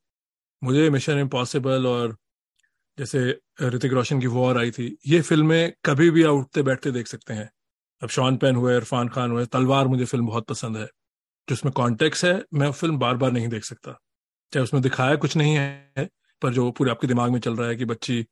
मुझे 0.62 0.90
मिशन 0.90 1.18
इम्पॉसिबल 1.18 1.86
और 1.86 2.16
जैसे 2.98 3.40
ऋतिक 3.62 3.92
रोशन 3.92 4.20
की 4.20 4.26
वॉर 4.26 4.58
आई 4.58 4.70
थी, 4.70 4.96
ये 5.06 5.20
फ़िल्में 5.20 5.72
कभी 5.84 6.10
भी 6.10 6.22
आप 6.22 6.34
उठते 6.34 6.62
बैठते 6.62 6.90
देख 6.90 7.06
सकते 7.06 7.34
हैं। 7.34 7.50
अब 8.02 8.08
शॉन 8.08 8.36
पेन 8.36 8.56
हुए 8.56 8.76
इरफान 8.76 9.08
खान 9.08 9.30
हुए 9.30 9.46
तलवार 9.46 9.88
मुझे 9.88 10.04
फ़िल्म 10.04 10.26
बहुत 10.26 10.46
पसंद 10.46 10.76
है। 10.76 10.86
जिसमें 11.48 11.72
कॉन्टेक्स 11.72 12.24
है, 12.24 12.44
मैं 12.54 12.70
फ़िल्म 12.72 12.98
बार 12.98 13.16
बार 13.16 13.32
नहीं 13.32 13.48
देख 13.48 13.64
सकता। 13.64 13.92
चाहे 14.52 14.64
उसमें 14.64 14.82
दिखाया 14.82 15.16
कुछ 15.16 15.36
नहीं 15.36 15.54
है, 15.56 16.08
पर 16.42 16.52
जो 16.52 16.70
पूरे 16.70 16.90
आपके 16.90 17.06
दिमाग 17.06 17.30
में 17.32 17.40
चल 17.40 17.56
रहा 17.56 17.68
है 17.68 17.76
कि 17.76 17.84
बच्ची 17.84 18.26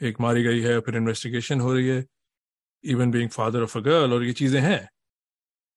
एक 0.00 0.20
मारी 0.20 0.42
गई 0.42 0.60
है 0.60 0.78
फिर 0.80 0.96
इन्वेस्टिगेशन 0.96 1.60
हो 1.60 1.72
रही 1.74 1.88
है 1.88 2.04
even 2.84 3.10
being 3.10 3.30
father 3.30 3.62
of 3.62 3.78
a 3.78 3.80
girl 3.82 4.14
और 4.14 4.24
ये 4.24 4.32
चीज़ें 4.34 4.60
हैं 4.62 4.80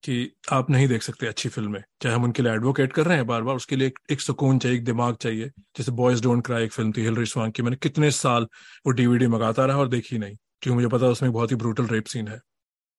कि 0.04 0.16
आप 0.52 0.70
नहीं 0.70 0.88
देख 0.88 1.02
सकते 1.04 1.28
अच्छी 1.28 1.50
फ़िल्में 1.50 1.82
चाहे 2.02 2.16
हम 2.16 2.24
उनके 2.24 2.44
लिए 2.44 2.52
एडवोकेट 2.54 2.94
कर 2.94 3.06
रहे 3.08 3.18
हैं 3.18 3.26
बार 3.28 3.44
बार 3.44 3.56
उसके 3.56 3.76
लिए 3.76 3.88
एक, 3.88 4.00
एक 4.12 4.22
सुकून 4.22 4.60
चाहिए 4.60 4.78
एक 4.78 4.84
दिमाग 4.86 5.16
चाहिए। 5.18 5.48
जैसे 5.78 5.92
बॉयज़ 5.94 6.24
डोंट 6.24 6.46
क्राई 6.46 6.64
एक 6.64 6.72
फ़िल्म 6.74 6.92
थी 6.94 7.02
हिलरी 7.02 7.26
स्वांग 7.28 7.54
की। 7.54 7.64
मैंने 7.64 7.78
कितने 7.78 8.12
साल 8.14 8.48
वो 8.86 8.92
डीवीडी 8.94 9.28
मंगाता 9.28 9.66
रहा 9.66 9.78
और 9.78 9.88
देखी 9.90 10.18
नहीं 10.18 10.36
क्योंकि 10.62 10.76
मुझे 10.76 10.88
पता 10.90 11.08
उसमें 11.08 11.32
बहुत 11.32 11.52
ही 11.52 11.56
ब्रूटल 11.58 11.88
रेप 11.88 12.06
सीन 12.08 12.28
है। 12.28 12.40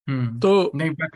हम्म। 0.08 0.38
तो 0.40 0.70
नहीं 0.74 0.90
पर 0.94 1.08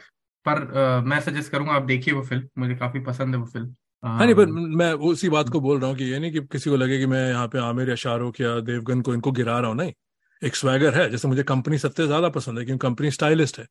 पर 0.46 0.62
अ, 0.74 1.00
मैं 1.02 1.20
सजेस्ट 1.20 1.52
करूँगा 1.52 1.72
आप 1.72 1.82
देखिए 1.84 2.14
वो 2.14 2.22
फ़िल्म 2.24 2.48
मुझे 2.58 2.74
काफ़ी 2.76 3.00
पसंद 3.04 3.34
है 3.34 3.40
वो 3.40 3.46
फ़िल्म 3.48 3.74
हाँ 4.04 4.24
नहीं 4.24 4.34
पर 4.34 4.46
मैं 4.76 4.92
उसी 5.08 5.28
बात 5.28 5.48
को 5.48 5.60
बोल 5.60 5.78
रहा 5.80 5.88
हूँ 5.90 5.96
कि 5.98 6.04
ये 6.04 6.18
नहीं 6.18 6.32
कि 6.32 6.40
किसी 6.48 6.70
को 6.70 6.76
लगे 6.76 6.98
कि 6.98 7.06
मैं 7.06 7.28
यहाँ 7.28 7.46
पे 7.48 7.58
आमिर 7.60 7.88
या 7.90 7.94
शाहरुख 7.96 8.40
या 8.40 8.58
देवगन 8.60 9.00
को 9.02 9.14
इनको 9.14 9.32
गिरा 9.32 9.58
रहा 9.58 9.68
हूँ 9.68 9.76
नहीं। 9.76 9.92
एक 10.42 10.56
स्वैगर 10.56 10.94
है 10.94 11.08
जैसे 11.10 11.28
मुझे 11.28 11.42
कंपनी 11.44 11.78
सत्य 11.78 12.06
ज़्यादा 12.06 12.28
पसंद 12.30 12.58
है 12.58 12.64
क्योंकि 12.64 12.78
कंपनी 12.80 13.10
स्टाइलिस्ट 13.10 13.58
है। 13.58 13.66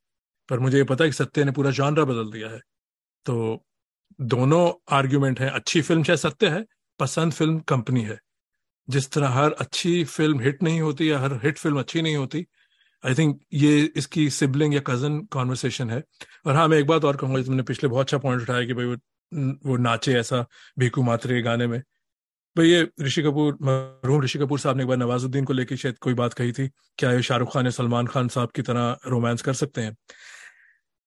पर 0.50 0.60
मुझे 0.60 0.78
ये 0.78 0.84
पता 0.86 1.04
है 1.04 1.10
कि 1.10 1.16
सत्य 1.16 1.44
ने 1.46 1.52
पूरा 1.52 1.72
जॉनरा 1.72 2.04
बदल 2.06 2.32
दिया 2.32 2.50
है। 2.50 2.60
तो 3.26 3.64
दोनों 4.28 4.72
आर्ग्यूमेंट 4.98 5.40
है 5.40 5.50
अच्छी 5.52 5.82
फ़िल्म 5.84 6.04
शायद 6.04 6.20
सत्य 6.20 6.50
है 6.50 6.66
पसंद 7.00 7.34
फ़िल्म 7.34 7.60
कंपनी 7.70 8.02
है। 8.04 8.20
जिस 8.88 9.12
तरह 9.12 9.30
हर 9.32 9.54
अच्छी 9.62 10.04
फ़िल्म 10.06 10.40
हिट 10.42 10.64
नहीं 10.64 10.82
होती 10.82 11.12
या 11.12 11.20
हर 11.20 11.34
हिट 11.46 11.60
फ़िल्म 11.60 11.80
अच्छी 11.80 12.02
नहीं 12.02 12.16
होती 12.18 12.46
आई 13.04 13.16
थिंक 13.16 13.40
ये 13.56 13.80
इसकी 13.98 14.30
सिबलिंग 14.32 14.76
या 14.76 14.82
कज़न 14.88 15.20
कॉन्वर्सेशन 15.34 15.90
है। 15.92 16.04
और 16.48 16.56
हाँ 16.56 16.68
मैं 16.70 16.78
एक 16.80 16.88
बात 16.88 17.06
और 17.06 17.18
कहूँगा 17.18 17.44
तुमने 17.44 17.64
पिछले 17.64 17.90
बहुत 17.90 18.06
अच्छा 18.06 18.20
पॉइंट 18.20 18.42
उठाया 18.42 18.66
कि 18.66 18.74
भाई 18.74 18.96
वो 19.66 19.78
नाचे 19.78 20.14
ऐसा 20.20 20.46
भीकू 20.80 21.04
मात्रे 21.04 21.42
गाने 21.42 21.68
में। 21.68 21.80
भाई 22.56 22.70
ये 22.70 22.88
ऋषि 23.02 23.22
कपूर 23.24 23.58
मरहूम 23.62 24.24
ऋषि 24.24 24.40
कपूर 24.40 24.60
साहब 24.60 24.78
ने 24.78 24.84
एक 24.84 24.90
बार 24.90 24.98
नवाजुद्दीन 24.98 25.46
को 25.46 25.54
लेकर 25.54 25.76
शायद 25.76 25.98
कोई 26.00 26.14
बात 26.14 26.34
कही 26.34 26.52
थी 26.52 26.68
क्या 26.98 27.12
ये 27.14 27.22
शाहरुख 27.24 27.54
खान 27.54 27.66
या 27.66 27.72
सलमान 27.72 28.08
खान 28.08 28.28
साहब 28.30 28.52
की 28.56 28.62
तरह 28.62 28.98
रोमांस 29.08 29.42
कर 29.42 29.54
सकते 29.54 29.82
हैं? 29.82 29.96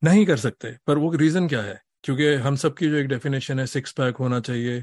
नहीं 0.02 0.26
कर 0.26 0.36
सकते 0.36 0.76
पर 0.86 0.98
वो 0.98 1.12
रीजन 1.16 1.48
क्या 1.48 1.62
है? 1.62 1.80
क्योंकि 2.04 2.34
हम 2.36 2.56
सब 2.56 2.74
की 2.76 2.88
जो 2.90 2.96
एक 2.96 3.08
डेफिनेशन 3.08 3.60
है 3.60 3.66
सिक्स 3.66 3.92
पैक 3.92 4.16
होना 4.16 4.40
चाहिए 4.40 4.80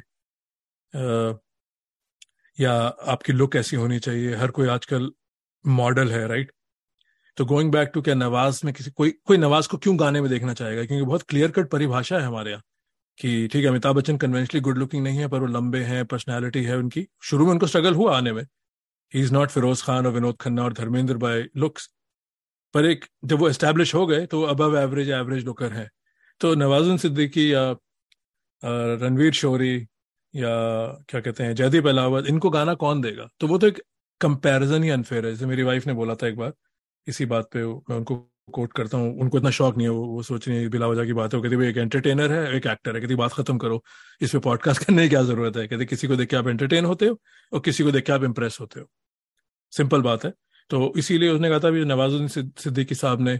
अ, 0.93 1.37
या 2.59 2.73
आपकी 3.13 3.33
लुक 3.33 3.55
ऐसी 3.55 3.75
होनी 3.75 3.99
चाहिए 3.99 4.35
हर 4.35 4.51
कोई 4.51 4.67
आजकल 4.69 5.11
मॉडल 5.65 6.11
है 6.11 6.27
राइट? 6.27 6.51
तो 7.37 7.45
गोइंग 7.45 7.71
बैक 7.71 7.91
टू 7.93 8.01
क्या 8.01 8.15
नवाज़ 8.15 8.61
में 8.65 8.73
किसी 8.73 8.91
कोई 8.91 9.11
कोई 9.27 9.37
नवाज़ 9.37 9.69
को 9.69 9.77
क्यों 9.77 9.99
गाने 9.99 10.21
में 10.21 10.29
देखना 10.31 10.53
चाहेगा? 10.53 10.85
क्योंकि 10.85 11.05
बहुत 11.05 11.23
क्लियर 11.23 11.51
कट 11.51 11.69
परिभाषा 11.71 12.19
है 12.19 12.25
हमारे 12.25 12.51
यहाँ। 12.51 12.63
कि 13.19 13.47
ठीक 13.47 13.63
है, 13.63 13.69
Amitabh 13.69 13.95
Bachchan 13.95 14.17
conventionally 14.17 14.61
good 14.61 14.77
looking 14.77 15.03
नहीं 15.03 15.19
है, 15.19 15.27
पर 15.27 15.39
वो 15.39 15.45
लंबे 15.47 15.79
हैं 15.83 16.05
पर्सनैलिटी 16.05 16.63
है 16.63 16.77
उनकी। 16.77 17.07
शुरू 17.23 17.45
में 17.45 17.51
उनको 17.51 17.67
स्ट्रगल 17.67 17.93
हुआ 17.95 18.17
आने 18.17 18.31
में। 18.33 18.43
He 19.11 19.21
is 19.21 19.33
not 19.33 19.49
Firoz 19.49 19.81
Khan 19.83 20.05
और 20.05 20.13
विनोद 20.13 20.37
खन्ना 20.41 20.63
और 20.63 20.73
धर्मेंद्र 20.73 21.17
बाय 21.17 21.45
लुक्स 21.57 21.89
पर 22.73 22.85
एक, 22.85 23.05
जब 23.25 23.39
वो 23.39 23.49
एस्टेब्लिश 23.49 23.93
हो 23.95 24.05
गए 24.07 24.25
तो 24.25 24.41
अबव 24.43 24.77
एवरेज 24.77 25.09
एवरेज 25.11 25.45
लुकर 25.45 25.73
है। 25.73 25.89
तो 26.41 26.53
नवाजुन 26.55 26.97
सिद्दीकी 26.97 27.53
या 27.53 27.71
रणवीर 28.63 29.33
शोरी 29.33 29.75
या, 30.33 30.49
क्या 31.09 31.21
कहते 31.21 31.43
हैं, 31.43 31.55
जयदीप 31.55 31.87
अलावत, 31.87 32.25
इनको 32.27 32.49
गाना 32.49 32.73
कौन 32.75 33.01
देगा? 33.01 33.27
तो 33.39 33.47
वो 33.47 33.57
तो 33.57 33.67
एक 33.67 33.81
कंपैरिजन 34.21 34.83
ही 34.83 34.89
अनफेयर 34.89 35.25
है। 35.25 35.31
जैसे 35.31 35.45
मेरी 35.45 35.63
वाइफ 35.63 35.87
ने 35.87 35.93
बोला 35.93 36.15
था 36.15 36.27
एक 36.27 36.37
बार, 36.37 36.53
इसी 37.07 37.25
बात 37.25 37.49
पे 37.53 37.65
मैं 37.65 37.95
उनको 37.97 38.15
कोट 38.51 38.73
करता 38.73 38.97
हूँ 38.97 39.19
उनको 39.21 39.37
इतना 39.37 39.49
शौक 39.49 39.77
नहीं 39.77 39.87
है 39.87 39.91
वो, 39.91 40.05
वो 40.05 40.23
सोच 40.23 40.47
रही 40.47 40.57
है 40.57 40.69
बिला 40.69 40.87
वजह 40.87 41.05
की 41.05 41.13
बात 41.13 41.33
है 41.33 41.41
कहती 41.41 41.65
एक 41.67 41.77
एंटरटेनर 41.77 42.31
है 42.31 42.55
एक 42.55 42.65
एक्टर 42.67 42.95
है। 42.95 43.01
कहती 43.01 43.15
बात 43.15 43.33
खत्म 43.33 43.57
करो 43.57 43.83
इस 44.21 44.31
पर 44.33 44.39
पॉडकास्ट 44.39 44.83
करने 44.85 45.03
की 45.03 45.09
क्या 45.09 45.21
ज़रूरत 45.23 45.57
है? 45.57 45.67
कहते 45.67 45.85
किसी 45.85 46.07
को 46.07 46.15
देख 46.15 46.29
के 46.29 46.35
आप 46.35 46.47
एंटरटेन 46.47 46.85
होते 46.85 47.07
हो 47.07 47.19
और 47.53 47.59
किसी 47.59 47.83
को 47.83 47.91
देख 47.91 48.05
के 48.05 48.13
आप 48.13 48.23
इम्प्रेस 48.23 48.57
होते 48.61 48.79
हो। 48.79 48.87
सिंपल 49.73 50.01
बात 50.01 50.25
है। 50.25 50.33
तो 50.69 50.93
इसीलिए 50.97 51.29
उसने 51.29 51.49
कहा 51.49 51.59
था 51.59 51.69
नवाजुद्दीन 51.85 52.27
सिद्दीकी 52.57 52.95
साहब 52.95 53.21
ने 53.21 53.39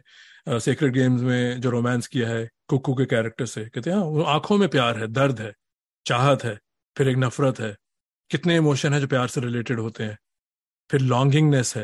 सेक्रेट 0.60 0.94
गेम्स 0.94 1.22
में 1.22 1.62
जो 1.62 1.70
रोमांस 1.70 2.08
किया 2.08 2.30
है 2.30 2.50
कुकू 2.68 2.94
के 2.96 3.06
कैरेक्टर 3.06 3.46
से 3.46 3.66
कहते 3.66 3.90
हैं 3.90 3.98
हाँ 3.98 4.34
आँखों 4.34 4.58
में 4.58 4.68
प्यार 4.70 4.98
है 4.98 5.08
दर्द 5.08 5.40
है 5.42 5.54
चाहत 6.06 6.44
है 6.44 6.60
फिर 6.96 7.10
एक 7.10 7.18
नफरत 7.18 7.60
है। 7.60 7.76
कितने 8.32 8.56
इमोशन 8.58 8.94
है 8.94 9.00
जो 9.02 9.08
प्यार 9.08 9.28
से 9.28 9.42
रिलेटेड 9.42 9.80
होते 9.80 10.04
हैं। 10.04 10.18
फिर 10.90 11.02
लॉन्गिंगनेस 11.02 11.76
है 11.78 11.84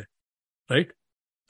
राइट 0.70 0.94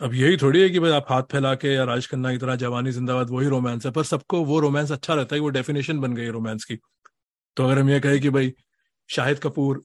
अब 0.02 0.14
यही 0.14 0.38
थोड़ी 0.38 0.62
है 0.62 0.70
कि 0.70 0.80
भाई 0.80 0.92
आप 0.92 1.06
हाथ 1.10 1.24
फैला 1.32 1.54
के 1.56 1.68
या 1.68 1.84
राज 1.84 2.08
खन्ना 2.08 2.32
की 2.32 2.38
तरह 2.38 2.56
जवानी 2.56 2.92
जिंदाबाद 2.92 3.30
वही 3.30 3.48
रोमांस 3.50 3.86
है, 3.86 3.92
पर 3.92 4.04
सबको 4.04 4.44
वो 4.46 4.60
रोमांस 4.60 4.92
अच्छा 4.92 5.14
रहता 5.14 5.36
है 5.36 5.42
वो 5.42 5.50
डेफिनेशन 5.50 6.00
बन 6.00 6.14
गई 6.16 6.28
रोमांस 6.30 6.66
की। 6.66 6.76
तो 7.58 7.66
अगर 7.66 7.80
हम 7.80 7.90
ये 7.90 8.00
कहें 8.00 8.20
कि 8.22 8.30
भाई 8.30 8.54
शाहिद 9.10 9.40
कपूर 9.40 9.84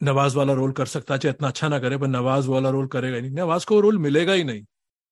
नवाज़ 0.00 0.36
वाला 0.36 0.52
रोल 0.52 0.72
कर 0.72 0.86
सकता 0.86 1.16
चाहे 1.16 1.32
इतना 1.32 1.48
अच्छा 1.48 1.68
ना 1.68 1.78
करे, 1.78 1.96
पर 1.98 2.06
नवाज़ 2.08 2.48
वाला 2.48 2.70
रोल 2.70 2.86
करेगा 2.88 3.16
ही 3.16 3.22
नहीं। 3.22 3.32
नवाज़ 3.34 3.66
को 3.66 3.80
रोल 3.80 3.98
मिलेगा 3.98 4.32
ही 4.32 4.44
नहीं। 4.44 4.62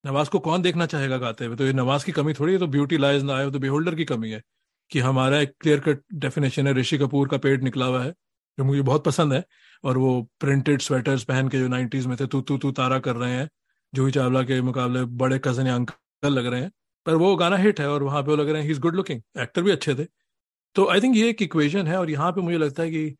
नवाज़ 0.04 0.30
को 0.30 0.38
कौन 0.40 0.62
देखना 0.62 0.86
चाहेगा 0.86 1.16
गाते 1.18 1.44
हुए? 1.44 1.56
तो 1.56 1.64
ये 1.64 1.72
नवाज़ 1.74 2.04
की 2.06 2.12
कमी 2.12 2.32
थोड़ी 2.34 2.52
है 2.52 2.58
तो 2.58 2.66
ब्यूटी 2.68 2.98
लाइज 2.98 3.22
ना 3.24 3.36
आए 3.36 3.50
तो 3.50 3.58
बेहोल्डर 3.58 3.94
की 3.94 4.04
कमी 4.04 4.30
है 4.30 4.42
कि 4.90 5.00
हमारा 5.00 5.40
एक 5.40 5.52
क्लियर 5.60 5.80
कट 5.80 6.00
डेफिनेशन 6.16 6.66
है, 6.66 6.74
ऋषि 6.74 6.98
कपूर 6.98 7.28
का 7.28 7.36
पेट 7.38 7.62
निकला 7.62 7.86
हुआ 7.86 8.02
है, 8.04 8.10
जो 8.58 8.64
मुझे 8.64 8.82
बहुत 8.82 9.04
पसंद 9.04 9.32
है, 9.32 9.44
और 9.84 9.98
वो 9.98 10.22
प्रिंटेड 10.40 10.80
स्वेटर्स 10.82 11.24
पहन 11.24 11.48
के 11.48 11.58
जो 11.58 11.68
नाइन्टीज 11.68 12.06
में 12.06 12.16
थे 12.20 12.26
तू 12.26 12.40
तू 12.42 12.58
तू 12.58 12.72
तारा 12.72 12.98
कर 13.00 13.16
रहे 13.16 13.32
हैं 13.32 13.48
जूही 13.92 14.12
चावला 14.12 14.42
के 14.42 14.60
मुकाबले 14.62 15.02
बड़े 15.16 15.38
कज़न 15.44 15.66
या 15.66 15.74
अंकल 15.74 16.32
लग 16.32 16.46
रहे 16.46 16.60
हैं, 16.60 16.70
पर 17.06 17.14
वो 17.16 17.34
गाना 17.36 17.56
हिट 17.56 17.80
है 17.80 17.88
और 17.88 18.02
वहाँ 18.02 18.22
पे 18.22 18.30
वो 18.30 18.36
लग 18.36 18.48
रहे 18.48 18.60
हैं 18.60 18.66
he 18.66 18.72
is 18.72 18.80
good 18.80 18.96
looking 18.96 19.20
actor 19.40 19.62
भी 19.62 19.70
अच्छे 19.70 19.94
थे। 19.94 20.04
तो 20.76 20.88
आई 20.90 21.00
थिंक 21.00 21.16
ये 21.16 21.28
एक 21.30 21.42
इक्वेशन 21.42 21.86
है 21.86 21.98
और 21.98 22.10
यहाँ 22.10 22.30
पे 22.32 22.40
मुझे 22.40 22.58
लगता 22.58 22.82
है 22.82 22.90
कि 22.90 23.16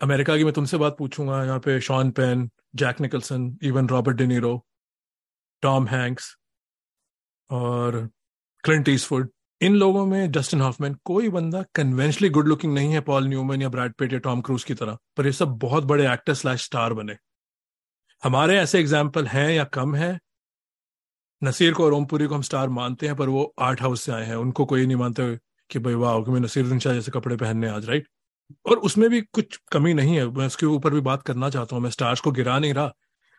अमेरिका 0.00 0.36
की 0.36 0.44
मैं 0.44 0.52
तुमसे 0.52 0.76
बात 0.78 0.96
पूछूँगा, 0.98 1.44
यहाँ 1.44 1.58
पे 1.58 1.80
Sean 1.80 2.10
Penn 2.12 2.48
Jack 2.76 3.00
Nicholson 3.00 3.56
even 3.64 3.88
Robert 3.88 4.16
De Niro 4.16 4.60
Tom 5.62 5.86
Hanks 5.88 6.34
और 7.50 8.08
क्लिंट 8.64 8.88
ईस्टवुड 8.88 9.28
इन 9.60 9.74
लोगों 9.76 10.04
में 10.06 10.30
जस्टिन 10.32 10.60
हॉफमैन 10.60 10.94
कोई 11.04 11.28
बंदा 11.30 11.62
कन्वेंशनली 11.74 12.28
गुड 12.30 12.48
लुकिंग 12.48 12.72
नहीं 12.74 12.92
है 12.92 13.00
पॉल 13.02 13.28
न्यूमन 13.28 13.62
या 13.62 13.68
ब्रैड 13.68 13.92
पेट 13.98 14.12
या 14.12 14.18
टॉम 14.20 14.40
क्रूज 14.40 14.64
की 14.64 14.74
तरह, 14.74 14.96
पर 15.16 15.26
ये 15.26 15.32
सब 15.32 15.58
बहुत 15.58 15.84
बड़े 15.84 16.12
एक्टर 16.12 16.34
स्लैश 16.34 16.64
स्टार 16.64 16.92
बने। 16.94 17.16
हमारे 18.22 18.58
ऐसे 18.58 18.80
एग्ज़ाम्पल 18.80 19.26
हैं 19.26 19.50
या 19.50 19.64
कम 19.64 19.94
है? 19.94 20.18
नसीर 21.42 21.72
को 21.74 21.84
और 21.84 21.92
ओमपुरी 21.92 22.26
को 22.26 22.34
हम 22.34 22.42
स्टार 22.42 22.68
मानते 22.68 23.06
हैं, 23.06 23.16
पर 23.16 23.28
वो 23.28 23.54
आर्ट 23.58 23.80
हाउस 23.82 24.02
से 24.02 24.12
आए 24.12 24.24
हैं। 24.26 24.34
उनको 24.34 24.64
कोई 24.64 24.86
नहीं 24.86 24.96
मानते 24.96 25.36
कि 25.70 25.78
भाई, 25.78 25.94
वाह, 25.94 26.20
कि 26.22 26.30
मैं 26.30 26.40
नसीर 26.40 26.78
शाह 26.78 26.94
जैसे 26.94 27.10
कपड़े 27.10 27.36
पहनने 27.36 27.68
आज 27.68 27.86
राइट 27.86 28.08
और 28.66 28.78
उसमें 28.78 29.08
भी 29.10 29.20
कुछ 29.20 29.56
कमी 29.72 29.94
नहीं 29.94 30.16
है। 30.16 30.26
मैं 30.28 30.46
उसके 30.46 30.66
ऊपर 30.66 30.94
भी 30.94 31.00
बात 31.00 31.22
करना 31.22 31.50
चाहता 31.50 31.76
हूँ। 31.76 31.82
मैं 31.82 31.90
स्टार्स 31.90 32.20
को 32.20 32.32
गिरा 32.32 32.58
नहीं 32.58 32.74
रहा, 32.74 32.86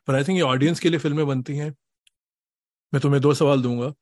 पर 0.08 0.16
आई 0.16 0.24
थिंक 0.24 0.38
ये 0.38 0.44
ऑडियंस 0.44 0.80
के 0.80 0.90
लिए 0.90 1.00
फ़िल्में 1.00 1.28
बनती 1.28 1.58
हैं। 1.58 1.74
मैं 2.94 3.02
तुम्हें 3.02 3.22
दो 3.22 3.34
सवाल 3.34 3.62
दूँगा 3.62 3.94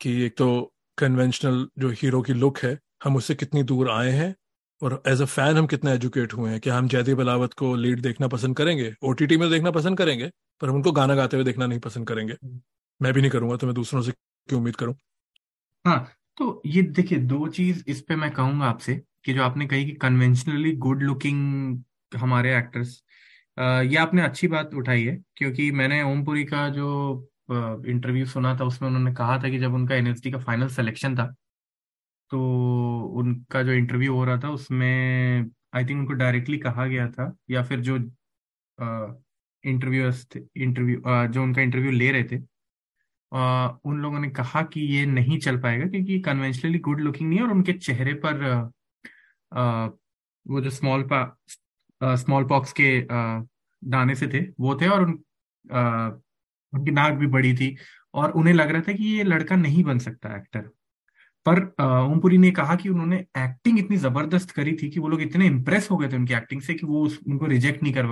कि 0.00 0.22
एक 0.22 0.36
तो 0.36 0.72
कन्वेंशनल 0.98 1.66
जो 1.78 1.90
हीरो 1.90 2.22
की 2.22 2.32
लुक 2.32 2.58
है, 2.58 2.78
हम 3.04 3.16
उससे 3.16 3.34
कितनी 3.34 3.62
दूर 3.62 3.90
आए 3.90 4.10
हैं? 4.10 4.34
और 4.82 5.02
एज 5.08 5.22
अ 5.22 5.24
फ़ैन 5.24 5.56
हम 5.56 5.66
कितने 5.66 5.92
एजुकेट 5.92 6.32
हुए 6.34 6.50
हैं 6.50 6.60
कि 6.60 6.70
हम 6.70 6.88
जयदीप 6.88 7.20
अलावत 7.20 7.52
को 7.54 7.74
लीड 7.76 8.00
देखना 8.00 8.28
पसंद 8.28 8.56
करेंगे 8.56 8.92
ओटीटी 9.04 9.36
में 9.36 9.50
देखना 9.50 9.70
पसंद 9.70 9.98
करेंगे 9.98 10.30
पर 10.60 10.68
हम 10.68 10.74
उनको 10.74 10.92
गाना 10.92 11.14
गाते 11.14 11.36
हुए 11.36 11.44
देखना 11.44 11.66
नहीं 11.66 11.78
पसंद 11.80 12.08
करेंगे। 12.08 12.34
मैं 13.00 13.12
भी 13.12 13.20
नहीं 13.20 13.30
करूँगा 13.30 13.56
तो 13.56 13.66
मैं 13.66 13.74
दूसरों 13.74 14.02
से 14.02 14.12
क्यों 14.12 14.60
उम्मीद 14.60 14.76
करूँ? 14.76 14.94
हाँ 15.84 16.08
तो 16.38 16.62
ये 16.66 16.82
देखिए 16.82 17.18
दो 17.18 17.46
चीज़ 17.48 17.84
इस 17.88 18.00
पे 18.02 18.16
मैं 18.16 18.30
कहूँगा 18.30 18.66
आपसे 18.66 18.94
कि 19.24 19.34
जो 19.34 19.42
आपने 19.42 19.66
कही 19.66 19.84
कि 19.84 19.92
कन्वेंशनली 19.92 20.72
गुड 20.76 21.02
लुकिंग 21.02 21.82
हमारे 22.16 22.56
एक्टर्स 22.58 23.02
ये 23.58 23.96
आपने 23.96 24.22
अच्छी 24.22 24.48
बात 24.48 24.74
उठाई 24.74 25.02
है 25.04 25.16
क्योंकि 25.36 25.70
मैंने 25.72 26.02
ओमपुरी 26.02 26.44
का 26.44 26.68
जो 26.68 26.88
इंटरव्यू 27.86 28.26
सुना 28.26 28.56
था 28.60 28.64
उसमें 28.64 28.88
उन्होंने 28.88 29.14
कहा 29.14 29.38
था 29.38 29.48
कि 29.48 29.58
जब 29.58 29.74
उनका 29.74 29.94
एनएसडी 29.94 30.30
का 30.30 30.38
फाइनल 30.38 30.68
सिलेक्शन 30.68 31.16
था 31.16 31.34
तो 32.32 32.38
उनका 33.16 33.62
जो 33.62 33.72
इंटरव्यू 33.72 34.14
हो 34.14 34.24
रहा 34.24 34.38
था 34.38 34.50
उसमें 34.50 35.50
आई 35.74 35.84
थिंक 35.84 35.98
उनको 36.00 36.12
डायरेक्टली 36.12 36.58
कहा 36.58 36.86
गया 36.86 37.08
था 37.10 37.36
या 37.50 37.62
फिर 37.62 37.80
जो 37.80 37.96
इंटरव्यूअर्स 39.64 40.26
थे 40.34 40.40
इंटरव्यू 40.56 41.02
जो 41.32 41.42
उनका 41.42 41.62
इंटरव्यू 41.62 41.90
ले 41.90 42.10
रहे 42.12 42.24
थे 42.24 42.40
आ, 43.32 43.68
उन 43.84 44.00
लोगों 44.00 44.20
ने 44.20 44.28
कहा 44.30 44.62
कि 44.62 44.80
ये 44.80 45.04
नहीं 45.06 45.38
चल 45.38 45.60
पाएगा 45.60 45.86
क्योंकि 45.86 46.20
कन्वेंशनली 46.20 46.78
गुड 46.78 47.00
लुकिंग 47.00 47.28
नहीं 47.28 47.38
है 47.38 47.44
और 47.44 47.52
उनके 47.52 47.72
चेहरे 47.72 48.14
पर 48.24 48.44
आ, 49.52 49.86
वो 50.46 50.60
जो 50.60 50.70
स्मॉल 50.70 51.08
स्मॉल 52.02 52.44
पॉक्स 52.44 52.72
के 52.72 52.90
आ, 53.06 53.42
दाने 53.82 54.14
से 54.14 54.28
थे 54.28 54.46
वो 54.60 54.78
थे 54.80 54.88
और 54.88 55.02
उन 55.02 55.18
आ, 55.72 56.08
उनकी 56.72 56.90
नाक 56.90 57.12
भी 57.12 57.26
बड़ी 57.26 57.54
थी 57.54 57.76
और 58.14 58.30
उन्हें 58.30 58.54
लग 58.54 58.70
रहा 58.70 58.82
था 58.82 58.92
कि 58.92 59.04
ये 59.04 59.22
लड़का 59.24 59.56
नहीं 59.56 59.84
बन 59.84 59.98
सकता 59.98 60.36
एक्टर 60.36 60.70
पर 61.46 61.60
ओमपुरी 61.82 62.38
ने 62.38 62.50
कहा 62.50 62.74
कि 62.76 62.88
उन्होंने 62.88 63.16
एक्टिंग 63.38 63.78
इतनी 63.78 63.96
ज़बरदस्त 63.96 64.50
करी 64.50 64.72
थी 64.82 64.90
कि 64.90 65.00
वो 65.00 65.08
लोग 65.08 65.22
इतने 65.22 65.46
इम्प्रेस 65.46 65.90
हो 65.90 65.96
गए 65.96 66.08
थे 66.08 66.16
उनकी 66.16 66.34
एक्टिंग 66.34 66.60
से 66.62 66.74
कि 66.74 66.86
वो 66.86 67.04
उनको 67.28 67.46
रिजेक्ट 67.46 67.82
नहीं 67.82 67.92
कर 67.92 68.06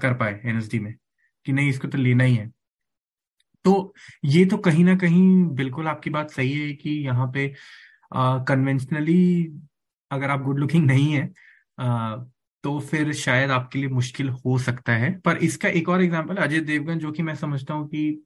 कर 0.00 0.14
पाए 0.14 0.40
एनएसडी 0.44 0.78
में 0.78 0.94
कि 1.46 1.52
नहीं 1.52 1.68
इसको 1.68 1.88
तो 1.88 1.98
लेना 1.98 2.24
ही 2.24 2.34
है। 2.34 2.50
तो 3.64 3.94
ये 4.24 4.44
तो 4.46 4.56
कहीं 4.58 4.84
ना 4.84 4.96
कहीं 4.96 5.44
बिल्कुल 5.54 5.88
आपकी 5.88 6.10
बात 6.10 6.30
सही 6.30 6.52
है 6.52 6.72
कि 6.74 6.90
यहाँ 7.06 7.30
पे 7.34 7.46
कन्वेंशनली 8.14 9.22
अगर 10.10 10.30
आप 10.30 10.42
गुड 10.42 10.58
लुकिंग 10.58 10.86
नहीं 10.86 11.12
है 11.12 11.30
आ, 11.80 12.16
तो 12.64 12.78
फिर 12.80 13.12
शायद 13.14 13.50
आपके 13.50 13.78
लिए 13.78 13.88
मुश्किल 13.88 14.28
हो 14.28 14.58
सकता 14.58 14.92
है। 14.92 15.10
पर 15.20 15.36
इसका 15.38 15.68
एक 15.70 15.88
और 15.88 16.02
एग्ज़ाम्पल 16.02 16.36
अजय 16.36 16.60
देवगन 16.62 16.98
जो 16.98 17.12
कि 17.12 17.22
मैं 17.22 17.34
समझता 17.36 17.74
हूँ 17.74 17.88
कि 17.88 18.24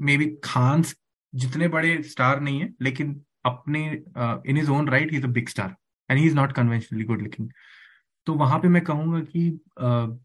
मे 0.00 0.16
बी 0.18 0.26
खान 0.44 0.82
जितने 1.34 1.68
बड़े 1.68 2.02
स्टार 2.02 2.40
नहीं 2.40 2.60
है 2.60 2.72
लेकिन 2.82 3.20
अपने 3.44 3.84
in 4.46 4.56
his 4.56 4.70
own 4.70 4.88
right 4.88 5.14
is 5.14 5.24
a 5.24 5.28
big 5.30 5.48
star 5.48 5.74
and 6.10 6.18
he 6.20 6.26
is 6.26 6.34
not 6.34 6.52
conventionally 6.52 7.04
good 7.04 7.22
looking 7.22 7.48
तो 8.26 8.34
वहाँ 8.34 8.58
पे 8.58 8.68
मैं 8.68 8.82
कहूँगा 8.82 9.20
कि 9.20 9.48
uh, 9.82 10.18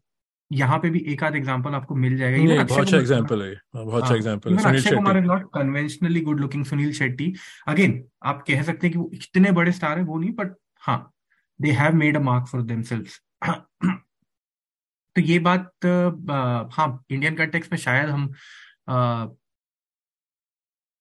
यहाँ 0.50 0.78
पे 0.78 0.90
भी 0.90 0.98
एक 1.12 1.22
आध 1.24 1.34
एग्ज़ाम्पल 1.36 1.74
आपको 1.74 1.94
मिल 1.94 2.16
जाएगा। 2.16 2.62
बहुत 2.64 2.78
अच्छा 2.78 2.98
एग्जांपल 2.98 3.42
है 3.42 3.52
हाँ, 3.52 3.84
बहुत 3.84 4.02
अच्छा 4.02 4.14
एग्जांपल 4.14 4.56
है। 4.56 4.80
Shetty. 4.80 4.96
Kumar 4.96 5.18
is 5.18 5.24
not 5.24 5.42
conventionally 5.54 6.20
good 6.20 6.40
looking 6.40 6.64
Sunil 6.64 6.92
Shetty. 6.92 7.32
Again 7.68 8.02
आप 8.24 8.42
कह 8.48 8.62
सकते 8.62 8.86
हैं 8.86 8.92
कि 8.92 8.98
वो 8.98 9.10
इतने 9.14 9.52
बड़े 9.52 9.72
स्टार 9.72 9.98
है 9.98 10.04
वो 10.04 10.18
नहीं 10.18 10.32
बट 10.32 10.54
हाँ 10.82 10.98
they 11.60 11.70
have 11.72 11.94
made 11.94 12.16
a 12.16 12.20
mark 12.20 12.46
for 12.46 12.62
themselves 12.62 13.20
तो 15.16 15.20
ये 15.20 15.38
बात 15.40 15.70
हाँ 16.72 16.88
इंडियन 17.10 17.34
कंटेक्स 17.34 17.72
में 17.72 17.78
शायद 17.78 18.08
हम 18.08 18.26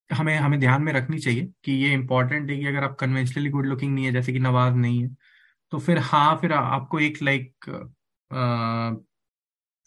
हमें 0.09 0.35
हमें 0.37 0.59
ध्यान 0.59 0.81
में 0.83 0.91
रखनी 0.93 1.17
चाहिए 1.19 1.47
कि 1.65 1.71
ये 1.73 1.91
इंपॉर्टेंट 1.93 2.49
है 2.49 2.57
कि 2.57 2.65
अगर 2.67 2.83
आप 2.83 2.95
कन्वेंशनली 2.99 3.49
गुड 3.49 3.65
लुकिंग 3.65 3.93
नहीं 3.95 4.05
है, 4.05 4.11
जैसे 4.13 4.33
कि 4.33 4.39
नवाज़ 4.39 4.75
नहीं 4.75 5.01
है 5.03 5.09
तो 5.73 5.79
फिर 5.79 5.97
हाँ 6.01 6.37
फिर 6.41 6.53
आपको 6.53 6.99
एक 7.01 7.17
लाइक 7.23 7.65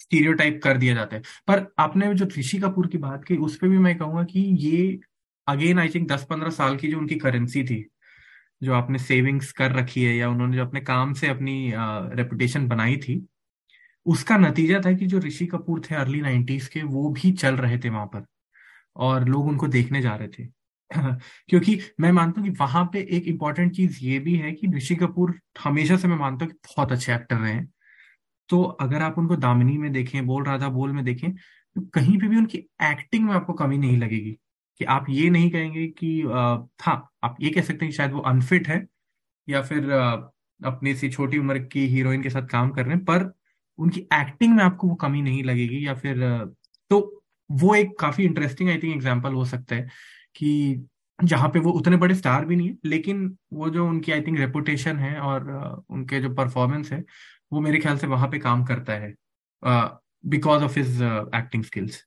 स्टीरियोटाइप 0.01 0.61
कर 0.65 0.79
दिया 0.79 0.95
जाता 0.95 1.17
है। 1.17 1.23
पर 1.49 1.67
आपने 1.79 2.15
जो 2.15 2.27
ऋषि 2.39 2.59
कपूर 2.61 2.87
की 2.89 2.99
बात 2.99 3.25
की, 3.25 3.37
उस 3.37 3.57
पर 3.59 3.69
भी 3.69 3.79
मैं 3.79 3.97
कहूँगा 3.99 4.23
कि 4.25 4.41
ये 4.61 4.99
अगेन 5.47 5.79
आई 5.79 5.89
थिंक 5.95 6.09
दस 6.13 6.27
पंद्रह 6.31 6.51
साल 6.51 6.77
की 6.77 6.89
जो 6.89 6.99
उनकी 6.99 7.17
करेंसी 7.19 7.63
थी, 7.65 7.85
जो 8.63 8.75
आपने 8.75 8.99
सेविंग्स 9.01 9.53
कर 9.53 9.73
रखी 9.73 10.05
है 10.05 10.17
या 10.17 10.29
उन्होंने 10.31 10.57
जो 10.57 10.67
अपने 10.67 10.81
काम 10.83 11.13
से 11.15 11.29
अपनी 11.29 11.73
रेपुटेशन 12.17 12.69
बनाई 12.69 12.97
थी, 12.99 13.27
उसका 14.07 14.37
नतीजा 14.39 14.81
था 14.87 14.93
कि 14.95 15.07
जो 15.07 15.19
ऋषि 15.21 15.47
कपूर 15.47 15.83
थे 15.91 15.95
अर्ली 15.97 16.21
नाइन्टीज 16.23 16.69
के, 16.69 16.83
वो 16.85 17.11
भी 17.13 17.33
चल 17.35 17.57
रहे 17.57 17.79
थे 17.79 17.91
वहाँ 17.91 18.07
पर। 18.07 18.27
और 18.97 19.29
लोग 19.29 19.47
उनको 19.49 19.69
देखने 19.69 20.01
जा 20.03 20.15
रहे 20.17 20.29
थे। 20.31 20.45
क्योंकि 21.49 21.79
मैं 22.01 22.11
मानता 22.13 22.41
हूँ 22.41 22.49
कि 22.51 22.57
वहाँ 22.61 22.85
पे 22.93 23.01
एक 23.17 23.27
इंपॉर्टेंट 23.29 23.75
चीज़ 23.77 23.99
ये 24.03 24.19
भी 24.21 24.37
है 24.37 24.53
कि 24.53 24.69
ऋषि 24.77 24.97
कपूर 24.97 25.35
हमेशा 25.65 25.97
से 25.97 26.09
मैं 26.09 26.17
मानता 26.19 26.45
हूँ 26.45 26.53
कि 26.53 26.59
बहुत 26.69 26.93
अच्छे 26.93 27.15
एक्टर 27.15 27.37
रहे 27.37 27.53
हैं। 27.53 27.69
तो 28.51 28.63
अगर 28.83 29.03
आप 29.03 29.19
उनको 29.19 29.37
दामिनी 29.39 29.79
में 29.79 29.93
देखें, 29.93 30.27
बोल 30.27 30.45
राधा 30.47 30.69
बोल 30.71 30.93
में 30.93 31.05
देखें 31.05 31.33
तो 31.33 31.83
कहीं 31.95 32.19
पे 32.21 32.29
भी 32.29 32.37
उनकी 32.37 32.59
एक्टिंग 32.85 33.27
में 33.27 33.35
आपको 33.35 33.53
कमी 33.55 33.79
नहीं 33.79 33.99
लगेगी। 33.99 34.37
कि 34.81 34.85
आप 34.87 35.07
ये 35.11 35.31
नहीं 35.31 35.51
कहेंगे 35.51 35.87
कि 35.91 36.21
हाँ 36.83 37.11
आप 37.25 37.37
ये 37.43 37.51
कह 37.51 37.63
सकते 37.63 37.85
हैं 37.85 37.91
कि 37.93 37.97
शायद 37.97 38.13
वो 38.13 38.21
अनफिट 38.23 38.69
है 38.69 38.87
या 39.49 39.63
फिर 39.63 39.91
अपनी 40.61 40.95
सी 40.97 41.11
छोटी 41.11 41.39
उम्र 41.39 41.59
की 41.67 41.87
हीरोइन 41.89 42.23
के 42.23 42.31
साथ 42.31 42.49
काम 42.49 42.71
कर 42.73 42.85
रहे 42.87 42.95
हैं, 42.97 43.05
पर 43.05 43.33
उनकी 43.79 44.01
एक्टिंग 44.15 44.57
में 44.57 44.65
आपको 44.65 44.89
वो 44.89 44.95
कमी 44.97 45.23
नहीं 45.23 45.45
लगेगी 45.45 45.87
या 45.87 45.95
फिर 45.97 46.19
तो 46.91 47.20
वो 47.51 47.75
एक 47.75 47.99
काफ़ी 48.01 48.25
इंटरेस्टिंग 48.25 48.71
आई 48.71 48.79
थिंक 48.79 48.95
एग्ज़ाम्पल 48.95 49.33
हो 49.33 49.45
सकता 49.45 49.75
है 49.75 49.89
कि 50.37 50.87
जहाँ 51.19 51.49
पे 51.49 51.59
वो 51.59 51.71
उतने 51.71 51.97
बड़े 51.97 52.15
स्टार 52.15 52.45
भी 52.45 52.57
नहीं 52.57 52.69
है 52.69 52.77
लेकिन 52.85 53.37
वो 53.53 53.71
जो 53.71 53.87
उनकी 53.89 54.13
आई 54.13 54.21
थिंक 54.21 54.39
रेपुटेशन 54.39 54.99
है 54.99 55.19
और 55.21 55.51
उनके 55.91 56.21
जो 56.21 56.31
परफॉर्मेंस 56.35 56.93
है 56.93 57.05
वो 57.53 57.61
मेरे 57.61 57.79
ख्याल 57.79 57.99
से 57.99 58.07
वहाँ 58.07 58.29
पे 58.29 58.39
काम 58.39 58.65
करता 58.65 58.93
है 58.93 59.15
because 60.27 60.65
of 60.65 60.79
his 60.79 61.03
acting 61.35 61.65
skills 61.65 62.05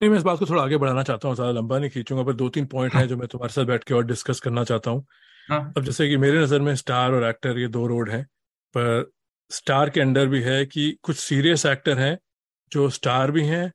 नहीं 0.00 0.10
मैं 0.10 0.18
इस 0.18 0.24
बात 0.24 0.38
को 0.38 0.46
थोड़ा 0.46 0.62
आगे 0.62 0.76
बढ़ाना 0.76 1.02
चाहता 1.02 1.28
हूँ 1.28 1.36
ज़्यादा 1.36 1.52
लंबा 1.52 1.78
नहीं 1.78 1.90
खींचूँगा 1.90 2.22
पर 2.22 2.32
दो 2.32 2.48
तीन 2.48 2.66
पॉइंट 2.66 2.92
हाँ. 2.94 3.02
हैं 3.02 3.08
जो 3.08 3.16
मैं 3.16 3.28
तुम्हारे 3.28 3.52
साथ 3.52 3.64
बैठ 3.64 3.84
के 3.84 3.94
और 3.94 4.04
डिस्कस 4.06 4.40
करना 4.40 4.64
चाहता 4.64 4.90
हूँ 4.90 5.06
हाँ. 5.48 5.72
अब 5.76 5.84
जैसे 5.84 6.08
कि 6.08 6.16
मेरे 6.16 6.42
नज़र 6.42 6.60
में 6.60 6.74
स्टार 6.76 7.12
और 7.12 7.24
एक्टर 7.24 7.58
ये 7.58 7.68
दो 7.68 7.86
रोड 7.86 8.10
हैं 8.10 8.22
पर 8.74 9.10
स्टार 9.50 9.90
के 9.90 10.00
अंडर 10.00 10.26
भी 10.26 10.40
है 10.42 10.64
कि 10.66 10.90
कुछ 11.02 11.16
सीरियस 11.16 11.66
एक्टर 11.66 11.98
हैं 11.98 12.18
जो 12.72 12.88
स्टार 12.90 13.30
भी 13.30 13.44
हैं 13.46 13.72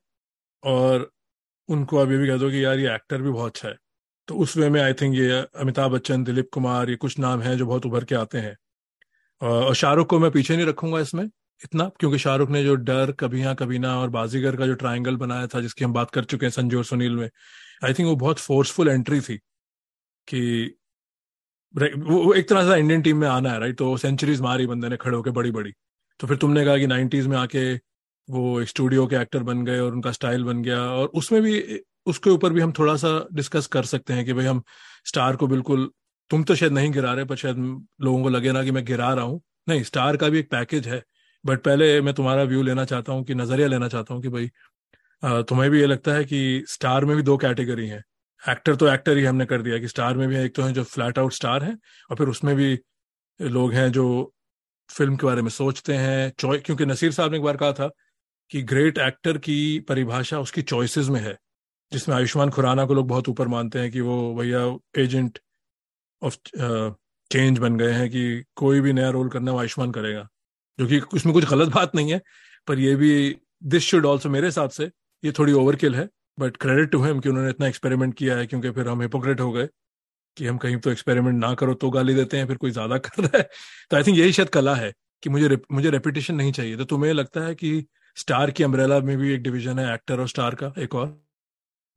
और 0.64 1.10
उनको 1.68 1.96
अभी 1.98 2.16
भी 2.18 2.26
कह 2.28 2.36
दो 2.38 2.50
कि 2.50 2.64
यार 2.64 2.78
ये 2.78 2.94
एक्टर 2.94 3.22
भी 3.22 3.30
बहुत 3.30 3.52
अच्छा 3.52 3.68
है। 3.68 3.76
तो 4.28 4.34
उस 4.36 4.56
वे 4.56 4.68
में 4.70 4.80
आई 4.82 4.92
थिंक 4.94 5.14
ये 5.16 5.30
अमिताभ 5.60 5.92
बच्चन, 5.92 6.24
दिलीप 6.24 6.48
कुमार, 6.54 6.90
ये 6.90 6.96
कुछ 6.96 7.18
नाम 7.18 7.40
हैं 7.42 7.56
जो 7.58 7.66
बहुत 7.66 7.86
उभर 7.86 8.04
के 8.04 8.14
आते 8.14 8.38
हैं। 8.38 8.56
और 9.40 9.74
शाहरुख 9.74 10.08
को 10.08 10.18
मैं 10.18 10.30
पीछे 10.30 10.56
नहीं 10.56 10.66
रखूँगा 10.66 11.00
इसमें 11.00 11.24
इतना, 11.24 11.88
क्योंकि 12.00 12.18
शाहरुख 12.18 12.50
ने 12.50 12.62
जो 12.64 12.74
डर, 12.76 13.12
कभी 13.20 13.42
हाँ 13.42 13.54
कभी 13.56 13.78
ना, 13.78 13.98
और 14.00 14.10
बाजीगर 14.10 14.56
का 14.56 14.66
जो 14.66 14.74
ट्रायंगल 14.74 15.16
बनाया 15.16 15.46
था, 15.46 15.60
जिसकी 15.60 15.84
हम 15.84 15.92
बात 15.92 16.10
कर 16.10 16.24
चुके 16.24 16.46
हैं 16.46 16.50
संजू 16.50 16.78
और 16.78 16.84
सुनील 16.84 17.16
में 17.16 17.28
आई 17.84 17.94
थिंक 17.94 18.08
वो 18.08 18.16
बहुत 18.16 18.38
फोर्सफुल 18.38 18.88
एंट्री 18.88 19.20
थी 19.20 19.36
कि 20.28 20.76
वो 21.74 22.32
एक 22.34 22.48
तरह 22.48 22.70
से 22.70 22.78
इंडियन 22.80 23.02
टीम 23.02 23.16
में 23.16 23.28
आना 23.28 23.50
है 23.50 23.58
राइट 23.60 23.76
तो 23.78 23.96
सेंचुरीज 23.96 24.40
मारी 24.40 24.66
बंदे 24.66 24.88
ने 24.88 24.96
खड़े 24.96 25.16
होकर 25.16 25.30
बड़ी 25.30 25.50
बड़ी 25.50 25.72
तो 26.20 26.26
फिर 26.26 26.36
तुमने 26.36 26.64
कहा 26.64 26.76
कि 26.78 26.86
नाइन्टीज 26.86 27.26
में 27.26 27.36
आके 27.38 27.62
वो 28.28 28.64
स्टूडियो 28.64 29.06
के 29.06 29.16
एक्टर 29.16 29.42
बन 29.42 29.64
गए 29.64 29.78
और 29.80 29.92
उनका 29.92 30.12
स्टाइल 30.12 30.44
बन 30.44 30.62
गया 30.62 30.80
और 30.82 31.06
उसमें 31.14 31.40
भी, 31.42 31.80
उसके 32.06 32.30
ऊपर 32.30 32.52
भी 32.52 32.60
हम 32.60 32.72
थोड़ा 32.78 32.96
सा 32.96 33.08
डिस्कस 33.32 33.66
कर 33.66 33.84
सकते 33.84 34.12
हैं 34.14 34.24
कि 34.24 34.32
भाई 34.32 34.44
हम 34.44 34.62
स्टार 35.06 35.36
को 35.36 35.46
बिल्कुल, 35.46 35.90
तुम 36.30 36.44
तो 36.44 36.54
शायद 36.54 36.72
नहीं 36.72 36.90
गिरा 36.92 37.12
रहे, 37.14 37.24
पर 37.24 37.36
शायद 37.36 37.56
लोगों 38.02 38.22
को 38.22 38.28
लगे 38.28 38.52
ना 38.52 38.62
कि 38.64 38.70
मैं 38.70 38.84
गिरा 38.84 39.12
रहा 39.14 39.24
हूँ। 39.24 39.40
नहीं 39.68 39.82
स्टार 39.82 40.16
का 40.16 40.28
भी 40.28 40.38
एक 40.38 40.50
पैकेज 40.50 40.88
है 40.88 41.02
बट 41.44 41.62
पहले 41.62 42.00
मैं 42.00 42.14
तुम्हारा 42.14 42.42
व्यू 42.44 42.62
लेना 42.62 42.84
चाहता 42.84 43.12
हूँ 43.12 43.24
कि 43.24 43.34
नज़रिया 43.34 43.66
लेना 43.68 43.88
चाहता 43.88 44.14
हूँ 44.14 44.22
कि 44.22 44.28
भाई 44.28 44.50
तुम्हें 45.22 45.70
भी 45.70 45.80
ये 45.80 45.86
लगता 45.86 46.12
है 46.12 46.24
कि 46.24 46.64
स्टार 46.68 47.04
में 47.04 47.16
भी 47.16 47.22
दो 47.22 47.36
कैटेगरी 47.36 47.86
है। 47.88 48.02
एक्टर 48.42 48.76
तो 48.76 48.88
एक्टर 48.88 49.16
ही 49.16 49.24
हमने 49.24 49.44
कर 49.46 49.62
दिया 49.62 49.78
कि 49.78 49.88
स्टार 49.88 50.16
में 50.16 50.28
भी 50.28 50.36
एक 50.36 50.54
तो 50.56 50.62
है 50.62 50.72
जो 50.72 50.84
फ्लैट 50.84 51.18
आउट 51.18 51.32
स्टार 51.32 51.64
है 51.64 51.76
और 52.10 52.16
फिर 52.16 52.28
उसमें 52.28 52.54
भी 52.56 52.78
लोग 53.40 53.72
हैं 53.72 53.90
जो 53.92 54.06
फ़िल्म 54.90 55.16
के 55.16 55.26
बारे 55.26 55.42
में 55.42 55.50
सोचते 55.50 55.94
हैं 55.94 56.32
क्योंकि 56.40 56.86
नसीर 56.86 57.12
साहब 57.12 57.30
ने 57.30 57.36
एक 57.36 57.42
बार 57.42 57.56
कहा 57.56 57.72
था 57.72 57.90
कि 58.52 58.62
ग्रेट 58.64 58.98
एक्टर 58.98 59.38
की 59.38 59.78
परिभाषा 59.88 60.40
उसकी 60.40 60.62
चॉइसेस 60.64 61.08
में 61.08 61.20
है, 61.20 61.36
जिसमें 61.92 62.14
आयुष्मान 62.16 62.50
खुराना 62.50 62.84
को 62.86 62.94
लोग 62.94 63.08
बहुत 63.08 63.28
ऊपर 63.28 63.48
मानते 63.48 63.78
हैं 63.78 63.90
कि 63.90 64.00
वो 64.00 64.34
भैया 64.34 64.64
एजेंट 65.02 65.38
ऑफ़ 66.22 66.36
चेंज 67.30 67.58
बन 67.58 67.76
गए 67.76 67.92
हैं 67.92 68.08
कि 68.10 68.42
कोई 68.56 68.80
भी 68.80 68.92
नया 68.92 69.10
रोल 69.10 69.28
करना 69.28 69.52
वो 69.52 69.58
आयुष्मान 69.58 69.92
करेगा, 69.92 70.28
जो 70.78 70.86
कि 70.86 70.98
उसमें 71.14 71.32
कुछ 71.34 71.44
गलत 71.50 71.68
बात 71.74 71.94
नहीं 71.96 72.12
है, 72.12 72.20
पर 72.68 72.78
ये 72.78 72.94
भी 72.96 73.36
दिस 73.64 73.84
शुड 73.84 74.06
ऑल्सो 74.06 74.28
मेरे 74.30 74.46
हिसाब 74.46 74.70
से 74.70 74.90
ये 75.22 75.32
थोड़ी 75.38 75.52
ओवरकिल 75.54 75.94
है 75.94 76.08
बट 76.38 76.56
क्रेडिट 76.56 76.90
टू 76.90 77.02
हिम 77.02 77.20
कि 77.20 77.28
उन्होंने 77.28 77.50
इतना 77.50 77.66
एक्सपेरिमेंट 77.66 78.14
किया 78.14 78.36
है, 78.36 78.46
क्योंकि 78.46 78.70
फिर 78.70 78.88
हम 78.88 79.02
हिपोक्रेट 79.02 79.40
हो 79.40 79.50
गए 79.52 79.68
कि 80.36 80.46
हम 80.46 80.58
कहीं 80.58 80.76
तो 80.78 80.90
एक्सपेरिमेंट 80.90 81.38
ना 81.38 81.52
करो 81.54 81.74
तो 81.74 81.90
गाली 81.90 82.14
देते 82.14 82.36
हैं, 82.36 82.46
फिर 82.46 82.56
कोई 82.56 82.70
ज़्यादा 82.70 82.98
कर 82.98 83.22
रहा 83.22 83.38
है। 83.38 83.48
तो 83.90 83.96
आई 83.96 84.02
थिंक 84.02 84.18
यही 84.18 84.32
शायद 84.32 84.48
कला 84.50 84.74
है 84.74 84.92
कि 85.22 85.30
मुझे 85.30 85.58
मुझे 85.72 85.90
रेपिटेशन 85.90 86.34
नहीं 86.34 86.52
चाहिए। 86.52 86.76
तो 86.76 86.84
तुम्हें 86.86 87.12
लगता 87.12 87.40
है 87.40 87.54
कि 87.54 87.86
स्टार 88.16 88.50
की 88.50 88.64
अम्ब्रेला 88.64 88.98
में 89.00 89.16
भी 89.18 89.32
एक 89.34 89.42
डिवीज़न 89.42 89.78
है 89.78 89.92
एक्टर 89.94 90.20
और 90.20 90.28
स्टार 90.28 90.54
का, 90.54 90.72
एक 90.78 90.94
और। 90.94 91.06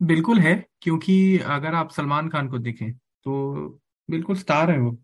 बिल्कुल 0.01 0.39
है, 0.39 0.55
क्योंकि 0.81 1.37
अगर 1.39 1.73
आप 1.75 1.89
सलमान 1.91 2.29
खान 2.29 2.47
को 2.49 2.57
देखें 2.59 2.91
तो 2.93 3.81
बिल्कुल 4.09 4.35
स्टार 4.37 4.71
है 4.71 4.77
वो। 4.79 4.97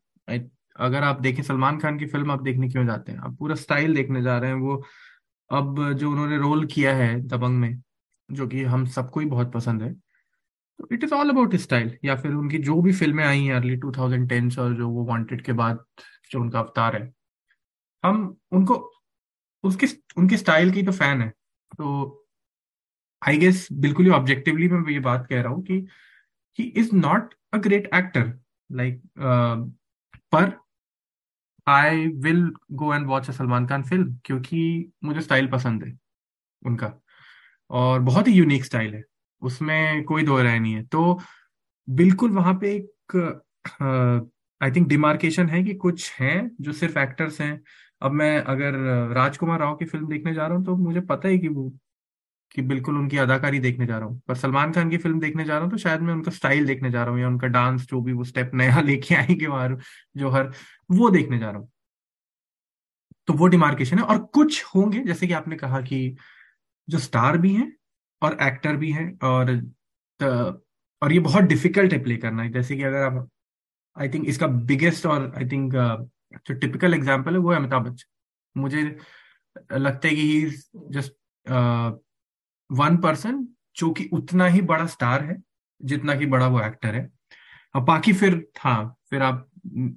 अगर 0.76 1.04
आप 1.04 1.20
देखें 1.22 1.42
सलमान 1.44 1.78
खान 1.80 1.98
की 2.00 2.06
फ़िल्म 2.06 2.32
आप 2.32 2.42
देखने 2.44 2.70
क्यों 2.70 2.86
जाते 2.86 3.12
हैं? 3.12 3.20
आप 3.20 3.36
पूरा 3.40 3.56
स्टाइल 3.56 3.96
देखने 3.96 4.22
जा 4.24 4.38
रहे 4.38 4.52
हैं, 4.52 4.58
वो 4.58 4.84
अब 5.50 5.92
जो 5.94 6.12
उन्होंने 6.12 6.38
रोल 6.38 6.66
किया 6.66 6.96
है 6.96 7.20
दबंग 7.28 7.60
में, 7.60 7.82
जो 8.30 8.48
कि 8.48 8.64
हम 8.66 8.86
सबको 8.88 9.20
ही 9.20 9.26
बहुत 9.28 9.52
पसंद 9.54 9.82
है 9.84 9.94
तो 10.80 10.88
it 10.94 11.04
is 11.04 11.14
all 11.14 11.30
about 11.30 11.56
style 11.58 11.98
या 12.06 12.16
फिर 12.16 12.32
उनकी 12.34 12.58
जो 12.60 12.82
भी 12.82 12.94
फ़िल्में 12.94 13.24
आई 13.24 13.44
हैं 13.44 13.56
अर्ली 13.56 13.76
2010s 13.78 14.58
और 14.60 14.74
जो 14.76 14.90
वो 14.90 15.06
वांटेड 15.06 15.44
के 15.46 15.54
बाद 15.54 15.84
जो 16.32 16.40
उनका 16.42 16.60
अवतार 16.60 16.96
है, 16.96 17.12
हम 18.04 18.36
उनको 18.52 18.76
उसके, 19.64 19.88
उनके 20.18 20.38
स्टाइल 20.38 20.72
की 20.72 20.84
तो 20.84 20.92
फ़ैन 20.94 21.22
है। 21.22 21.30
तो 21.72 22.18
आई 23.22 23.38
गेस 23.38 23.68
बिल्कुल 23.82 24.06
ही 24.06 24.12
ऑब्जेक्टिवली 24.12 24.68
मैं 24.70 24.92
ये 24.92 25.00
बात 25.02 25.28
कह 25.30 25.42
रहा 25.42 25.52
हूँ 25.54 25.64
कि 25.64 25.86
he 26.60 26.64
is 26.78 26.96
not 26.96 27.34
a 27.54 27.58
great 27.60 27.90
actor 27.96 28.34
like 28.70 29.02
पर 30.34 30.52
I 31.68 32.06
will 32.24 32.52
go 32.74 32.94
and 32.96 33.08
watch 33.08 33.30
a 33.30 33.34
Salman 33.34 33.66
Khan 33.68 33.84
film 33.84 34.18
क्योंकि 34.26 34.92
मुझे 35.04 35.22
स्टाइल 35.22 35.48
पसंद 35.48 35.84
है 35.84 35.98
उनका। 36.62 36.94
और 37.70 38.00
बहुत 38.02 38.28
ही 38.28 38.34
यूनिक 38.34 38.66
स्टाइल 38.66 38.94
है। 38.96 39.04
उसमें 39.42 40.04
कोई 40.06 40.24
दो 40.24 40.42
राय 40.44 40.60
नहीं 40.60 40.74
है। 40.76 40.84
तो 40.86 41.20
बिल्कुल 41.88 42.32
वहाँ 42.32 42.54
पे 42.62 42.74
एक 42.76 43.16
आई 44.62 44.72
थिंक 44.72 44.88
डिमार्केशन 44.88 45.50
है 45.50 45.64
कि 45.64 45.74
कुछ 45.76 46.12
हैं 46.20 46.52
जो 46.62 46.74
सिर्फ़ 46.74 47.00
एक्टर्स 47.00 47.42
हैं 47.42 47.62
अब 48.02 48.12
मैं 48.14 48.38
अगर 48.44 48.74
राजकुमार 49.16 49.60
राव 49.60 49.76
की 49.76 49.86
फ़िल्म 49.86 50.08
देखने 50.10 50.34
जा 50.34 50.48
रहा 50.48 50.58
हूँ 50.58 50.66
तो 50.66 50.76
मुझे 50.78 51.02
पता 51.04 51.28
है 51.28 51.38
कि 51.38 51.48
वो, 51.50 51.70
कि 52.56 52.62
बिल्कुल 52.64 52.98
उनकी 52.98 53.18
अदाकारी 53.20 53.60
देखने 53.60 53.86
जा 53.88 53.98
रहा 53.98 54.08
हूँ। 54.08 54.22
पर 54.28 54.36
सलमान 54.38 54.72
खान 54.74 54.90
की 54.90 54.98
फ़िल्म 54.98 55.20
देखने 55.20 55.46
जा 55.46 55.54
रहा 55.54 55.64
हूँ 55.64 55.72
तो 55.72 55.78
शायद 55.80 56.02
मैं 56.02 56.14
उनका 56.14 56.32
स्टाइल 56.32 56.66
देखने 56.68 56.92
जा 56.92 57.04
रहा 57.04 57.14
हूँ, 57.14 57.22
या 57.22 57.28
उनका 57.28 57.48
डांस, 57.50 57.86
जो 57.86 58.02
भी 58.02 58.14
वो 58.14 58.24
स्टेप 58.26 58.52
नया 58.56 58.82
लेके 58.84 59.16
आएँगे 59.16 59.48
वहाँ 59.48 59.78
जो 60.16 60.30
हर, 60.32 60.52
वो 60.90 61.10
देखने 61.12 61.40
जा 61.40 61.50
रहा 61.52 61.60
हूँ। 61.60 61.70
तो 63.28 63.34
वो 63.34 63.48
डिमार्केशन 63.48 63.98
है, 64.00 64.04
और 64.04 64.18
कुछ 64.34 64.64
होंगे, 64.76 65.00
जैसे 65.04 65.28
कि 65.28 65.34
आपने 65.34 65.56
कहा 65.56 65.82
कि 65.82 66.16
जो 66.88 67.00
स्टार 67.00 67.38
भी 67.38 67.54
हैं, 67.56 67.72
और 68.22 68.38
एक्टर 68.44 68.76
भी 68.78 68.92
हैं, 68.92 69.18
और 69.24 69.52
और 71.02 71.14
ये 71.14 71.20
बहुत 71.22 71.44
डिफ़िकल्ट 71.44 71.94
है 71.94 72.00
प्ले 72.04 72.16
करना। 72.18 72.48
जैसे 72.50 72.76
कि 72.78 72.84
अगर 72.84 73.04
आप, 73.04 73.28
आई 73.98 74.10
थिंक 74.10 74.28
इसका 74.30 74.48
बिगेस्ट 74.48 75.06
और, 75.08 75.34
आई 75.38 75.46
थिंक 75.48 75.74
जो 76.38 76.54
टिपिकल 76.56 76.94
एग्ज़ाम्पल 76.94 77.34
है 77.34 77.40
वो 77.40 77.52
है 77.52 77.58
अमिताभ 77.58 77.88
बच्चन। 77.88 78.60
मुझे 78.62 78.84
लगता 79.74 80.08
है 80.08 80.16
कि 80.16 80.22
he 80.22 80.42
is 80.42 80.64
just 80.90 81.14
one 82.70 82.98
person 82.98 83.46
जो 83.78 83.90
कि 83.92 84.10
उतना 84.14 84.46
ही 84.48 84.62
बड़ा 84.64 84.86
स्टार 84.88 85.24
है 85.24 85.42
जितना 85.82 86.16
कि 86.16 86.26
बड़ा 86.28 86.48
वो 86.48 86.62
एक्टर 86.62 86.96
है। 86.96 87.10
अब 87.76 87.86
बाकी 87.86 88.14
फिर 88.14 88.44
हाँ 88.60 88.96
फिर 89.10 89.22
आप 89.22 89.48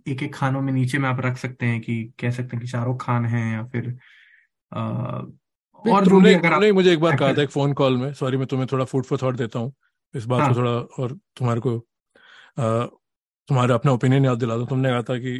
एक 0.08 0.22
एक 0.22 0.34
खानों 0.34 0.60
में 0.60 0.72
नीचे 0.72 0.98
में 0.98 1.08
आप 1.08 1.20
रख 1.20 1.36
सकते 1.38 1.66
हैं 1.66 1.80
कि 1.80 2.02
कह 2.20 2.30
सकते 2.30 2.56
हैं 2.56 2.60
कि 2.60 2.70
शाहरुख 2.70 3.04
खान 3.04 3.24
है 3.26 3.50
या 3.52 3.64
फिर 3.66 3.96
आ, 4.72 4.82
और 5.84 6.04
तुमने 6.04 6.34
तुमने 6.36 6.70
मुझे 6.72 6.92
एक 6.92 7.00
बार 7.00 7.16
कहा 7.16 7.32
था 7.34 7.42
एक 7.42 7.50
फ़ोन 7.50 7.72
कॉल 7.72 7.96
में। 7.96 8.12
सॉरी 8.14 8.36
मैं 8.36 8.46
तुम्हें 8.46 8.66
थोड़ा 8.72 8.84
फ़ूड 8.84 9.04
फॉर 9.04 9.18
थॉट 9.22 9.36
देता 9.36 9.58
हूँ। 9.58 9.72
इस 10.14 10.24
बात 10.24 10.40
हाँ. 10.40 10.48
को 10.48 10.60
थोड़ा 10.60 10.70
और 10.70 11.12
तुम्हारे 11.36 11.60
को 11.60 11.78
तुम्हारा 12.56 13.74
अपना 13.74 13.92
ओपिनियन 13.92 14.24
याद 14.24 14.38
दिला 14.38 14.56
दो। 14.56 14.66
तुमने 14.66 14.90
कहा 14.90 15.02
था 15.02 15.16
कि 15.18 15.36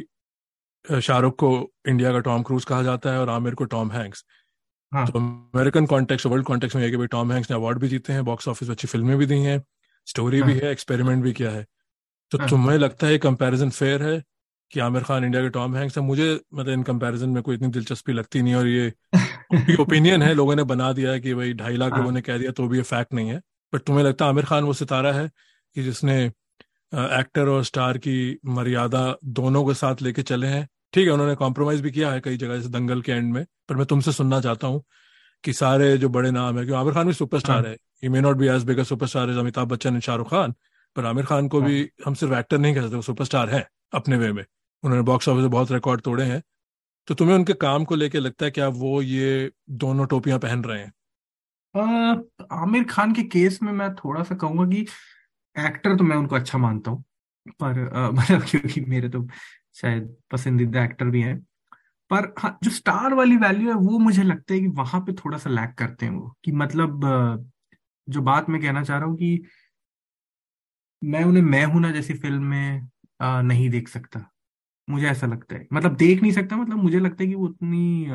शाहरुख 0.91 1.35
को 1.35 1.49
इंडिया 1.87 2.11
का 2.11 2.19
टॉम 2.19 2.43
क्रूज 2.43 2.65
कहा 2.65 2.81
जाता 2.83 3.11
है 3.11 3.19
और 3.19 3.29
आमिर 3.29 3.55
को 3.55 3.65
टॉम 3.65 3.91
हैंक्स 3.91 4.23
हाँ. 4.91 5.05
तो 5.07 5.19
अमेरिकन 5.19 5.85
कॉन्टेक्स्ट 5.85 6.27
वर्ल्ड 6.27 6.45
कॉन्टेक्स्ट 6.45 6.75
में 6.75 6.83
है 6.83 6.89
कि 6.91 6.97
भाई 6.97 7.07
टॉम 7.07 7.31
हैंक्स 7.31 7.49
ने 7.51 7.55
अवार्ड 7.57 7.79
भी 7.79 7.87
जीते 7.87 8.13
हैं 8.13 8.23
बॉक्स 8.25 8.47
ऑफ़िस 8.47 8.69
अच्छी 8.69 8.87
फ़िल्में 8.87 9.17
भी 9.17 9.25
दी 9.25 9.39
हैं 9.39 9.61
स्टोरी 10.07 10.39
हाँ. 10.39 10.47
भी 10.47 10.59
है 10.59 10.71
एक्सपेरिमेंट 10.71 11.23
भी 11.23 11.33
किया 11.33 11.51
है 11.51 11.65
तो 12.31 12.37
हाँ. 12.37 12.47
तुम्हें 12.47 12.77
लगता 12.77 13.07
है 13.07 13.17
कंपैरिजन 13.17 13.69
फेयर 13.69 14.03
है 14.03 14.21
कि 14.71 14.79
आमिर 14.79 15.03
खान 15.03 15.23
इंडिया 15.23 15.41
के 15.43 15.49
टॉम 15.49 15.75
हैंक्स 15.75 15.97
है 15.97 16.03
मुझे 16.03 16.33
मतलब 16.53 16.69
इन 16.69 16.83
कंपैरिजन 16.83 17.29
में 17.29 17.41
कोई 17.43 17.55
इतनी 17.55 17.67
दिलचस्पी 17.69 18.13
लगती 18.13 18.41
नहीं 18.41 18.55
और 18.55 18.67
ये 18.67 18.93
ओपिनियन 19.79 20.21
है 20.21 20.33
लोगों 20.33 20.55
ने 20.55 20.63
बना 20.63 20.91
दिया 20.93 21.11
है 21.11 21.19
कि 21.19 21.33
भाई 21.33 21.53
ढाई 21.53 21.77
लाख 21.77 21.97
लोगों 21.97 22.11
ने 22.11 22.21
कह 22.21 22.37
दिया 22.37 22.51
तो 22.51 22.67
भी 22.67 22.77
ये 22.77 22.83
फैक्ट 22.83 23.13
नहीं 23.13 23.29
है 23.29 23.41
बट 23.73 23.81
तुम्हें 23.81 24.03
लगता 24.05 24.25
है 24.25 24.31
आमिर 24.31 24.45
खान 24.45 24.63
वो 24.63 24.73
सितारा 24.73 25.11
है 25.13 25.29
कि 25.75 25.83
जिसने 25.83 26.23
एक्टर 26.93 27.47
और 27.47 27.63
स्टार 27.63 27.97
की 27.97 28.17
मर्यादा 28.45 29.03
दोनों 29.33 29.65
के 29.65 29.73
साथ 29.73 30.01
लेके 30.01 30.21
चले 30.21 30.47
हैं 30.47 30.67
ठीक 30.95 31.07
है 31.07 31.13
उन्होंने 31.13 31.35
कॉम्प्रोमाइज 31.35 31.81
भी 31.81 31.91
किया 31.91 32.11
है 32.11 32.19
कई 32.21 32.37
जगह 32.37 32.55
जैसे 32.55 32.69
दंगल 32.69 33.01
के 33.01 33.11
एंड 33.11 33.33
में। 33.33 33.45
पर 33.69 33.75
मैं 33.75 33.85
तुमसे 33.85 34.11
सुनना 34.11 34.39
चाहता 34.41 34.67
हूँ 34.67 34.83
कि 35.43 35.53
सारे 35.53 35.97
जो 35.97 36.09
बड़े 36.09 36.31
नाम 36.31 36.57
है 36.59 36.65
क्योंकि 36.65 36.79
आमिर 36.81 36.93
खान 36.93 37.07
भी 37.07 37.13
सुपरस्टार 37.13 37.55
हाँ. 37.55 37.63
है। 37.63 37.77
He 38.03 38.09
may 38.09 38.21
not 38.21 38.37
be 38.37 38.47
as 38.47 38.63
big 38.63 38.81
superstar 38.83 39.29
as 39.29 39.37
Amitabh 39.37 39.67
Bachchan 39.67 39.93
and 39.93 40.01
Shahrukh 40.01 40.29
Khan 40.29 40.53
पर 40.95 41.05
आमिर 41.05 41.25
खान 41.25 41.47
को 41.47 41.59
हाँ. 41.61 41.69
भी 41.69 41.89
हम 42.05 42.13
सिर्फ़ 42.13 42.33
एक्टर 42.33 42.57
नहीं 42.57 42.75
कह 42.75 42.81
सकते 42.81 42.95
वो 42.95 43.01
सुपरस्टार 43.01 43.49
है 43.49 43.67
अपने 43.93 44.17
वे 44.17 44.31
में। 44.33 44.45
उन्होंने 44.83 45.03
बॉक्स 45.03 45.29
ऑफ़िस 45.29 45.41
में 45.41 45.49
बहुत 45.49 45.71
रिकॉर्ड 45.71 46.01
तोड़े 46.01 46.23
हैं। 46.23 46.41
तो 47.07 47.15
तुम्हें 47.15 47.35
उनके 47.35 47.53
काम 47.53 47.85
को 47.85 47.95
लेके 47.95 48.19
लगता 48.19 48.45
है 48.45 48.51
क्या 48.51 48.67
वो 48.67 49.01
ये 49.01 49.51
दोनों 49.69 50.05
टोपियाँ 50.05 50.39
पहन 50.39 50.63
रहे 50.63 50.79
हैं? 50.79 50.93
आमिर 52.51 52.83
खान 52.83 53.13
के 53.13 53.23
केस 53.23 53.59
में 53.63 53.71
मैं 53.73 53.93
थोड़ा 53.95 54.23
सा 54.23 54.35
कहूँगा 54.35 54.65
कि 54.65 54.81
एक्टर 55.55 55.95
तो 55.95 56.03
मैं 56.03 56.15
उनको 56.15 56.35
अच्छा 56.35 56.57
मानता 56.57 56.91
हूँ। 56.91 57.03
पर 57.47 58.11
मतलब 58.13 58.41
क्योंकि 58.41 58.81
मेरे 58.81 59.09
तो 59.09 59.27
शायद 59.75 60.15
पसंदीदा 60.31 60.83
एक्टर 60.83 61.05
भी 61.09 61.21
हैं। 61.21 61.39
पर 62.11 62.33
हाँ 62.39 62.57
जो 62.63 62.71
स्टार 62.71 63.13
वाली 63.13 63.37
वैल्यू 63.37 63.69
है 63.69 63.75
वो 63.79 63.99
मुझे 63.99 64.23
लगता 64.23 64.53
है 64.53 64.59
कि 64.59 64.67
वहाँ 64.77 65.01
पे 65.01 65.13
थोड़ा 65.15 65.37
सा 65.37 65.49
लैक 65.49 65.75
करते 65.79 66.05
हैं 66.05 66.13
वो। 66.13 66.35
कि 66.45 66.51
मतलब 66.53 67.01
जो 68.07 68.21
बात 68.23 68.49
मैं 68.49 68.61
कहना 68.61 68.83
चाह 68.83 68.97
रहा 68.97 69.07
हूँ 69.07 69.17
कि 69.17 69.41
मैं 71.01 71.23
उन्हें 71.23 71.43
मैं 71.43 71.63
हूँ 71.65 71.81
ना 71.81 71.91
जैसी 71.91 72.13
फ़िल्म 72.13 72.43
में 72.43 72.87
आ, 73.21 73.41
नहीं 73.41 73.69
देख 73.69 73.87
सकता। 73.87 74.25
मुझे 74.87 75.07
ऐसा 75.07 75.27
लगता 75.27 75.55
है। 75.55 75.67
मतलब 75.73 75.95
देख 75.97 76.21
नहीं 76.21 76.31
सकता 76.31 76.55
मतलब 76.57 76.77
मुझे 76.77 76.99
लगता 76.99 77.23
है 77.23 77.29
कि 77.29 77.35
वो 77.35 77.45
उतनी 77.45 78.05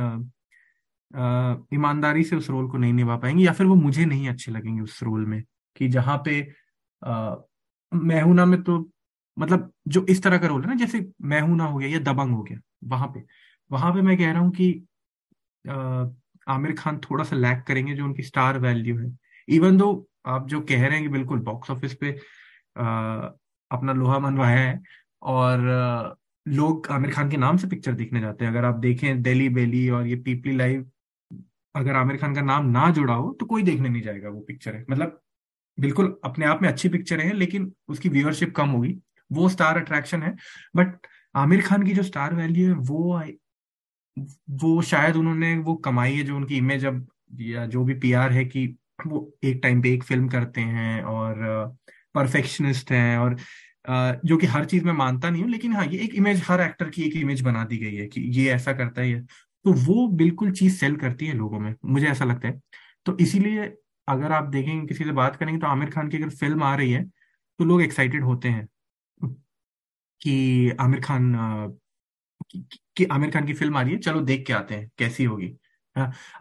ईमानदारी 1.74 2.24
से 2.24 2.36
उस 2.36 2.50
रोल 2.50 2.68
को 2.70 2.78
नहीं 2.78 2.92
निभा 2.92 3.16
पाएँगे 3.16 3.44
या 3.44 3.52
फिर 3.52 3.66
वो 3.66 3.74
मुझे 3.74 4.04
नहीं 4.06 4.28
अच्छे 4.28 4.52
लगेंगे 4.52 4.82
उस 4.82 5.02
रोल 5.02 5.26
में। 5.26 5.42
कि 5.76 5.88
जहाँ 5.88 6.16
पे 6.24 6.40
आ, 7.02 7.36
मैं 7.92 8.22
हूँ 8.22 8.34
ना 8.34 8.44
में 8.44 8.62
तो 8.62 8.78
मतलब 9.36 9.72
जो 9.88 10.04
इस 10.08 10.22
तरह 10.22 10.38
का 10.38 10.46
रोल 10.46 10.62
है 10.62 10.68
ना 10.68 10.74
जैसे 10.76 11.04
मैं 11.22 11.40
हूँ 11.40 11.56
ना 11.56 11.64
हो 11.64 11.78
गया 11.78 11.88
या 11.88 11.98
दबंग 12.02 12.34
हो 12.34 12.42
गया 12.42 12.60
वहाँ 12.86 13.08
पे। 13.08 13.24
वहाँ 13.70 13.92
पे 13.94 14.02
मैं 14.02 14.16
कह 14.18 14.32
रहा 14.32 14.42
हूँ 14.42 14.50
कि 14.52 14.72
आमिर 16.46 16.74
खान 16.78 16.98
थोड़ा 17.00 17.24
सा 17.24 17.36
लैक 17.36 17.62
करेंगे 17.68 17.94
जो 17.94 18.04
उनकी 18.04 18.22
स्टार 18.22 18.58
वैल्यू 18.58 18.98
है। 18.98 19.10
इवन 19.48 19.76
दो 19.76 19.88
आप 20.26 20.46
जो 20.48 20.60
कह 20.60 20.86
रहे 20.86 20.96
हैं 20.96 21.02
कि 21.02 21.08
बिल्कुल 21.08 21.38
बॉक्स 21.40 21.70
ऑफ़िस 21.70 21.94
पे 21.94 22.10
आ, 22.76 22.84
अपना 23.70 23.92
लोहा 23.92 24.18
मनवाया 24.18 24.58
है 24.58 24.80
और 25.22 25.68
आ, 25.68 26.14
लोग 26.46 26.86
आमिर 26.90 27.12
खान 27.12 27.30
के 27.30 27.36
नाम 27.36 27.56
से 27.56 27.66
पिक्चर 27.68 27.92
देखने 27.92 28.20
जाते 28.20 28.44
हैं। 28.44 28.52
अगर 28.52 28.64
आप 28.64 28.74
देखें 28.76 29.22
दिल्ली 29.22 29.48
बेली 29.48 29.88
और 29.90 30.06
ये 30.06 30.16
पीपली 30.18 30.56
लाइव 30.56 30.90
अगर 31.74 31.94
आमिर 31.94 32.16
खान 32.16 32.34
का 32.34 32.40
नाम 32.42 32.66
ना 32.70 32.90
जुड़ा 32.90 33.14
हो 33.14 33.32
तो 33.40 33.46
कोई 33.46 33.62
देखने 33.62 33.88
नहीं 33.88 34.02
जाएगा 34.02 34.28
वो 34.28 34.40
पिक्चर 34.40 34.74
है। 34.74 34.84
मतलब 34.90 35.20
बिल्कुल 35.78 36.16
अपने 36.24 36.46
आप 36.46 36.62
में 36.62 36.68
अच्छी 36.68 36.88
पिक्चर 36.88 37.20
है 37.20 37.32
लेकिन 37.32 37.72
उसकी 37.88 38.08
व्यूअरशिप 38.08 38.54
कम 38.56 38.68
होगी। 38.68 38.98
वो 39.30 39.48
स्टार 39.48 39.78
अट्रैक्शन 39.78 40.22
है 40.22 40.34
बट 40.76 41.06
आमिर 41.34 41.62
खान 41.62 41.82
की 41.82 41.92
जो 41.94 42.02
स्टार 42.02 42.34
वैल्यू 42.34 42.68
है, 42.68 42.74
वो 42.74 43.22
वो 44.56 44.80
शायद 44.82 45.16
उन्होंने 45.16 45.56
वो 45.58 45.74
कमाई 45.78 46.14
है 46.14 46.22
जो 46.24 46.36
उनकी 46.36 46.56
इमेज 46.58 46.84
अब, 46.86 47.06
या 47.32 47.66
जो 47.66 47.84
भी 47.84 47.94
पीआर 47.96 48.32
है 48.32 48.44
कि 48.46 48.66
वो 49.06 49.30
एक 49.44 49.60
टाइम 49.62 49.82
पे 49.82 49.92
एक 49.94 50.04
फ़िल्म 50.04 50.28
करते 50.28 50.60
हैं 50.62 51.02
और 51.04 51.36
परफेक्शनिस्ट 52.14 52.90
हैं 52.92 53.18
और 53.18 53.36
जो 54.24 54.36
कि 54.36 54.46
हर 54.46 54.64
चीज़ 54.66 54.84
में 54.84 54.92
मानता 54.94 55.30
नहीं 55.30 55.42
हूँ, 55.42 55.50
लेकिन 55.50 55.72
हाँ 55.72 55.86
ये 55.86 55.98
एक 56.04 56.14
इमेज 56.16 56.42
हर 56.48 56.60
एक्टर 56.60 56.88
की 56.90 57.02
एक 57.02 57.16
इमेज 57.16 57.40
बना 57.42 57.64
दी 57.64 57.78
गई 57.78 57.94
है 57.96 58.06
कि 58.08 58.20
ये 58.32 58.50
ऐसा 58.52 58.72
करता 58.74 59.02
है 59.02 59.20
तो 59.64 59.72
वो 59.84 60.06
बिल्कुल 60.16 60.50
चीज़ 60.52 60.76
सेल 60.76 60.96
करती 60.96 61.26
है 61.26 61.34
लोगों 61.34 61.58
में, 61.60 61.74
मुझे 61.86 62.06
ऐसा 62.08 62.24
लगता 62.24 62.48
है। 62.48 62.60
तो 63.06 63.16
इसीलिए 63.18 63.64
अगर 64.08 64.32
आप 64.32 64.44
देखेंगे, 64.48 64.86
किसी 64.86 65.04
से 65.04 65.12
बात 65.12 65.36
करेंगे 65.36 65.60
तो 65.60 65.66
आमिर 65.66 65.90
खान 65.90 66.08
की 66.08 66.16
अगर 66.16 66.30
फ़िल्म 66.32 66.62
आ 66.64 66.74
रही 66.76 66.92
है 66.92 67.04
तो 67.58 67.64
लोग 67.64 67.82
एक्साइटेड 67.82 68.24
होते 68.24 68.48
हैं। 68.48 68.66
कि 70.22 70.70
आमिर 70.80 71.00
खान 71.00 71.32
कि, 72.50 72.64
कि 72.96 73.04
आमिर 73.06 73.30
खान 73.30 73.46
की 73.46 73.54
फ़िल्म 73.54 73.76
आ 73.76 73.82
रही 73.82 73.92
है 73.92 73.98
चलो 74.00 74.20
देख 74.22 74.46
के 74.46 74.52
आते 74.52 74.74
हैं 74.74 74.90
कैसी 74.98 75.24
होगी। 75.24 75.48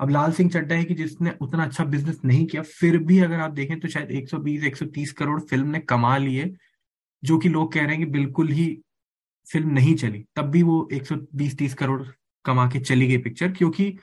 अब 0.02 0.10
लाल 0.10 0.32
सिंह 0.34 0.50
चड्डा 0.52 0.76
है 0.76 0.84
कि 0.86 0.94
जिसने 0.96 1.34
उतना 1.42 1.64
अच्छा 1.66 1.84
बिज़नेस 1.86 2.20
नहीं 2.26 2.46
किया 2.48 2.62
फिर 2.64 2.98
भी 3.06 3.20
अगर 3.22 3.40
आप 3.42 3.52
देखें 3.54 3.80
तो 3.80 3.88
शायद 3.90 4.12
120 4.14 4.64
130 4.66 5.12
करोड़ 5.14 5.40
फ़िल्म 5.42 5.68
ने 5.70 5.80
कमा 5.82 6.18
लिए 6.18 6.52
जो 7.24 7.38
कि 7.40 7.50
लोग 7.50 7.74
कह 7.74 7.86
रहे 7.86 7.96
हैं 7.96 8.00
कि 8.00 8.12
बिल्कुल 8.12 8.50
ही 8.50 8.68
फ़िल्म 9.48 9.70
नहीं 9.72 9.96
चली। 9.96 10.26
तब 10.36 10.52
भी 10.52 10.64
वो 10.64 10.88
120 10.94 11.58
30 11.60 11.74
करोड़ 11.76 12.02
कमा 12.46 12.68
के 12.72 12.80
चली 12.82 13.08
गई 13.08 13.18
पिक्चर 13.20 13.52
क्योंकि 13.54 13.96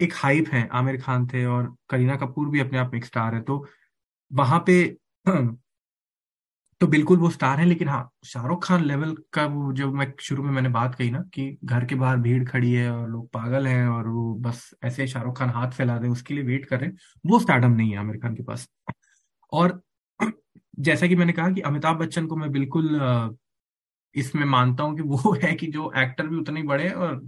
एक 0.00 0.14
हाइप 0.16 0.48
है 0.52 0.68
आमिर 0.74 1.00
खान 1.02 1.26
थे 1.28 1.44
और 1.46 1.74
करीना 1.90 2.16
कपूर 2.16 2.48
भी 2.50 2.60
अपने 2.60 2.78
आप 2.78 2.92
में 2.94 3.00
स्टार 3.02 3.34
है। 3.34 3.42
तो 3.42 3.66
वहाँ 4.30 4.64
पे 4.68 4.82
तो 6.80 6.86
बिल्कुल 6.86 7.18
वो 7.18 7.28
स्टार 7.30 7.58
है, 7.58 7.64
लेकिन 7.66 7.88
हाँ 7.88 8.10
शाहरुख 8.24 8.64
खान 8.64 8.84
लेवल 8.84 9.14
का 9.32 9.44
वो 9.46 9.72
जो 9.74 9.90
मैं 9.92 10.12
शुरू 10.20 10.42
में 10.42 10.50
मैंने 10.52 10.68
बात 10.70 10.94
कही 10.94 11.10
ना 11.10 11.18
कि 11.34 11.44
घर 11.64 11.84
के 11.84 11.94
बाहर 11.94 12.16
भीड़ 12.18 12.44
खड़ी 12.44 12.72
है 12.72 12.90
और 12.90 13.08
लोग 13.10 13.28
पागल 13.32 13.66
हैं 13.66 13.86
और 13.88 14.08
वो 14.08 14.34
बस 14.40 14.70
ऐसे 14.84 15.06
शाहरुख 15.06 15.38
खान 15.38 15.50
हाथ 15.50 15.70
फैला 15.72 15.98
दे, 15.98 16.08
उसके 16.08 16.34
लिए 16.34 16.44
वेट 16.44 16.64
कर 16.66 16.80
रहे 16.80 16.88
हैं। 16.88 16.96
वो 17.24 17.38
स्टार्डम 17.40 17.72
नहीं 17.72 17.90
है 17.90 17.98
आमिर 17.98 18.16
खान 18.18 18.34
के 18.36 18.42
पास। 18.44 18.66
और 19.52 19.80
जैसा 20.80 21.06
कि 21.06 21.16
मैंने 21.16 21.32
कहा 21.32 21.50
कि 21.50 21.60
अमिताभ 21.62 21.98
बच्चन 21.98 22.26
को 22.26 22.36
मैं 22.36 22.50
बिल्कुल 22.52 23.00
इसमें 24.14 24.44
मानता 24.46 24.84
हूँ 24.84 24.96
कि 24.96 25.02
वो 25.04 25.32
है 25.44 25.54
कि 25.54 25.66
जो 25.68 25.92
एक्टर 25.98 26.26
भी 26.26 26.36
उतने 26.36 26.60
ही 26.60 26.66
बड़े 26.66 26.84
हैं 26.84 26.94
और 26.96 27.20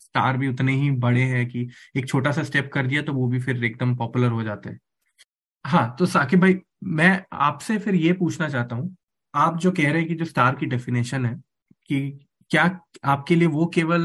स्टार 0.00 0.36
भी 0.38 0.48
उतने 0.48 0.72
ही 0.74 0.90
बड़े 1.00 1.22
हैं 1.26 1.46
कि 1.48 1.68
एक 1.96 2.08
छोटा 2.08 2.32
सा 2.32 2.42
स्टेप 2.44 2.70
कर 2.74 2.86
दिया 2.86 3.02
तो 3.02 3.12
वो 3.14 3.28
भी 3.28 3.40
फिर 3.40 3.64
एकदम 3.64 3.96
पॉपुलर 3.96 4.30
हो 4.32 4.42
जाते 4.44 4.70
हैं। 4.70 4.78
हाँ 5.64 5.96
तो 5.98 6.06
साकिब 6.06 6.40
भाई 6.40 6.54
मैं 6.86 7.24
आपसे 7.32 7.78
फिर 7.78 7.94
ये 7.94 8.12
पूछना 8.12 8.48
चाहता 8.48 8.76
हूँ 8.76 8.96
आप 9.34 9.58
जो 9.58 9.72
कह 9.72 9.90
रहे 9.90 9.98
हैं 9.98 10.08
कि 10.08 10.14
जो 10.14 10.24
स्टार 10.24 10.54
की 10.54 10.66
डेफिनेशन 10.66 11.26
है 11.26 11.34
कि 11.86 12.26
क्या 12.50 12.80
आपके 13.04 13.34
लिए 13.34 13.48
वो 13.48 13.66
केवल 13.66 14.02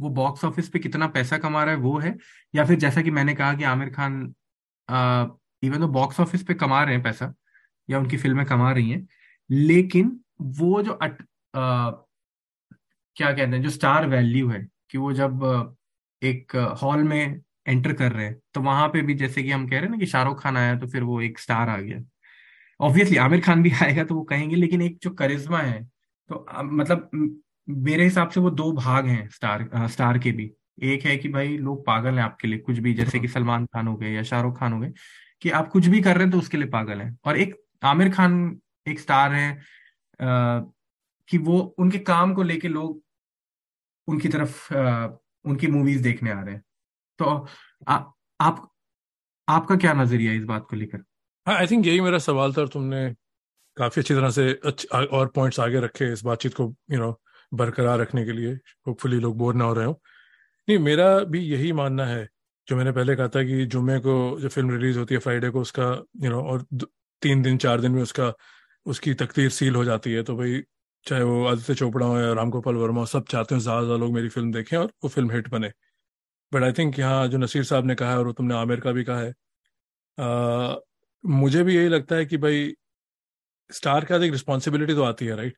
वो 0.00 0.10
बॉक्स 0.10 0.44
ऑफ़िस 0.44 0.68
पे 0.68 0.78
कितना 0.78 1.06
पैसा 1.06 1.38
कमा 1.38 1.64
रहा 1.64 1.74
है 1.74 1.80
वो 1.80 1.98
है? 1.98 2.16
या 2.54 2.64
फिर 2.64 2.78
जैसा 2.78 3.02
कि 3.02 3.10
मैंने 3.10 3.34
कहा 3.34 3.54
कि 3.54 3.64
आमिर 3.64 3.90
खान 3.90 4.34
इवन 5.62 5.78
तो 5.78 5.88
बॉक्स 5.88 6.20
ऑफ़िस 6.20 6.42
पे 6.42 6.54
कमा 6.54 6.84
रहे 6.84 6.94
हैं 6.94 7.02
पैसा 7.02 7.34
या 7.90 7.98
उनकी 7.98 8.16
फ़िल्में 8.16 8.46
कमा 8.46 8.72
रही 8.72 8.90
हैं 8.90 9.08
लेकिन 9.50 10.20
वो 10.40 10.82
जो 10.82 10.92
अट, 10.92 11.12
आ, 11.54 11.90
क्या 13.16 13.32
कहते 13.32 13.56
हैं 13.56 13.62
जो 13.62 13.70
स्टार 13.70 14.06
वैल्यू 14.06 14.48
है 14.48 14.68
कि 14.90 14.98
वो 14.98 15.12
जब 15.12 15.74
एक 16.22 16.56
हॉल 16.82 17.02
में 17.02 17.40
एंटर 17.66 17.92
कर 17.92 18.12
रहे 18.12 18.26
हैं। 18.26 18.36
तो 18.54 18.60
वहाँ 18.60 18.88
पे 18.88 19.02
भी 19.02 19.14
जैसे 19.14 19.42
कि 19.42 19.50
हम 19.50 19.66
कह 19.68 19.76
रहे 19.76 19.84
हैं 19.84 19.90
ना 19.90 19.98
कि 19.98 20.06
शाहरुख 20.06 20.42
खान 20.42 20.56
आया 20.56 20.76
तो 20.78 20.86
फिर 20.86 21.02
वो 21.02 21.20
एक 21.20 21.38
स्टार 21.38 21.68
आ 21.68 21.76
गया। 21.78 22.00
ऑब्वियसली 22.80 23.16
आमिर 23.18 23.40
खान 23.40 23.62
भी 23.62 23.70
आएगा 23.82 24.04
तो 24.04 24.14
वो 24.14 24.22
कहेंगे 24.24 24.56
लेकिन 24.56 24.82
एक 24.82 24.98
जो 25.02 25.10
करिश्मा 25.12 25.58
है 25.60 25.82
तो 26.30 26.46
मतलब 26.64 27.10
मेरे 27.68 28.04
हिसाब 28.04 28.28
से 28.30 28.40
वो 28.40 28.50
दो 28.50 28.72
भाग 28.72 29.06
हैं 29.06 29.28
स्टार 29.28 29.68
स्टार 29.88 30.18
के 30.18 30.32
भी। 30.32 30.50
एक 30.84 31.04
है 31.04 31.16
कि 31.16 31.28
भाई 31.28 31.56
लोग 31.58 31.84
पागल 31.86 32.14
हैं 32.14 32.24
आपके 32.24 32.48
लिए 32.48 32.58
कुछ 32.58 32.78
भी 32.78 32.94
जैसे 32.94 33.18
कि 33.20 33.28
सलमान 33.28 33.66
खान 33.66 33.86
हो 33.88 33.96
गए 33.96 34.10
या 34.12 34.22
शाहरुख 34.22 34.58
खान 34.60 34.72
हो 34.72 34.80
गए 34.80 34.92
कि 35.42 35.50
आप 35.50 35.68
कुछ 35.68 35.86
भी 35.86 36.00
कर 36.00 36.14
रहे 36.14 36.24
हैं 36.24 36.32
तो 36.32 36.38
उसके 36.38 36.56
लिए 36.58 36.68
पागल 36.68 37.00
हैं। 37.00 37.16
और 37.24 37.38
एक 37.38 37.56
आमिर 37.84 38.10
खान 38.10 38.60
एक 38.88 39.00
स्टार 39.00 39.32
है 39.32 39.50
आ, 39.52 40.60
कि 41.28 41.38
वो 41.38 41.58
उनके 41.78 41.98
काम 41.98 42.34
को 42.34 42.42
लेके 42.42 42.68
लोग 42.68 43.02
उनकी 44.08 44.28
तरफ़ 44.28 44.74
आ, 44.74 45.08
उनकी 45.44 45.66
मूवीज़ 45.66 46.02
देखने 46.02 46.30
आ 46.30 46.40
रहे 46.42 46.54
हैं। 46.54 46.62
तो 47.20 47.46
आ, 47.88 47.98
आप 48.40 48.68
आपका 49.48 49.76
क्या 49.76 49.92
नज़रिया 49.94 50.32
इस 50.32 50.44
बात 50.44 50.66
को 50.70 50.76
लेकर? 50.76 51.04
आई 51.46 51.66
थिंक 51.66 51.86
यही 51.86 52.00
मेरा 52.00 52.18
सवाल 52.20 52.52
था 52.54 52.60
और 52.60 52.68
तुमने 52.68 53.08
काफ़ी 53.76 54.02
अच्छी 54.02 54.14
तरह 54.14 54.30
से 54.30 54.52
और 55.12 55.28
पॉइंट्स 55.36 55.60
आगे 55.60 55.80
रखे 55.80 56.12
इस 56.12 56.24
बातचीत 56.24 56.54
को 56.54 56.64
यू 56.64 56.96
you 56.96 57.00
नो 57.00 57.06
know, 57.06 57.16
बरकरार 57.52 57.98
रखने 58.00 58.24
के 58.24 58.32
लिए। 58.32 58.52
होपफुली 58.86 59.20
लोग 59.20 59.36
बोर 59.38 59.54
ना 59.54 59.64
हो 59.64 59.74
रहे 59.74 59.86
हो। 59.86 59.92
नहीं 60.68 60.78
मेरा 60.80 61.08
भी 61.32 61.40
यही 61.42 61.72
मानना 61.74 62.06
है 62.06 62.28
जो 62.68 62.76
मैंने 62.76 62.92
पहले 62.92 63.16
कहा 63.16 63.28
था 63.36 63.42
कि 63.44 63.64
जुम्मे 63.66 63.98
को 64.00 64.14
जो 64.40 64.48
फ़िल्म 64.50 64.70
रिलीज़ 64.72 64.98
होती 64.98 65.14
है 65.14 65.20
फ्राइडे 65.20 65.50
को 65.50 65.60
उसका 65.60 65.84
यू 65.84 66.22
you 66.22 66.30
नो 66.30 66.36
know, 66.36 66.48
और 66.52 66.66
तीन 67.22 67.42
दिन 67.42 67.58
चार 67.58 67.80
दिन 67.80 67.92
में 67.92 68.02
उसका 68.02 68.32
उसकी 68.86 69.14
तकदीर 69.14 69.50
सील 69.50 69.74
हो 69.76 69.84
जाती 69.84 70.12
है 70.12 70.22
तो 70.24 70.36
भाई 70.36 70.62
चाहे 71.06 71.22
वो 71.24 71.44
आदित्य 71.46 71.74
चोपड़ा 71.74 72.06
हो 72.06 72.18
या 72.20 72.32
राम 72.34 72.50
गोपाल 72.50 72.74
वर्मा 72.76 73.00
हो 73.00 73.06
सब 73.06 73.24
चाहते 73.30 73.54
हैं 73.54 73.62
ज़्यादा 73.62 73.82
ज़्यादा 73.82 73.98
लोग 74.00 74.14
मेरी 74.14 74.28
फ़िल्म 74.28 74.52
देखें 74.52 74.76
और 74.78 74.92
वो 75.04 75.08
फ़िल्म 75.10 75.30
हिट 75.32 75.48
बने। 75.50 75.70
बट 76.52 76.62
आई 76.62 76.72
थिंक 76.72 76.98
यहाँ 76.98 77.26
जो 77.28 77.38
नसीर 77.38 77.64
साहब 77.64 77.86
ने 77.86 77.94
कहा 77.94 78.10
है 78.10 78.18
और 78.18 78.32
तुमने 78.32 78.54
आमिर 78.54 78.80
का 78.80 78.92
भी 78.92 79.04
कहा 79.04 79.20
है 79.20 79.34
आ, 80.18 80.76
मुझे 81.24 81.62
भी 81.64 81.76
यही 81.76 81.88
लगता 81.88 82.16
है 82.16 82.26
कि 82.26 82.36
भाई 82.38 82.72
स्टार 83.70 84.04
के 84.04 84.14
एक 84.26 84.32
रिस्पॉन्सिबिलिटी 84.32 84.94
तो 84.94 85.02
आती 85.02 85.26
है 85.26 85.36
राइट 85.36 85.56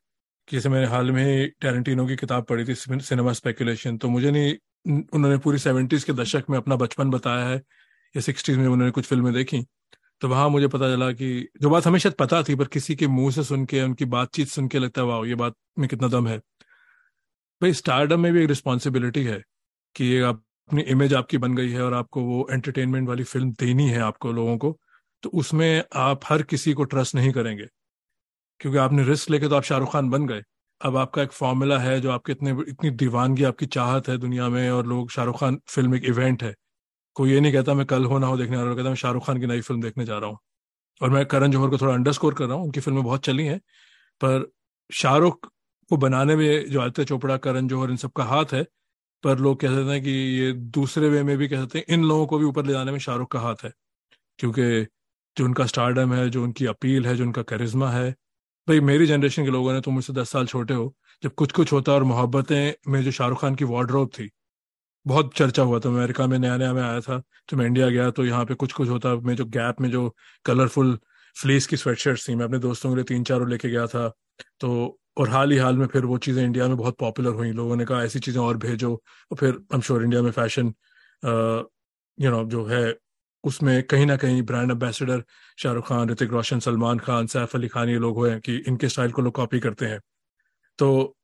कि 0.48 0.56
जैसे 0.56 0.68
मैंने 0.68 0.86
हाल 0.86 1.10
में 1.12 1.24
ही 1.24 1.46
टेरेंटिनो 1.60 2.06
की 2.06 2.16
किताब 2.16 2.44
पढ़ी 2.44 2.64
थी 2.64 2.74
सिनेमा 2.76 3.32
स्पेकुलेशन 3.32 3.98
तो 3.98 4.08
मुझे 4.08 4.30
नहीं 4.30 4.54
उन्होंने 5.14 5.38
पूरी 5.38 5.58
सेवेंटीज 5.58 6.04
के 6.04 6.12
दशक 6.12 6.44
में 6.50 6.58
अपना 6.58 6.76
बचपन 6.76 7.10
बताया 7.10 7.46
है 7.48 7.56
या 8.14 8.20
सिक्सटीज 8.22 8.56
में 8.58 8.66
उन्होंने 8.66 8.90
कुछ 8.92 9.06
फ़िल्में 9.06 9.32
देखी। 9.34 9.62
तो 10.22 10.28
वहाँ 10.28 10.48
मुझे 10.50 10.68
पता 10.68 10.88
चला 10.94 11.10
कि 11.12 11.48
जो 11.62 11.70
बात 11.70 11.86
हमें 11.86 11.98
शायद 12.00 12.14
पता 12.20 12.42
थी 12.44 12.54
पर 12.56 12.66
किसी 12.68 12.96
के 12.96 13.06
मुँह 13.08 13.30
से 13.32 13.44
सुन 13.44 13.64
के 13.66 13.82
उनकी 13.82 14.04
बातचीत 14.06 14.48
सुन 14.48 14.68
के 14.68 14.78
लगता 14.78 15.02
है 15.02 15.06
वाह 15.08 15.26
ये 15.28 15.34
बात 15.36 15.54
में 15.78 15.88
कितना 15.88 16.08
दम 16.08 16.28
है। 16.28 16.38
भाई 17.60 17.72
स्टारडम 17.74 18.20
में 18.20 18.32
भी 18.32 18.42
एक 18.42 18.48
रिस्पॉन्सिबिलिटी 18.48 19.22
है 19.24 19.42
कि 19.96 20.04
ये 20.06 20.20
आप 20.22 20.42
अपनी 20.72 20.82
इमेज 20.82 21.12
आपकी 21.14 21.38
बन 21.38 21.54
गई 21.54 21.70
है 21.70 21.82
और 21.82 21.94
आपको 21.94 22.20
वो 22.24 22.46
एंटरटेनमेंट 22.50 23.08
वाली 23.08 23.24
फ़िल्म 23.24 23.50
देनी 23.60 23.88
है 23.88 23.98
आपको 24.00 24.30
लोगों 24.32 24.56
को 24.58 24.76
तो 25.22 25.30
उसमें 25.34 25.82
आप 25.96 26.20
हर 26.26 26.42
किसी 26.42 26.72
को 26.72 26.84
ट्रस्ट 26.84 27.14
नहीं 27.14 27.32
करेंगे। 27.32 27.66
क्योंकि 28.60 28.78
आपने 28.78 29.04
रिस्क 29.04 29.30
लेके 29.30 29.48
तो 29.48 29.56
आप 29.56 29.62
शाहरुख 29.62 29.92
खान 29.92 30.08
बन 30.10 30.26
गए। 30.26 30.42
अब 30.80 30.96
आपका 30.96 31.22
एक 31.22 31.32
फॉर्मूला 31.32 31.78
है 31.78 32.00
जो 32.00 32.10
आपके 32.10 32.32
इतने, 32.32 32.50
इतनी 32.68 32.90
दीवानगी 32.92 33.44
आपकी 33.44 33.66
चाहत 33.68 34.08
है 34.08 34.16
दुनिया 34.18 34.48
में 34.48 34.70
और 34.70 34.86
लोग 34.86 35.10
शाहरुख 35.10 35.40
खान 35.40 35.58
फ़िल्म 35.68 35.94
एक 35.96 36.04
इवेंट 36.04 36.42
है। 36.42 36.54
कोई 37.16 37.32
ये 37.32 37.40
नहीं 37.40 37.52
कहता 37.52 37.74
मैं 37.74 37.86
कल 37.86 38.04
हो 38.04 38.18
ना 38.18 38.26
हो 38.26 38.36
देखने 38.36 38.56
आ 38.56 38.60
रहा 38.60 38.68
हूँ, 38.68 38.76
कहता 38.76 38.88
मैं 38.88 38.96
शाहरुख 38.96 39.26
खान 39.26 39.40
की 39.40 39.46
नई 39.46 39.60
फ़िल्म 39.60 39.82
देखने 39.82 40.04
जा 40.04 40.18
रहा 40.18 40.30
हूँ। 40.30 40.38
और 41.00 41.10
मैं 41.10 41.26
करण 41.26 41.50
जौहर 41.50 41.70
को 41.70 41.78
थोड़ा 41.78 41.94
अंडरस्कोर 41.94 42.34
कर 42.34 42.46
रहा 42.46 42.56
हूँ, 42.56 42.64
उनकी 42.64 42.80
फ़िल्में 42.80 43.04
बहुत 43.04 43.24
चली 43.26 43.46
हैं, 43.46 43.58
पर 44.20 44.50
शाहरुख 44.90 45.46
को 45.90 45.96
बनाने 45.98 46.36
में 46.36 46.70
जो 46.70 46.80
आदित्य 46.80 47.04
चोपड़ा, 47.04 47.36
करण 47.38 47.68
जौहर 47.68 47.90
इन 47.90 47.96
सब 47.96 48.12
का 48.12 48.24
हाथ 48.24 48.54
है 48.54 48.66
पर 49.24 49.38
लोग 49.38 49.60
कह 49.60 49.68
सकते 49.68 49.92
हैं 49.92 50.02
कि 50.02 50.10
ये 50.10 50.52
दूसरे 50.52 51.08
वे 51.08 51.22
में 51.22 51.36
भी 51.38 51.48
कह 51.48 51.60
सकते 51.60 51.78
हैं, 51.78 51.84
इन 51.88 52.04
लोगों 52.04 52.26
को 52.26 52.38
भी 52.38 52.44
ऊपर 52.44 52.66
ले 52.66 52.72
जाने 52.72 52.92
में 52.92 52.98
शाहरुख 52.98 53.30
का 53.32 53.40
हाथ 53.40 53.64
है। 53.64 53.72
क्योंकि 54.38 54.86
जो 55.36 55.44
उनका 55.44 55.66
स्टारडम 55.66 56.14
है, 56.14 56.28
जो 56.30 56.42
उनकी 56.44 56.66
अपील 56.66 57.06
है, 57.06 57.16
जो 57.16 57.24
उनका 57.24 57.42
करिश्मा 57.44 57.90
है, 57.90 58.10
भाई 58.68 58.80
मेरी 58.82 59.06
जनरेशन 59.06 59.44
के 59.44 59.50
लोगों 59.50 59.72
ने, 59.72 59.80
तुम 59.80 59.94
मुझसे 59.94 60.12
दस 60.12 60.30
साल 60.30 60.46
छोटे 60.46 60.74
हो, 60.74 60.94
जब 61.22 61.34
कुछ 61.34 61.52
कुछ 61.52 61.72
होता 61.72 61.92
और 61.92 62.02
मोहब्बतें 62.04 62.90
में 62.92 63.02
जो 63.04 63.10
शाहरुख 63.10 63.40
खान 63.40 63.54
की 63.54 63.64
वार्ड्रोब 63.64 64.08
थी, 64.18 64.30
बहुत 65.06 65.32
चर्चा 65.36 65.62
हुआ 65.62 65.78
था। 65.80 65.88
अमेरिका 65.88 66.26
में 66.26 66.38
नया 66.38 66.56
नया 66.56 66.72
में 66.72 66.82
आया 66.82 67.00
था 67.00 67.18
तो 67.48 67.56
मैं 67.56 67.66
इंडिया 67.66 67.88
गया 67.90 68.10
तो 68.10 68.24
यहाँ 68.24 68.44
पे 68.46 68.54
कुछ 68.54 68.72
कुछ 68.72 68.88
होता 68.88 69.14
मैं 69.20 69.34
जो 69.36 69.44
गैप 69.46 69.80
में 69.80 69.90
जो 69.90 70.08
कलरफुल 70.44 70.98
फ्लीस 71.36 71.66
की 71.66 71.76
स्वेटशर्ट्स 71.76 72.28
थी, 72.28 72.34
मैं 72.34 72.44
अपने 72.44 72.58
दोस्तों 72.58 72.90
के 72.90 72.96
लिए 72.96 73.04
तीन 73.04 73.24
चार 73.24 73.46
लेके 73.48 73.68
गया 73.68 73.86
था 73.86 74.08
तो 74.60 74.98
और 75.16 75.28
हाल 75.30 75.52
ही 75.52 75.58
हाल 75.58 75.76
में 75.76 75.86
फिर 75.86 76.04
वो 76.04 76.18
चीज़ें 76.18 76.42
इंडिया 76.44 76.68
में 76.68 76.76
बहुत 76.76 76.96
पॉपुलर 76.98 77.32
हुई। 77.34 77.50
लोगों 77.52 77.76
ने 77.76 77.84
कहा, 77.84 78.02
ऐसी 78.04 78.18
चीज़ें 78.20 78.40
और 78.42 78.56
भेजो। 78.58 78.92
और 78.92 79.36
फिर 79.36 79.50
आई 79.52 79.74
एम 79.74 79.80
श्योर 79.80 80.02
इंडिया 80.04 80.22
में 80.22 80.30
फ़ैशन 80.30 80.72
यू 82.18 82.30
नो 82.30 82.44
जो 82.46 82.64
है, 82.66 82.94
उसमें 83.44 83.82
कहीं 83.82 84.06
ना 84.06 84.16
कहीं 84.16 84.42
ब्रांड 84.42 84.70
एम्बेसडर 84.70 85.22
शाहरुख 85.58 85.88
खान, 85.88 86.10
ऋतिक 86.10 86.30
रोशन, 86.32 86.58
सलमान 86.60 86.98
खान, 86.98 87.26
सैफ 87.26 87.56
अली 87.56 87.68
खान 87.68 87.88
ये 87.88 87.98
लोग 87.98 88.16
हुए 88.16 88.38
कि 88.40 88.56
इनके 88.58 88.88
स्टाइल 88.88 89.10
को 89.12 89.22
लोग 89.22 89.34
कॉपी 89.34 89.60
करते 89.60 89.86
हैं। 89.86 90.00
तो 90.78 91.16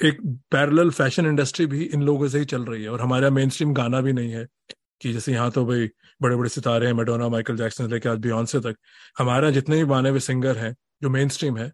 एक 0.00 0.20
पैरेलल 0.50 0.90
फ़ैशन 0.90 1.26
इंडस्ट्री 1.26 1.66
भी 1.66 1.82
इन 1.84 2.02
लोगों 2.02 2.28
से 2.28 2.38
ही 2.38 2.44
चल 2.44 2.64
रही 2.64 2.82
है 2.82 2.88
और 2.90 3.00
हमारा 3.00 3.30
मेन 3.30 3.50
स्ट्रीम 3.50 3.72
गाना 3.74 4.00
भी 4.00 4.12
नहीं 4.12 4.32
है 4.32 4.46
कि 5.02 5.12
जैसे 5.12 5.32
यहाँ 5.32 5.50
तो 5.50 5.64
भाई 5.66 5.88
बड़े 6.20 6.36
बड़े 6.36 6.48
सितारे 6.48 6.86
हैं 6.86 6.92
मेडोना 6.94 7.28
माइकल 7.28 7.56
जैक्सन 7.56 7.90
लेके 7.90 8.08
आज 8.08 8.18
बियॉन्से 8.20 8.60
तक। 8.60 8.76
हमारा 9.18 9.50
जितने 9.50 9.76
भी 9.76 9.84
हुए 10.10 10.20
सिंगर 10.20 10.56
हैं, 10.58 10.74
जो 11.02 11.10
मेन 11.10 11.28
स्ट्रीम 11.28 11.58
है 11.58 11.72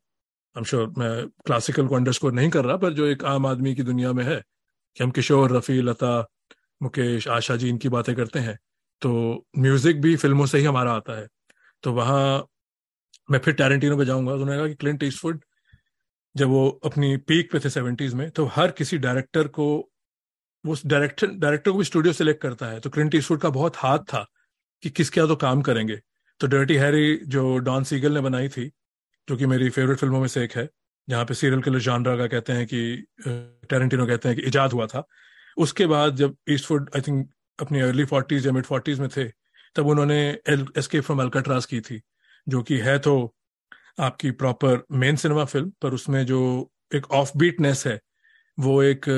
एम 0.58 0.64
श्योर 0.64 0.92
मैं 0.98 1.26
क्लासिकल 1.46 1.86
को 1.86 1.96
अंडरस्कोर 1.96 2.32
नहीं 2.32 2.50
कर 2.50 2.64
रहा, 2.64 2.76
पर 2.76 2.92
जो 2.92 3.06
एक 3.06 3.24
आम 3.26 3.46
आदमी 3.46 3.74
की 3.74 3.82
दुनिया 3.84 4.12
में 4.12 4.24
है, 4.24 4.42
कि 4.96 5.04
हम 5.04 5.10
किशोर, 5.10 5.56
रफ़ी, 5.56 5.80
लता, 5.82 6.28
मुकेश, 6.82 7.28
आशा 7.30 7.56
जी, 7.56 7.68
इनकी 7.68 7.88
बातें 7.88 8.14
करते 8.16 8.38
हैं 8.40 8.58
तो 9.02 9.10
म्यूज़िक 9.58 10.00
भी 10.00 10.14
फ़िल्मों 10.16 10.46
से 10.46 10.58
ही 10.58 10.64
हमारा 10.64 10.92
आता 10.92 11.18
है। 11.18 11.26
तो 11.84 11.92
वहाँ 11.94 12.46
मैं 13.28 13.38
फिर 13.38 13.54
टैरेंटिनो 13.54 13.96
पे 13.96 14.04
जाऊँगा। 14.04 14.32
उन्होंने 14.32 14.56
कहा 14.56 14.66
कि 14.68 14.74
क्लिंट 14.74 15.02
ईस्टवुड 15.02 15.40
जब 16.34 16.48
वो 16.48 16.68
अपनी 16.84 17.16
पीक 17.28 17.50
पे 17.52 17.58
थे 17.58 17.70
सेवेंटीज 17.70 18.14
में 18.14 18.30
तो 18.30 18.44
हर 18.46 18.70
किसी 18.70 18.98
डायरेक्टर 18.98 19.48
को, 19.48 19.66
वो 20.64 20.76
डायरेक्टर 20.86 21.26
डायरेक्टर 21.28 21.70
को 21.70 21.78
भी 21.78 21.84
स्टूडियो 21.84 22.12
सेलेक्ट 22.12 22.42
करता 22.42 22.66
है। 22.66 22.80
तो 22.80 22.90
क्लिंट 22.90 23.14
ईस्टवुड 23.14 23.40
का 23.40 23.50
बहुत 23.50 23.76
हाथ 23.76 23.98
था 24.12 24.24
कि 24.82 24.90
किसके 24.90 25.14
क्या 25.14 25.26
तो 25.26 25.36
काम 25.36 25.62
करेंगे। 25.62 26.00
तो 26.40 26.46
डर्टी 26.46 26.74
हैरी 26.76 27.16
जो 27.26 27.56
डॉन 27.60 27.84
सीगल 27.84 28.14
ने 28.14 28.20
बनाई 28.20 28.48
थी 28.48 28.70
जो 29.28 29.36
कि 29.36 29.46
मेरी 29.46 29.68
फेवरेट 29.70 29.98
फ़िल्मों 29.98 30.20
में 30.20 30.28
से 30.28 30.42
एक 30.44 30.52
है, 30.56 30.68
जहाँ 31.08 31.24
पे 31.24 31.34
सीरियल 31.34 31.62
किलर 31.62 31.80
जानरा 31.80 32.16
का 32.16 32.26
कहते 32.26 32.52
हैं 32.52 32.66
कि 32.66 32.80
टेरेंटिनो 33.70 34.06
कहते 34.06 34.28
हैं 34.28 34.36
कि 34.36 34.42
इजाद 34.46 34.72
हुआ 34.72 34.86
था। 34.86 35.02
उसके 35.56 35.86
बाद 35.86 36.16
जब 36.16 36.36
ईस्टफुड 36.50 36.90
आई 36.96 37.00
थिंक 37.00 37.28
अपनी 37.58 37.80
अर्ली 37.80 38.04
फोर्टीज 38.04 38.46
या 38.46 38.52
मिड 38.52 38.64
फोर्टीज 38.64 39.00
में 39.00 39.08
थे, 39.16 39.24
तब 39.76 39.86
उन्होंने 39.86 40.20
एस्केप 40.48 41.04
फ्रॉम 41.04 41.20
अल्काट्रास 41.20 41.66
की 41.66 41.80
थी, 41.80 42.00
जो 42.46 42.62
कि 42.62 42.78
है 42.78 42.98
तो 42.98 43.34
आपकी 44.00 44.30
प्रॉपर 44.32 44.82
मेन 44.92 45.16
सिनेमा 45.16 45.44
फ़िल्म 45.44 45.72
पर 45.82 45.94
उसमें 45.94 46.24
जो 46.26 46.40
एक 46.94 47.10
ऑफ़ 47.12 47.30
बीटनेस 47.38 47.86
है, 47.86 48.00
वो 48.58 48.82
एक 48.82 49.08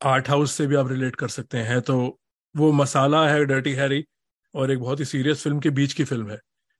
आर्ट 0.00 0.28
हाउस 0.28 0.52
से 0.52 0.66
भी 0.66 0.74
आप 0.76 0.88
रिलेट 0.88 1.16
कर 1.16 1.28
सकते 1.28 1.58
हैं। 1.60 1.80
तो 1.80 2.18
वो 2.54 2.72
मसाला 2.72 3.28
है 3.28 3.44
डर्टी 3.44 3.72
हैरी 3.72 4.04
और 4.54 4.70
एक 4.70 4.78
बहुत 4.80 5.00
ही 5.00 5.04
सीरियस 5.04 5.42
फ़िल्म 5.42 5.60
के 5.60 5.70
बीच 5.70 5.92
की 5.92 6.04
फ़िल्म 6.04 6.30
है। 6.30 6.38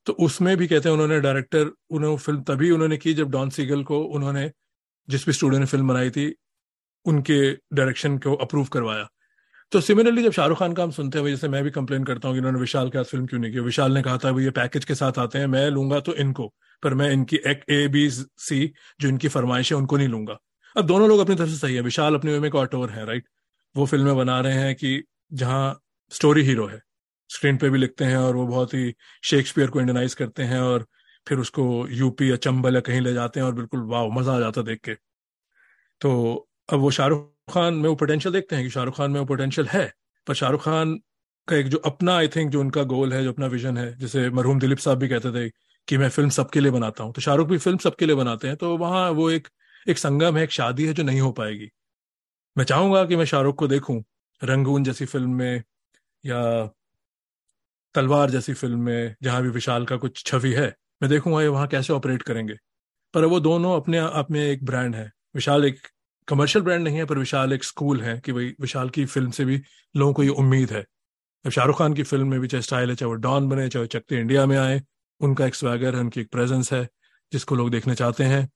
तो 0.08 0.12
उसमें 0.14 0.56
भी 0.56 0.66
कहते 0.66 0.88
हैं 0.88 0.92
उन्होंने 0.94 1.18
डायरेक्टर 1.20 1.70
उन्होंने 1.90 2.16
फ़िल्म 2.16 2.42
तभी 2.42 2.70
उन्होंने 2.70 2.96
की 2.96 3.12
जब 3.14 3.30
डॉन 3.30 3.50
सीगल 3.50 3.82
को 3.84 3.98
उन्होंने 4.00 4.50
जिस 5.08 5.26
भी 5.26 5.32
स्टूडियो 5.32 5.60
ने 5.60 5.66
फ़िल्म 5.66 5.88
बनाई 5.88 6.10
थी, 6.10 6.34
उनके 7.06 7.52
डायरेक्शन 7.52 8.16
को 8.18 8.34
अप्रूव 8.36 8.66
करवाया। 8.66 9.08
तो 9.72 9.80
सिमिलरली 9.80 10.22
जब 10.22 10.32
शाहरुख 10.32 10.58
खान 10.58 10.72
का 10.72 10.82
हम 10.82 10.90
सुनते 10.90 11.18
हैं 11.18 11.26
जैसे 11.26 11.48
मैं 11.48 11.62
भी 11.64 11.70
कंप्लेन 11.70 12.04
करता 12.04 12.28
हूँ 12.28 12.34
कि 12.34 12.38
इन्होंने 12.38 12.60
विशाल 12.60 12.90
के 12.90 12.98
साथ 12.98 13.04
फ़िल्म 13.04 13.26
क्यों 13.26 13.40
नहीं 13.40 13.52
की 13.52 13.60
विशाल 13.60 13.92
ने 13.92 14.02
कहा 14.02 14.18
था 14.18 14.30
ये 14.40 14.50
पैकेज 14.50 14.84
के 14.84 14.94
साथ 14.94 15.18
आते 15.18 15.38
हैं, 15.38 15.46
मैं 15.46 15.68
लूँगा 15.70 16.00
तो 16.00 16.14
इनको, 16.16 16.52
पर 16.82 16.94
मैं 16.94 17.10
इनकी 17.12 17.40
एक 17.46 17.64
ए 17.70 17.86
बी 17.88 18.08
सी 18.10 18.72
जो 19.00 19.08
इनकी 19.08 19.28
फरमाइश 19.28 19.72
है, 19.72 19.78
उनको 19.78 19.96
नहीं 19.96 20.08
लूँगा। 20.08 20.38
अब 20.76 20.86
दोनों 20.86 21.08
लोग 21.08 21.20
अपनी 21.20 21.36
तरफ़ 21.36 21.50
से 21.50 21.56
सही 21.56 21.74
है, 21.74 21.80
विशाल 21.82 22.14
अपनी 22.14 22.32
वे 22.32 22.40
में 22.40 22.48
एक 22.48 22.56
है 22.90 23.06
राइट 23.06 23.28
वो 23.76 23.86
फ़िल्में 23.86 24.16
बना 24.16 24.40
रहे 24.40 24.52
हैं 24.54 24.74
कि 24.74 25.02
जहाँ 25.32 25.80
स्टोरी 26.12 26.42
हीरो 26.42 26.66
है। 26.66 26.80
स्क्रीन 27.30 27.56
पे 27.58 27.70
भी 27.70 27.78
लिखते 27.78 28.04
हैं 28.04 28.16
और 28.18 28.36
वो 28.36 28.46
बहुत 28.46 28.74
ही 28.74 28.94
शेक्सपियर 29.24 29.70
को 29.70 29.80
इंडियनाइज 29.80 30.14
करते 30.14 30.42
हैं 30.44 30.60
और 30.62 30.86
फिर 31.26 31.38
उसको 31.38 31.64
यूपी 31.92 32.30
या 32.30 32.36
चंबल 32.38 32.74
या 32.74 32.80
कहीं 32.82 33.00
ले 33.00 33.12
जाते 33.14 33.40
हैं 33.40 33.46
और 33.46 33.54
बिल्कुल 33.54 33.82
वाह 33.88 34.06
मज़ा 34.18 34.36
आ 34.36 34.40
जाता 34.40 34.62
देख 34.62 34.80
के। 34.82 34.94
तो 36.00 36.10
अब 36.68 36.78
वो 36.80 36.90
शाहरुख 36.90 37.32
खान 37.50 37.74
में 37.74 37.88
वो 37.88 37.94
पोटेंशियल 37.96 38.32
देखते 38.32 38.56
हैं 38.56 38.64
कि 38.64 38.70
शाहरुख 38.70 38.96
खान 38.96 39.10
में 39.10 39.18
वो 39.20 39.26
पोटेंशियल 39.26 39.66
है, 39.68 39.92
पर 40.26 40.34
शाहरुख 40.34 40.62
खान 40.64 40.94
का 41.48 41.56
एक 41.56 41.68
जो 41.68 41.78
अपना 41.86 42.16
आई 42.16 42.28
थिंक 42.28 42.50
जो 42.52 42.60
उनका 42.60 42.82
गोल 42.84 43.12
है, 43.12 43.22
जो 43.24 43.32
अपना 43.32 43.46
विजन 43.46 43.76
है, 43.78 43.96
जैसे 43.98 44.28
मरहूम 44.30 44.58
दिलीप 44.60 44.78
साहब 44.78 44.98
भी 44.98 45.08
कहते 45.08 45.30
थे 45.34 45.48
कि 45.88 45.98
मैं 45.98 46.08
फ़िल्म 46.10 46.30
सबके 46.30 46.60
लिए 46.60 46.70
बनाता 46.72 47.04
हूँ 47.04 47.12
तो 47.12 47.20
शाहरुख 47.22 47.48
भी 47.48 47.58
फ़िल्म 47.58 47.78
सबके 47.78 48.06
लिए 48.06 48.16
बनाते 48.16 48.48
हैं 48.48 48.56
तो 48.56 48.76
वहाँ 48.78 49.08
वो 49.12 49.30
एक 49.30 49.48
एक 49.86 49.98
संगम 49.98 50.36
है, 50.36 50.42
एक 50.44 50.50
शादी 50.52 50.86
है 50.86 50.92
जो 50.94 51.02
नहीं 51.02 51.20
हो 51.20 51.30
पाएगी। 51.32 51.68
मैं 52.56 52.64
चाहूँगा 52.66 53.04
कि 53.06 53.16
मैं 53.16 53.24
शाहरुख 53.26 53.56
को 53.58 53.68
देखूँ, 53.68 54.02
रंगून 54.42 54.84
जैसी 54.84 55.06
फ़िल्म 55.06 55.30
में 55.32 55.62
या 56.24 56.40
तलवार 57.94 58.30
जैसी 58.30 58.52
फ़िल्म 58.54 58.80
में 58.80 59.14
जहाँ 59.22 59.42
भी 59.42 59.48
विशाल 59.48 59.84
का 59.86 59.96
कुछ 59.96 60.24
छवि 60.26 60.52
है, 60.52 60.74
मैं 61.02 61.10
देखूँगा 61.10 61.42
ये 61.42 61.48
वहाँ 61.48 61.66
कैसे 61.68 61.92
ऑपरेट 61.92 62.22
करेंगे। 62.22 62.54
पर 63.14 63.24
वो 63.24 63.40
दोनों 63.40 63.76
अपने 63.76 63.98
आप 63.98 64.30
में 64.30 64.40
एक 64.40 64.64
ब्रांड 64.64 64.94
है। 64.96 65.10
विशाल 65.34 65.64
एक 65.64 65.86
कमर्शियल 66.28 66.64
ब्रांड 66.64 66.84
नहीं 66.84 66.96
है, 66.96 67.04
पर 67.04 67.18
विशाल 67.18 67.52
एक 67.52 67.64
स्कूल 67.64 68.00
है 68.00 68.18
कि 68.20 68.32
भाई 68.32 68.54
विशाल 68.60 68.90
की 68.90 69.04
फ़िल्म 69.06 69.30
से 69.30 69.44
भी 69.44 69.60
लोगों 69.94 70.12
को 70.12 70.22
ये 70.22 70.28
उम्मीद 70.28 70.70
है। 70.70 70.84
अब 71.44 71.50
शाहरुख 71.50 71.78
खान 71.78 71.94
की 71.94 72.02
फ़िल्म 72.02 72.28
में 72.28 72.40
भी 72.40 72.48
चाहे 72.48 72.62
स्टाइल 72.62 72.90
है, 72.90 72.96
चाहे 72.96 73.08
वो 73.08 73.14
डॉन 73.16 73.48
बने, 73.48 73.68
चाहे 73.68 73.82
वो 73.82 73.86
चकते 73.88 74.18
इंडिया 74.20 74.46
में 74.46 74.56
आए, 74.58 74.80
उनका 75.20 75.46
एक 75.46 75.54
स्वैगर 75.54 75.94
है, 75.94 76.00
उनकी 76.00 76.20
एक 76.20 76.30
प्रेजेंस 76.30 76.72
है, 76.72 76.88
जिसको 77.32 77.54
लोग 77.54 77.70
देखना 77.70 77.94
चाहते 77.94 78.24
हैं। 78.24 78.48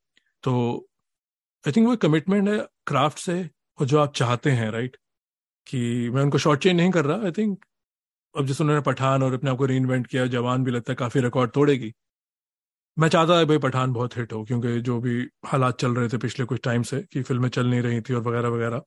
तो 0.43 0.89
आई 1.65 1.73
थिंक 1.73 1.89
वो 1.89 1.97
कमिटमेंट 1.97 2.49
है 2.49 2.59
क्राफ्ट 2.87 3.19
से, 3.19 3.49
और 3.79 3.87
जो 3.87 3.99
आप 3.99 4.15
चाहते 4.17 4.51
हैं 4.51 4.71
राइट 4.71 4.97
कि 5.67 6.11
मैं 6.11 6.23
उनको 6.23 6.39
शॉर्ट 6.39 6.61
चेंज 6.63 6.77
नहीं 6.77 6.91
कर 6.91 7.05
रहा 7.05 7.25
आई 7.25 7.33
थिंक 7.33 7.65
अब 8.35 8.47
जैसे 8.47 8.65
उन्होंने 8.65 8.83
पठान 8.83 9.23
और 9.23 9.35
अपने 9.35 9.51
आप 9.51 9.57
को 9.59 9.67
री 9.67 9.77
इन्वेंट 9.77 10.07
किया, 10.07 10.27
जवान 10.27 10.65
भी 10.65 10.71
लगता 10.71 10.93
है 10.93 10.97
काफ़ी 10.97 11.21
रिकॉर्ड 11.21 11.51
तोड़ेगी। 11.51 11.93
मैं 12.97 13.09
चाहता 13.09 13.39
है 13.39 13.45
भाई 13.45 13.59
पठान 13.59 13.93
बहुत 13.93 14.17
हिट 14.17 14.33
हो, 14.33 14.43
क्योंकि 14.45 14.81
जो 14.81 14.99
भी 15.01 15.29
हालात 15.47 15.79
चल 15.81 15.95
रहे 15.95 16.09
थे 16.09 16.19
पिछले 16.19 16.45
कुछ 16.47 16.61
टाइम 16.65 16.83
से, 16.83 17.01
कि 17.03 17.23
फ़िल्में 17.23 17.49
चल 17.49 17.67
नहीं 17.67 17.83
रही 17.83 18.01
थी 18.01 18.15
और 18.15 18.23
वगैरह 18.23 18.49
वगैरह, 18.49 18.83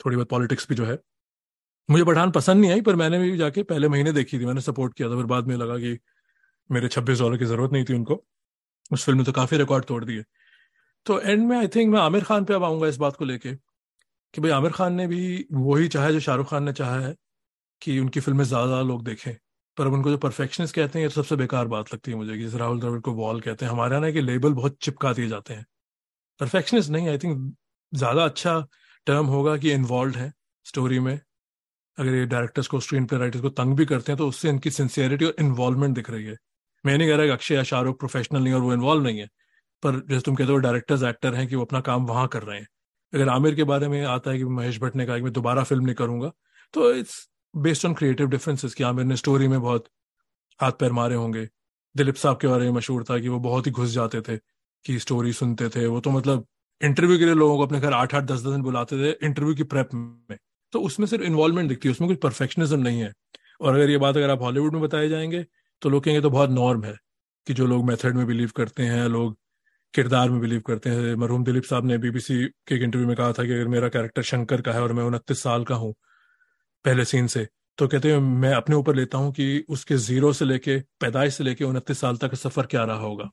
थोड़ी 0.00 0.16
बहुत 0.16 0.28
पॉलिटिक्स 0.28 0.68
भी 0.68 0.74
जो 0.74 0.84
है। 0.86 0.98
मुझे 1.88 2.04
पठान 2.04 2.30
पसंद 2.30 2.60
नहीं 2.60 2.70
आई, 2.72 2.80
पर 2.80 2.96
मैंने 2.96 3.18
भी 3.18 3.36
जाके 3.36 3.62
पहले 3.64 3.88
महीने 3.88 4.12
देखी 4.12 4.38
थी, 4.38 4.46
मैंने 4.46 4.60
सपोर्ट 4.60 4.94
किया 4.94 5.08
था, 5.10 5.16
फिर 5.16 5.26
बाद 5.26 5.46
में 5.48 5.56
लगा 5.56 5.78
कि 5.78 5.98
मेरे 6.70 6.88
छब्बीस 6.88 7.18
डॉलर 7.18 7.38
की 7.38 7.44
ज़रूरत 7.44 7.72
नहीं 7.72 7.84
थी 7.84 7.94
उनको। 7.94 8.22
उस 8.90 9.04
फ़िल्म 9.04 9.18
ने 9.18 9.24
तो 9.24 9.32
काफ़ी 9.32 9.56
रिकॉर्ड 9.56 9.84
तोड़ 9.84 10.04
दिए। 10.04 10.24
तो 11.06 11.20
एंड 11.20 11.46
में 11.48 11.56
आई 11.58 11.68
थिंक 11.68 11.92
मैं 11.92 12.00
आमिर 12.00 12.24
खान 12.24 12.44
पे 12.44 12.54
अब 12.54 12.64
आऊँगा 12.64 12.88
इस 12.88 12.96
बात 12.96 13.16
को 13.16 13.24
लेके, 13.24 13.54
कि 13.54 14.40
भाई 14.40 14.50
आमिर 14.50 14.72
खान 14.72 14.94
ने 14.94 15.06
भी 15.06 15.46
वही 15.52 15.88
चाहा 15.88 16.10
जो 16.10 16.20
शाहरुख 16.20 16.50
खान 16.50 16.64
ने 16.64 16.72
चाहा 16.72 16.98
है 17.00 17.14
कि 17.82 17.98
उनकी 18.00 18.20
फ़िल्में 18.20 18.44
ज़्यादा 18.44 18.80
लोग 18.82 19.04
देखें। 19.04 19.34
पर 19.76 19.86
अब 19.86 19.92
उनको 19.92 20.10
जो 20.10 20.18
परफेक्शनिस्ट 20.18 20.74
कहते 20.74 20.98
हैं, 20.98 21.04
ये 21.04 21.08
तो 21.08 21.14
सबसे 21.14 21.36
बेकार 21.36 21.66
बात 21.68 21.92
लगती 21.94 22.10
है 22.10 22.16
मुझे 22.16 22.36
कि 22.36 22.42
जैसे 22.42 22.58
राहुल 22.58 22.80
द्रविड़ 22.80 23.00
को 23.00 23.12
वॉल 23.14 23.40
कहते 23.40 23.64
हैं। 23.64 23.72
हमारे 23.72 23.96
यहाँ 23.96 24.12
के 24.12 24.20
लेबल 24.20 24.52
बहुत 24.54 24.76
चिपका 24.82 25.12
दिए 25.12 25.28
जाते 25.28 25.54
हैं। 25.54 25.64
परफेक्शनिस्ट 26.40 26.90
नहीं 26.90 27.08
आई 27.08 27.18
थिंक 27.18 27.54
ज़्यादा 27.92 28.24
अच्छा 28.24 28.60
टर्म 29.06 29.26
होगा 29.26 29.56
कि 29.56 29.72
इन्वॉल्व 29.72 30.16
है 30.16 30.32
स्टोरी 30.66 30.98
में। 31.00 31.18
अगर 31.98 32.14
ये 32.14 32.24
डायरेक्टर्स 32.26 32.66
को 32.66 32.80
स्क्रीन 32.80 33.06
प्ले 33.06 33.18
राइटर्स 33.18 33.42
को 33.42 33.48
तंग 33.50 33.76
भी 33.76 33.84
करते 33.86 34.12
हैं 34.12 34.18
तो 34.18 34.28
उससे 34.28 34.48
इनकी 34.48 34.70
सिंसियरिटी 34.72 35.24
और 35.24 35.34
इन्वॉल्वमेंट 35.40 35.94
दिख 35.94 36.10
रही 36.10 36.24
है। 36.24 36.36
मैं 36.84 36.96
नहीं 36.98 37.08
कह 37.08 37.16
रहा 37.16 37.26
कि 37.26 37.32
अक्षय 37.32 37.54
या 37.54 37.62
शाहरुख 37.64 37.98
प्रोफेशनल 37.98 38.42
नहीं 38.42 38.54
और 38.54 38.60
वो 38.60 38.72
इन्वॉल्व 38.72 39.02
नहीं 39.04 39.18
है, 39.18 39.26
पर 39.82 40.00
जैसे 40.08 40.20
तुम 40.22 40.34
कहते 40.34 40.52
हो 40.52 40.58
डायरेक्टर्स 40.58 41.02
एक्टर 41.04 41.34
हैं 41.34 41.46
कि 41.48 41.56
वो 41.56 41.64
अपना 41.64 41.80
काम 41.82 42.06
वहाँ 42.06 42.26
कर 42.28 42.42
रहे 42.42 42.58
हैं। 42.58 42.66
अगर 43.12 43.28
आमिर 43.28 43.54
के 43.54 43.64
बारे 43.64 43.88
में 43.88 44.02
आता 44.06 44.30
है 44.30 44.38
कि 44.38 44.44
महेश 44.46 44.78
भट्ट 44.80 44.96
ने 44.96 45.06
कहा 45.06 45.16
कि 45.16 45.22
मैं 45.22 45.32
दोबारा 45.32 45.62
फ़िल्म 45.64 45.84
नहीं 45.84 45.94
करूँगा 45.96 46.30
तो 46.74 46.92
it's 46.92 47.18
based 47.54 47.86
on 47.86 47.94
creative 47.94 48.28
differences 48.28 48.74
कि 48.74 48.84
आमिर 48.84 49.04
ने 49.04 49.16
स्टोरी 49.16 49.48
में 49.48 49.60
बहुत 49.60 49.84
हाथ 50.60 50.72
पैर 50.72 50.92
मारे 50.92 51.14
होंगे। 51.14 51.48
दिलीप 51.94 52.14
साहब 52.14 52.38
के 52.38 52.48
बारे 52.48 52.64
में 52.64 52.72
मशहूर 52.72 53.04
था 53.04 53.18
कि 53.18 53.28
वो 53.28 53.38
बहुत 53.40 53.66
ही 53.66 53.72
घुस 53.72 53.90
जाते 53.90 54.20
थे 54.20 54.36
कि 54.84 54.98
स्टोरी 54.98 55.32
सुनते 55.32 55.68
थे। 55.68 55.86
वो 55.86 56.00
तो 56.00 56.10
मतलब 56.10 56.46
इंटरव्यू 56.80 57.18
के 57.18 57.24
लिए 57.24 57.34
लोगों 57.34 57.56
को 57.56 57.66
अपने 57.66 57.80
घर 57.80 57.92
आठ 57.92 58.14
आठ, 58.14 58.24
दस 58.24 58.40
दस 58.40 58.52
दिन 58.52 58.62
बुलाते 58.62 58.96
थे 58.96 59.26
इंटरव्यू 59.26 59.54
की 59.54 59.62
प्रेप 59.62 59.88
में। 59.94 60.38
तो 60.72 60.80
उसमें 60.80 61.06
सिर्फ़ 61.06 61.24
इन्वॉल्वमेंट 61.24 61.68
दिखती 61.68 61.88
है, 61.88 61.92
उसमें 61.92 62.10
कुछ 62.10 62.18
परफेक्शनिज्म 62.18 62.80
नहीं 62.80 63.00
है। 63.00 63.12
और 63.60 63.74
अगर 63.74 63.90
ये 63.90 63.98
बात 63.98 64.16
अगर 64.16 64.30
आप 64.30 64.42
हॉलीवुड 64.42 64.72
में 64.72 64.82
बताए 64.82 65.08
जाएँगे 65.08 65.44
तो 65.82 65.88
लोग 65.88 66.04
कहेंगे 66.04 66.20
तो 66.22 66.30
बहुत 66.30 66.50
नॉर्म 66.50 66.84
है 66.84 66.96
कि 67.46 67.54
जो 67.54 67.66
लोग 67.66 67.84
मेथड 67.84 68.14
में 68.14 68.26
बिलीव 68.26 68.50
करते 68.56 68.82
हैं, 68.82 69.08
लोग 69.08 69.36
किरदार 69.94 70.30
में 70.30 70.40
बिलीव 70.40 70.60
करते 70.60 70.90
हैं। 70.90 71.14
मरहूम 71.14 71.44
दिलीप 71.44 71.64
साहब 71.64 71.84
ने 71.86 71.98
बीबीसी 71.98 72.46
के 72.68 72.74
एक 72.74 72.82
इंटरव्यू 72.82 73.08
में 73.08 73.16
कहा 73.16 73.32
था 73.32 73.44
कि 73.44 73.52
अगर 73.52 73.68
मेरा 73.68 73.88
कैरेक्टर 73.88 74.22
शंकर 74.22 74.60
का 74.62 74.72
है 74.72 74.82
और 74.82 74.92
मैं 74.92 75.04
उनतीस 75.04 75.42
साल 75.42 75.64
का 75.64 75.74
हूँ 75.74 75.94
पहले 76.84 77.04
सीन 77.04 77.26
से। 77.26 77.46
तो 77.78 77.86
कहते 77.88 78.12
हैं, 78.12 78.18
मैं 78.18 78.52
अपने 78.54 78.76
ऊपर 78.76 78.94
लेता 78.94 79.18
हूँ 79.18 79.32
कि 79.32 79.64
उसके 79.68 79.96
ज़ीरो 79.98 80.32
से 80.32 80.44
लेके, 80.44 80.78
पैदाइश 81.00 81.34
से 81.34 81.44
लेके 81.44 81.64
उनतीस 81.64 82.00
साल 82.00 82.16
तक 82.16 82.34
सफ़र 82.36 82.66
क्या 82.66 82.84
रहा 82.84 82.96
होगा? 82.98 83.30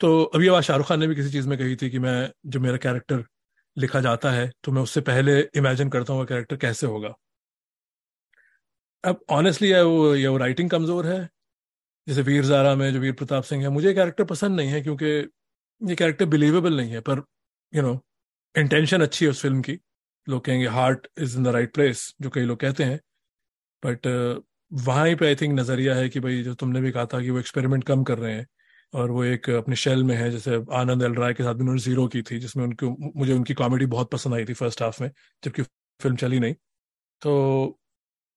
तो 0.00 0.22
अभी 0.24 0.48
आवाज़ 0.48 0.64
शाहरुख 0.64 0.88
खान 0.88 1.00
ने 1.00 1.06
भी 1.06 1.14
किसी 1.14 1.30
चीज़ 1.30 1.48
में 1.48 1.58
कही 1.58 1.76
थी 1.76 1.90
कि 1.90 1.98
मैं, 1.98 2.30
जो 2.46 2.60
मेरा 2.60 2.76
कैरेक्टर 2.78 3.24
लिखा 3.76 4.00
जाता 4.00 4.30
है 4.30 4.50
तो 4.64 4.72
मैं 4.72 4.82
उससे 4.82 5.00
पहले 5.02 5.40
इमेजिन 5.56 5.88
करता 5.90 6.12
हूँ 6.12 6.26
कैरेक्टर 6.26 6.56
कैसे 6.56 6.86
होगा। 6.86 7.14
अब 9.04 9.20
ऑनेस्टली 9.30 9.72
वो, 9.74 10.14
ये 10.14 10.26
वो 10.26 10.36
राइटिंग 10.38 10.70
कमज़ोर 10.70 11.06
है। 11.06 11.28
जैसे 12.06 12.22
वीर 12.22 12.44
जारा 12.44 12.74
में, 12.74 12.92
जो 12.92 13.00
वीर 13.00 13.12
प्रताप 13.12 13.44
सिंह 13.44 13.62
है, 13.62 13.68
मुझे 13.68 13.92
कैरेक्टर 13.94 14.24
पसंद 14.24 14.56
नहीं 14.56 14.70
है 14.70 14.80
क्योंकि 14.82 15.06
ये 15.80 15.94
कैरेक्टर 15.96 16.24
बिलीवेबल 16.26 16.76
नहीं 16.76 16.90
है, 16.92 17.00
पर 17.00 17.22
यू 17.72 17.82
नो 17.82 17.98
इंटेंशन 18.54 19.02
अच्छी 19.02 19.24
है 19.24 19.30
उस 19.30 19.42
फ़िल्म 19.42 19.60
की। 19.62 19.78
लोग 20.28 20.44
कहेंगे 20.44 20.66
heart 20.68 21.06
is 21.18 21.36
in 21.38 21.44
the 21.44 21.48
right 21.48 21.74
place 21.74 22.14
जो 22.20 22.30
कई 22.30 22.42
लोग 22.42 22.60
कहते 22.60 22.84
हैं। 22.84 23.00
बट 23.82 24.06
uh, 24.06 24.42
वहाँ 24.86 25.14
पे 25.16 25.26
आई 25.26 25.34
थिंक 25.34 25.60
नज़रिया 25.60 25.94
है 25.94 26.08
कि 26.08 26.20
भाई 26.20 26.42
जो 26.42 26.54
तुमने 26.54 26.80
भी 26.80 26.90
कहा 26.92 27.06
था 27.06 27.20
कि 27.20 27.30
वो 27.30 27.38
एक्सपेरिमेंट 27.38 27.84
कम 27.84 28.02
कर 28.04 28.18
रहे 28.18 28.34
हैं 28.34 28.46
और 28.94 29.10
वो 29.10 29.24
एक 29.24 29.48
अपने 29.50 29.76
शेल 29.76 30.04
में 30.04 30.14
है 30.16 30.30
जैसे 30.30 30.56
आनंद 30.72 31.02
एल 31.02 31.14
राय 31.14 31.34
के 31.34 31.42
साथ 31.42 31.54
भी 31.54 31.60
उन्होंने 31.60 31.80
ज़ीरो 31.80 32.06
की 32.08 32.22
थी 32.22 32.38
जिसमें 32.38 32.64
उनको 32.64 32.90
मुझे 33.16 33.32
उनकी 33.32 33.54
कॉमेडी 33.54 33.86
बहुत 33.86 34.10
पसंद 34.10 34.34
आई 34.34 34.44
थी 34.44 34.52
फ़र्स्ट 34.54 34.82
हाफ़ 34.82 35.02
में 35.02 35.10
जबकि 35.44 35.62
फ़िल्म 35.62 36.16
चली 36.16 36.40
नहीं। 36.40 36.54
तो 37.22 37.78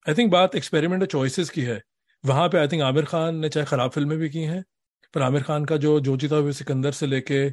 आई 0.05 0.15
थिंक 0.15 0.31
बात 0.31 0.55
एक्सपेरिमेंट 0.55 1.01
और 1.03 1.07
चॉइसेस 1.07 1.49
की 1.49 1.61
है। 1.61 1.81
वहाँ 2.23 2.49
पे 2.49 2.57
आई 2.57 2.67
थिंक 2.67 2.81
आमिर 2.83 3.05
खान 3.05 3.35
ने 3.35 3.49
चाहे 3.49 3.65
खराब 3.65 3.91
फ़िल्में 3.91 4.17
भी 4.19 4.29
की 4.29 4.43
हैं 4.43 4.63
पर 5.13 5.21
आमिर 5.21 5.43
खान 5.43 5.65
का 5.65 5.77
जो 5.77 5.99
जो 5.99 6.17
जीता 6.17 6.35
हुए 6.35 6.53
सिकंदर 6.53 6.91
से 6.91 7.07
लेके 7.07 7.49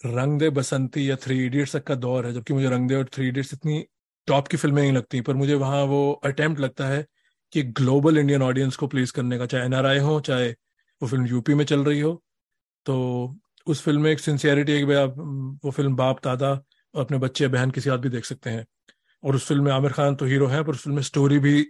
रंग 0.00 0.38
दे 0.40 0.48
बसंती 0.50 1.08
या 1.10 1.16
थ्री 1.16 1.44
इडियट्स 1.46 1.74
तक 1.76 1.82
का 1.84 1.94
दौर 1.94 2.26
है, 2.26 2.32
जबकि 2.32 2.54
मुझे 2.54 2.68
रंग 2.70 2.88
दे 2.88 2.94
और 2.94 3.04
थ्री 3.14 3.26
इडियट्स 3.28 3.52
इतनी 3.54 3.84
टॉप 4.28 4.48
की 4.48 4.56
फ़िल्में 4.56 4.80
नहीं 4.82 4.92
लगती, 4.92 5.20
पर 5.20 5.34
मुझे 5.34 5.54
वहाँ 5.54 5.82
वो 5.84 6.10
अटेम्प्ट 6.24 6.60
लगता 6.60 6.86
है 6.88 7.04
कि 7.52 7.62
ग्लोबल 7.72 8.18
इंडियन 8.18 8.42
ऑडियंस 8.42 8.76
को 8.76 8.86
प्लीज़ 8.86 9.12
करने 9.12 9.38
का, 9.38 9.46
चाहे 9.46 9.64
एनआरआई 9.64 9.98
हो, 9.98 10.18
चाहे 10.20 10.50
वो 11.02 11.08
फ़िल्म 11.08 11.26
यूपी 11.26 11.54
में 11.54 11.64
चल 11.64 11.84
रही 11.84 12.00
हो। 12.00 12.20
तो 12.86 13.36
उस 13.66 13.82
फ़िल्म 13.84 14.02
में 14.02 14.10
एक 14.12 14.20
सिंसियरिटी 14.20 14.72
है 14.72 14.84
कि 14.86 14.94
आप, 14.94 15.14
वो 15.64 15.70
फ़िल्म 15.70 15.96
बाप, 15.96 16.24
दादा 16.24 16.50
और 16.94 17.04
अपने 17.04 17.18
बच्चे, 17.18 17.48
बहन 17.48 17.70
किसी 17.70 17.90
साथ 17.90 17.98
भी 17.98 18.08
देख 18.08 18.24
सकते 18.24 18.50
हैं। 18.50 18.66
और 19.22 19.34
उस 19.36 19.46
फ़िल्म 19.48 19.64
में 19.64 19.72
आमिर 19.72 19.92
खान 19.92 20.14
तो 20.16 20.26
हीरो 20.26 20.46
हैं, 20.48 20.64
पर 20.64 20.72
उस 20.72 20.82
फ़िल्म 20.82 20.96
में 20.96 21.02
स्टोरी 21.04 21.38
भी 21.40 21.60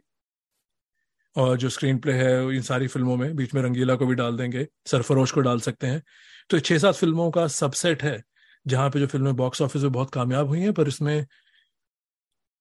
और 1.37 1.57
जो 1.57 1.69
स्क्रीन 1.69 1.99
प्ले 1.99 2.13
है, 2.13 2.57
इन 2.57 2.63
सारी 2.63 2.87
फ़िल्मों 2.87 3.17
में, 3.17 3.35
बीच 3.37 3.55
में 3.55 3.63
रंगीला 3.63 3.95
को 3.97 4.07
भी 4.07 4.15
डाल 4.15 4.37
देंगे, 4.37 4.67
सरफरोश 4.87 5.33
को 5.33 5.41
डाल 5.41 5.61
सकते 5.61 5.87
हैं। 5.87 6.03
तो 6.51 6.59
छह 6.61 6.79
सात 6.79 6.95
फ़िल्मों 6.95 7.31
का 7.31 7.47
सबसेट 7.49 8.03
है, 8.03 8.23
जहाँ 8.67 8.91
पे 8.91 9.01
जो 9.01 9.07
फ़िल्में 9.07 9.35
बॉक्स 9.37 9.63
ऑफ़िस 9.63 9.83
में 9.83 9.93
बहुत 9.93 10.11
कामयाब 10.11 10.49
हुई 10.49 10.61
हैं, 10.61 10.73
पर 10.73 10.89
इसमें 10.89 11.27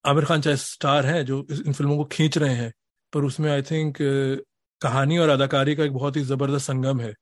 आमिर 0.06 0.26
खान 0.26 0.42
चाहे 0.42 0.58
स्टार 0.58 1.06
हैं, 1.06 1.26
जो 1.26 1.46
इन 1.66 1.74
फ़िल्मों 1.74 1.98
को 1.98 2.04
खींच 2.06 2.38
रहे 2.38 2.54
हैं, 2.56 2.72
पर 3.14 3.24
उसमें 3.24 3.50
आई 3.52 3.62
थिंक 3.62 3.98
कहानी 4.82 5.18
और 5.18 5.30
अदाकारी 5.30 5.76
का 5.76 5.84
एक 5.84 5.94
बहुत 5.94 6.16
ही 6.18 6.22
ज़बरदस्त 6.24 6.66
संगम 6.68 7.00
है, 7.00 7.14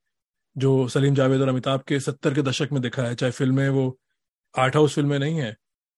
जो 0.56 0.88
सलीम 0.90 1.16
जावेद 1.16 1.42
और 1.42 1.50
अमिताभ 1.50 1.84
के 1.88 2.00
सत्तर 2.00 2.34
के 2.34 2.42
दशक 2.42 2.70
में 2.74 2.82
दिखा 2.82 3.04
है, 3.04 3.16
चाहे 3.16 3.32
फ़िल्में 3.32 3.70
वो 3.70 3.98
आर्ट 4.56 4.76
हाउस 4.76 4.96
फ़िल्में 4.96 5.18
नहीं 5.20 5.40
है, 5.42 5.52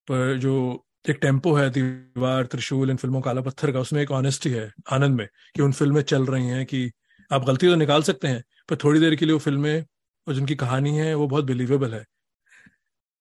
पर 0.07 0.37
जो 0.37 0.85
एक 1.05 1.17
टेंपो 1.21 1.53
है, 1.53 1.69
दीवार, 1.69 2.45
त्रिशूल, 2.45 2.89
इन 2.89 2.97
फ़िल्मों 2.97 3.21
काला 3.21 3.41
पत्थर 3.41 3.71
का, 3.71 3.79
उसमें 3.79 4.01
एक 4.01 4.11
ऑनेस्टी 4.11 4.49
है 4.49 4.71
आनंद 4.91 5.15
में, 5.15 5.27
कि 5.55 5.61
उन 5.61 5.71
फ़िल्में 5.71 6.01
चल 6.01 6.25
रही 6.25 6.47
हैं, 6.47 6.65
कि 6.65 6.91
आप 7.31 7.45
गलती 7.45 7.67
तो 7.67 7.75
निकाल 7.75 8.03
सकते 8.03 8.27
हैं, 8.27 8.43
पर 8.69 8.75
थोड़ी 8.75 8.99
देर 8.99 9.15
के 9.15 9.25
लिए 9.25 9.33
वो 9.33 9.39
फ़िल्में 9.39 9.85
और 10.27 10.33
जिनकी 10.33 10.55
कहानी 10.55 10.95
है, 10.97 11.13
वो 11.15 11.27
बहुत 11.27 11.45
बिलीवेबल 11.45 11.93
है। 11.93 12.03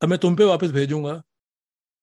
अब 0.02 0.08
मैं 0.08 0.18
तुम 0.18 0.36
पे 0.36 0.44
वापस 0.44 0.70
भेजूँगा, 0.70 1.22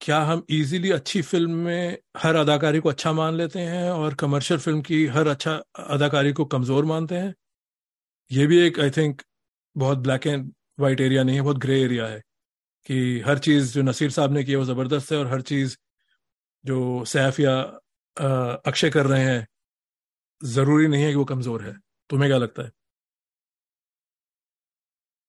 क्या 0.01 0.19
हम 0.21 0.43
इजीली 0.49 0.91
अच्छी 0.91 1.21
फ़िल्म 1.21 1.51
में 1.51 1.97
हर 2.17 2.35
अदाकारी 2.35 2.79
को 2.79 2.89
अच्छा 2.89 3.13
मान 3.13 3.35
लेते 3.35 3.59
हैं, 3.59 3.89
और 3.91 4.13
कमर्शियल 4.13 4.59
फ़िल्म 4.59 4.81
की 4.81 5.05
हर 5.07 5.27
अच्छा 5.27 5.55
अदाकारी 5.79 6.33
को 6.33 6.45
कमज़ोर 6.45 6.85
मानते 6.85 7.15
हैं? 7.15 7.33
ये 8.31 8.47
भी 8.47 8.59
एक 8.59 8.79
आई 8.79 8.89
थिंक 8.89 9.21
बहुत 9.75 9.97
ब्लैक 9.99 10.27
एंड 10.27 10.51
वाइट 10.79 11.01
एरिया 11.01 11.23
नहीं 11.23 11.35
है, 11.35 11.41
बहुत 11.41 11.57
ग्रे 11.57 11.81
एरिया 11.81 12.07
है। 12.07 12.21
कि 12.85 13.19
हर 13.21 13.39
चीज़ 13.39 13.73
जो 13.73 13.81
नसीर 13.83 14.11
साहब 14.11 14.33
ने 14.33 14.43
की 14.43 14.55
वो 14.55 14.65
ज़बरदस्त 14.65 15.11
है 15.11 15.17
और 15.19 15.27
हर 15.27 15.41
चीज़ 15.43 15.75
जो 16.65 17.05
सैफ 17.07 17.39
या 17.41 17.55
अक्षय 18.65 18.89
कर 18.91 19.05
रहे 19.07 19.23
हैं, 19.23 19.47
ज़रूरी 20.41 20.87
नहीं 20.87 21.03
है 21.03 21.09
कि 21.11 21.15
वो 21.15 21.25
कमज़ोर 21.27 21.63
है। 21.63 21.75
तुम्हें 22.09 22.29
क्या 22.29 22.37
लगता 22.39 22.63
है? 22.63 22.71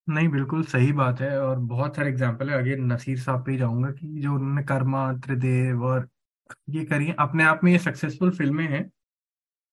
नहीं, 0.07 0.27
बिल्कुल 0.29 0.63
सही 0.65 0.91
बात 0.93 1.19
है 1.21 1.39
और 1.41 1.59
बहुत 1.67 1.95
सारे 1.95 2.09
एग्ज़ाम्पल 2.09 2.49
है। 2.49 2.57
आगे 2.57 2.75
नसीर 2.77 3.17
साहब 3.19 3.45
पे 3.45 3.55
जाऊँगा 3.57 3.89
कि 3.91 4.07
जो 4.21 4.33
उन्होंने 4.33 4.63
कर्मा, 4.65 5.11
त्रिदेव 5.15 5.83
और 5.85 6.07
ये 6.71 6.83
करी 6.85 7.11
अपने 7.19 7.43
आप 7.45 7.61
में 7.63 7.71
ये 7.71 7.79
सक्सेसफुल 7.79 8.31
फ़िल्में 8.33 8.67
हैं, 8.67 8.83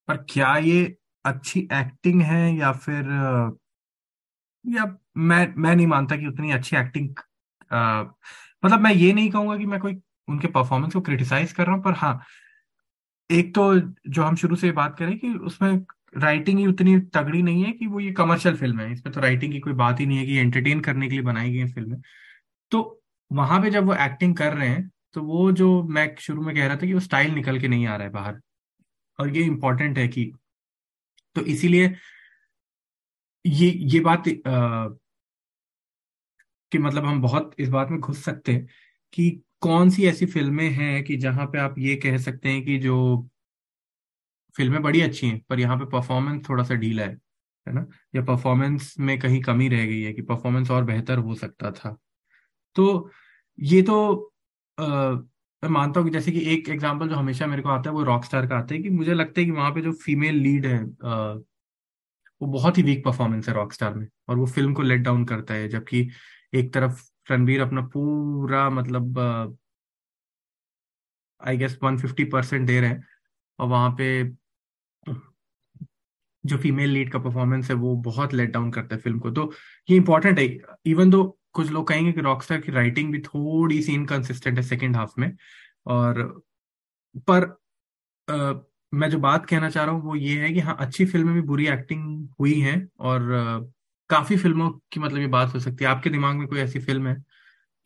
पर 0.09 0.19
क्या 0.31 0.57
ये 0.61 0.85
अच्छी 1.25 1.61
एक्टिंग 1.75 2.23
है 2.25 2.43
या 2.57 2.73
फिर, 2.75 3.05
या 4.65 4.85
मैं 5.19 5.47
मैं 5.59 5.75
नहीं 5.77 5.87
मानता 5.87 6.17
कि 6.17 6.27
उतनी 6.27 6.53
अच्छी 6.53 6.77
एक्टिंग 6.77 7.09
मतलब 7.73 8.81
मैं 8.81 8.93
ये 8.95 9.13
नहीं 9.13 9.31
कहूँगा 9.31 9.57
कि 9.59 9.67
मैं 9.67 9.81
कोई 9.81 10.01
उनके 10.29 10.49
परफॉर्मेंस 10.49 10.93
को 10.95 11.01
क्रिटिसाइज 11.01 11.53
कर 11.53 11.67
रहा 11.67 11.75
हूँ 11.77 11.83
पर 11.85 11.93
हाँ 11.93 12.21
एक 13.31 13.55
तो 13.55 13.75
जो 14.09 14.23
हम 14.23 14.37
शुरू 14.37 14.57
से 14.57 14.71
बात 14.73 14.97
करें 14.99 15.19
कि 15.19 15.33
उसमें 15.35 15.85
राइटिंग 16.17 16.59
ही 16.59 16.67
उतनी 16.67 16.99
तगड़ी 17.15 17.43
नहीं 17.43 17.65
है 17.65 17.73
कि 17.73 17.87
वो 17.87 18.01
ये 18.01 18.13
कमर्शियल 18.13 18.57
फ़िल्म 18.57 18.81
है। 18.81 18.93
इसमें 18.93 19.13
तो 19.15 19.21
राइटिंग 19.21 19.53
की 19.53 19.61
कोई 19.61 19.73
बात 19.73 20.01
ही 20.01 20.07
नहीं 20.07 20.19
है 20.19 20.27
कि 20.27 20.37
एंटरटेन 20.39 20.81
करने 20.81 21.09
के 21.09 21.15
लिए 21.15 21.23
बनाई 21.25 21.53
गई 21.53 21.65
फ़िल्म 21.73 21.95
है। 21.95 22.01
तो 22.73 23.03
वहाँ 23.33 23.61
पे 23.63 23.71
जब 23.71 23.87
वो 23.87 23.95
एक्टिंग 23.95 24.37
कर 24.37 24.55
रहे 24.55 24.69
हैं 24.69 24.91
तो 25.15 25.23
वो 25.23 25.51
जो 25.53 25.83
मैं 25.85 26.15
शुरू 26.21 26.43
में 26.43 26.55
कह 26.57 26.67
रहा 26.67 26.77
था 26.77 26.87
कि 26.87 26.95
वो 26.95 27.01
स्टाइल 27.01 27.31
निकल 27.35 27.61
के 27.61 27.69
नहीं 27.69 27.87
आ 27.87 27.97
रहा 27.97 28.07
है 28.07 28.13
बाहर 28.13 28.41
और 29.19 29.37
ये 29.37 29.43
इंपॉर्टेंट 29.45 29.99
है 29.99 30.09
कि 30.09 30.33
तो 31.37 31.43
इसीलिए 31.47 31.95
ये 33.45 33.71
ये 33.71 34.01
बात 34.01 34.29
आ, 34.47 34.89
कि 36.75 36.79
मतलब 36.79 37.05
हम 37.05 37.21
बहुत 37.23 37.51
इस 37.59 37.69
बात 37.69 37.91
में 37.91 38.01
घुस 38.01 38.25
सकते 38.25 38.53
हैं 38.53 38.67
कि 39.13 39.31
कौन 39.61 39.91
सी 39.91 40.07
ऐसी 40.07 40.27
फ़िल्में 40.27 40.69
हैं 40.71 41.03
कि 41.05 41.17
जहाँ 41.17 41.47
पे 41.47 41.59
आप 41.59 41.75
ये 41.79 41.97
कह 41.97 42.19
सकते 42.19 42.49
हैं 42.49 42.65
कि 42.65 42.79
जो 42.79 42.97
फ़िल्में 44.57 44.83
बड़ी 44.83 45.01
अच्छी 45.01 45.27
हैं 45.27 45.41
पर 45.49 45.61
यहाँ 45.61 45.77
पे 45.79 45.85
परफॉर्मेंस 45.85 46.49
थोड़ा 46.49 46.65
सा 46.65 46.75
ढीला 46.75 47.03
है 47.03 47.19
है 47.67 47.73
ना? 47.75 47.87
या 48.15 48.23
परफॉर्मेंस 48.25 48.95
में 49.01 49.19
कहीं 49.21 49.43
कमी 49.43 49.69
रह 49.69 49.85
गई 49.87 50.01
है 50.03 50.13
कि 50.13 50.23
परफॉर्मेंस 50.23 50.71
और 50.71 50.85
बेहतर 50.85 51.19
हो 51.19 51.35
सकता 51.35 51.71
था। 51.73 51.97
तो 52.77 53.11
ये 53.59 53.83
तो 53.83 53.97
आ, 54.79 54.85
मैं 55.63 55.69
मानता 55.71 56.01
हूँ 56.01 56.09
कि 56.09 56.15
जैसे 56.15 56.33
कि 56.33 56.41
एक 56.55 56.69
एग्ज़ाम्पल 56.69 57.09
जो 57.09 57.17
हमेशा 57.17 57.47
मेरे 57.47 57.63
को 57.63 57.69
आता 57.69 57.91
है 57.91 57.97
वो 57.97 58.03
रॉक 58.05 58.25
स्टार 58.25 58.47
का 58.47 58.57
आता 58.57 58.75
है 58.75 58.81
कि 58.83 58.91
मुझे 58.91 59.15
लगता 59.15 59.41
है 59.41 59.45
कि 59.47 59.53
वहाँ 59.53 59.71
पे 59.73 59.81
जो 59.83 59.93
फीमेल 59.95 60.37
लीड 60.37 60.67
है 60.67 60.79
आ, 61.05 61.35
वो 62.41 62.49
बहुत 62.49 62.79
ही 62.79 62.83
वीक 62.83 63.05
परफॉर्मेंस 63.05 63.49
है 63.49 63.55
रॉक 63.55 63.73
स्टार 63.73 63.95
में 63.95 64.07
और 64.29 64.37
वो 64.37 64.47
फ़िल्म 64.47 64.75
को 64.75 64.83
लेट 64.83 65.01
डाउन 65.01 65.25
करता 65.25 65.55
है 65.55 65.69
जबकि 65.69 66.03
एक 66.55 66.75
तरफ़ 66.75 67.03
रणबीर 67.31 67.61
अपना 67.61 67.81
पूरा 67.87 68.71
मतलब 68.71 69.19
I 71.41 71.57
guess 71.57 71.79
one 71.83 71.99
fifty 71.99 72.25
percent 72.25 72.67
दे 72.67 72.81
रहे 72.81 72.91
हैं 72.91 73.05
और 73.59 73.69
वहाँ 73.69 73.91
पे 73.99 74.09
जो 76.45 76.59
फीमेल 76.59 76.91
लीड 76.91 77.13
का 77.13 77.19
परफॉर्मेंस 77.19 77.69
है 77.71 77.77
वो 77.77 77.95
बहुत 77.97 78.35
लेट 78.35 78.51
डाउन 78.51 78.71
करता 78.71 78.95
है 78.95 79.01
फ़िल्म 79.01 79.19
को। 79.19 79.31
तो 79.31 79.53
ये 79.91 79.97
इंपॉर्टेंट 79.97 80.39
है 80.39 80.59
इवन 80.87 81.11
दो 81.11 81.25
कुछ 81.53 81.71
लोग 81.71 81.89
कहेंगे 81.89 82.13
कि 82.13 82.21
रॉकस्टार 82.21 82.61
की 82.61 82.73
राइटिंग 82.73 83.13
भी 83.13 83.21
थोड़ी 83.21 83.83
सी 83.83 83.95
इनकंसिस्टेंट 83.95 84.57
है 84.57 84.63
सेकेंड 84.63 84.97
हाफ़ 84.97 85.13
में 85.19 85.33
और 85.87 86.23
पर 87.29 87.45
आ, 88.29 88.53
मैं 88.93 89.11
जो 89.11 89.19
बात 89.19 89.47
कहना 89.47 89.71
चाह 89.71 89.85
रहा 89.85 89.95
हूँ 89.95 90.03
वो 90.03 90.17
ये 90.17 90.41
है 90.43 90.53
कि 90.53 90.61
हाँ 90.61 90.77
अच्छी 90.81 91.07
फ़िल्में 91.07 91.35
भी 91.35 91.41
बुरी 91.43 91.67
एक्टिंग 91.69 92.29
हुई 92.41 92.61
है 92.61 92.77
और 93.01 93.23
काफ़ी 94.11 94.37
फ़िल्मों 94.37 94.71
की 94.93 95.01
मतलब 95.01 95.21
ये 95.21 95.27
बात 95.29 95.55
हो 95.55 95.61
सकती 95.61 95.85
है। 95.85 95.91
आपके 95.91 96.11
दिमाग 96.11 96.37
में 96.37 96.47
कोई 96.49 96.61
ऐसी 96.61 96.79
फ़िल्म 96.81 97.09
है 97.09 97.15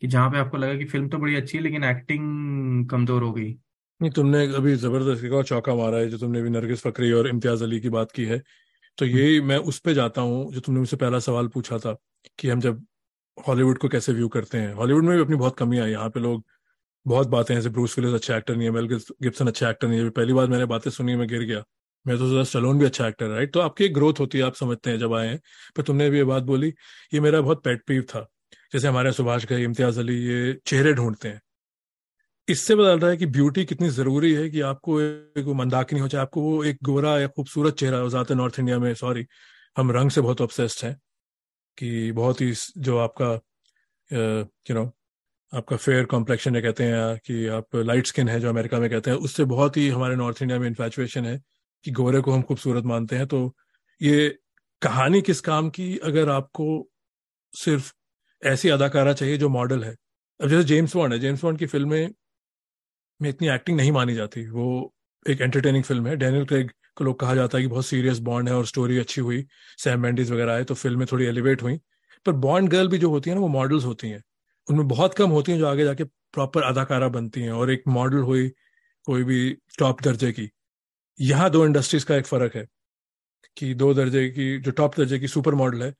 कि 0.01 0.07
जहाँ 0.07 0.29
पे 0.31 0.37
आपको 0.39 0.57
लगा 0.57 0.75
कि 0.75 0.85
फ़िल्म 0.87 1.09
तो 1.09 1.17
बड़ी 1.19 1.35
अच्छी 1.35 1.57
है 1.57 1.63
लेकिन 1.63 1.83
एक्टिंग 1.85 2.89
कमज़ोर 2.89 3.23
हो 3.23 3.33
गई? 3.33 3.51
नहीं 4.01 4.11
तुमने 4.11 4.45
अभी 4.55 4.75
ज़बरदस्त 4.77 5.23
एक 5.25 5.33
और 5.33 5.43
चौका 5.45 5.73
मारा 5.75 5.97
है 5.97 6.07
जो 6.09 6.17
तुमने 6.17 6.39
अभी 6.39 6.49
नरगिस 6.49 6.81
फकरी 6.81 7.11
और 7.13 7.27
इम्तियाज़ 7.27 7.63
अली 7.63 7.79
की 7.81 7.89
बात 7.89 8.11
की 8.11 8.25
है। 8.25 8.41
तो 8.97 9.05
ये 9.05 9.41
मैं 9.43 9.57
उस 9.71 9.79
पर 9.79 9.93
जाता 9.93 10.21
हूँ 10.21 10.51
जो 10.53 10.59
तुमने 10.61 10.79
मुझसे 10.79 10.97
पहला 10.97 11.19
सवाल 11.21 11.47
पूछा 11.49 11.77
था 11.79 11.95
कि 12.39 12.49
हम 12.49 12.59
जब 12.61 12.85
हॉलीवुड 13.37 13.77
को 13.79 13.89
कैसे 13.89 14.13
व्यू 14.13 14.29
करते 14.29 14.57
हैं। 14.57 14.73
हॉलीवुड 14.75 15.05
में 15.05 15.15
भी 15.17 15.23
अपनी 15.23 15.35
बहुत 15.37 15.57
कमी 15.59 15.79
आई। 15.79 15.91
यहाँ 15.91 16.09
पे 16.09 16.19
लोग 16.19 16.43
बहुत 17.05 17.27
बातें 17.29 17.53
हैं 17.55 17.61
जैसे 17.61 17.73
ब्रूस 17.73 17.97
विलिस 17.99 18.13
अच्छा 18.15 18.37
एक्टर 18.37 18.55
नहीं 18.55 18.67
है 18.67 18.73
मेल 18.73 18.87
गिब्सन 18.89 19.47
अच्छा 19.47 19.69
एक्टर 19.69 19.87
नहीं 19.87 19.99
है। 20.01 20.09
पहली 20.11 20.33
बार 20.33 20.47
मैंने 20.49 20.65
बातें 20.67 20.91
सुनी 20.91 21.15
मैं 21.15 21.27
गिर 21.29 21.43
गया। 21.43 21.63
मैं 22.05 22.17
तो 22.17 22.29
सोचा 22.29 22.43
स्टलोन 22.43 22.79
भी 22.79 22.85
अच्छा 22.85 23.07
एक्टर 23.07 23.27
राइट 23.27 23.53
तो 23.53 23.59
आपकी 23.59 23.87
ग्रोथ 23.89 24.19
होती 24.19 24.37
है, 24.37 24.43
आप 24.43 24.55
समझते 24.55 24.89
हैं 24.91 24.99
जब 24.99 25.13
आए 25.15 25.27
हैं। 25.27 25.39
पर 25.75 25.83
तुमने 25.83 26.09
भी 26.09 26.17
ये 26.17 26.23
बात 26.23 26.43
बोली, 26.43 26.73
ये 27.13 27.19
मेरा 27.19 27.41
बहुत 27.41 27.63
पेट 27.63 27.83
पीव 27.87 28.01
था। 28.09 28.27
जैसे 28.73 28.87
हमारे 28.87 29.11
सुभाष 29.11 29.45
गई 29.45 29.63
इम्तियाज़ 29.63 29.99
अली 29.99 30.15
ये 30.25 30.53
चेहरे 30.67 30.93
ढूंढते 30.93 31.27
हैं। 31.27 31.41
इससे 32.47 32.75
पता 32.75 32.93
चल 32.95 32.99
रहा 32.99 33.09
है 33.11 33.17
कि 33.17 33.25
ब्यूटी 33.27 33.65
कितनी 33.65 33.89
ज़रूरी 33.89 34.33
है 34.33 34.49
कि 34.49 34.61
आपको 34.61 34.99
एक 35.01 35.47
मंदाकिनी 35.55 36.01
हो, 36.01 36.07
चाहे 36.07 36.21
आपको 36.21 36.41
वो 36.41 36.63
एक 36.63 36.77
गोरा 36.83 37.17
या 37.19 37.27
खूबसूरत 37.27 37.75
चेहरा 37.75 37.97
हो 37.97 38.09
जाते 38.09 38.35
नॉर्थ 38.35 38.59
इंडिया 38.59 38.79
में 38.79 38.93
सॉरी 38.95 39.25
हम 39.77 39.91
रंग 39.91 40.11
से 40.11 40.21
बहुत 40.21 40.41
ऑब्सेस्ड 40.41 40.85
हैं 40.85 40.95
कि 41.77 42.11
बहुत 42.11 42.41
ही 42.41 42.53
जो 42.77 42.97
आपका 42.97 43.31
यू 44.09 44.75
नो 44.75 44.91
आपका 45.53 45.75
फेयर 45.77 46.05
कॉम्प्लेक्शन 46.05 46.55
है 46.55 46.61
कहते 46.61 46.83
हैं 46.83 47.17
कि 47.25 47.45
आप 47.49 47.75
लाइट 47.75 48.07
स्किन 48.07 48.29
है 48.29 48.39
जो 48.39 48.49
अमेरिका 48.49 48.79
में 48.79 48.89
कहते 48.89 49.11
हैं, 49.11 49.17
उससे 49.17 49.45
बहुत 49.45 49.77
ही 49.77 49.87
हमारे 49.89 50.15
नॉर्थ 50.15 50.41
इंडिया 50.41 50.59
में 50.59 50.67
इन्फेचुएशन 50.67 51.25
है। 51.25 51.39
कि 51.83 51.91
गोरे 51.91 52.21
को 52.21 52.31
हम 52.31 52.41
खूबसूरत 52.41 52.83
मानते 52.85 53.15
हैं 53.15 53.27
तो 53.27 53.55
ये 54.01 54.29
कहानी 54.81 55.21
किस 55.21 55.41
काम 55.41 55.69
की? 55.69 55.97
अगर 55.97 56.29
आपको 56.29 56.89
सिर्फ़ 57.53 57.93
ऐसी 58.43 58.69
अदाकारा 58.69 59.13
चाहिए 59.13 59.37
जो 59.37 59.49
मॉडल 59.49 59.83
है। 59.83 59.95
अब 60.39 60.49
जैसे 60.49 60.63
जेम्स 60.63 60.95
बॉन्ड 60.95 61.13
है 61.13 61.19
जेम्स 61.19 61.43
बॉन्ड 61.43 61.59
की 61.59 61.65
फ़िल्में 61.65 62.09
में 63.21 63.29
इतनी 63.29 63.49
एक्टिंग 63.49 63.77
नहीं 63.77 63.91
मानी 63.91 64.15
जाती। 64.15 64.47
वो 64.47 64.93
एक 65.29 65.41
एंटरटेनिंग 65.41 65.83
फ़िल्म 65.83 66.07
है। 66.07 66.15
डैनियल 66.15 66.45
क्रेग 66.45 66.71
को 66.95 67.03
लोग 67.03 67.19
कहा 67.19 67.35
जाता 67.35 67.57
है 67.57 67.63
कि 67.63 67.67
बहुत 67.67 67.85
सीरियस 67.85 68.19
बॉन्ड 68.19 68.49
है 68.49 68.55
और 68.55 68.65
स्टोरी 68.65 68.97
अच्छी 68.97 69.21
हुई। 69.21 69.45
सैम 69.77 70.01
बैंडीज 70.01 70.31
वगैरह 70.31 70.53
आए 70.53 70.63
तो 70.63 70.73
फ़िल्में 70.75 71.07
थोड़ी 71.11 71.25
एलिवेट 71.25 71.63
हुई। 71.63 71.77
पर 72.25 72.31
बॉन्ड 72.31 72.69
गर्ल 72.69 72.87
भी 72.87 72.97
जो 72.97 73.09
होती 73.09 73.29
है 73.29 73.35
ना, 73.35 73.41
वो 73.41 73.47
मॉडल्स 73.47 73.85
होती 73.85 74.09
हैं। 74.09 74.23
उनमें 74.69 74.87
बहुत 74.87 75.13
कम 75.13 75.29
होती 75.29 75.51
हैं 75.51 75.59
जो 75.59 75.67
आगे 75.67 75.83
जाके 75.83 76.03
प्रॉपर 76.03 76.63
अदाकारा 76.63 77.07
बनती 77.07 77.41
हैं। 77.41 77.51
और 77.51 77.71
एक 77.71 77.83
मॉडल 77.87 78.17
हुई 78.17 78.49
कोई 79.05 79.23
भी 79.23 79.51
टॉप 79.79 80.01
दर्जे 80.01 80.31
की। 80.31 80.49
यहाँ 81.19 81.49
दो 81.49 81.65
इंडस्ट्रीज़ 81.65 82.05
का 82.05 82.15
एक 82.15 82.25
फ़र्क 82.25 82.55
है 82.55 82.67
कि 83.57 83.73
दो 83.73 83.93
दर्जे 83.93 84.27
की, 84.29 84.57
जो 84.59 84.71
टॉप 84.71 84.95
दर्जे 84.97 85.19
की 85.19 85.27
सुपर 85.27 85.53
मॉडल 85.53 85.83
है, 85.83 85.93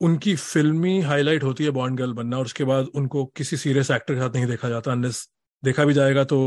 उनकी 0.00 0.34
फिल्मी 0.36 1.00
हाईलाइट 1.00 1.42
होती 1.42 1.64
है 1.64 1.70
बॉन्ड 1.70 1.98
गर्ल 1.98 2.12
बनना 2.12 2.38
और 2.38 2.44
उसके 2.44 2.64
बाद 2.64 2.86
उनको 2.94 3.24
किसी 3.26 3.56
सीरियस 3.56 3.90
एक्टर 3.90 4.14
के 4.14 4.20
साथ 4.20 4.34
नहीं 4.34 4.46
देखा 4.46 4.68
जाता। 4.68 4.92
अनलेस 4.92 5.28
देखा 5.62 5.84
भी 5.84 5.94
जाएगा 5.94 6.24
तो 6.24 6.38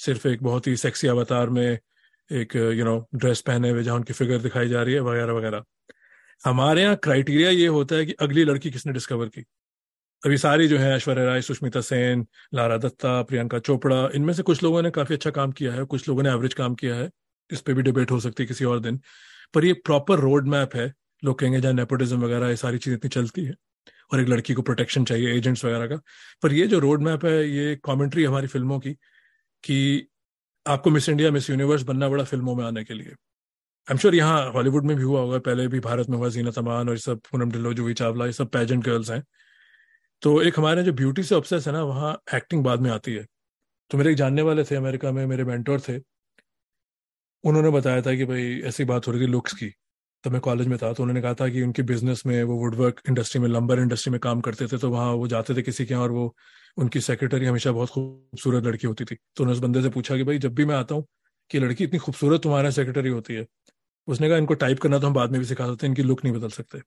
सिर्फ़ 0.00 0.28
एक 0.28 0.42
बहुत 0.42 0.66
ही 0.66 0.76
सेक्सी 0.76 1.08
अवतार 1.08 1.50
में 1.50 1.78
एक 2.30 2.56
यू 2.56 2.84
नो 2.84 2.98
ड्रेस 3.14 3.40
पहने 3.40 3.70
हुए 3.70 3.82
जहाँ 3.82 3.96
उनकी 3.96 4.12
फिगर 4.12 4.38
दिखाई 4.38 4.68
जा 4.68 4.82
रही 4.82 4.94
है, 4.94 5.00
वगैरह 5.00 5.32
वगैरह। 5.32 5.62
हमारे 6.44 6.82
यहाँ 6.82 6.96
क्राइटेरिया 6.96 7.50
ये 7.50 7.66
होता 7.66 7.96
है 7.96 8.06
कि 8.06 8.12
अगली 8.12 8.44
लड़की 8.44 8.70
किसने 8.70 8.92
डिस्कवर 8.92 9.26
की? 9.26 9.44
अभी 10.22 10.38
सारी 10.38 10.68
जो 10.68 10.78
है, 10.78 10.94
ऐश्वर्या 10.96 11.24
राय, 11.24 11.42
सुष्मिता 11.42 11.80
सेन, 11.80 12.26
लारा 12.54 12.76
दत्ता, 12.76 13.22
प्रियंका 13.22 13.58
चोपड़ा, 13.58 14.08
इनमें 14.14 14.32
से 14.34 14.42
कुछ 14.42 14.62
लोगों 14.62 14.82
ने 14.82 14.90
काफ़ी 14.90 15.14
अच्छा 15.14 15.30
काम 15.30 15.52
किया 15.52 15.72
है 15.72 15.84
कुछ 15.84 16.08
लोगों 16.08 16.22
ने 16.22 16.30
एवरेज 16.30 16.54
काम 16.54 16.74
किया 16.74 16.94
है। 16.94 17.10
इस 17.50 17.60
पर 17.60 17.74
भी 17.74 17.82
डिबेट 17.82 18.10
हो 18.10 18.20
सकती 18.20 18.42
है 18.42 18.46
किसी 18.46 18.64
और 18.64 18.80
दिन। 18.80 19.00
पर 19.54 19.64
ये 19.64 19.72
प्रॉपर 19.72 20.18
रोड 20.18 20.48
मैप 20.48 20.74
है, 20.74 20.92
लोग 21.24 21.38
कहेंगे 21.38 21.60
जहाँ 21.60 21.72
नेपोटिज्म 21.74 22.24
वगैरह, 22.24 22.48
ये 22.48 22.56
सारी 22.56 22.78
चीज़ें 22.78 22.96
इतनी 22.96 23.08
चलती 23.08 23.44
है, 23.44 23.54
और 24.12 24.20
एक 24.20 24.28
लड़की 24.28 24.54
को 24.54 24.62
प्रोटेक्शन 24.62 25.04
चाहिए 25.04 25.34
एजेंट्स 25.34 25.64
वगैरह 25.64 25.86
का। 25.86 25.96
पर 26.42 26.52
ये 26.52 26.66
जो 26.66 26.78
रोड 26.78 27.02
मैप 27.02 27.24
है, 27.24 27.48
ये 27.50 27.76
कॉमेंट्री 27.76 28.24
हमारी 28.24 28.46
फ़िल्मों 28.46 28.78
की, 28.80 28.92
कि 29.64 30.08
आपको 30.66 30.90
मिस 30.90 31.08
इंडिया 31.08 31.30
मिस 31.30 31.50
यूनिवर्स 31.50 31.82
बनना 31.82 32.08
बड़ा 32.08 32.24
फ़िल्मों 32.24 32.54
में 32.54 32.64
आने 32.64 32.84
के 32.84 32.94
लिए। 32.94 33.06
आई 33.06 33.92
एम 33.92 33.98
श्योर 33.98 34.14
यहाँ 34.14 34.50
हॉलीवुड 34.52 34.84
में 34.84 34.96
भी 34.96 35.02
हुआ 35.02 35.20
होगा, 35.20 35.38
पहले 35.38 35.68
भी 35.68 35.80
भारत 35.80 36.08
में 36.10 36.16
हुआ 36.18 36.28
जीना 36.28 36.50
तमान 36.50 36.88
और 36.88 36.94
ये 36.94 37.00
सब, 37.00 37.20
पूनम 37.30 37.50
ढिल्लो 37.50 37.72
जूही 37.74 37.94
चावला, 37.94 38.26
ये 38.26 38.32
सब 38.32 38.48
पैजेंट 38.50 38.84
गर्ल्स 38.84 39.10
हैं। 39.10 39.22
तो 40.22 40.40
एक 40.42 40.58
हमारे 40.58 40.82
जो 40.82 40.92
ब्यूटी 40.92 41.22
से 41.22 41.34
ऑब्सेस 41.34 41.66
है 41.66 41.72
ना, 41.72 41.82
वहाँ 41.82 42.12
एक्टिंग 42.34 42.64
बाद 42.64 42.80
में 42.80 42.90
आती 42.90 43.14
है। 43.14 43.26
तो 43.90 43.98
मेरे 43.98 44.10
एक 44.10 44.16
जानने 44.16 44.42
वाले 44.42 44.64
थे 44.64 44.76
अमेरिका 44.76 45.12
में, 45.12 45.24
मेरे 45.26 45.44
मेंटोर 45.44 45.80
थे 45.80 45.98
उन्होंने 47.46 47.70
बताया 47.70 48.02
था 48.02 48.14
कि 48.16 48.24
भाई 48.24 48.60
ऐसी 48.64 48.84
बात 48.84 49.06
हो 49.06 49.12
रही 49.12 49.22
थी 49.22 49.26
लुक्स 49.26 49.52
की। 49.54 49.70
तब 50.24 50.32
मैं 50.32 50.40
कॉलेज 50.40 50.66
में 50.66 50.76
था 50.78 50.92
तो 50.92 51.02
उन्होंने 51.02 51.20
कहा 51.22 51.34
था 51.34 51.48
कि 51.48 51.62
उनके 51.62 51.82
बिज़नेस 51.82 52.22
में 52.26 52.42
वो 52.44 52.56
वुडवर्क 52.58 53.00
इंडस्ट्री 53.08 53.40
में 53.40 53.48
लंबर 53.48 53.80
इंडस्ट्री 53.80 54.10
में 54.12 54.18
काम 54.20 54.40
करते 54.40 54.66
थे 54.66 54.78
तो 54.78 54.90
वहाँ 54.90 55.12
वो 55.12 55.28
जाते 55.28 55.54
थे 55.56 55.62
किसी 55.62 55.86
के 55.86 55.94
यहाँ 55.94 56.04
और 56.04 56.10
वो, 56.12 56.34
उनकी 56.78 57.00
सेक्रेटरी 57.00 57.46
हमेशा 57.46 57.72
बहुत 57.72 57.90
खूबसूरत 57.90 58.64
लड़की 58.64 58.86
होती 58.86 59.04
थी। 59.04 59.14
तो 59.14 59.44
उन्होंने 59.44 59.58
उस 59.58 59.62
बंदे 59.64 59.82
से 59.82 59.90
पूछा 59.90 60.16
कि 60.16 60.24
भाई 60.24 60.38
जब 60.38 60.54
भी 60.54 60.64
मैं 60.64 60.74
आता 60.76 60.94
हूँ 60.94 61.06
कि 61.50 61.58
लड़की 61.60 61.84
इतनी 61.84 61.98
खूबसूरत 61.98 62.42
तुम्हारा 62.42 62.70
सेक्रेटरी 62.70 63.10
होती 63.10 63.34
है, 63.34 63.46
उसने 64.08 64.28
कहा 64.28 64.38
इनको 64.38 64.54
टाइप 64.56 64.80
करना 64.80 64.98
तो 64.98 65.06
हम 65.06 65.14
बाद 65.14 65.30
में 65.32 65.40
भी 65.40 65.46
सिखा 65.46 65.66
सकते 65.66 65.86
हैं, 65.86 65.90
इनकी 65.90 66.02
लुक 66.02 66.24
नहीं 66.24 66.34
बदल 66.34 66.48
सकते। 66.50 66.80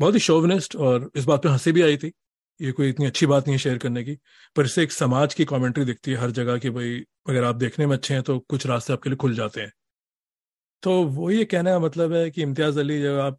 बहुत 0.00 0.14
ही 0.14 0.20
शोवनिस्ट 0.20 0.76
और 0.78 1.10
इस 1.16 1.24
बात 1.24 1.42
पे 1.42 1.48
हँसी 1.48 1.72
भी 1.72 1.82
आई 1.82 1.96
थी। 1.96 2.12
ये 2.60 2.72
कोई 2.72 2.88
इतनी 2.88 3.06
अच्छी 3.06 3.26
बात 3.26 3.46
नहीं 3.46 3.54
है 3.54 3.58
शेयर 3.58 3.78
करने 3.78 4.02
की, 4.04 4.14
पर 4.56 4.64
इससे 4.64 4.82
एक 4.82 4.92
समाज 4.92 5.34
की 5.34 5.44
कमेंट्री 5.44 5.84
दिखती 5.84 6.10
है 6.10 6.16
हर 6.16 6.30
जगह 6.32 6.58
कि 6.58 6.70
भाई, 6.70 6.98
अगर 7.28 7.44
आप 7.44 7.56
देखने 7.56 7.86
में 7.86 7.96
अच्छे 7.96 8.14
हैं 8.14 8.22
तो 8.22 8.38
कुछ 8.40 8.66
रास्ते 8.66 8.92
आपके 8.92 9.10
लिए 9.10 9.16
खुल 9.16 9.34
जाते 9.34 9.60
हैं। 9.60 9.72
तो 10.82 10.92
वो 11.06 11.30
ये 11.30 11.44
कहने 11.44 11.70
का 11.70 11.78
मतलब 11.78 12.12
है 12.12 12.30
कि 12.30 12.42
इम्तियाज़ 12.42 12.78
अली 12.80 13.00
जब 13.02 13.18
आप 13.20 13.38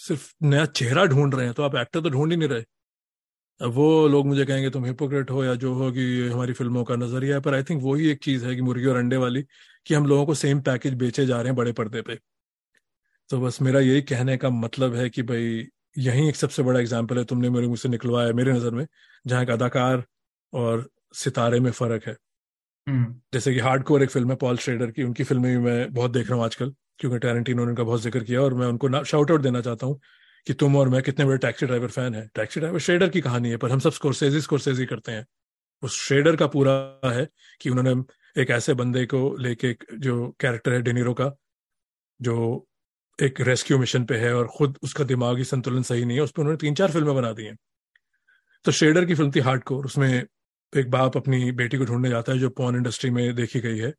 सिर्फ़ 0.00 0.32
नया 0.44 0.64
चेहरा 0.66 1.04
ढूंढ 1.06 1.34
रहे 1.34 1.44
हैं 1.46 1.54
तो 1.54 1.62
आप 1.62 1.76
एक्टर 1.76 2.00
तो 2.00 2.10
ढूंढ 2.10 2.30
ही 2.32 2.36
नहीं 2.36 2.48
रहे। 2.48 2.64
अब 3.60 3.72
वो 3.74 4.08
लोग 4.08 4.26
मुझे 4.26 4.44
कहेंगे, 4.46 4.70
तुम 4.70 4.84
हिपोक्रेट 4.84 5.30
हो 5.30 5.44
या 5.44 5.54
जो 5.56 5.74
हो 5.74 5.90
कि 5.92 6.28
हमारी 6.28 6.52
फ़िल्मों 6.54 6.84
का 6.84 6.96
नज़रिया 6.96 7.36
है। 7.36 7.40
पर 7.42 7.54
आई 7.54 7.62
थिंक 7.62 7.82
वही 7.84 8.08
एक 8.10 8.22
चीज़ 8.24 8.46
है 8.46 8.54
कि 8.56 8.62
मुर्गी 8.62 8.86
और 8.86 8.96
अंडे 8.96 9.16
वाली, 9.16 9.42
कि 9.86 9.94
हम 9.94 10.06
लोगों 10.06 10.26
को 10.26 10.34
सेम 10.36 10.60
पैकेज 10.62 10.94
बेचे 10.96 11.26
जा 11.26 11.36
रहे 11.36 11.46
हैं 11.46 11.56
बड़े 11.56 11.72
पर्दे 11.72 12.02
पे। 12.02 12.18
तो 13.30 13.40
बस 13.40 13.60
मेरा 13.62 13.80
यही 13.80 14.02
कहने 14.02 14.36
का 14.36 14.50
मतलब 14.50 14.94
है 14.94 15.08
कि 15.10 15.22
भाई 15.22 15.66
यही 15.96 16.28
एक 16.28 16.36
सबसे 16.36 16.62
बड़ा 16.62 16.80
एग्ज़ाम्पल 16.80 17.18
है 17.18 17.24
तुमने 17.24 17.50
मेरे 17.50 17.66
मुझसे 17.66 17.88
निकलवाया 17.88 18.32
मेरे 18.32 18.52
नज़र 18.52 18.70
में 18.70 18.86
जहाँ 19.24 19.42
एक 19.42 19.50
अदाकार 19.50 20.04
और 20.52 20.88
सितारे 21.14 21.60
में 21.60 21.70
फ़र्क 21.70 22.06
है। 22.06 22.16
हम्म। 22.86 23.14
जैसे 23.34 23.52
कि 23.54 23.60
हार्ड 23.60 23.82
कोर 23.84 24.02
एक 24.02 24.10
फ़िल्म 24.10 24.30
है 24.30 24.36
पॉल 24.36 24.56
श्रेडर 24.58 24.90
की 24.90 25.02
उनकी 25.02 25.24
फ़िल्में 25.24 25.50
भी 25.50 25.64
मैं 25.64 25.92
बहुत 25.94 26.10
देख 26.10 26.28
रहा 26.28 26.36
हूँ 26.36 26.44
आजकल 26.44 26.72
क्योंकि 26.98 27.18
टैरेंटिनो 27.18 27.64
ने 27.64 27.70
उनका 27.70 27.82
बहुत 27.82 28.02
ज़िक्र 28.02 28.22
किया 28.24 28.40
और 28.42 28.54
मैं 28.54 28.66
उनको 28.66 29.04
शाउट 29.04 29.30
आउट 29.30 29.40
देना 29.40 29.60
चाहता 29.60 29.86
हूँ 29.86 30.00
कि 30.46 30.54
तुम 30.54 30.76
और 30.76 30.88
मैं 30.88 31.02
कितने 31.02 31.24
बड़े 31.24 31.38
टैक्सी 31.38 31.66
ड्राइवर 31.66 31.88
फ़ैन 31.88 32.14
है। 32.14 32.26
टैक्सी 32.34 32.60
ड्राइवर 32.60 32.78
श्रेडर 32.78 33.08
की 33.08 33.20
कहानी 33.20 33.50
है 33.50 33.56
पर 33.56 33.70
हम 33.70 33.78
सब 33.78 33.92
स्कोरसेजी 33.92 34.40
स्कोरसेजी 34.40 34.86
करते 34.86 35.12
हैं। 35.12 35.26
उस 35.82 35.98
श्रेडर 36.00 36.36
का 36.36 36.46
पूरा 36.46 36.72
है 37.04 37.28
कि 37.60 37.70
उन्होंने 37.70 38.40
एक 38.42 38.50
ऐसे 38.50 38.74
बंदे 38.74 39.04
को 39.06 39.36
लेके 39.36 39.76
जो 39.98 40.28
कैरेक्टर 40.40 40.72
है 40.72 40.80
डेनीरो 40.82 41.14
का 41.14 41.30
जो 42.20 42.66
एक 43.18 43.40
रेस्क्यू 43.40 43.78
मिशन 43.78 44.04
पे 44.04 44.16
है 44.16 44.34
और 44.34 44.46
खुद 44.48 44.78
उसका 44.82 45.04
दिमागी 45.04 45.44
संतुलन 45.44 45.82
सही 45.82 46.04
नहीं 46.04 46.16
है, 46.16 46.22
उस 46.22 46.30
पर 46.30 46.42
उन्होंने 46.42 46.56
तीन 46.56 46.74
चार 46.74 46.90
फ़िल्में 46.92 47.14
बना 47.14 47.32
दी 47.32 47.44
हैं। 47.44 47.56
तो 48.64 48.72
शेडर 48.72 49.04
की 49.04 49.14
फ़िल्म 49.14 49.30
थी 49.36 49.40
हार्ड 49.40 49.62
कोर 49.64 49.86
उसमें 49.86 50.24
एक 50.72 50.90
बाप 50.90 51.16
अपनी 51.16 51.50
बेटी 51.52 51.78
को 51.78 51.84
ढूँढने 51.84 52.08
जाता 52.08 52.32
है 52.32 52.38
जो 52.38 52.50
पॉन 52.50 52.76
इंडस्ट्री 52.76 53.10
में 53.10 53.34
देखी 53.34 53.60
गई 53.60 53.78
है। 53.78 53.92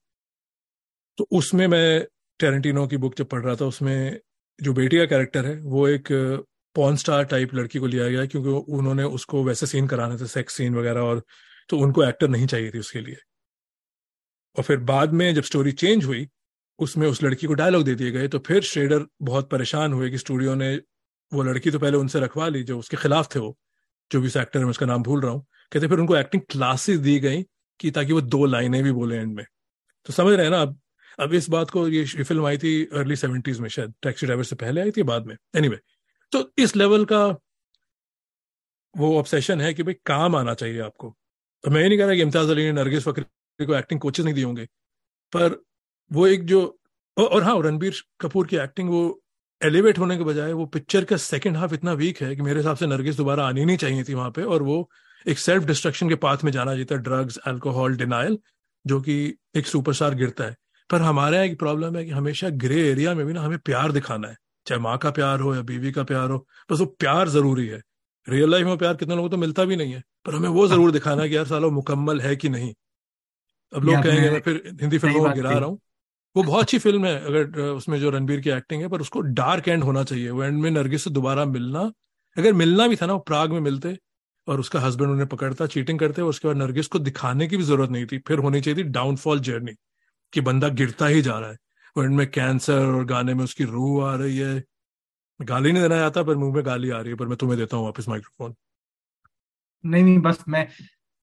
तो 1.17 1.27
उसमें 1.31 1.67
मैं 1.67 2.05
टेरेंटिनो 2.39 2.85
की 2.87 2.97
बुक 2.97 3.15
जब 3.15 3.27
पढ़ 3.29 3.43
रहा 3.43 3.55
था, 3.55 3.65
उसमें 3.65 4.19
जो 4.59 4.73
बेटी 4.73 4.97
का 4.97 5.05
कैरेक्टर 5.05 5.45
है, 5.45 5.55
वो 5.55 5.87
एक 5.87 6.07
पॉन 6.75 6.95
स्टार 6.95 7.23
टाइप 7.25 7.53
लड़की 7.55 7.79
को 7.79 7.87
लिया 7.87 8.07
गया 8.09 8.25
क्योंकि 8.25 8.49
उन्होंने 8.77 9.03
उसको 9.03 9.43
वैसे 9.43 9.67
सीन 9.67 9.87
कराने 9.87 10.17
थे 10.17 10.27
सेक्स 10.27 10.53
सीन 10.53 10.75
वगैरह 10.75 11.01
और 11.01 11.23
तो 11.69 11.77
उनको 11.77 12.03
एक्टर 12.03 12.27
नहीं 12.29 12.47
चाहिए 12.47 12.71
थी 12.71 12.79
उसके 12.79 12.99
लिए। 13.01 13.17
और 14.55 14.63
फिर 14.63 14.77
बाद 14.85 15.13
में 15.13 15.33
जब 15.35 15.43
स्टोरी 15.43 15.71
चेंज 15.71 16.05
हुई 16.05 16.27
उसमें 16.79 17.07
उस 17.07 17.23
लड़की 17.23 17.47
को 17.47 17.53
डायलॉग 17.53 17.83
दे 17.83 17.95
दिए 17.95 18.11
गए 18.11 18.27
तो 18.27 18.39
फिर 18.39 18.61
श्रेडर 18.61 19.05
बहुत 19.21 19.49
परेशान 19.49 19.93
हुए 19.93 20.09
कि 20.09 20.17
स्टूडियो 20.17 20.55
ने 20.55 20.75
वो 21.33 21.43
लड़की 21.43 21.71
तो 21.71 21.79
पहले 21.79 21.97
उनसे 21.97 22.19
रखवा 22.19 22.47
ली 22.47 22.63
जो 22.63 22.79
उसके 22.79 22.97
खिलाफ 22.97 23.35
थे 23.35 23.39
वो 23.39 23.57
जो 24.11 24.21
भी 24.21 24.27
उस 24.27 24.37
एक्टर 24.37 24.59
है 24.59 24.65
मैं 24.65 24.71
उसका 24.71 24.85
नाम 24.85 25.03
भूल 25.03 25.21
रहा 25.21 25.31
हूँ 25.31 25.45
कहते 25.71 25.87
फिर 25.87 25.99
उनको 25.99 26.17
एक्टिंग 26.17 26.43
क्लासेस 26.49 26.99
दी 26.99 27.19
गई 27.19 27.43
कि 27.79 27.91
ताकि 27.91 28.13
वो 28.13 28.21
दो 28.21 28.45
लाइनें 28.45 28.83
भी 28.83 28.91
बोले 28.91 29.15
एंड 29.15 29.35
में। 29.35 29.45
तो 30.05 30.13
समझ 30.13 30.33
रहे 30.33 30.45
हैं 30.45 30.51
ना 30.51 30.61
अब 30.61 30.79
अब 31.19 31.33
इस 31.33 31.49
बात 31.49 31.69
को 31.69 31.87
ये 31.87 32.05
फ़िल्म 32.05 32.45
आई 32.45 32.57
थी 32.57 32.85
अर्ली 32.85 33.15
सेवेंटीज 33.15 33.59
में 33.59 33.69
शायद 33.69 33.93
टैक्सी 34.01 34.25
ड्राइवर 34.25 34.43
से 34.43 34.55
पहले 34.55 34.81
आई 34.81 34.91
थी 34.91 35.03
बाद 35.03 35.25
में। 35.25 35.35
एनीवे 35.55 35.75
anyway, 35.75 35.89
तो 36.31 36.51
इस 36.57 36.75
लेवल 36.75 37.05
का 37.05 37.25
वो 38.97 39.19
ऑब्सेशन 39.19 39.61
है 39.61 39.73
कि 39.73 39.83
भाई 39.83 39.93
काम 40.05 40.35
आना 40.35 40.53
चाहिए 40.53 40.79
आपको। 40.79 41.17
तो 41.63 41.71
मैं 41.71 41.81
ये 41.81 41.89
नहीं 41.89 41.97
कह 41.99 42.05
रहा 42.05 42.15
कि 42.15 42.21
इम्तियाज़ 42.21 42.51
अली 42.51 42.63
ने 42.63 42.71
नरगिस 42.71 43.03
फकरी 43.03 43.65
को 43.65 43.75
एक्टिंग 43.75 43.99
कोचेस 43.99 44.25
नहीं 44.25 44.35
दिए 44.35 44.43
होंगे 44.43 44.65
पर 45.33 45.65
वो 46.11 46.27
एक 46.27 46.45
जो 46.45 46.61
और 47.17 47.43
हाँ 47.43 47.61
रणबीर 47.61 47.93
कपूर 48.21 48.47
की 48.47 48.57
एक्टिंग 48.57 48.89
वो 48.89 49.01
एलिवेट 49.61 49.97
होने 49.99 50.17
के 50.17 50.23
बजाय 50.23 50.53
वो 50.53 50.65
पिक्चर 50.65 51.03
का 51.05 51.17
सेकंड 51.17 51.57
हाफ़ 51.57 51.73
इतना 51.73 51.93
वीक 51.93 52.21
है 52.21 52.35
कि 52.35 52.41
मेरे 52.41 52.59
हिसाब 52.59 52.77
से 52.77 52.87
नरगिस 52.87 53.17
दोबारा 53.17 53.47
आनी 53.47 53.65
नहीं 53.65 53.77
चाहिए 53.77 54.03
थी 54.03 54.13
वहाँ 54.13 54.31
पे 54.31 54.43
और 54.43 54.63
वो 54.63 54.89
एक 55.25 55.39
सेल्फ 55.39 55.63
डिस्ट्रक्शन 55.63 56.09
के 56.09 56.15
पाथ 56.15 56.43
में 56.43 56.51
जाना 56.51 56.71
चाहिए 56.71 56.97
ड्रग्स 56.99 57.37
अल्कोहल 57.37 57.95
डिनाइल 57.97 58.37
जो 58.85 58.99
कि 59.01 59.17
एक 59.57 59.67
सुपरस्टार 59.67 60.15
गिरता 60.15 60.43
है। 60.43 60.55
पर 60.89 61.01
हमारे 61.01 61.37
यहाँ 61.37 61.45
एक 61.47 61.57
प्रॉब्लम 61.59 61.95
है 61.97 62.03
कि 62.05 62.11
हमेशा 62.11 62.49
ग्रे 62.57 62.79
एरिया 62.89 63.13
में 63.15 63.25
भी 63.25 63.33
ना 63.33 63.41
हमें 63.41 63.57
प्यार 63.59 63.91
दिखाना 63.91 64.27
है। 64.27 64.35
चाहे 64.67 64.81
माँ 64.81 64.97
का 64.97 65.09
प्यार 65.11 65.39
हो 65.39 65.53
या 65.55 65.61
बीवी 65.61 65.91
का 65.91 66.03
प्यार 66.03 66.29
हो 66.29 66.45
बस 66.71 66.79
वो 66.79 66.85
प्यार 66.99 67.29
ज़रूरी 67.29 67.67
है। 67.67 67.81
रियल 68.27 68.51
लाइफ 68.51 68.65
में 68.65 68.77
प्यार 68.77 68.95
कितने 68.95 69.15
लोगों 69.15 69.29
को 69.29 69.35
तो 69.35 69.37
मिलता 69.37 69.65
भी 69.65 69.75
नहीं 69.75 69.93
है 69.93 70.01
पर 70.25 70.35
हमें 70.35 70.49
वो 70.49 70.67
ज़रूर 70.67 70.91
दिखाना 70.91 71.21
है 71.23 71.29
कि 71.29 71.35
यार 71.35 71.45
सालो 71.47 71.69
मुकम्मल 71.71 72.21
है 72.21 72.35
कि 72.35 72.49
नहीं। 72.49 72.73
अब 73.73 73.83
लोग 73.83 74.01
कहेंगे 74.03 74.29
मैं 74.29 74.39
फिर 74.41 74.61
हिंदी 74.81 74.97
फ़िल्मों 74.97 75.21
को 75.21 75.29
गिरा 75.31 75.49
रहा 75.51 75.65
हूँ। 75.65 75.79
वो 76.35 76.43
बहुत 76.43 76.61
अच्छी 76.61 76.77
फ़िल्म 76.79 77.05
है, 77.05 77.15
अगर 77.25 77.59
उसमें 77.61 77.99
जो 77.99 78.09
रणबीर 78.09 78.39
की 78.41 78.49
एक्टिंग 78.49 78.81
है, 78.81 78.87
पर 78.89 79.01
उसको 79.01 79.21
डार्क 79.33 79.67
एंड 79.67 79.83
होना 79.83 80.03
चाहिए। 80.03 80.29
वो 80.29 80.43
एंड 80.43 80.61
में 80.61 80.69
नरगिस 80.71 81.03
से 81.03 81.09
दोबारा 81.09 81.45
मिलना, 81.45 81.81
अगर 82.37 82.53
मिलना 82.53 82.87
भी 82.87 82.95
था 82.95 83.05
ना, 83.05 83.13
वो 83.13 83.19
प्राग 83.19 83.51
में 83.51 83.59
मिलते, 83.59 83.97
और 84.47 84.59
उसका 84.59 84.79
हस्बैंड 84.79 85.11
उन्हें 85.11 85.27
पकड़ता 85.27 85.65
चीटिंग 85.67 85.99
करते, 85.99 86.21
और 86.21 86.29
उसके 86.29 86.47
बाद 86.47 86.57
नरगिस 86.57 86.87
को 86.87 86.99
दिखाने 86.99 87.47
की 87.47 87.57
भी 87.57 87.63
ज़रूरत 87.63 87.89
नहीं 87.89 88.05
थी, 88.05 88.17
फिर 88.27 88.39
होनी 88.39 88.61
चाहिए 88.61 88.77
थी 88.79 88.83
डाउनफॉल 88.89 89.39
जर्नी 89.41 89.73
कि 90.33 90.41
बंदा 90.41 90.69
गिरता 90.71 91.07
ही 91.07 91.21
जा 91.21 91.39
रहा 91.39 91.49
है। 91.49 91.57
एंड 91.95 92.15
में 92.15 92.27
कैंसर 92.31 92.85
और 92.87 93.05
गाने 93.05 93.33
में 93.33 93.43
उसकी 93.43 93.63
रूह 93.65 94.05
आ 94.05 94.15
रही 94.15 94.37
है। 94.37 94.63
गाली 95.39 95.71
नहीं 95.71 95.83
देना 95.83 95.97
चाहता, 95.97 96.23
पर 96.23 96.35
मुँह 96.37 96.55
में 96.55 96.65
गाली 96.65 96.89
आ 96.89 96.99
रही 97.01 97.09
है, 97.09 97.15
पर 97.17 97.27
मैं 97.27 97.37
तुम्हें 97.37 97.59
देता 97.59 97.77
हूँ 97.77 97.85
वापस 97.85 98.07
माइक्रोफोन 98.09 98.55
नहीं 99.83 100.03
नहीं, 100.03 100.19
बस 100.19 100.43
मैं 100.47 100.67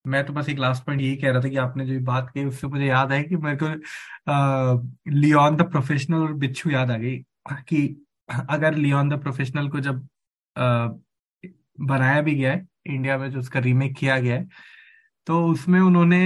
मैं 0.07 0.25
तो 0.27 0.33
बस 0.33 0.49
एक 0.49 0.59
लास्ट 0.59 0.85
पॉइंट 0.85 1.03
यही 1.03 1.17
कह 1.17 1.31
रहा 1.33 1.41
था 1.41 1.49
कि 1.49 1.57
आपने 1.57 1.87
जो 1.87 2.01
बात 2.01 2.31
कही 2.31 2.45
उससे 2.45 2.67
मुझे 2.67 2.87
याद 2.87 3.13
है 3.13 3.23
कि 3.25 3.37
मेरे 3.37 3.59
को 3.63 3.67
लियोन 5.11 5.57
द 5.57 5.63
प्रोफेशनल 5.63 6.19
और 6.19 6.33
बिच्छू 6.33 6.71
याद 6.71 6.91
आ 6.91 6.97
गई 6.97 7.19
कि 7.69 8.07
अगर 8.51 8.75
लियोन 8.75 9.09
द 9.09 9.21
प्रोफेशनल 9.23 9.69
को 9.69 9.81
जब 9.81 10.09
आ, 10.57 10.89
बनाया 11.81 12.21
भी 12.23 12.35
गया 12.35 12.53
है 12.53 12.67
इंडिया 12.87 13.19
में 13.19 13.31
जो 13.31 13.39
उसका 13.39 13.61
रीमेक 13.61 13.97
किया 13.97 14.19
गया 14.21 14.37
है 14.37 14.49
तो 15.27 15.47
उसमें 15.47 15.81
उन्होंने 15.81 16.19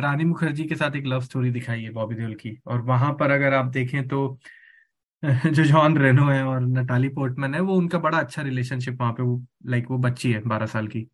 रानी 0.00 0.24
मुखर्जी 0.24 0.64
के 0.64 0.74
साथ 0.76 0.96
एक 0.96 1.06
लव 1.06 1.20
स्टोरी 1.20 1.50
दिखाई 1.50 1.82
है 1.82 1.90
बॉबी 1.90 2.14
देओल 2.14 2.34
की। 2.34 2.58
और 2.66 2.80
वहाँ 2.82 3.12
पर 3.20 3.30
अगर 3.30 3.54
आप 3.54 3.66
देखें 3.66 4.08
तो 4.08 4.38
जो 5.46 5.64
जॉन 5.64 5.98
रेनो 5.98 6.26
है 6.28 6.42
और 6.44 6.60
नटाली 6.60 7.08
पोर्टमैन 7.08 7.54
है 7.54 7.60
वो 7.60 7.74
उनका 7.74 7.98
बड़ा 7.98 8.18
अच्छा 8.18 8.42
रिलेशनशिप 8.42 9.00
वहाँ 9.00 9.12
पे 9.12 9.22
वो 9.22 9.42
लाइक 9.66 9.90
वो 9.90 9.98
बच्ची 9.98 10.32
है 10.32 10.40
बारह 10.46 10.66
साल 10.66 10.88
की। 10.88 11.06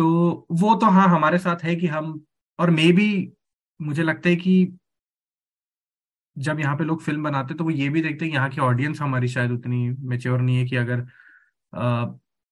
तो 0.00 0.46
वो 0.52 0.74
तो 0.74 0.86
हाँ 0.86 1.08
हमारे 1.08 1.38
साथ 1.38 1.64
है 1.64 1.74
कि 1.76 1.86
हम 1.86 2.24
और 2.58 2.70
मे 2.70 2.92
भी 2.92 3.08
मुझे 3.80 4.02
लगता 4.02 4.28
है 4.28 4.36
कि 4.36 4.54
जब 6.36 6.60
यहाँ 6.60 6.76
पे 6.76 6.84
लोग 6.84 7.02
फ़िल्म 7.02 7.22
बनाते 7.22 7.54
तो 7.54 7.64
वो 7.64 7.70
ये 7.70 7.88
भी 7.88 8.02
देखते 8.02 8.24
हैं 8.24 8.32
यहाँ 8.32 8.48
की 8.50 8.60
ऑडियंस 8.60 9.00
हमारी 9.00 9.28
शायद 9.28 9.50
उतनी 9.50 9.88
मेच्योर 9.90 10.40
नहीं 10.40 10.56
है 10.58 10.66
कि 10.66 10.76
अगर 10.76 11.06
आ, 11.72 12.04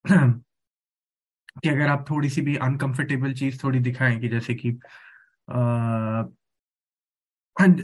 कि 1.63 1.69
अगर 1.69 1.87
आप 1.87 2.05
थोड़ी 2.11 2.29
सी 2.31 2.43
भी 2.43 2.57
अनकंफर्टेबल 2.57 3.33
चीज़ 3.35 3.65
थोड़ी 3.65 3.81
दिखाएँ 3.81 4.19
कि 4.21 4.29
जैसे 4.29 4.55
कि 4.55 4.79
आ, 5.51 6.25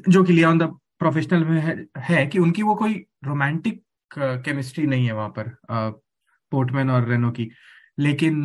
जो 0.08 0.24
कि 0.24 0.32
लिया 0.32 0.50
ऑन 0.50 0.58
द 0.58 0.62
प्रोफेशनल 0.98 1.44
में 1.44 1.60
है, 1.60 1.86
है 1.98 2.26
कि 2.26 2.38
उनकी 2.38 2.62
वो 2.62 2.74
कोई 2.74 2.94
रोमांटिक 3.24 3.82
केमिस्ट्री 4.10 4.86
नहीं 4.86 5.06
है 5.06 5.12
वहाँ 5.12 5.28
पर 5.38 5.56
पोर्टमैन 6.52 6.90
और 6.90 7.08
रेनो 7.08 7.30
की। 7.30 7.50
लेकिन 7.98 8.44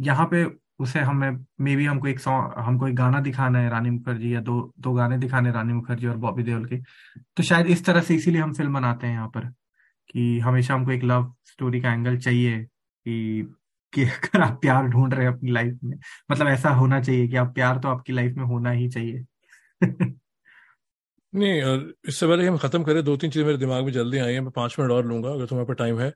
यहाँ 0.00 0.26
पे 0.26 0.44
उसे 0.80 1.00
हमें 1.00 1.30
मे 1.60 1.76
बी 1.76 1.84
हमको 1.86 2.08
एक 2.08 2.20
सॉन्ग 2.20 2.54
हमको 2.58 2.88
एक 2.88 2.94
गाना 2.96 3.20
दिखाना 3.20 3.58
है 3.58 3.68
रानी 3.70 3.90
मुखर्जी 3.90 4.34
या 4.34 4.40
दो 4.40 4.60
दो 4.80 4.92
गाने 4.92 5.18
दिखाने 5.18 5.50
रानी 5.52 5.72
मुखर्जी 5.72 6.06
और 6.06 6.16
बॉबी 6.16 6.42
देओल 6.42 6.64
के। 6.66 6.76
तो 7.36 7.42
शायद 7.42 7.66
इस 7.66 7.84
तरह 7.84 8.00
से 8.00 8.14
इसीलिए 8.14 8.40
हम 8.42 8.52
फ़िल्म 8.54 8.74
बनाते 8.74 9.06
हैं 9.06 9.14
यहाँ 9.14 9.28
पर 9.28 9.46
कि 10.10 10.38
हमेशा 10.40 10.74
हमको 10.74 10.92
एक 10.92 11.04
लव 11.04 11.32
स्टोरी 11.44 11.80
का 11.80 11.92
एंगल 11.92 12.18
चाहिए 12.18 12.58
कि 12.62 13.54
कि 13.92 14.04
अगर 14.04 14.40
आप 14.42 14.58
प्यार 14.60 14.86
ढूंढ 14.88 15.14
रहे 15.14 15.26
हैं 15.26 15.32
अपनी 15.32 15.50
लाइफ 15.52 15.78
में 15.84 15.96
मतलब 16.30 16.48
ऐसा 16.48 16.70
होना 16.70 17.00
चाहिए 17.00 17.28
कि 17.28 17.36
आप 17.36 17.54
प्यार 17.54 17.78
तो 17.78 17.88
आपकी 17.88 18.12
लाइफ 18.12 18.34
में 18.36 18.44
होना 18.44 18.70
ही 18.70 18.88
चाहिए। 18.88 19.24
नहीं 21.34 21.62
और 21.62 21.94
इससे 22.08 22.26
पहले 22.26 22.46
हम 22.48 22.56
खत्म 22.58 22.82
करें 22.84 23.02
दो 23.04 23.16
तीन 23.16 23.30
चीज़ें 23.30 23.46
मेरे 23.46 23.58
दिमाग 23.58 23.84
में 23.84 23.92
जल्दी 23.92 24.18
आई 24.18 24.32
हैं 24.34 24.40
मैं 24.40 24.50
पाँच 24.50 24.76
मिनट 24.80 24.92
और 24.92 25.06
लूँगा 25.06 25.30
अगर 25.30 25.46
तुम्हारे 25.46 25.66
पास 25.68 25.76
टाइम 25.76 26.00
है। 26.00 26.10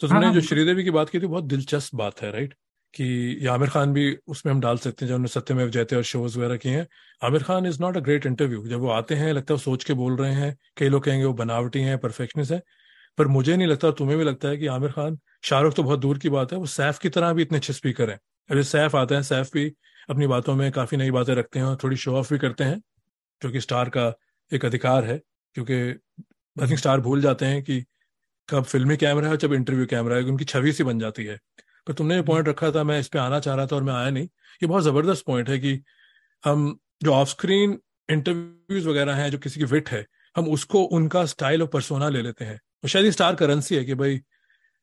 तो 0.00 0.08
तुमने 0.08 0.26
हाँ, 0.26 0.34
जो 0.34 0.40
हाँ। 0.40 0.46
श्रीदेवी 0.48 0.84
की 0.84 0.90
बात 0.90 1.10
की 1.10 1.20
थी 1.20 1.26
बहुत 1.26 1.44
दिलचस्प 1.44 1.94
बात 1.96 2.22
है 2.22 2.32
राइट 2.32 2.54
कि 2.94 3.46
आमिर 3.46 3.70
खान 3.70 3.92
भी 3.92 4.04
उसमें 4.28 4.52
हम 4.52 4.60
डाल 4.60 4.78
सकते 4.78 5.04
हैं 5.04 5.08
जब 5.08 5.14
उन्होंने 5.14 5.28
सत्यमेव 5.28 5.70
जयते 5.70 5.96
और 5.96 6.02
शोज़ 6.02 6.38
वगैरह 6.38 6.56
किए 6.56 6.72
हैं। 6.72 6.86
Aamir 7.22 7.42
Khan 7.42 7.66
is 7.66 7.80
not 7.82 7.96
a 7.96 8.00
great 8.00 8.26
interview 8.26 8.66
जब 8.66 8.80
वो 8.80 8.88
आते 8.90 9.14
हैं, 9.14 9.32
लगता 9.32 9.54
है 9.54 9.60
सोच 9.60 9.84
के 9.84 9.94
बोल 9.94 10.16
रहे 10.16 10.32
हैं, 10.32 10.56
कई 10.76 10.88
लोग 10.88 11.04
कहेंगे 11.04 11.24
वो 11.26 11.32
बनावटी 11.34 11.80
हैं 11.80 11.98
परफेक्शनिस्ट 11.98 12.52
है। 12.52 12.62
पर 13.18 13.26
मुझे 13.28 13.56
नहीं 13.56 13.68
लगता, 13.68 13.90
तुम्हें 13.90 14.18
भी 14.18 14.24
लगता 14.24 14.48
है 14.48 14.56
कि 14.56 14.66
आमिर 14.68 14.92
खान, 14.92 15.18
शाहरुख 15.44 15.74
तो 15.74 15.82
बहुत 15.82 16.00
दूर 16.00 16.18
की 16.18 16.28
बात 16.30 16.52
है, 16.52 16.58
वो 16.58 16.66
सैफ 16.68 16.98
की 16.98 17.08
तरह 17.08 17.32
भी 17.32 17.42
इतने 17.42 17.58
अच्छे 17.58 17.72
स्पीकर 17.72 18.10
हैं 18.10 18.18
अरे 18.50 18.62
सैफ 18.64 18.96
आते 18.96 19.14
हैं, 19.14 19.22
सैफ 19.22 19.50
भी 19.54 19.66
अपनी 20.10 20.26
बातों 20.26 20.54
में 20.54 20.70
काफ़ी 20.72 20.96
नई 20.98 21.10
बातें 21.10 21.34
रखते 21.34 21.58
हैं 21.58 21.66
और 21.66 21.76
थोड़ी 21.84 21.96
शो 21.96 22.16
ऑफ़ 22.16 22.32
भी 22.34 22.38
करते 22.38 22.64
हैं, 22.64 22.80
जो 23.42 23.50
कि 23.50 23.60
स्टार 23.60 23.88
का 23.90 24.12
एक 24.52 24.64
अधिकार 24.64 25.04
है, 25.04 25.20
क्योंकि 25.56 25.74
आई 26.56 26.68
थिंक 26.68 26.78
स्टार 26.78 27.00
भूल 27.00 27.22
जाते 27.22 27.46
हैं 27.46 27.62
कि 27.62 27.84
कब 28.48 28.64
फिल्मी 28.64 28.96
कैमरा 28.96 29.28
है 29.28 29.36
जब 29.36 29.52
इंटरव्यू 29.52 29.86
कैमरा 29.86 30.16
है, 30.16 30.24
उनकी 30.24 30.44
छवि 30.44 30.72
सी 30.72 30.84
बन 30.84 30.98
जाती 30.98 31.24
है। 31.24 31.38
पर 31.86 31.92
तुमने 31.92 32.16
ये 32.16 32.22
पॉइंट 32.22 32.48
रखा 32.48 32.70
था, 32.70 32.84
मैं 32.84 33.00
इस 33.00 33.08
पे 33.08 33.18
आना 33.18 33.40
चाह 33.40 33.54
रहा 33.54 33.66
था 33.66 33.76
और 33.76 33.82
मैं 33.82 33.94
आया 33.94 34.10
नहीं। 34.10 34.24
ये 34.24 34.66
बहुत 34.66 34.82
ज़बरदस्त 34.82 35.24
पॉइंट 35.26 35.48
है 35.48 35.58
कि 35.58 35.80
हम 36.44 36.78
जो 37.02 37.12
ऑफ़ 37.12 37.28
स्क्रीन 37.28 37.78
इंटरव्यूज़ 38.10 38.88
वगैरह 38.88 39.14
हैं, 39.14 39.30
जो 39.30 39.38
किसी 39.38 39.60
की 39.60 39.66
विट 39.66 39.88
है, 39.90 40.06
हम 40.36 40.48
उसको 40.48 40.82
उनका 40.82 41.24
स्टाइल 41.26 41.62
और 41.62 41.68
परसोना 41.68 42.08
ले 42.08 42.22
लेते 42.22 42.44
हैं। 42.44 42.60
और 42.84 42.88
शायद 42.88 43.04
ये 43.04 43.12
स्टार 43.12 43.34
करेंसी 43.34 43.76
है 43.76 43.84
कि 43.84 43.94
भाई 43.94 44.20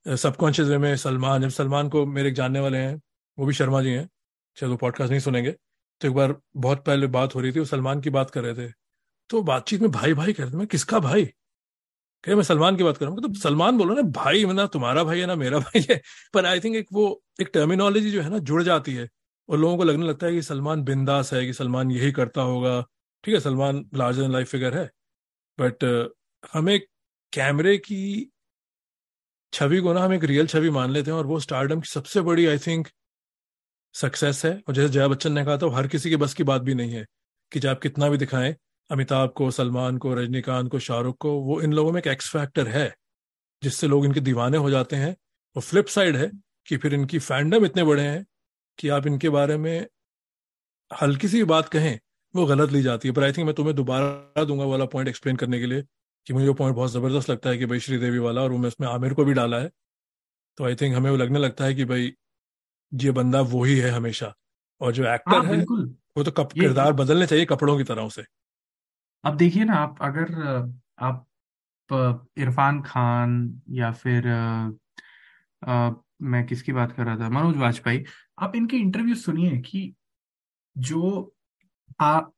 सबकॉन्शियस 0.07 0.67
वे 0.67 0.77
में 0.77 0.95
सलमान, 0.97 1.41
जब 1.41 1.49
सलमान 1.49 1.89
को 1.89 2.05
मेरे 2.05 2.31
जानने 2.31 2.59
वाले 2.59 2.77
हैं, 2.77 3.01
वो 3.39 3.45
भी 3.45 3.53
शर्मा 3.53 3.81
जी 3.81 3.89
हैं। 3.89 4.09
शायद 4.57 4.71
वो 4.71 4.77
पॉडकास्ट 4.77 5.09
नहीं 5.09 5.19
सुनेंगे। 5.19 5.51
तो 6.01 6.07
एक 6.07 6.13
बार 6.13 6.35
बहुत 6.57 6.85
पहले 6.85 7.07
बात 7.07 7.35
हो 7.35 7.39
रही 7.39 7.51
थी, 7.51 7.59
वो 7.59 7.65
सलमान 7.65 8.01
की 8.01 8.09
बात 8.09 8.31
कर 8.31 8.43
रहे 8.43 8.67
थे। 8.67 8.73
तो 9.29 9.41
बातचीत 9.41 9.81
में 9.81 9.91
भाई 9.91 10.13
भाई 10.13 10.33
कहते 10.33 10.57
मैं 10.57 10.67
किसका 10.67 10.99
भाई? 10.99 11.29
कह 12.23 12.35
मैं 12.35 12.43
सलमान 12.43 12.75
की 12.75 12.83
बात 12.83 12.97
कर 12.97 13.05
रहा 13.05 13.13
हूँ। 13.13 13.21
तो 13.23 13.39
सलमान 13.39 13.77
बोलो 13.77 13.93
ना, 13.95 14.01
भाई 14.01 14.43
ना, 14.45 14.65
तुम्हारा 14.67 15.03
भाई 15.03 15.19
है 15.19 15.25
ना, 15.25 15.35
मेरा 15.35 15.59
भाई 15.59 15.85
है। 15.89 15.99
पर 16.33 16.45
आई 16.45 16.59
थिंक 16.59 16.75
एक 16.75 16.87
वो, 16.93 17.21
एक 17.41 17.49
टर्मिनोलॉजी 17.53 18.11
जो 18.11 18.21
है 18.21 18.29
ना, 18.29 18.37
जुड़ 18.39 18.61
जाती 18.63 18.93
है 18.93 19.07
और 19.49 19.57
लोगों 19.57 19.77
को 19.77 19.83
लगने 19.83 20.07
लगता 20.07 20.27
है 20.27 20.33
कि 20.33 20.41
सलमान 20.41 20.83
बिंदास 20.83 21.33
है, 21.33 21.45
कि 21.45 21.53
सलमान 21.53 21.91
यही 21.91 22.11
करता 22.11 22.41
होगा। 22.41 22.81
ठीक 23.23 23.33
है, 23.35 23.39
सलमान 23.39 23.85
लार्जर 23.95 24.29
लाइफ 24.29 24.49
फिगर 24.51 24.77
है। 24.77 24.89
बट 25.57 25.85
हमें 26.43 26.79
कैमरे 27.33 27.77
की 27.77 28.29
छवि 29.53 29.79
को 29.81 29.93
ना, 29.93 30.01
हम 30.01 30.13
एक 30.13 30.23
रियल 30.23 30.47
छवि 30.47 30.69
मान 30.69 30.91
लेते 30.91 31.11
हैं 31.11 31.17
और 31.17 31.25
वो 31.25 31.39
स्टारडम 31.39 31.79
की 31.81 31.89
सबसे 31.89 32.21
बड़ी 32.21 32.45
आई 32.45 32.57
थिंक 32.57 32.87
सक्सेस 33.95 34.45
है। 34.45 34.51
और 34.67 34.73
जैसे 34.75 34.89
जया 34.89 35.07
बच्चन 35.07 35.31
ने 35.33 35.43
कहा 35.45 35.57
था 35.57 35.75
हर 35.75 35.87
किसी 35.87 36.09
के 36.09 36.15
बस 36.15 36.33
की 36.33 36.43
बात 36.43 36.61
भी 36.61 36.73
नहीं 36.73 36.91
है 36.91 37.05
कि 37.51 37.59
जब 37.59 37.69
आप 37.69 37.79
कितना 37.81 38.09
भी 38.09 38.17
दिखाएँ 38.17 38.55
अमिताभ 38.89 39.29
को 39.37 39.49
सलमान 39.51 39.97
को 39.97 40.13
रजनीकांत 40.13 40.69
को 40.71 40.79
शाहरुख 40.79 41.17
को 41.21 41.31
वो 41.41 41.61
इन 41.61 41.73
लोगों 41.73 41.91
में 41.91 41.99
एक 42.01 42.07
एक्स 42.07 42.29
फैक्टर 42.31 42.67
है 42.67 42.93
जिससे 43.61 43.87
लोग 43.87 44.05
इनके 44.05 44.19
दीवाने 44.19 44.57
हो 44.57 44.69
जाते 44.69 44.95
हैं। 44.95 45.15
और 45.55 45.61
फ्लिप 45.61 45.87
साइड 45.87 46.15
है 46.15 46.29
कि 46.67 46.77
फिर 46.77 46.93
इनकी 46.93 47.19
फैंडम 47.19 47.65
इतने 47.65 47.83
बड़े 47.83 48.03
हैं 48.03 48.25
कि 48.79 48.89
आप 48.89 49.07
इनके 49.07 49.29
बारे 49.29 49.57
में 49.57 49.87
हल्की 50.91 51.27
सी 51.27 51.43
बात 51.45 51.69
कहें 51.69 51.99
वो 52.33 52.45
गलत 52.45 52.71
ली 52.71 52.81
जाती 52.81 53.07
है। 53.07 53.13
पर 53.13 53.23
आई 53.23 53.31
थिंक 53.31 53.45
मैं 53.45 53.55
तुम्हें 53.55 53.75
दोबारा 53.75 54.43
दूँगा 54.45 54.65
वाला 54.65 54.85
पॉइंट 54.87 55.09
एक्सप्लेन 55.09 55.35
करने 55.35 55.59
के 55.59 55.65
लिए 55.65 55.83
कि 56.27 56.33
मुझे 56.33 56.47
वो 56.47 56.53
पॉइंट 56.53 56.75
बहुत 56.75 56.91
ज़बरदस्त 56.91 57.29
लगता 57.29 57.49
है 57.49 57.57
कि 57.57 57.65
भाई 57.65 57.79
श्रीदेवी 57.79 58.19
वाला 58.19 58.41
और 58.41 58.51
वो 58.51 58.57
मैं 58.57 58.67
उसमें 58.67 58.87
आमिर 58.87 59.13
को 59.13 59.25
भी 59.25 59.33
डाला 59.33 59.59
है। 59.59 59.71
तो 60.57 60.65
आई 60.65 60.75
थिंक 60.75 60.95
हमें 60.95 61.09
वो 61.11 61.17
लगने 61.17 61.39
लगता 61.39 61.65
है 61.65 61.75
कि 61.75 61.85
भाई 61.85 62.13
ये 62.91 63.11
बंदा 63.13 63.41
वो 63.43 63.63
ही 63.63 63.77
है 63.79 63.89
हमेशा। 63.91 64.33
और 64.81 64.91
जो 64.93 65.05
एक्टर 65.05 65.35
हाँ 65.37 65.43
है 65.45 65.63
वो 66.17 66.23
तो 66.23 66.31
किरदार 66.43 66.93
बदलने 66.93 67.27
चाहिए 67.27 67.45
कपड़ों 67.45 67.77
की 67.77 67.83
तरह 67.83 68.03
उसे। 68.03 68.23
अब 69.23 69.35
देखिए 69.37 69.63
ना 69.63 69.73
आप 69.75 69.97
अगर 70.01 70.33
आप 70.99 71.25
इरफान 72.37 72.81
खान 72.81 73.31
या 73.69 73.91
फिर 73.91 74.27
अ, 75.61 75.91
मैं 76.21 76.45
किसकी 76.47 76.73
बात 76.73 76.91
कर 76.91 77.05
रहा 77.05 77.17
था? 77.17 77.29
मनोज 77.29 77.57
वाजपेयी 77.57 78.03
आप 78.39 78.55
इनके 78.55 78.77
इंटरव्यू 78.77 79.15
सुनिए 79.15 79.57
कि 79.61 79.93
जो 80.75 81.33
आप 81.99 82.33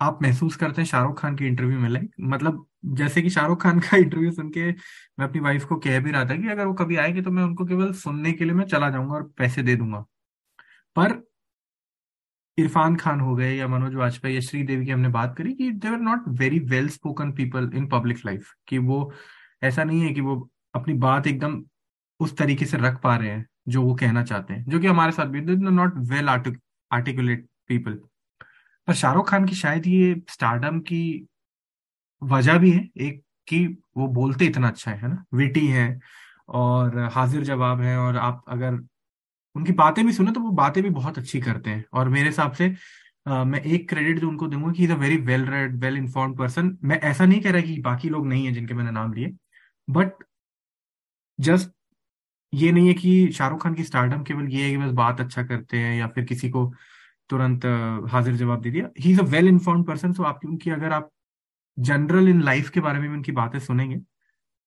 आप 0.00 0.18
महसूस 0.22 0.56
करते 0.56 0.82
हैं 0.82 0.86
शाहरुख 0.88 1.20
खान 1.20 1.36
के 1.36 1.46
इंटरव्यू 1.46 1.78
में 1.78 1.88
लाइक 1.90 2.10
मतलब 2.20 2.66
जैसे 2.94 3.22
कि 3.22 3.30
शाहरुख 3.30 3.62
खान 3.62 3.80
का 3.80 3.96
इंटरव्यू 3.96 4.32
सुन 4.32 4.50
के 4.50 4.70
मैं 4.72 5.26
अपनी 5.28 5.40
वाइफ 5.40 5.64
को 5.64 5.76
कह 5.76 6.00
भी 6.00 6.10
रहा 6.10 6.24
था 6.24 6.36
कि 6.36 6.48
अगर 6.48 6.66
वो 6.66 6.74
कभी 6.74 6.96
आएगी 6.96 7.22
तो 7.22 7.30
मैं 7.30 7.42
उनको 7.44 7.64
केवल 7.66 7.92
सुनने 7.94 8.32
के 8.32 8.44
लिए 8.44 8.54
मैं 8.54 8.66
चला 8.66 8.90
जाऊँगा 8.90 9.14
और 9.14 9.22
पैसे 9.38 9.62
दे 9.62 9.76
दूँगा। 9.76 10.00
पर 10.96 11.12
इरफान 12.60 12.96
खान 12.96 13.20
हो 13.20 13.34
गए 13.36 13.52
या 13.54 13.68
मनोज 13.68 13.94
वाजपेयी 13.94 14.36
या 14.36 14.40
श्रीदेवी 14.40 14.86
की 14.86 14.92
हमने 14.92 15.08
बात 15.08 15.36
करी 15.36 15.52
कि 15.54 15.70
they 15.72 15.88
are 15.88 15.98
not 16.00 16.28
very 16.28 16.58
well 16.58 16.88
spoken 16.88 17.32
people 17.32 17.70
in 17.74 17.86
public 17.86 18.18
life 18.26 18.52
कि 18.68 18.78
वो 18.78 19.12
ऐसा 19.62 19.84
नहीं 19.84 20.00
है 20.00 20.12
कि 20.14 20.20
वो 20.20 20.50
अपनी 20.74 20.94
बात 20.94 21.26
एकदम 21.26 21.62
उस 22.20 22.36
तरीके 22.36 22.66
से 22.66 22.76
रख 22.76 23.00
पा 23.02 23.16
रहे 23.16 23.30
हैं 23.30 23.46
जो 23.68 23.82
वो 23.82 23.94
कहना 23.94 24.22
चाहते 24.24 24.54
हैं, 24.54 24.64
जो 24.64 24.78
कि 24.78 24.86
हमारे 24.86 25.12
साथ 25.12 25.26
भी 25.26 25.40
नॉट 25.56 25.94
वेल 25.98 26.28
आर्टिकुलेट 26.28 27.46
पीपल 27.68 27.92
पर 28.88 28.94
शाहरुख 28.94 29.30
खान 29.30 29.44
की 29.44 29.54
शायद 29.54 29.86
ये 29.86 30.14
स्टारडम 30.28 30.80
की 30.80 31.26
वजह 32.22 32.58
भी 32.58 32.70
है, 32.70 32.88
एक 32.98 33.22
कि 33.48 33.66
वो 33.96 34.06
बोलते 34.08 34.44
इतना 34.44 34.68
अच्छा 34.68 34.90
है 34.90 34.98
है 35.02 35.08
ना? 35.08 35.24
विटी 35.34 35.66
है 35.66 36.00
और 36.48 36.98
हाजिर 37.12 37.42
जवाब 37.44 37.80
है 37.80 37.96
और 37.98 38.16
आप 38.16 38.44
अगर 38.48 38.80
उनकी 39.56 39.72
बातें 39.74 40.04
भी 40.06 40.12
सुने 40.12 40.32
तो 40.32 40.40
वो 40.40 40.50
बातें 40.54 40.82
भी 40.82 40.90
बहुत 40.92 41.18
अच्छी 41.18 41.40
करते 41.40 41.70
हैं। 41.70 41.84
और 41.94 42.08
मेरे 42.10 42.26
हिसाब 42.26 42.52
से 42.54 42.68
अ, 43.26 43.44
मैं 43.44 43.60
एक 43.62 43.88
क्रेडिट 43.90 44.18
जो 44.20 44.28
उनको 44.28 44.46
दूँगा 44.48 44.72
कि 44.72 44.84
is 44.84 44.92
a 44.92 44.96
very 44.96 45.16
well 45.24 45.44
read 45.46 45.76
well 45.80 45.96
informed 45.96 46.38
person 46.38 46.76
मैं 46.84 47.00
ऐसा 47.02 47.26
नहीं 47.26 47.40
कह 47.40 47.50
रहा 47.52 47.62
कि 47.62 47.78
बाकी 47.82 48.08
लोग 48.08 48.26
नहीं 48.28 48.46
है 48.46 48.52
जिनके 48.52 48.74
मैंने 48.74 48.90
नाम 48.90 49.12
लिए 49.14 49.32
बट 49.88 50.24
जस्ट 51.38 51.70
ये 52.52 52.70
नहीं 52.72 52.88
है 52.88 52.94
कि 52.94 53.32
शाहरुख 53.34 53.62
खान 53.62 53.74
की 53.74 53.84
स्टारडम 53.84 54.22
केवल 54.24 54.48
ये 54.50 54.64
है 54.64 54.70
कि 54.70 54.76
बस 54.78 54.92
बात 54.94 55.20
अच्छा 55.20 55.42
करते 55.44 55.78
हैं 55.78 55.96
या 55.98 56.06
फिर 56.08 56.24
किसी 56.24 56.50
को 56.50 56.64
तुरंत 57.30 57.66
हाजिर 58.12 58.36
जवाब 58.36 58.62
दे 58.62 58.70
दिया। 58.70 58.88
He 59.00 59.12
is 59.12 59.20
a 59.20 59.24
well 59.26 59.48
informed 59.48 59.86
person 59.86 60.12
so 60.14 60.24
आपकी 60.24 60.48
उनकी 60.48 60.70
अगर 60.70 60.92
आप 60.92 61.10
जनरल 61.78 62.28
इन 62.28 62.42
लाइफ 62.42 62.70
के 62.70 62.80
बारे 62.80 63.00
में 63.00 63.08
भी 63.10 63.16
उनकी 63.16 63.32
बातें 63.34 63.58
सुनेंगे 63.60 63.98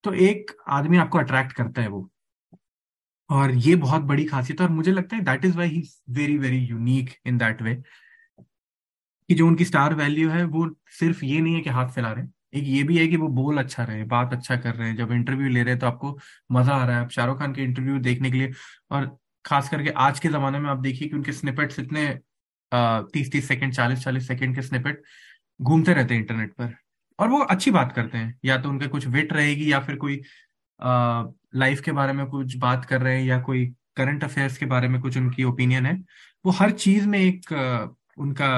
तो 0.03 0.14
एक 0.23 0.51
आदमी 0.72 0.97
आपको 0.99 1.19
अट्रैक्ट 1.19 1.53
करता 1.53 1.81
है 1.81 1.88
वो। 1.89 2.10
और 3.34 3.51
ये 3.57 3.76
बहुत 3.77 4.01
बड़ी 4.03 4.26
खासियत 4.26 4.61
है 4.61 4.68
और 4.68 4.73
मुझे 4.73 4.91
लगता 4.91 5.15
है 5.15 5.23
that 5.23 5.45
is 5.45 5.57
why 5.57 5.68
he 5.69 5.81
very 6.11 6.38
very 6.38 6.57
unique 6.60 7.10
in 7.27 7.38
that 7.38 7.61
way 7.61 7.76
कि 9.30 9.35
जो 9.35 9.47
उनकी 9.47 9.65
स्टार 9.65 9.93
वैल्यू 9.95 10.30
है, 10.30 10.43
वो 10.45 10.69
सिर्फ़ 10.91 11.23
ये 11.26 11.39
नहीं 11.41 11.55
है 11.55 11.61
कि 11.61 11.69
हाथ 11.69 11.89
फैला 11.89 12.11
रहे 12.11 12.23
हैं। 12.23 12.34
एक 12.53 12.64
ये 12.68 12.84
भी 12.84 12.97
है 12.97 13.07
कि 13.07 13.18
वो 13.18 13.27
बोल 13.35 13.57
अच्छा 13.57 13.84
रहे 13.84 14.03
बात 14.05 14.34
अच्छा 14.34 14.55
कर 14.57 14.76
रहे 14.76 14.89
हैं। 14.89 14.95
जब 14.97 15.11
इंटरव्यू 15.11 15.49
ले 15.49 15.64
रहे 15.64 15.73
हैं 15.73 15.80
तो 15.80 15.88
आपको 15.88 16.18
मज़ा 16.51 16.73
आ 16.73 16.85
रहा 16.85 16.95
है। 16.97 17.03
आप 17.03 17.10
शाहरुख 17.11 17.39
खान 17.39 17.53
के 17.53 17.61
इंटरव्यू 17.64 17.97
देखने 17.99 18.31
के 18.31 18.38
लिए 18.38 18.51
और 18.91 19.18
खास 19.45 19.69
करके 19.69 19.89
आज 19.99 20.19
के 20.19 20.30
जमाने 20.30 20.60
में 20.60 20.69
आप 20.69 20.77
देखिए 20.80 21.07
कि 21.10 21.15
उनके 21.15 21.31
स्निपेट्स 21.31 21.80
इतने 21.80 22.07
तीस 22.72 23.31
तीस 23.31 23.47
सेकंड 23.47 23.73
चालीस 23.73 24.03
चालीस 24.03 24.27
सेकंड 24.27 24.55
के 24.55 24.61
स्निपेट 24.61 25.01
घूमते 25.60 25.93
रहते 25.93 26.14
हैं 26.14 26.22
इंटरनेट 26.22 26.53
पर। 26.53 26.73
और 27.19 27.30
वो 27.30 27.39
अच्छी 27.45 27.72
बात 27.72 27.93
करते 27.93 28.18
हैं। 28.18 28.39
या 28.45 28.57
तो 28.57 28.69
उनका 28.69 28.88
कुछ 28.88 29.07
वेट 29.07 29.34
रहेगी 29.34 29.72
या 29.72 29.80
फिर 29.80 29.95
कोई 29.95 30.22
लाइफ 30.79 31.81
के 31.81 31.91
बारे 31.91 32.13
में 32.13 32.25
कुछ 32.27 32.55
बात 32.57 32.85
कर 32.85 33.01
रहे 33.01 33.17
हैं 33.19 33.25
या 33.25 33.39
कोई 33.41 33.65
करंट 33.95 34.23
अफेयर्स 34.23 34.57
के 34.57 34.65
बारे 34.65 34.87
में 34.87 35.01
कुछ 35.01 35.17
उनकी 35.17 35.43
ओपिनियन 35.43 35.85
है 35.85 35.93
वो 36.45 36.51
हर 36.51 36.71
चीज़ 36.71 37.07
में 37.07 37.19
एक 37.19 37.51
उनका 38.17 38.49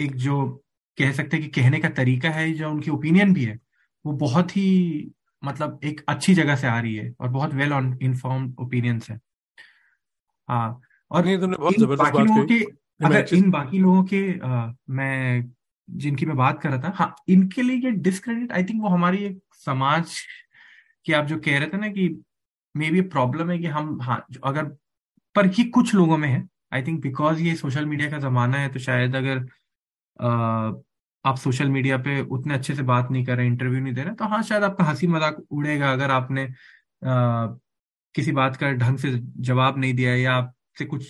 एक 0.00 0.14
जो 0.16 0.46
कह 0.98 1.12
सकते 1.12 1.36
हैं 1.36 1.50
कि 1.50 1.60
कहने 1.60 1.78
का 1.80 1.88
तरीका 1.88 2.30
है 2.30 2.52
जो 2.52 2.70
उनकी 2.70 2.90
ओपिनियन 2.90 3.34
भी 3.34 3.44
है 3.44 3.58
वो 4.04 4.12
बहुत 4.12 4.56
ही 4.56 4.66
मतलब 5.42 5.80
एक 5.84 6.04
अच्छी 6.08 6.34
जगह 6.34 6.56
से 6.56 6.66
आ 6.66 6.80
रही 6.80 6.94
है 6.94 7.12
और 7.20 7.28
बहुत 7.28 7.54
वेल 7.54 7.72
ऑन 7.72 7.98
इन्फॉर्म्ड 8.02 8.54
ओपिनियंस 8.60 9.10
है। 9.10 9.20
हाँ 10.48 10.80
और 11.10 11.24
नहीं 11.24 11.38
तुमने 11.38 11.56
बहुत 11.56 11.74
इन 11.74 11.80
ज़बरदस्त 11.80 12.02
बाकी 12.02 12.18
बात 12.18 12.26
लोगों 12.26 12.44
के 12.46 12.58
अगर 13.06 13.34
इन 13.36 13.50
बाकी 13.50 13.78
लोगों 13.78 14.04
के 14.04 14.22
अ, 14.32 14.74
मैं 14.90 15.50
जिनकी 15.88 16.26
मैं 16.26 16.36
बात 16.36 16.60
कर 16.62 16.70
रहा 16.70 16.78
था 16.80 16.92
हाँ 16.96 17.14
इनके 17.28 17.62
लिए 17.62 17.76
ये 17.76 17.90
डिस्क्रेडिट 17.90 18.52
आई 18.52 18.64
थिंक 18.64 18.82
वो 18.82 18.88
हमारी 18.88 19.24
एक 19.24 19.40
समाज 19.66 20.16
की 21.06 21.12
आप 21.12 21.26
जो 21.26 21.38
कह 21.40 21.58
रहे 21.58 21.68
थे 21.68 21.76
ना 21.78 21.88
कि 21.90 22.08
मे 22.74 22.90
बी 22.90 23.00
प्रॉब्लम 23.10 23.50
है 23.50 23.58
कि 23.58 23.66
हम 23.68 23.98
हाँ 24.02 24.24
अगर 24.44 24.64
पर 25.34 25.46
ये 25.50 25.64
कुछ 25.70 25.94
लोगों 25.94 26.16
में 26.18 26.28
है। 26.28 26.46
आई 26.74 26.82
थिंक 26.82 27.00
बिकॉज़ 27.02 27.40
ये 27.42 27.54
सोशल 27.56 27.86
मीडिया 27.86 28.10
का 28.10 28.18
जमाना 28.20 28.58
है 28.58 28.68
तो 28.70 28.78
शायद 28.80 29.16
अगर 29.16 29.38
अ, 30.18 30.82
आप 31.24 31.36
सोशल 31.38 31.68
मीडिया 31.70 31.96
पे 31.98 32.20
उतने 32.30 32.54
अच्छे 32.54 32.74
से 32.74 32.82
बात 32.84 33.10
नहीं 33.10 33.24
कर 33.24 33.36
रहे 33.36 33.46
इंटरव्यू 33.46 33.80
नहीं 33.80 33.94
दे 33.94 34.02
रहे 34.02 34.14
तो 34.14 34.24
हाँ 34.26 34.42
शायद 34.42 34.64
आपका 34.64 34.84
हँसी 34.84 35.06
मज़ाक 35.08 35.38
उड़ेगा 35.52 35.92
अगर 35.92 36.10
आपने 36.12 36.44
अ, 36.44 36.50
किसी 38.14 38.32
बात 38.32 38.56
का 38.56 38.70
ढंग 38.74 38.98
से 38.98 39.10
जवाब 39.42 39.78
नहीं 39.78 39.94
दिया 39.94 40.14
या 40.16 40.34
आपसे 40.34 40.84
कुछ 40.86 41.06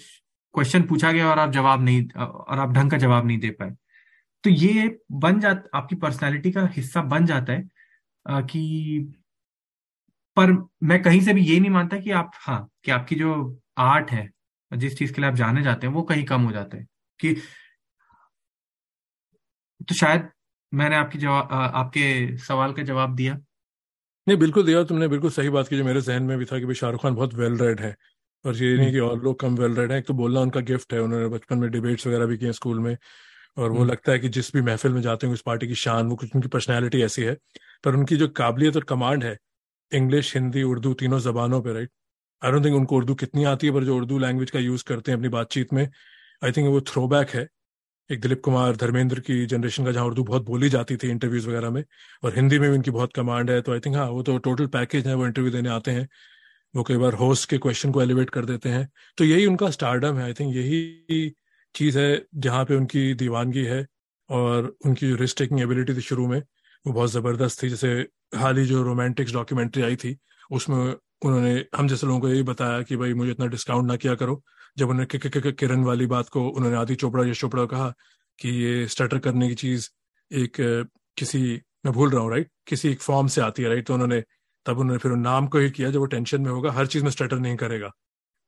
क्वेश्चन 0.54 0.82
पूछा 0.84 1.12
गया 1.12 1.30
और 1.30 1.38
आप 1.38 1.50
जवाब 1.52 1.82
नहीं 1.82 2.08
और 2.18 2.58
आप 2.58 2.72
ढंग 2.72 2.90
का 2.90 2.98
जवाब 2.98 3.26
नहीं 3.26 3.38
दे 3.40 3.50
पाए। 3.52 3.70
तो 4.44 4.50
ये 4.50 4.88
बन 5.20 5.40
जात 5.40 5.68
आपकी 5.74 5.96
पर्सनैलिटी 5.98 6.50
का 6.52 6.66
हिस्सा 6.72 7.02
बन 7.06 7.26
जाता 7.26 7.52
है 7.54 7.68
कि 8.44 9.14
पर 10.38 10.68
मैं 10.82 11.02
कहीं 11.02 11.20
से 11.20 11.32
भी 11.32 11.44
ये 11.44 11.60
नहीं 11.60 11.70
मानता 11.70 11.96
कि 11.96 12.10
आप 12.10 12.30
हाँ 12.34 12.68
कि 12.84 12.90
आपकी 12.90 13.14
जो 13.14 13.60
आर्ट 13.78 14.10
है 14.10 14.30
जिस 14.76 14.98
चीज़ 14.98 15.12
के 15.12 15.20
लिए 15.22 15.30
आप 15.30 15.36
जाने 15.36 15.62
जाते 15.62 15.86
हैं 15.86 15.94
वो 15.94 16.02
कहीं 16.02 16.24
कम 16.24 16.42
हो 16.42 16.52
जाते 16.52 16.76
हैं। 16.76 16.86
कि 17.20 17.34
तो 19.88 19.94
शायद 19.94 20.28
मैंने 20.74 20.96
आपकी 20.96 21.18
जवाब 21.18 21.48
आपके 21.52 22.36
सवाल 22.38 22.72
का 22.72 22.82
जवाब 22.82 23.14
दिया। 23.14 23.34
नहीं 24.28 24.36
बिल्कुल 24.36 24.66
दिया 24.66 24.84
तुमने 24.84 25.08
बिल्कुल 25.08 25.30
सही 25.30 25.48
बात 25.48 25.68
की 25.68 25.76
जो 25.76 25.84
मेरे 25.84 26.00
जहन 26.00 26.22
में 26.22 26.38
भी 26.38 26.44
था 26.44 26.58
कि 26.58 26.64
भाई 26.64 26.74
शाहरुख 26.74 27.02
खान 27.02 27.14
बहुत 27.14 27.34
वेल 27.34 27.58
रेड 27.58 27.80
है। 27.80 27.96
और 28.46 28.56
ये 28.56 28.70
नहीं 28.70 28.78
हम्म। 28.78 28.92
कि 28.92 28.98
और 28.98 29.22
लोग 29.22 29.40
कम 29.40 29.56
वेल 29.56 29.74
रेड 29.76 29.92
हैं 29.92 29.98
एक 29.98 30.06
तो 30.06 30.14
बोलना 30.14 30.40
उनका 30.40 30.60
गिफ्ट 30.60 30.92
है 30.92 31.00
उन्होंने 31.00 31.28
बचपन 31.28 31.58
में 31.58 31.70
डिबेट्स 31.70 32.06
वगैरह 32.06 32.26
भी 32.26 32.38
किए 32.38 32.52
स्कूल 32.52 32.80
में 32.80 32.96
और 33.58 33.70
वो 33.70 33.78
हम्म। 33.78 33.90
लगता 33.90 34.12
है 34.12 34.18
कि 34.18 34.28
जिस 34.28 34.52
भी 34.54 34.62
महफिल 34.62 34.92
में 34.92 35.00
जाते 35.02 35.26
हैं 35.26 35.34
उस 35.34 35.42
पार्टी 35.42 35.68
की 35.68 35.74
शान 35.74 36.06
वो 36.06 36.16
कुछ 36.16 36.30
उनकी 36.36 36.48
पर्सनैलिटी 36.48 37.02
ऐसी 37.02 37.22
है। 37.22 37.36
पर 37.84 37.94
उनकी 37.94 38.16
जो 38.16 38.28
काबिलियत 38.28 38.76
और 38.76 38.84
कमांड 38.84 39.24
है 39.24 39.38
इंग्लिश 39.92 40.34
हिंदी 40.34 40.62
उर्दू 40.62 40.92
तीनों 40.94 41.18
जबानों 41.20 41.60
पे 41.62 41.72
राइट 41.72 41.90
आई 42.42 42.52
डोंट 42.52 42.64
थिंक 42.64 42.76
उनको 42.76 42.96
उर्दू 42.96 43.14
कितनी 43.16 43.44
आती 43.44 43.66
है, 43.66 43.72
पर 43.72 43.84
जो 43.84 43.96
उर्दू 43.96 44.18
लैंग्वेज 44.18 44.50
का 44.50 44.58
यूज़ 44.58 44.84
करते 44.84 45.12
हैं 45.12 45.18
अपनी 45.18 45.28
बातचीत 45.30 45.72
में 45.72 45.88
आई 46.42 46.52
थिंक 46.52 46.68
वो 46.68 46.80
थ्रो 46.82 47.06
बैक 47.08 47.30
है। 47.30 47.48
एक 48.10 48.20
दिलीप 48.20 48.40
कुमार, 48.44 48.76
धर्मेंद्र 48.76 49.20
की 49.20 49.44
जनरेशन 49.46 49.84
का 49.84 49.92
जहाँ 49.92 50.06
उर्दू 50.06 50.24
बहुत 50.24 50.44
बोली 50.46 50.68
जाती 50.68 50.96
थी 50.96 51.08
इंटरव्यूज़ 51.10 51.48
वगैरह 51.48 51.70
में, 51.70 51.84
और 52.22 52.34
हिंदी 52.36 52.58
में 52.58 52.68
भी 52.70 52.76
उनकी 52.76 52.90
बहुत 52.90 53.12
कमांड 53.12 53.50
है 53.50 53.60
तो 53.62 53.72
आई 53.72 53.80
थिंक 53.80 53.96
हाँ 53.96 54.08
वो 54.08 54.22
तो 54.22 54.36
टोटल 54.38 54.66
पैकेज 54.68 55.06
है, 55.06 55.14
वो 55.14 55.26
इंटरव्यू 55.26 55.52
देने 55.52 55.68
आते 55.70 55.90
हैं। 55.90 56.08
वो 56.74 56.82
कई 56.82 56.96
बार 56.96 57.14
होस्ट 57.14 57.48
के 57.50 57.58
क्वेश्चन 57.58 57.92
को 57.92 58.02
एलिवेट 58.02 58.30
कर 58.30 58.44
देते 58.44 58.68
हैं। 58.68 58.88
तो 59.18 59.24
यही 59.24 59.46
उनका 59.46 59.70
स्टारडम 59.70 60.18
है 60.18 60.24
आई 60.24 60.32
थिंक 60.32 60.54
यही 60.56 61.34
चीज़ 61.74 61.98
है 61.98 62.26
जहाँ 62.36 62.64
पे 62.64 62.74
उनकी 62.74 63.12
दीवानगी 63.14 63.64
है, 63.64 63.86
और 64.30 64.76
उनकी 64.86 65.14
रिस्क 65.16 65.38
टेकिंग 65.38 65.60
एबिलिटी 65.60 65.94
थी 65.94 66.00
शुरू 66.02 66.26
में। 66.28 66.42
वो 66.86 66.92
बहुत 66.92 67.10
ज़बरदस्त 67.10 67.62
थी। 67.62 67.68
जैसे 67.68 67.88
हाल 68.36 68.58
ही 68.58 68.64
जो 68.66 68.82
रोमांटिक्स 68.82 69.32
डॉक्यूमेंट्री 69.32 69.82
आई 69.82 69.96
थी, 69.96 70.16
उसमें 70.50 70.76
उन्होंने, 71.24 71.54
हम 71.76 71.88
जैसे 71.88 72.06
लोगों 72.06 72.20
को 72.20 72.28
यही 72.28 72.42
बताया 72.42 72.82
कि 72.82 72.96
भाई 72.96 73.14
मुझे 73.14 73.30
इतना 73.30 73.46
डिस्काउंट 73.46 73.86
ना 73.86 73.96
किया 73.96 74.14
करो। 74.14 74.42
जब 74.78 74.88
उन्होंने 74.90 75.52
किरण 75.52 75.84
वाली 75.84 76.06
बात 76.06 76.28
को 76.28 76.48
उन्होंने 76.48 76.76
आदि 76.76 76.94
चोपड़ा, 76.94 77.24
यश 77.24 77.40
चोपड़ा 77.40 77.64
कहा 77.66 77.92
कि 78.38 78.48
ये 78.64 78.86
स्टटर 78.88 79.18
करने 79.18 79.48
की 79.48 79.54
चीज़ 79.54 79.88
एक, 80.30 80.56
किसी, 81.16 81.40
मैं 81.86 81.92
भूल 81.94 82.10
रहा 82.10 82.22
हूँ 82.22 82.30
राइट 82.30 82.50
किसी 82.66 82.88
एक 82.88 83.00
फॉर्म 83.00 83.26
से 83.26 83.40
आती 83.40 83.62
है 83.62 83.68
राइट 83.68 83.86
तो 83.86 83.94
उन्होंने, 83.94 84.22
तब 84.66 84.78
उन्होंने 84.78 84.98
फिर 84.98 85.12
नाम 85.12 85.46
को 85.46 85.58
ही 85.58 85.70
किया, 85.70 85.90
जब 85.90 85.98
वो 85.98 86.06
टेंशन 86.06 86.40
में 86.42 86.50
होगा, 86.50 86.72
हर 86.72 86.86
चीज़ 86.86 87.04
में 87.04 87.10
स्टटर 87.10 87.38
नहीं 87.38 87.56
करेगा। 87.56 87.90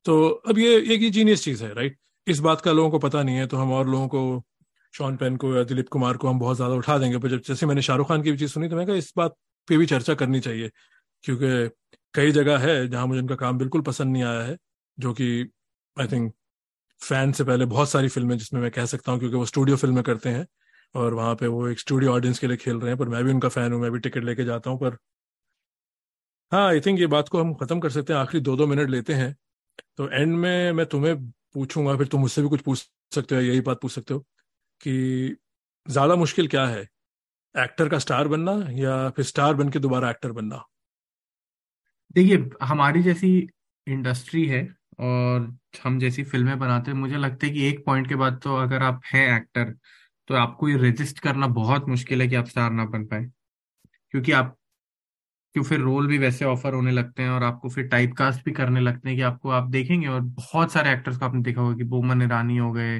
तो 0.05 0.29
अब 0.49 0.59
ये 0.59 0.77
एक 0.95 1.01
ही 1.01 1.11
जीनियस 1.11 1.45
चीज़ 1.45 1.65
है 1.65 1.73
राइट 1.75 1.99
इस 2.27 2.39
बात 2.41 2.61
का 2.61 2.73
लोगों 2.73 2.91
को 2.91 2.99
पता 2.99 3.23
नहीं 3.23 3.37
है 3.37 3.47
तो 3.47 3.57
हम 3.57 3.73
और 3.73 3.89
लोगों 3.89 4.09
को 4.09 4.45
शॉन 4.99 5.17
पेन 5.17 5.37
को 5.39 5.55
या 5.55 5.63
दिलीप 5.65 5.89
कुमार 5.91 6.17
को 6.19 6.29
हम 6.29 6.39
बहुत 6.39 6.57
ज़्यादा 6.57 6.75
उठा 6.77 6.99
देंगे। 6.99 7.19
पर 7.19 7.31
जब 7.31 7.41
जैसे 7.43 7.67
मैंने 7.67 7.83
शाहरुख 7.83 8.09
खान 8.09 8.23
की 8.23 8.31
भी 8.33 8.39
चीज़ 8.39 8.53
सुनी 8.53 8.69
तो 8.69 8.77
मैं 8.77 8.87
इस 8.97 9.13
बात 9.17 9.37
पे 9.69 9.77
भी 9.79 9.87
चर्चा 9.87 10.15
करनी 10.17 10.41
चाहिए, 10.41 10.71
क्योंकि 11.25 11.71
कई 12.15 12.33
जगह 12.33 12.59
है 12.61 12.89
जहाँ 12.89 13.07
मुझे 13.07 13.21
उनका 13.21 13.35
काम 13.37 13.59
बिल्कुल 13.59 13.83
पसंद 13.85 14.13
नहीं 14.13 14.23
आया 14.25 14.43
है, 14.43 14.57
जो 14.99 15.13
कि 15.15 15.51
आई 15.97 16.07
थिंक 16.09 16.33
फ़ैन 17.01 17.33
से 17.33 17.45
पहले 17.45 17.65
बहुत 17.67 17.91
सारी 17.91 18.09
फ़िल्में 18.11 18.37
जिसमें 18.39 18.61
मैं 18.61 18.71
कह 18.71 18.87
सकता 18.87 19.13
हूँ, 19.13 19.21
क्योंकि 19.21 19.37
वो 19.37 19.47
स्टूडियो 19.47 19.77
फ़िल्में 19.79 20.03
करते 20.05 20.29
हैं, 20.31 20.47
और 20.95 21.15
वहाँ 21.15 21.35
पे 21.37 21.47
वो 21.49 21.69
एक 21.69 21.81
स्टूडियो 21.81 22.13
ऑडियंस 22.13 22.39
के 22.39 22.47
लिए 22.47 22.57
खेल 22.59 22.79
रहे 22.79 22.91
हैं, 22.91 22.99
पर 22.99 23.09
मैं 23.09 23.25
भी 23.25 23.33
उनका 23.33 23.49
फ़ैन 23.51 23.73
हूँ, 23.73 23.81
मैं 23.83 23.91
भी 23.93 23.99
टिकट 24.01 24.25
लेके 24.25 24.45
जाता 24.45 24.71
हूँ, 24.71 24.79
पर 24.81 24.99
हाँ 26.53 26.67
आई 26.69 26.81
थिंक 26.81 26.99
ये 27.01 27.07
बात 27.07 27.29
को 27.29 27.41
हम 27.41 27.53
खत्म 27.55 27.79
कर 27.81 27.91
सकते 27.91 28.13
हैं, 28.13 28.21
आखिरी 28.21 28.41
दो 28.43 28.55
दो 28.57 28.67
मिनट 28.67 28.91
लेते 28.91 29.15
हैं। 29.15 29.35
तो 29.99 30.09
एंड 30.11 30.35
में 30.37 30.73
मैं 30.73 30.87
तुम्हें 30.87 31.17
पूछूँगा, 31.55 31.97
फिर 31.97 32.07
तुम 32.09 32.21
मुझसे 32.21 32.43
भी 32.43 32.49
कुछ 32.49 32.63
पूछ 32.63 32.87
सकते 33.13 33.35
हो 33.35 33.41
यही 33.43 33.61
बात 33.63 33.81
पूछ 33.83 33.93
सकते 33.93 34.15
हो। 34.15 34.25
कि 34.81 35.37
ज़्यादा 35.87 36.17
मुश्किल 36.17 36.49
क्या 36.49 36.67
है? 36.67 36.83
एक्टर 37.55 37.89
का 37.89 37.99
स्टार 38.01 38.29
बनना 38.29 38.53
या 38.75 39.09
फिर 39.11 39.27
स्टार 39.27 39.55
बन 39.55 39.69
के 39.71 39.79
दोबारा 39.81 40.11
एक्टर 40.11 40.33
बनना? 40.33 40.65
देखिए, 42.17 42.37
हमारी 42.63 43.03
जैसी 43.03 43.29
इंडस्ट्री 43.87 44.45
है 44.47 44.63
और 45.01 45.41
हम 45.85 45.99
जैसी 45.99 46.23
फ़िल्में 46.25 46.59
बनाते 46.59 46.91
हैं, 46.91 46.99
मुझे 46.99 47.17
लगता 47.17 47.47
है 47.47 47.53
कि 47.53 47.67
एक 47.69 47.85
पॉइंट 47.87 48.09
के 48.09 48.15
बाद 48.17 48.39
तो 48.45 48.55
अगर 48.57 48.83
आप 48.83 49.01
हैं 49.07 49.27
एक्टर 49.37 49.75
तो 50.29 50.35
आपको 50.35 50.69
ये 50.69 50.77
रेजिस्ट 50.79 51.19
करना 51.19 51.47
बहुत 51.53 51.89
मुश्किल 51.89 52.21
है 52.23 52.27
कि 52.29 52.35
आप 52.37 52.47
स्टार 52.47 52.71
ना 52.73 52.85
बन 52.87 53.05
पाए। 53.07 53.25
क्योंकि 54.15 54.33
आप, 54.33 54.57
क्यों 55.55 55.65
फिर 55.65 55.81
रोल 55.81 56.07
भी 56.07 56.19
वैसे 56.19 56.45
ऑफ़र 56.45 56.75
होने 56.75 56.93
लगते 56.93 57.23
हैं 57.23 57.31
और 57.31 57.43
आपको 57.45 57.69
फिर 57.71 57.87
टाइप 57.89 58.15
कास्ट 58.15 58.45
भी 58.45 58.53
करने 58.53 58.81
लगते 58.81 59.09
हैं 59.09 59.17
कि 59.19 59.23
आपको, 59.25 59.51
आप 59.51 59.69
देखेंगे 59.71 60.09
और 60.09 60.21
बहुत 60.23 60.73
सारे 60.73 60.93
एक्टर्स 60.93 61.19
को 61.19 61.25
आपने 61.27 61.43
देखा 61.43 61.63
होगा 61.63 61.77
कि 61.77 61.85
बोमन 61.87 62.23
ईरानी 62.23 62.57
हो 62.59 62.73
गए 62.73 62.99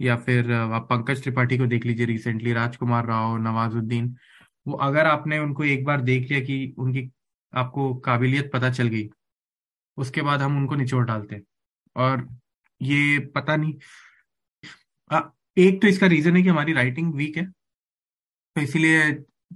या 0.00 0.16
फिर 0.18 0.52
आप 0.52 0.86
पंकज 0.90 1.22
त्रिपाठी 1.22 1.58
को 1.58 1.66
देख 1.66 1.86
लीजिए 1.86 2.06
रिसेंटली 2.06 2.52
राजकुमार 2.52 3.06
राव 3.06 3.36
नवाजुद्दीन। 3.42 4.14
वो 4.66 4.76
अगर 4.78 5.06
आपने 5.06 5.38
उनको 5.38 5.64
एक 5.66 5.84
बार 5.84 6.00
देख 6.02 6.30
लिया 6.30 6.40
कि 6.40 6.74
उनकी 6.78 7.10
आपको 7.52 7.94
काबिलियत 8.00 8.50
पता 8.52 8.70
चल 8.72 8.88
गई 8.88 9.08
उसके 9.98 10.22
बाद 10.22 10.42
हम 10.42 10.56
उनको 10.58 10.74
निचोड़ 10.74 11.04
डालते 11.06 11.34
हैं। 11.34 11.42
और 11.96 12.28
ये 12.80 13.18
पता 13.34 13.56
नहीं 13.56 13.74
आ, 15.10 15.20
एक 15.56 15.80
तो 15.82 15.88
इसका 15.88 16.06
रीजन 16.06 16.36
है 16.36 16.42
कि 16.42 16.48
हमारी 16.48 16.72
राइटिंग 16.72 17.14
वीक 17.14 17.36
है 17.36 17.44
तो 17.46 18.60
इसीलिए 18.60 19.12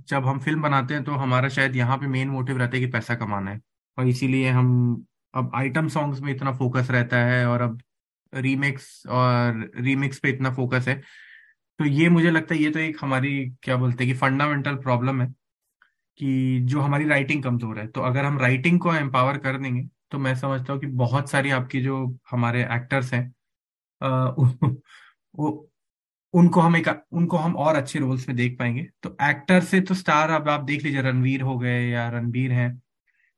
जब 0.08 0.26
हम 0.26 0.38
फ़िल्म 0.40 0.62
बनाते 0.62 0.94
हैं 0.94 1.02
तो 1.04 1.12
हमारा 1.14 1.48
शायद 1.48 1.76
यहाँ 1.76 1.96
पे 1.98 2.06
मेन 2.08 2.28
मोटिव 2.28 2.58
रहता 2.58 2.76
है 2.76 2.80
कि 2.80 2.86
पैसा 2.90 3.14
कमाना 3.16 3.50
है। 3.50 3.60
और 3.98 4.06
इसीलिए 4.08 4.50
हम 4.50 4.68
अब 5.34 5.50
आइटम 5.54 5.88
सॉन्ग्स 5.88 6.20
में 6.20 6.32
इतना 6.32 6.52
फोकस 6.56 6.88
रहता 6.90 7.18
है 7.24 7.46
और 7.46 7.60
अब 7.62 7.80
रीमेक्स 8.32 9.06
और 9.08 9.70
रीमिक्स 9.78 10.18
पे 10.20 10.30
इतना 10.30 10.50
फोकस 10.54 10.88
है। 10.88 10.96
तो 11.80 11.84
ये 11.86 12.08
मुझे 12.10 12.30
लगता 12.30 12.54
है, 12.54 12.60
ये 12.62 12.70
तो 12.70 12.78
एक 12.80 12.98
हमारी, 13.02 13.30
क्या 13.62 13.76
बोलते 13.76 14.04
हैं 14.04 14.12
कि 14.12 14.18
फंडामेंटल 14.20 14.76
प्रॉब्लम 14.78 15.22
है 15.22 15.28
कि 16.20 16.60
जो 16.64 16.80
हमारी 16.80 17.08
राइटिंग 17.08 17.42
कमज़ोर 17.44 17.78
है। 17.78 17.86
तो 17.88 18.00
अगर 18.02 18.24
हम 18.24 18.38
राइटिंग 18.40 18.80
को 18.80 18.94
एम्पावर 18.94 19.38
कर 19.38 19.58
देंगे 19.58 19.88
तो 20.12 20.18
मैं 20.18 20.34
समझता 20.36 20.72
हूँ 20.72 20.80
कि 20.80 20.86
बहुत 20.96 21.30
सारी 21.30 21.50
आपकी 21.52 21.80
जो 21.82 21.96
हमारे 22.30 22.62
एक्टर्स 22.66 23.12
हैं 23.14 23.24
वो, 25.36 25.70
उनको 26.34 26.60
हम 26.60 26.76
एक, 26.76 26.88
उनको 27.12 27.36
हम 27.38 27.56
और 27.56 27.76
अच्छे 27.76 27.98
रोल्स 27.98 28.28
में 28.28 28.36
देख 28.36 28.58
पाएँगे। 28.58 28.86
तो 29.02 29.16
एक्टर 29.22 29.60
से 29.64 29.80
तो 29.82 29.94
स्टार 29.94 30.30
अब 30.32 30.48
आप 30.48 30.62
देख 30.62 30.84
लीजिए, 30.84 31.02
रणवीर 31.02 31.42
हो 31.42 31.58
गए 31.58 31.80
या 31.90 32.08
रणबीर 32.10 32.52
हैं, 32.52 32.70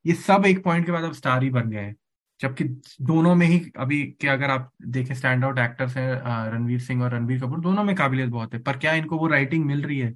ये 0.04 0.14
सब 0.16 0.46
एक 0.46 0.62
पॉइंट 0.64 0.86
के 0.86 0.92
बाद 0.92 1.04
अब 1.04 1.12
स्टार 1.14 1.42
ही 1.42 1.50
बन 1.50 1.70
गए 1.70 1.80
हैं। 1.80 1.96
जबकि 2.40 2.64
दोनों 3.02 3.34
में 3.34 3.46
ही 3.46 3.60
अभी 3.78 4.02
के 4.20 4.28
अगर 4.28 4.50
आप 4.50 4.70
देखें 4.88 5.14
स्टैंड 5.14 5.44
आउट 5.44 5.58
एक्टर्स 5.58 5.96
हैं 5.96 6.12
रणवीर 6.52 6.80
सिंह 6.80 7.02
और 7.04 7.14
रणबीर 7.14 7.40
कपूर 7.40 7.60
दोनों 7.60 7.84
में 7.84 7.94
काबिलियत 7.96 8.28
बहुत 8.30 8.54
है। 8.54 8.60
पर 8.60 8.76
क्या 8.78 8.92
इनको 8.94 9.18
वो 9.18 9.26
राइटिंग 9.28 9.64
मिल 9.66 9.82
रही 9.82 9.98
है? 9.98 10.14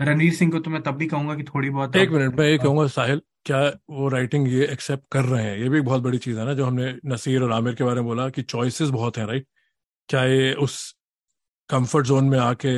रणवीर 0.00 0.34
सिंह 0.34 0.52
को 0.52 0.58
तो 0.58 0.70
मैं 0.70 0.82
तब 0.82 0.96
भी 0.96 1.06
कहूँगा 1.06 1.34
कि 1.34 1.44
थोड़ी 1.44 1.70
बहुत 1.70 1.96
एक 1.96 2.10
मिनट 2.10 2.38
मैं 2.38 2.48
ये 2.48 2.58
कहूँगा 2.58 2.86
साहिल 2.88 3.22
क्या 3.46 3.60
वो 3.90 4.08
राइटिंग 4.08 4.48
ये 4.48 4.66
एक्सेप्ट 4.66 5.04
कर 5.12 5.24
रहे 5.24 5.42
हैं? 5.44 5.56
ये 5.58 5.68
भी 5.68 5.78
एक 5.78 5.84
बहुत 5.84 6.02
बड़ी 6.02 6.18
चीज़ 6.18 6.38
है 6.38 6.44
ना 6.44 6.54
जो 6.54 6.64
हमने 6.64 6.94
नसीर 7.06 7.42
और 7.42 7.52
आमिर 7.52 7.74
के 7.74 7.84
बारे 7.84 8.00
में 8.00 8.04
बोला 8.04 8.28
कि 8.28 8.42
चॉइसेस 8.42 8.88
बहुत 8.90 9.18
हैं 9.18 9.26
राइट 9.26 9.46
क्या 10.08 10.24
ये 10.24 10.52
उस 10.54 10.94
कंफर्ट 11.70 12.06
जोन 12.06 12.24
में 12.24 12.38
आके 12.38 12.74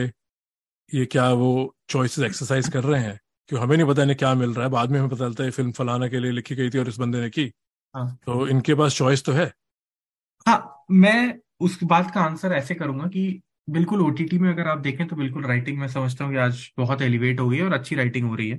ये 0.91 1.05
क्या 1.07 1.29
वो 1.33 1.53
चॉइसेस 1.91 2.25
एक्सरसाइज 2.25 2.69
कर 2.69 2.85
रहे 2.85 3.01
हैं? 3.03 3.19
क्यों 3.49 3.61
हमें 3.63 3.77
नहीं 3.77 3.87
पता 3.87 4.03
इन्हें 4.03 4.17
क्या 4.19 4.35
मिल 4.35 4.53
रहा 4.55 4.65
है। 4.65 4.71
बाद 4.71 4.91
में 4.91 4.99
हमें 4.99 5.11
पता 5.11 5.29
चलता 5.29 5.45
है 5.45 5.51
फ़िल्म 5.51 5.73
फलाना 5.73 6.09
के 6.09 6.21
लिए 6.21 6.31
लिखी 6.33 6.55
गई 6.55 6.71
थी 6.71 6.79
और 6.79 6.89
इस 6.89 6.99
बंदे 6.99 7.21
ने 7.21 7.31
की। 7.31 7.53
हाँ। 7.97 8.07
तो 8.27 8.47
इनके 8.49 8.75
पास 8.75 8.97
चॉइस 8.97 9.25
तो 9.25 9.33
है? 9.33 9.53
हाँ 10.47 10.85
मैं 10.93 11.35
उस 11.61 11.79
बात 11.85 12.11
का 12.15 12.21
आंसर 12.21 12.53
ऐसे 12.53 12.75
करूँगा 12.75 13.07
कि 13.09 13.43
बिल्कुल 13.71 14.01
ओटीटी 14.03 14.39
में 14.39 14.49
अगर 14.51 14.69
आप 14.69 14.79
देखें 14.79 15.07
तो 15.09 15.17
बिल्कुल 15.17 15.45
राइटिंग 15.47 15.79
मैं 15.79 15.89
समझता 15.89 16.25
हूँ 16.25 16.33
कि 16.33 16.39
आज 16.39 16.61
बहुत 16.79 17.03
एलिवेट 17.03 17.41
हो 17.41 17.49
गई 17.49 17.57
है 17.57 17.65
और 17.65 17.73
अच्छी 17.73 17.95
राइटिंग 17.95 18.29
हो 18.29 18.35
रही 18.35 18.49
है। 18.51 18.59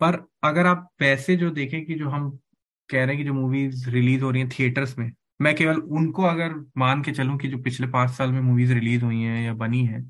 पर 0.00 0.18
अगर 0.44 0.66
आप 0.66 0.88
पैसे 0.98 1.36
जो 1.36 1.50
देखें 1.52 1.84
कि 1.86 1.94
जो 1.94 2.08
हम 2.10 2.30
कह 2.88 2.98
रहे 2.98 3.06
हैं 3.08 3.18
कि 3.18 3.24
जो 3.24 3.34
मूवीज़ 3.34 3.88
रिलीज़ 3.90 4.22
हो 4.22 4.30
रही 4.30 4.42
हैं 4.42 4.50
थिएटर्स 4.58 4.98
में 4.98 5.10
मैं 5.40 5.54
केवल 5.56 5.76
उनको 5.92 6.22
अगर 6.24 6.54
मान 6.78 7.02
के 7.02 7.12
चलूँ 7.12 7.38
कि 7.38 7.48
जो 7.48 7.58
पिछले 7.58 7.86
पाँच 7.88 8.10
साल 8.10 8.32
में 8.32 8.40
मूवीज़ 8.42 8.72
रिलीज़ 8.74 9.04
हुई 9.04 9.20
हैं 9.22 9.44
या 9.46 9.54
बनी 9.56 9.84
है 9.86 10.02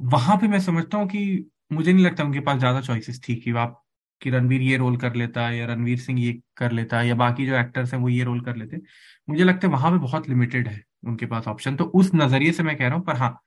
वहाँ 0.00 0.36
पे 0.36 0.48
मैं 0.48 0.60
समझता 0.60 0.98
हूँ 0.98 1.06
कि 1.08 1.50
मुझे 1.72 1.92
नहीं 1.92 2.04
लगता 2.04 2.24
उनके 2.24 2.40
पास 2.40 2.58
ज़्यादा 2.58 2.80
चॉइसेस 2.80 3.20
थी 3.28 3.34
कि 3.36 3.52
आप 3.56 3.82
कि 4.22 4.30
रणवीर 4.30 4.62
ये 4.62 4.76
रोल 4.76 4.96
कर 4.96 5.14
लेता 5.14 5.46
है 5.48 5.56
या 5.58 5.66
रणवीर 5.66 5.98
सिंह 5.98 6.20
ये 6.20 6.32
कर 6.56 6.72
लेता 6.72 6.98
है 6.98 7.08
या 7.08 7.14
बाकी 7.16 7.46
जो 7.46 7.54
एक्टर्स 7.56 7.94
हैं 7.94 8.00
वो 8.00 8.08
ये 8.08 8.24
रोल 8.24 8.40
कर 8.40 8.56
लेते 8.56 8.80
मुझे 9.28 9.44
लगता 9.44 9.66
है 9.66 9.72
वहाँ 9.72 9.90
पे 9.92 9.98
बहुत 9.98 10.28
लिमिटेड 10.28 10.68
है 10.68 10.82
उनके 11.06 11.26
पास 11.26 11.48
ऑप्शन 11.48 11.76
तो 11.76 11.84
उस 11.94 12.10
नज़रिए 12.14 12.52
से 12.52 12.62
मैं 12.62 12.76
कह 12.76 12.86
रहा 12.86 12.96
हूँ, 12.96 13.04
पर 13.04 13.16
हाँ 13.16 13.38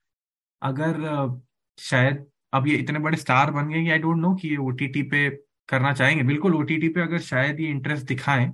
अगर 0.62 1.40
शायद 1.80 2.26
अब 2.54 2.68
ये 2.68 2.76
इतने 2.78 3.00
बड़े 3.00 3.18
स्टार 3.18 3.52
बन 3.52 3.70
गए 3.70 3.84
कि 3.84 3.90
आई 3.92 4.00
डोंट 4.00 4.18
नो 4.18 4.34
कि 4.36 4.48
ये 4.50 4.58
ओटीटी 4.60 5.02
पे 5.04 5.30
करना 5.70 5.94
चाहेंगे। 5.94 6.24
बिल्कुल 6.24 6.56
ओटीटी 6.56 6.90
पे 6.90 7.02
अगर 7.02 7.20
शायद 7.22 7.60
ये 7.60 7.68
इंटरेस्ट 7.70 8.08
दिखाएँ 8.08 8.50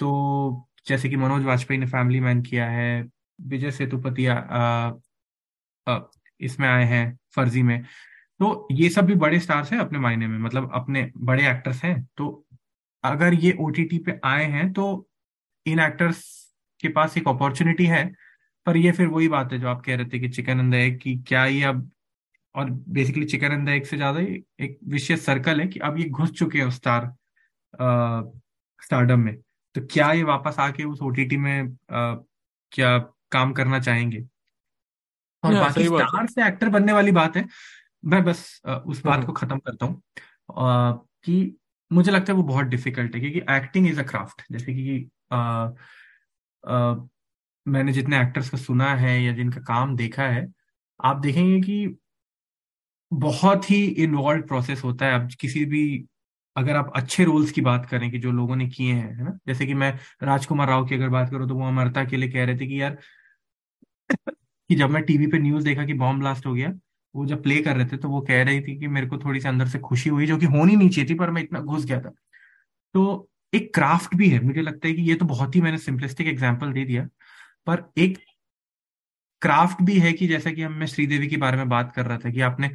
तो 0.00 0.66
जैसे 0.86 1.08
कि 1.08 1.16
मनोज 1.16 1.44
वाजपेयी 1.44 1.80
ने 1.80 1.86
फैमिली 1.86 2.20
मैन 2.20 2.42
किया 2.42 2.66
है, 2.68 3.04
विजय 3.38 3.70
सेतुपति 3.70 4.26
इसमें 6.40 6.68
आए 6.68 6.84
हैं 6.86 7.18
फर्जी 7.36 7.62
में। 7.62 7.84
तो 8.40 8.68
ये 8.72 8.88
सब 8.90 9.06
भी 9.06 9.14
बड़े 9.16 9.38
स्टार्स 9.40 9.72
हैं 9.72 9.78
अपने 9.80 9.98
मायने 9.98 10.26
में 10.26 10.38
मतलब 10.38 10.70
अपने 10.74 11.10
बड़े 11.16 11.48
एक्टर्स 11.50 11.82
हैं। 11.84 12.02
तो 12.16 12.44
अगर 13.04 13.34
ये 13.34 13.56
ओटीटी 13.60 13.98
पे 13.98 14.18
आए 14.24 14.44
हैं 14.44 14.72
तो 14.72 14.84
इन 15.66 15.80
एक्टर्स 15.80 16.24
के 16.80 16.88
पास 16.88 17.16
एक 17.18 17.28
अपॉर्चुनिटी 17.28 17.86
है 17.86 18.04
पर 18.66 18.76
ये 18.76 18.92
फिर 18.92 19.06
वही 19.06 19.28
बात 19.28 19.52
है 19.52 19.58
जो 19.58 19.68
आप 19.68 19.82
कह 19.84 19.96
रहे 19.96 20.06
थे 20.06 20.18
कि 20.18 20.28
चिकन 20.28 20.60
एंड 20.60 20.74
एग 20.74 20.98
की 21.00 21.16
क्या 21.28 21.44
ये 21.46 21.62
अब 21.64 21.90
और 22.54 22.70
बेसिकली 22.70 23.24
चिकन 23.24 23.52
एंड 23.52 23.68
एग 23.68 23.84
से 23.84 23.96
ज़्यादा 23.96 24.20
एक 24.64 24.78
विशेष 24.88 25.20
सर्कल 25.20 25.60
है 25.60 25.66
कि 25.66 25.80
अब 25.80 25.98
ये 25.98 26.08
घुस 26.08 26.30
चुके 26.30 26.58
हैं 26.58 26.70
स्टार 26.70 27.12
स्टारडम 28.82 29.20
में। 29.20 29.34
तो 29.74 29.80
क्या 29.86 30.10
ये 30.12 30.22
वापस 30.22 30.58
आके 30.58 30.84
उस 30.84 31.02
ओटीटी 31.02 31.36
में 31.36 31.62
आ, 31.62 32.14
क्या 32.72 32.98
काम 33.32 33.52
करना 33.52 33.78
चाहेंगे? 33.80 34.24
और 35.42 35.54
बाकी 35.54 35.84
स्टार 35.84 36.26
से 36.26 36.46
एक्टर 36.46 36.68
बनने 36.68 36.92
वाली 36.92 37.12
बात 37.12 37.36
है 37.36 37.44
मैं 38.04 38.22
बस 38.24 38.44
उस 38.86 39.02
बात 39.04 39.24
को 39.26 39.32
खत्म 39.32 39.58
करता 39.58 39.86
हूँ 39.86 40.02
कि 41.24 41.56
मुझे 41.90 42.10
लगता 42.12 42.32
है 42.32 42.36
वो 42.36 42.42
बहुत 42.42 42.66
डिफ़िकल्ट 42.66 43.14
है 43.14 43.20
क्योंकि 43.20 43.38
एक्टिंग 43.56 43.86
इज़ 43.88 44.00
अ 44.00 44.02
क्राफ्ट 44.02 44.42
जैसे 44.52 44.74
कि 44.74 45.08
आ, 45.32 45.68
आ, 46.64 46.94
मैंने 47.66 47.92
जितने 47.92 48.20
एक्टर्स 48.22 48.50
का 48.50 48.58
सुना 48.58 48.94
है 48.96 49.22
या 49.24 49.32
जिनका 49.32 49.60
काम 49.64 49.96
देखा 49.96 50.24
है 50.28 50.46
आप 51.00 51.16
देखेंगे 51.18 51.60
कि 51.62 51.86
बहुत 53.12 53.70
ही 53.70 53.84
इन्वॉल्व 53.96 54.42
प्रोसेस 54.42 54.82
होता 54.84 55.06
है। 55.06 55.14
अब 55.14 55.28
किसी 55.40 55.64
भी 55.64 55.82
अगर 56.56 56.76
आप 56.76 56.92
अच्छे 56.96 57.24
रोल्स 57.24 57.50
की 57.52 57.60
बात 57.60 57.86
करें 57.86 58.10
कि 58.10 58.18
जो 58.18 58.30
लोगों 58.32 58.56
ने 58.56 58.66
किए 58.68 58.92
हैं 58.94 59.14
है 59.16 59.24
ना? 59.24 59.38
जैसे 59.48 59.66
कि 59.66 59.74
मैं 59.74 59.92
राजकुमार 60.22 60.68
राव 60.68 60.86
की 60.86 60.94
अगर 60.94 61.08
बात 61.08 61.30
करूँ 61.30 61.48
तो 61.48 61.54
वो 61.54 61.66
अमरता 61.68 62.04
के 62.04 62.16
लिए 62.16 62.30
कह 62.30 62.44
रहे 62.44 62.56
थे 62.58 62.66
कि 62.66 62.80
यार 62.82 62.98
कि 64.70 64.74
जब 64.74 64.90
मैं 64.90 65.02
टीवी 65.02 65.26
पे 65.26 65.38
न्यूज़ 65.38 65.64
देखा 65.64 65.84
कि 65.84 65.94
बॉम्ब 65.94 66.20
ब्लास्ट 66.20 66.46
हो 66.46 66.52
गया 66.54 66.72
वो 67.14 67.26
जब 67.26 67.42
प्ले 67.42 67.60
कर 67.62 67.76
रहे 67.76 67.86
थे 67.86 67.96
तो 67.96 68.08
वो 68.08 68.20
कह 68.22 68.42
रही 68.44 68.60
थी 68.62 68.78
कि 68.78 68.88
मेरे 68.88 69.06
को 69.06 69.18
थोड़ी 69.18 69.40
सी 69.40 69.48
अंदर 69.48 69.68
से 69.68 69.78
खुशी 69.80 70.10
हुई, 70.10 70.26
जो 70.26 70.36
कि 70.38 70.46
होनी 70.48 70.76
नहीं 70.76 70.88
चाहिए 70.90 71.10
थी, 71.10 71.14
पर 71.16 71.30
मैं 71.30 71.42
इतना 71.42 71.60
घुस 71.60 71.84
गया 71.84 72.00
था। 72.00 72.10
तो 72.94 73.28
एक 73.52 73.74
क्राफ्ट 73.74 74.14
भी 74.14 74.28
है, 74.30 74.40
मुझे 74.44 74.62
लगता 74.62 74.88
है 74.88 74.94
कि 74.94 75.02
ये 75.02 75.14
तो 75.14 75.26
बहुत 75.26 75.56
ही 75.56 75.60
मैंने 75.60 75.78
सिंपलिस्टिक 75.80 76.26
एग्ज़ाम्पल 76.28 76.72
दे 76.72 76.84
दिया, 76.84 77.06
पर 77.66 77.84
एक 77.98 78.18
क्राफ्ट 79.42 79.82
भी 79.82 79.98
है 80.00 80.12
कि 80.12 80.26
जैसा 80.28 80.50
कि 80.52 80.62
हम, 80.62 80.72
मैं 80.72 80.86
श्रीदेवी 80.86 81.26
के 81.28 81.36
बारे 81.38 81.56
में 81.56 81.68
बात 81.68 81.92
कर 81.96 82.06
रहा 82.06 82.18
था 82.18 82.30
कि 82.30 82.40
आपने 82.42 82.70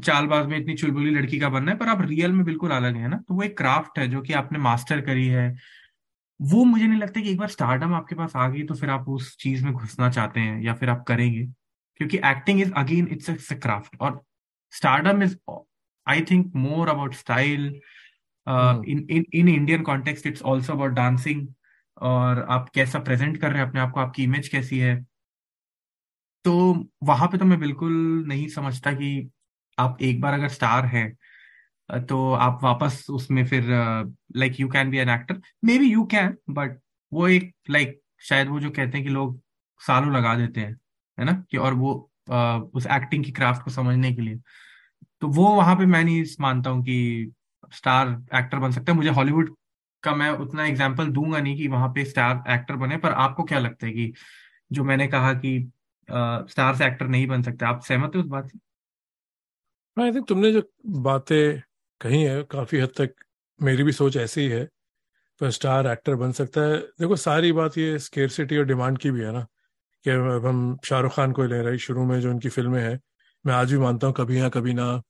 चालबाज 0.00 0.46
में 0.46 0.56
इतनी 0.58 0.74
चुलबुली 0.74 1.10
लड़की 1.10 1.38
का 1.38 1.48
बनना 1.48 1.70
है, 1.72 1.76
पर 1.78 1.88
आप 1.88 2.00
रियल 2.02 2.32
में 2.32 2.44
बिल्कुल 2.44 2.70
अलग 2.70 2.96
है 2.96 3.08
ना। 3.08 3.16
तो 3.28 3.34
वो 3.34 3.42
एक 3.42 3.56
क्राफ्ट 3.58 3.98
है, 3.98 4.06
जो 4.08 4.20
कि 4.22 4.32
आपने 4.34 4.58
मास्टर 4.60 5.00
करी 5.00 5.26
है। 5.28 5.54
वो 6.40 6.64
मुझे 6.64 6.86
नहीं 6.86 6.98
लगता 7.00 7.20
कि 7.20 7.30
एक 7.30 7.38
बार 7.38 7.48
स्टार्डम 7.48 7.94
आपके 7.94 8.14
पास 8.14 8.36
आ 8.36 8.48
गई 8.48 8.62
तो 8.64 8.74
फिर 8.74 8.90
आप 8.90 9.08
उस 9.10 9.36
चीज़ 9.40 9.64
में 9.64 9.72
घुसना 9.72 10.10
चाहते 10.10 10.40
हैं, 10.40 10.60
या 10.62 10.74
फिर 10.74 10.90
आप 10.90 11.04
करेंगे। 11.08 11.46
क्योंकि 11.98 12.16
acting 12.16 12.60
is 12.60 12.72
again 12.72 13.08
it's 13.12 13.52
craft 13.52 13.96
और 14.00 14.22
stardom 14.72 15.22
is 15.22 15.36
I 16.06 16.20
think 16.20 16.52
more 16.56 16.88
about 16.88 17.14
style 17.14 17.80
in 18.88 19.06
in 19.10 19.24
in 19.34 19.48
Indian 19.48 19.82
context 19.82 20.26
it's 20.26 20.42
also 20.42 20.72
about 20.72 20.90
dancing 20.90 21.48
और 21.98 22.46
आप 22.50 22.68
कैसा 22.74 22.98
प्रेजेंट 22.98 23.36
कर 23.36 23.50
रहे 23.50 23.62
हैं 23.62 23.68
अपने 23.68 23.80
आप 23.80 23.90
को 23.90 24.00
आपकी 24.00 24.24
इमेज 24.24 24.48
कैसी 24.48 24.78
है? 24.78 25.06
तो 26.44 26.84
वहाँ 27.02 27.28
पे 27.28 27.38
तो 27.38 27.44
मैं 27.44 27.58
बिल्कुल 27.60 27.92
नहीं 28.26 28.48
समझता 28.48 28.92
कि 28.92 29.30
आप 29.78 29.98
एक 30.02 30.20
बार 30.20 30.34
अगर 30.34 30.48
स्टार 30.48 30.86
हैं 30.86 31.16
तो 32.06 32.32
आप 32.32 32.60
वापस 32.62 33.06
उसमें 33.10 33.46
फिर 33.46 33.64
like 34.36 34.60
you 34.60 34.68
can 34.68 34.90
be 34.90 34.98
an 34.98 35.08
actor 35.08 35.40
maybe 35.78 35.92
you 35.92 36.04
can 36.04 36.36
but 36.50 36.78
वो 37.12 37.28
एक 37.28 37.54
लाइक 37.70 37.88
like, 37.88 38.28
शायद 38.28 38.48
वो 38.48 38.60
जो 38.60 38.70
कहते 38.70 38.98
हैं 38.98 39.06
कि 39.06 39.12
लोग 39.12 39.40
सालों 39.80 40.12
लगा 40.14 40.34
देते 40.34 40.60
हैं। 40.60 40.76
है 41.18 41.24
ना 41.24 41.32
कि 41.50 41.56
और 41.56 41.74
वो 41.74 41.92
uh, 42.30 42.60
उस 42.74 42.86
एक्टिंग 42.86 43.24
की 43.24 43.32
क्राफ्ट 43.32 43.62
को 43.64 43.70
समझने 43.70 44.12
के 44.14 44.22
लिए। 44.22 44.38
तो 45.22 45.28
वो 45.28 45.54
वहाँ 45.56 45.76
पे 45.76 45.86
मैं 45.86 46.04
नहीं 46.04 46.24
मानता 46.40 46.70
हूँ 46.70 46.82
कि 46.84 47.32
स्टार 47.72 48.08
एक्टर 48.34 48.58
बन 48.58 48.72
सकता 48.72 48.92
है। 48.92 48.96
मुझे 48.96 49.10
हॉलीवुड 49.10 49.54
का 50.02 50.14
मैं 50.14 50.30
उतना 50.32 50.66
एग्ज़ाम्पल 50.66 51.08
दूँगा 51.08 51.40
नहीं 51.40 51.56
कि 51.56 51.68
वहाँ 51.68 51.88
पे 51.88 52.04
स्टार 52.04 52.42
एक्टर 52.50 52.76
बने 52.76 52.96
पर 52.96 53.12
आपको 53.22 53.44
क्या 53.44 53.58
लगता 53.58 53.86
है 53.86 53.92
कि 53.92 54.12
जो 54.72 54.84
मैंने 54.84 55.06
कहा 55.08 55.32
कि 55.34 55.58
स्टार 56.08 56.76
से 56.76 56.86
एक्टर 56.86 57.06
नहीं 57.08 57.26
बन 57.26 57.42
सकते 57.42 57.64
आप 57.64 57.80
सहमत 57.84 58.14
है 58.14 58.20
उस 58.20 58.26
बात 58.26 58.50
से? 58.50 58.58
आई 59.96 60.12
थिंक 60.12 60.26
तुमने 60.28 60.52
जो 60.52 60.62
बातें 61.02 61.60
कही 62.00 62.22
है 62.22 62.42
काफ़ी 62.42 62.78
हद 62.78 62.92
तक 62.96 63.14
मेरी 63.60 63.82
भी 63.82 63.92
सोच 63.92 64.16
ऐसी 64.16 64.40
ही 64.40 64.48
है 64.48 64.64
पर 65.40 65.50
स्टार 65.50 65.86
एक्टर 65.86 66.14
बन 66.14 66.32
सकता 66.32 66.60
है। 66.62 66.78
देखो 67.00 67.16
सारी 67.16 67.52
बात 67.52 67.78
ये 67.78 67.98
स्केरसिटी 67.98 68.56
और 68.58 68.64
डिमांड 68.64 68.98
की 68.98 69.10
भी 69.10 69.20
है 69.20 69.32
ना। 69.32 69.46
कि 70.04 70.10
अब 70.10 70.46
हम 70.46 70.78
शाहरुख 70.84 71.14
खान 71.14 71.32
को 71.32 71.44
ले 71.44 71.58
रहे 71.58 71.70
हैं 71.70 71.78
शुरू 71.78 72.04
में 72.04 72.20
जो 72.20 72.30
इनकी 72.30 72.48
फ़िल्में 72.48 72.82
हैं 72.82 73.00
मैं 73.46 73.54
आज 73.54 73.72
भी 73.72 73.78
मानता 73.78 74.06
हूँ 74.06 74.14
कभी 74.14 74.36
यहाँ 74.36 74.50
कभी 74.50 74.74
ना 74.74 75.02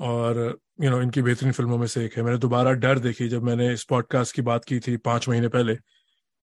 और 0.00 0.38
यू 0.38 0.50
you 0.50 0.84
नो 0.84 0.90
know, 0.90 1.02
इनकी 1.02 1.22
बेहतरीन 1.22 1.52
फ़िल्मों 1.52 1.78
में 1.78 1.86
से 1.86 2.04
एक 2.04 2.16
है। 2.16 2.22
मैंने 2.22 2.38
दोबारा 2.38 2.72
डर 2.72 2.98
देखी 2.98 3.28
जब 3.28 3.42
मैंने 3.42 3.72
इस 3.72 3.84
पॉडकास्ट 3.84 4.34
की 4.34 4.42
बात 4.42 4.64
की 4.64 4.80
थी 4.80 4.96
पाँच 4.96 5.28
महीने 5.28 5.48
पहले 5.48 5.76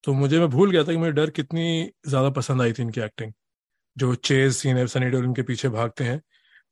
तो 0.03 0.13
मुझे 0.13 0.39
मैं 0.39 0.47
भूल 0.49 0.71
गया 0.71 0.83
था 0.83 0.91
कि 0.91 0.97
मुझे 0.97 1.11
डर 1.11 1.29
कितनी 1.29 1.91
ज़्यादा 2.07 2.29
पसंद 2.29 2.61
आई 2.61 2.73
थी 2.73 2.83
इनकी 2.83 3.01
एक्टिंग 3.01 3.33
जो 3.97 4.15
चेज 4.15 4.53
सीन 4.53 4.77
है 4.77 4.87
सनी 4.87 5.09
देओल 5.11 5.25
इनके 5.25 5.41
पीछे 5.41 5.69
भागते 5.69 6.03
हैं 6.03 6.21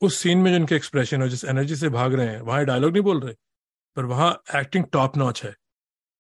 उस 0.02 0.18
सीन 0.18 0.38
में 0.38 0.52
जो 0.52 0.58
इनके 0.58 0.76
एक्सप्रेशन 0.76 1.22
है 1.22 1.30
जिस 1.30 1.46
एनर्जी 1.46 1.76
से 1.76 1.90
भाग 1.90 2.14
रहे 2.14 2.28
हैं 2.28 2.42
वहाँ 2.42 2.66
डायलॉग 2.66 2.94
नहीं 2.94 3.04
बोल 3.04 3.20
रहे 3.20 3.36
पर 3.96 4.06
वहाँ 4.06 4.42
एक्टिंग 4.56 4.86
टॉप 4.94 5.18
नॉच 5.18 5.44
है। 5.44 5.56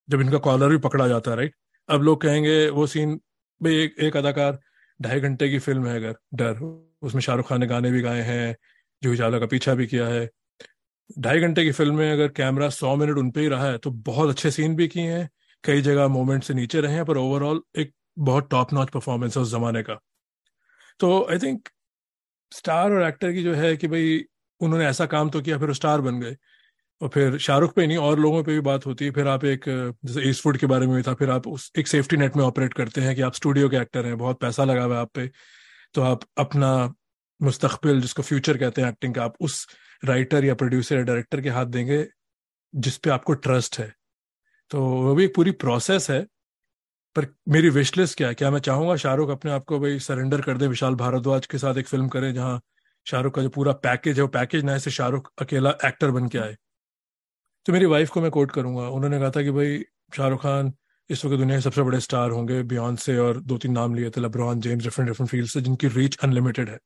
जब 0.09 0.21
इनका 0.21 0.37
कॉलर 0.37 0.69
भी 0.69 0.77
पकड़ा 0.77 1.07
जाता 1.07 1.31
है 1.31 1.37
राइट 1.37 1.55
अब 1.89 2.01
लोग 2.01 2.21
कहेंगे 2.21 2.69
वो 2.69 2.87
सीन 2.87 3.15
भाई 3.63 3.75
एक, 3.75 3.95
एक 3.99 4.17
अदाकार 4.17 4.59
ढाई 4.99 5.19
घंटे 5.19 5.49
की 5.49 5.59
फ़िल्म 5.59 5.87
है, 5.87 5.95
अगर 5.95 6.15
डर। 6.33 6.59
उसमें 7.01 7.21
शाहरुख 7.21 7.47
खान 7.49 7.59
ने 7.59 7.67
गाने 7.67 7.91
भी 7.91 8.01
गाए 8.01 8.21
हैं, 8.21 8.55
जूही 9.01 9.17
चावला 9.17 9.39
का 9.39 9.45
पीछा 9.45 9.73
भी 9.75 9.87
किया 9.87 10.07
है। 10.07 10.29
ढाई 11.19 11.39
घंटे 11.39 11.63
की 11.63 11.71
फ़िल्म 11.71 11.95
में 11.95 12.11
अगर 12.11 12.27
कैमरा 12.27 12.69
सौ 12.71 12.95
मिनट 12.95 13.17
उन 13.17 13.29
पे 13.31 13.41
ही 13.41 13.47
रहा 13.47 13.65
है 13.65 13.77
तो 13.77 13.91
बहुत 13.91 14.29
अच्छे 14.29 14.51
सीन 14.51 14.75
भी 14.75 14.87
किए 14.87 15.11
हैं। 15.11 15.29
कई 15.63 15.81
जगह 15.81 16.07
मोमेंट 16.07 16.43
से 16.43 16.53
नीचे 16.53 16.81
रहे 16.81 16.93
हैं, 16.93 17.05
पर 17.05 17.17
ओवरऑल 17.17 17.61
एक 17.77 17.93
बहुत 18.19 18.49
टॉप 18.51 18.73
नॉच 18.73 18.89
परफॉर्मेंस 18.89 19.37
है 19.37 19.43
उस 19.43 19.51
जमाने 19.51 19.83
का। 19.83 19.99
तो 20.99 21.27
आई 21.31 21.37
थिंक 21.37 21.69
स्टार 22.51 22.91
और 22.91 23.03
एक्टर 23.03 23.31
की 23.33 23.43
जो 23.43 23.53
है 23.53 23.75
कि 23.77 23.87
भाई 23.87 24.23
उन्होंने 24.61 24.85
ऐसा 24.85 25.05
काम 25.05 25.29
तो 25.29 25.41
किया, 25.41 25.57
फिर 25.59 25.73
स्टार 25.73 26.01
बन 26.01 26.19
गए। 26.21 26.35
और 27.01 27.09
फिर 27.09 27.37
शाहरुख 27.37 27.73
पे 27.73 27.87
नहीं, 27.87 27.97
और 27.97 28.19
लोगों 28.19 28.43
पे 28.43 28.53
भी 28.53 28.59
बात 28.59 28.85
होती 28.85 29.05
है। 29.05 29.11
फिर 29.11 29.27
आप 29.27 29.45
एक, 29.45 29.63
जैसे 30.05 30.29
ईस्ट 30.29 30.43
फ़ूड 30.43 30.57
के 30.57 30.65
बारे 30.65 30.87
में 30.87 30.95
भी 30.95 31.01
था, 31.01 31.13
फिर 31.13 31.29
आप 31.29 31.47
उस, 31.47 31.71
एक 31.77 31.87
सेफ्टी 31.87 32.17
नेट 32.17 32.35
में 32.35 32.43
ऑपरेट 32.43 32.73
करते 32.73 33.01
हैं 33.01 33.15
कि 33.15 33.21
आप 33.21 33.33
स्टूडियो 33.33 33.69
के 33.69 33.77
एक्टर 33.77 34.05
हैं, 34.05 34.17
बहुत 34.17 34.39
पैसा 34.39 34.63
लगा 34.63 34.83
हुआ 34.83 34.95
है 34.95 35.01
आप 35.01 35.11
पे। 35.13 35.29
तो 35.93 36.01
आप 36.01 36.21
अपना 36.37 36.93
मुस्तकबिल, 37.41 38.01
जिसको 38.01 38.21
फ्यूचर 38.21 38.57
कहते 38.57 38.81
हैं 38.81 38.89
एक्टिंग 38.89 39.15
का, 39.15 39.23
आप 39.23 39.33
उस 39.39 39.67
राइटर 40.05 40.45
या 40.45 40.53
प्रोड्यूसर 40.55 40.95
या 40.95 41.01
डायरेक्टर 41.01 41.41
के 41.41 41.49
हाथ 41.49 41.65
देंगे, 41.65 42.05
जिस 42.73 42.97
पे 42.97 43.09
आपको 43.09 43.33
ट्रस्ट 43.33 43.79
है। 43.79 43.93
तो 44.71 44.81
वो 44.81 45.15
भी 45.15 45.25
एक 45.25 45.35
पूरी 45.35 45.51
प्रोसेस 45.51 46.09
है, 46.09 46.21
पर 47.15 47.27
मेरी 47.49 47.69
विश 47.69 47.91
क्या 47.97 48.27
है? 48.27 48.33
क्या 48.33 48.51
मैं 48.51 48.59
चाहूँगा 48.59 48.95
शाहरुख 48.95 49.29
अपने 49.29 49.51
आप 49.51 49.63
को 49.63 49.79
भाई 49.79 49.99
सरेंडर 49.99 50.41
कर 50.41 50.57
दे, 50.57 50.67
विशाल 50.67 50.95
भारद्वाज 50.95 51.45
के 51.45 51.57
साथ 51.57 51.77
एक 51.77 51.87
फ़िल्म 51.87 52.07
करें, 52.07 52.33
जहाँ 52.33 52.61
शाहरुख 53.05 53.33
का 53.33 53.41
जो 53.41 53.49
पूरा 53.49 53.71
पैकेज 53.71 54.15
है, 54.15 54.21
वो 54.21 54.27
पैकेज 54.27 54.63
ना 54.63 54.75
ऐसे 54.75 54.91
शाहरुख 54.91 55.31
अकेला 55.41 55.73
एक्टर 55.85 56.11
बन 56.11 56.27
के 56.27 56.37
आए। 56.37 56.55
तो 57.65 57.73
मेरी 57.73 57.85
वाइफ 57.85 58.09
को 58.09 58.21
मैं 58.21 58.29
कोट 58.31 58.51
करूँगा। 58.51 58.87
उन्होंने 58.89 59.19
कहा 59.19 59.29
था 59.29 59.41
कि 59.43 59.51
भाई, 59.51 59.77
शाहरुख 60.17 60.41
खान 60.41 60.73
इस 61.09 61.25
वक्त 61.25 61.35
दुनिया 61.37 61.57
के 61.57 61.61
सबसे 61.61 61.81
बड़े 61.81 61.99
स्टार 61.99 62.29
होंगे 62.31 62.61
बियॉन्ड 62.63 62.99
से 62.99 63.17
और 63.17 63.39
दो 63.41 63.57
तीन 63.57 63.71
नाम 63.71 63.95
लिए 63.95 64.09
थे 64.09 64.21
LeBron 64.21 64.59
James 64.61 64.83
different 64.83 65.09
different 65.09 65.29
field 65.31 65.47
से, 65.49 65.61
जिनकी 65.61 65.87
रीच 65.87 66.17
अनलिमिटेड 66.23 66.69
है। 66.69 66.77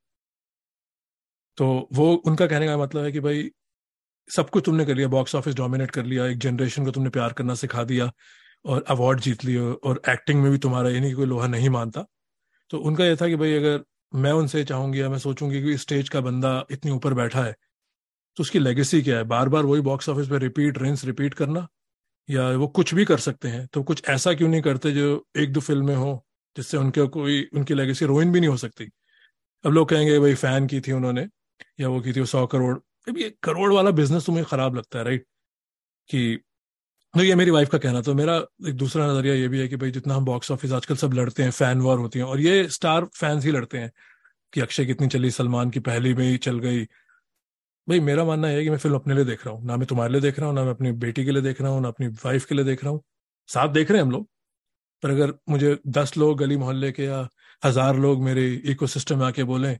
तो 1.58 1.88
वो, 1.92 2.14
उनका 2.14 2.46
कहने 2.46 2.66
का 2.66 2.76
मतलब 2.78 3.04
है 3.04 3.12
कि 3.12 3.20
भाई, 3.20 3.50
सब 4.30 4.50
कुछ 4.50 4.64
तुमने 4.66 4.84
कर 4.84 4.94
लिया 4.94 5.08
बॉक्स 5.08 5.34
ऑफ़िस 5.34 5.54
डोमिनेट 5.54 5.90
कर 5.90 6.04
लिया, 6.04 6.26
एक 6.26 6.38
जनरेशन 6.38 6.84
को 6.84 6.90
तुमने 6.90 7.10
प्यार 7.10 7.32
करना 7.32 7.54
सिखा 7.54 7.84
दिया, 7.84 8.12
और 8.64 8.84
अवार्ड 8.88 9.20
जीत 9.20 9.44
लिए, 9.44 9.60
और 9.60 10.02
एक्टिंग 10.08 10.42
में 10.42 10.52
भी 10.52 10.58
तुम्हारा 10.58 10.90
यानी 10.90 11.12
कोई 11.12 11.26
लोहा 11.26 11.46
नहीं 11.46 11.70
मानता। 11.70 12.06
तो 12.70 12.78
उनका 12.78 13.04
यह 13.04 13.16
था 13.16 13.28
कि 13.28 13.36
भाई, 13.36 13.54
अगर 13.54 13.84
मैं 14.14 14.32
उनसे 14.32 14.64
चाहूँगी 14.64 15.00
या 15.02 15.08
मैं 15.10 15.18
सोचूँगी 15.18 15.62
कि 15.62 15.78
स्टेज 15.78 16.08
का 16.08 16.20
बंदा 16.20 16.66
इतनी 16.70 16.92
ऊपर 16.92 17.14
बैठा 17.14 17.44
है 17.44 17.56
तो 18.36 18.42
उसकी 18.42 18.58
लेगेसी 18.58 19.02
क्या 19.02 19.16
है? 19.16 19.24
बार 19.24 19.48
बार 19.48 19.64
वही 19.64 19.80
बॉक्स 19.80 20.08
ऑफ़िस 20.08 20.28
पे 20.28 20.38
रिपीट 20.38 20.78
रेंस 20.78 21.04
रिपीट 21.04 21.34
करना? 21.34 21.66
या 22.28 22.50
वो 22.50 22.68
कुछ 22.68 22.94
भी 22.94 23.04
कर 23.04 23.18
सकते 23.18 23.48
हैं? 23.48 23.66
तो 23.66 23.82
कुछ 23.82 24.02
ऐसा 24.08 24.34
क्यों 24.34 24.48
नहीं 24.48 24.62
करते 24.62 24.92
जो 24.92 25.26
एक 25.38 25.52
दो 25.52 25.60
फ़िल्में 25.60 25.94
हो, 25.96 26.24
जिससे 26.56 26.76
उनके 26.76 27.06
कोई, 27.08 27.42
उनकी 27.54 27.74
लेगेसी 27.74 28.06
रोइन 28.06 28.32
भी 28.32 28.40
नहीं 28.40 28.50
हो 28.50 28.56
सकती? 28.56 28.90
अब 29.64 29.72
लोग 29.72 29.88
कहेंगे, 29.90 30.20
भाई 30.20 30.34
फ़ैन 30.34 30.66
की 30.66 30.80
थी 30.80 30.92
उन्होंने, 30.92 31.28
या 31.80 31.88
वो 31.88 32.00
की 32.00 32.12
थी 32.12 32.26
सौ 32.26 32.46
करोड़। 32.46 32.76
अभी 33.08 33.22
ये 33.22 33.30
करोड़ 33.42 33.72
वाला 33.74 33.90
बिज़नेस 33.92 34.26
तुम्हें 34.26 34.44
खराब 34.46 34.76
लगता 34.76 34.98
है 34.98 35.04
राइट 35.04 35.26
कि 36.10 36.40
तो 37.14 37.24
ये 37.24 37.34
मेरी 37.34 37.50
वाइफ 37.50 37.70
का 37.70 37.78
कहना। 37.78 38.02
तो 38.02 38.14
मेरा 38.14 38.36
एक 38.68 38.74
दूसरा 38.74 39.06
नज़रिया 39.12 39.34
ये 39.34 39.48
भी 39.48 39.60
है 39.60 39.68
कि, 39.68 39.76
भाई, 39.76 39.90
जितना 39.90 40.14
हम 40.14 40.24
बॉक्स 40.24 40.50
ऑफ़िस 40.50 40.72
आजकल 40.72 40.96
सब 40.96 41.14
लड़ते 41.14 41.42
हैं 41.42 41.50
फ़ैन 41.50 41.80
वॉर 41.80 41.98
होती 41.98 42.18
है। 42.18 42.26
और 42.26 42.40
ये 42.40 42.68
स्टार 42.68 43.06
फैंस 43.14 43.44
ही 43.44 43.52
लड़ते 43.52 43.78
हैं 43.78 43.90
कि 44.52 44.60
अक्षय 44.60 44.86
कितनी 44.86 45.08
चली, 45.08 45.30
सलमान 45.30 45.70
की 45.70 45.80
पहली 45.80 46.14
में 46.14 46.24
ही 46.24 46.38
चल 46.38 46.58
गई 46.58 46.84
भाई, 47.90 48.00
मेरा 48.00 48.24
मानना 48.24 48.48
है 48.48 48.62
कि 48.64 48.70
मैं 48.70 48.76
फ़िल्म 48.78 48.94
अपने 48.94 49.14
लिए 49.14 49.24
देख 49.24 49.46
रहा 49.46 49.54
हूँ। 49.54 49.64
ना 49.66 49.76
मैं 49.76 49.86
तुम्हारे 49.86 50.12
लिए 50.12 50.20
देख 50.20 50.38
रहा 50.38 50.48
हूँ, 50.48 50.54
ना 50.56 50.62
मैं 50.64 50.70
अपनी 50.70 50.90
बेटी 50.94 51.24
के 51.24 51.30
लिए 51.30 51.42
देख 51.42 51.60
रहा 51.60 51.70
हूँ, 51.72 51.80
ना 51.82 51.88
अपनी 51.88 52.06
वाइफ 52.24 52.44
के 52.44 52.54
लिए 52.54 52.64
देख 52.64 52.84
रहा 52.84 52.92
हूँ। 52.92 53.02
साथ 53.48 53.68
देख 53.68 53.90
रहे 53.90 53.98
हैं 53.98 54.04
हम 54.04 54.10
लोग, 54.12 54.26
पर 55.02 55.10
अगर 55.10 55.32
मुझे 55.48 55.76
दस 55.88 56.16
लोग 56.16 56.38
गली 56.38 56.56
मोहल्ले 56.56 56.90
के 56.92 57.04
या 57.04 57.28
हज़ार 57.62 57.96
लोग 57.96 58.22
मेरे 58.22 58.46
इको 58.66 58.86
में 59.16 59.26
आके 59.26 59.44
बोले, 59.44 59.74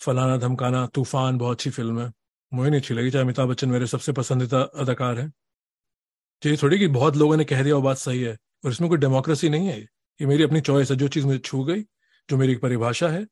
फलाना 0.00 0.36
धमकाना 0.36 0.86
तूफ़ान, 0.86 1.38
बहुत 1.38 1.56
अच्छी 1.56 1.70
फ़िल्म 1.70 2.00
है। 2.00 2.10
मुझे 2.52 2.70
नहीं 2.70 2.80
अच्छी 2.80 2.94
लगी, 2.94 3.10
चाहे 3.10 3.24
अमिताभ 3.24 3.48
बच्चन 3.48 3.68
मेरे 3.68 3.86
सबसे 3.86 4.12
पसंदीदा 4.12 4.62
अदाकार 4.62 5.18
है। 5.18 5.30
ये 6.42 6.56
थोड़ी 6.62 6.78
कि 6.78 6.88
बहुत 6.88 7.16
लोगों 7.16 7.36
ने 7.36 7.44
कह 7.44 7.62
दिया 7.62 7.74
वो 7.74 7.82
बात 7.82 7.96
सही 7.96 8.22
है, 8.22 8.36
और 8.64 8.70
इसमें 8.70 8.88
कोई 8.90 8.98
डेमोक्रेसी 8.98 9.48
नहीं 9.48 9.68
है 9.68 9.78
ये। 9.80 10.26
मेरी 10.26 10.42
अपनी 10.42 10.60
चॉइस 10.60 10.90
है, 10.90 10.96
जो 10.96 11.08
चीज़ 11.08 11.26
मुझे 11.26 11.38
छू 11.38 11.64
गई, 11.64 11.82
जो 12.28 12.36
मेरी 12.36 12.56
परिभाषा 12.56 13.08
है 13.08 13.26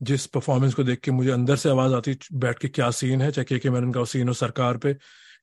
जिस 0.00 0.26
परफॉर्मेंस 0.26 0.74
को 0.74 0.84
देख 0.84 1.00
के 1.00 1.10
मुझे 1.10 1.30
अंदर 1.30 1.56
से 1.56 1.70
आवाज़ 1.70 1.94
आती 1.94 2.16
बैठ 2.34 2.58
के 2.58 2.68
क्या 2.68 2.90
सीन 2.92 3.22
है? 3.22 3.30
चाहे 3.30 3.44
के 3.44 3.58
के 3.58 3.70
मैनन 3.70 3.92
का 3.92 4.04
सीन 4.04 4.28
हो 4.28 4.34
सरकार 4.34 4.76
पे 4.78 4.94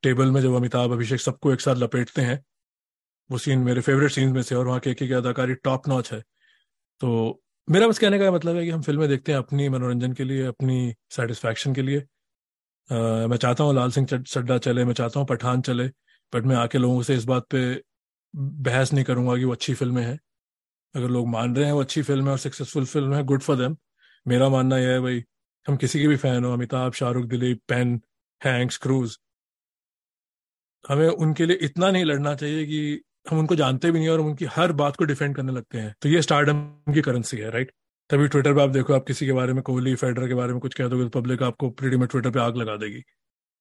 टेबल 0.03 0.31
में 0.31 0.41
जब 0.41 0.53
अमिताभ 0.55 0.91
अभिषेक 0.91 1.21
सबको 1.21 1.53
एक 1.53 1.61
साथ 1.61 1.75
लपेटते 1.75 2.21
हैं 2.21 2.43
वो 3.29 3.37
सीन 3.37 3.59
मेरे 3.59 3.81
फेवरेट 3.81 4.11
सीन 4.11 4.29
में 4.33 4.41
से 4.41 4.55
और 4.55 4.67
वहाँ 4.67 4.79
के 4.79 4.93
के 4.93 5.07
की 5.07 5.13
अदाकारी 5.13 5.53
टॉप 5.63 5.87
नॉच 5.87 6.11
है। 6.13 6.19
तो 7.01 7.41
मेरा 7.67 7.87
बस 7.87 7.99
कहने 7.99 8.19
का 8.19 8.31
मतलब 8.31 8.55
है 8.55 8.63
कि 8.65 8.69
हम 8.71 8.81
फ़िल्में 8.81 9.07
देखते 9.09 9.31
हैं 9.31 9.39
अपनी 9.39 9.67
मनोरंजन 9.69 10.13
के 10.13 10.23
लिए 10.23 10.45
अपनी 10.45 10.93
सेटिस्फैक्शन 11.11 11.73
के 11.73 11.81
लिए। 11.81 11.99
आ, 12.89 13.27
मैं 13.27 13.37
चाहता 13.37 13.63
हूँ 13.63 13.73
लाल 13.75 13.91
सिंह 13.91 14.07
चड्डा 14.07 14.57
चले 14.57 14.85
मैं 14.85 14.93
चाहता 14.93 15.19
हूँ 15.19 15.27
पठान 15.27 15.61
चले 15.61 15.87
बट 16.33 16.45
मैं 16.45 16.55
आके 16.55 16.77
लोगों 16.77 17.01
से 17.03 17.15
इस 17.15 17.25
बात 17.25 17.45
पे 17.51 17.63
बहस 18.33 18.93
नहीं 18.93 19.05
करूँगा 19.05 19.37
कि 19.37 19.45
वो 19.45 19.51
अच्छी 19.51 19.73
फ़िल्में 19.73 20.03
हैं। 20.03 20.19
अगर 20.95 21.09
लोग 21.09 21.27
मान 21.27 21.55
रहे 21.55 21.65
हैं 21.65 21.73
वो 21.73 21.81
अच्छी 21.81 22.01
फ़िल्म 22.01 22.25
है 22.25 22.31
और 22.31 22.37
सक्सेसफुल 22.37 22.85
फ़िल्म 22.85 23.13
है 23.13 23.23
गुड 23.23 23.41
फॉर 23.41 23.57
देम 23.57 23.75
मेरा 24.25 24.49
मानना 24.49 24.77
यह 24.77 24.89
है 24.89 24.99
भाई 24.99 25.23
हम 25.65 25.77
किसी 25.77 25.99
के 26.01 26.07
भी 26.07 26.15
फ़ैन 26.17 26.43
हो 26.43 26.51
Amitabh 26.53 26.93
Shahrukh 26.93 27.25
Dilip 27.25 27.61
pen 27.67 27.99
Hanks 28.41 28.77
Cruise 28.77 29.17
हमें 30.85 31.07
उनके 31.07 31.45
लिए 31.45 31.57
इतना 31.61 31.89
नहीं 31.91 32.05
लड़ना 32.05 32.33
चाहिए 32.35 32.65
कि 32.65 33.01
हम 33.29 33.39
उनको 33.39 33.55
जानते 33.55 33.91
भी 33.91 33.99
नहीं 33.99 34.09
और 34.09 34.19
उनकी 34.19 34.45
हर 34.45 34.71
बात 34.71 34.95
को 34.95 35.05
डिफेंड 35.05 35.35
करने 35.35 35.51
लगते 35.51 35.77
हैं। 35.77 35.93
तो 36.01 36.09
ये 36.09 36.21
स्टार्डम 36.21 36.61
की 36.93 37.01
करेंसी 37.01 37.37
है 37.37 37.49
राइट 37.51 37.71
तभी 38.09 38.27
ट्विटर 38.27 38.53
पे 38.53 38.61
आप 38.61 38.69
देखो 38.69 38.93
आप 38.93 39.05
किसी 39.07 39.25
के 39.25 39.33
बारे 39.33 39.53
में 39.53 39.61
कोहली 39.63 39.93
फेडर 39.95 40.27
के 40.27 40.33
बारे 40.33 40.53
में 40.53 40.59
कुछ 40.61 40.73
कह 40.73 40.87
दोगे 40.87 41.03
तो 41.03 41.09
पब्लिक 41.19 41.43
आपको 41.43 41.69
प्रीटी 41.71 41.97
में 41.97 42.07
ट्विटर 42.07 42.29
पे 42.29 42.39
आग 42.39 42.57
लगा 42.57 42.75
देगी। 42.77 43.03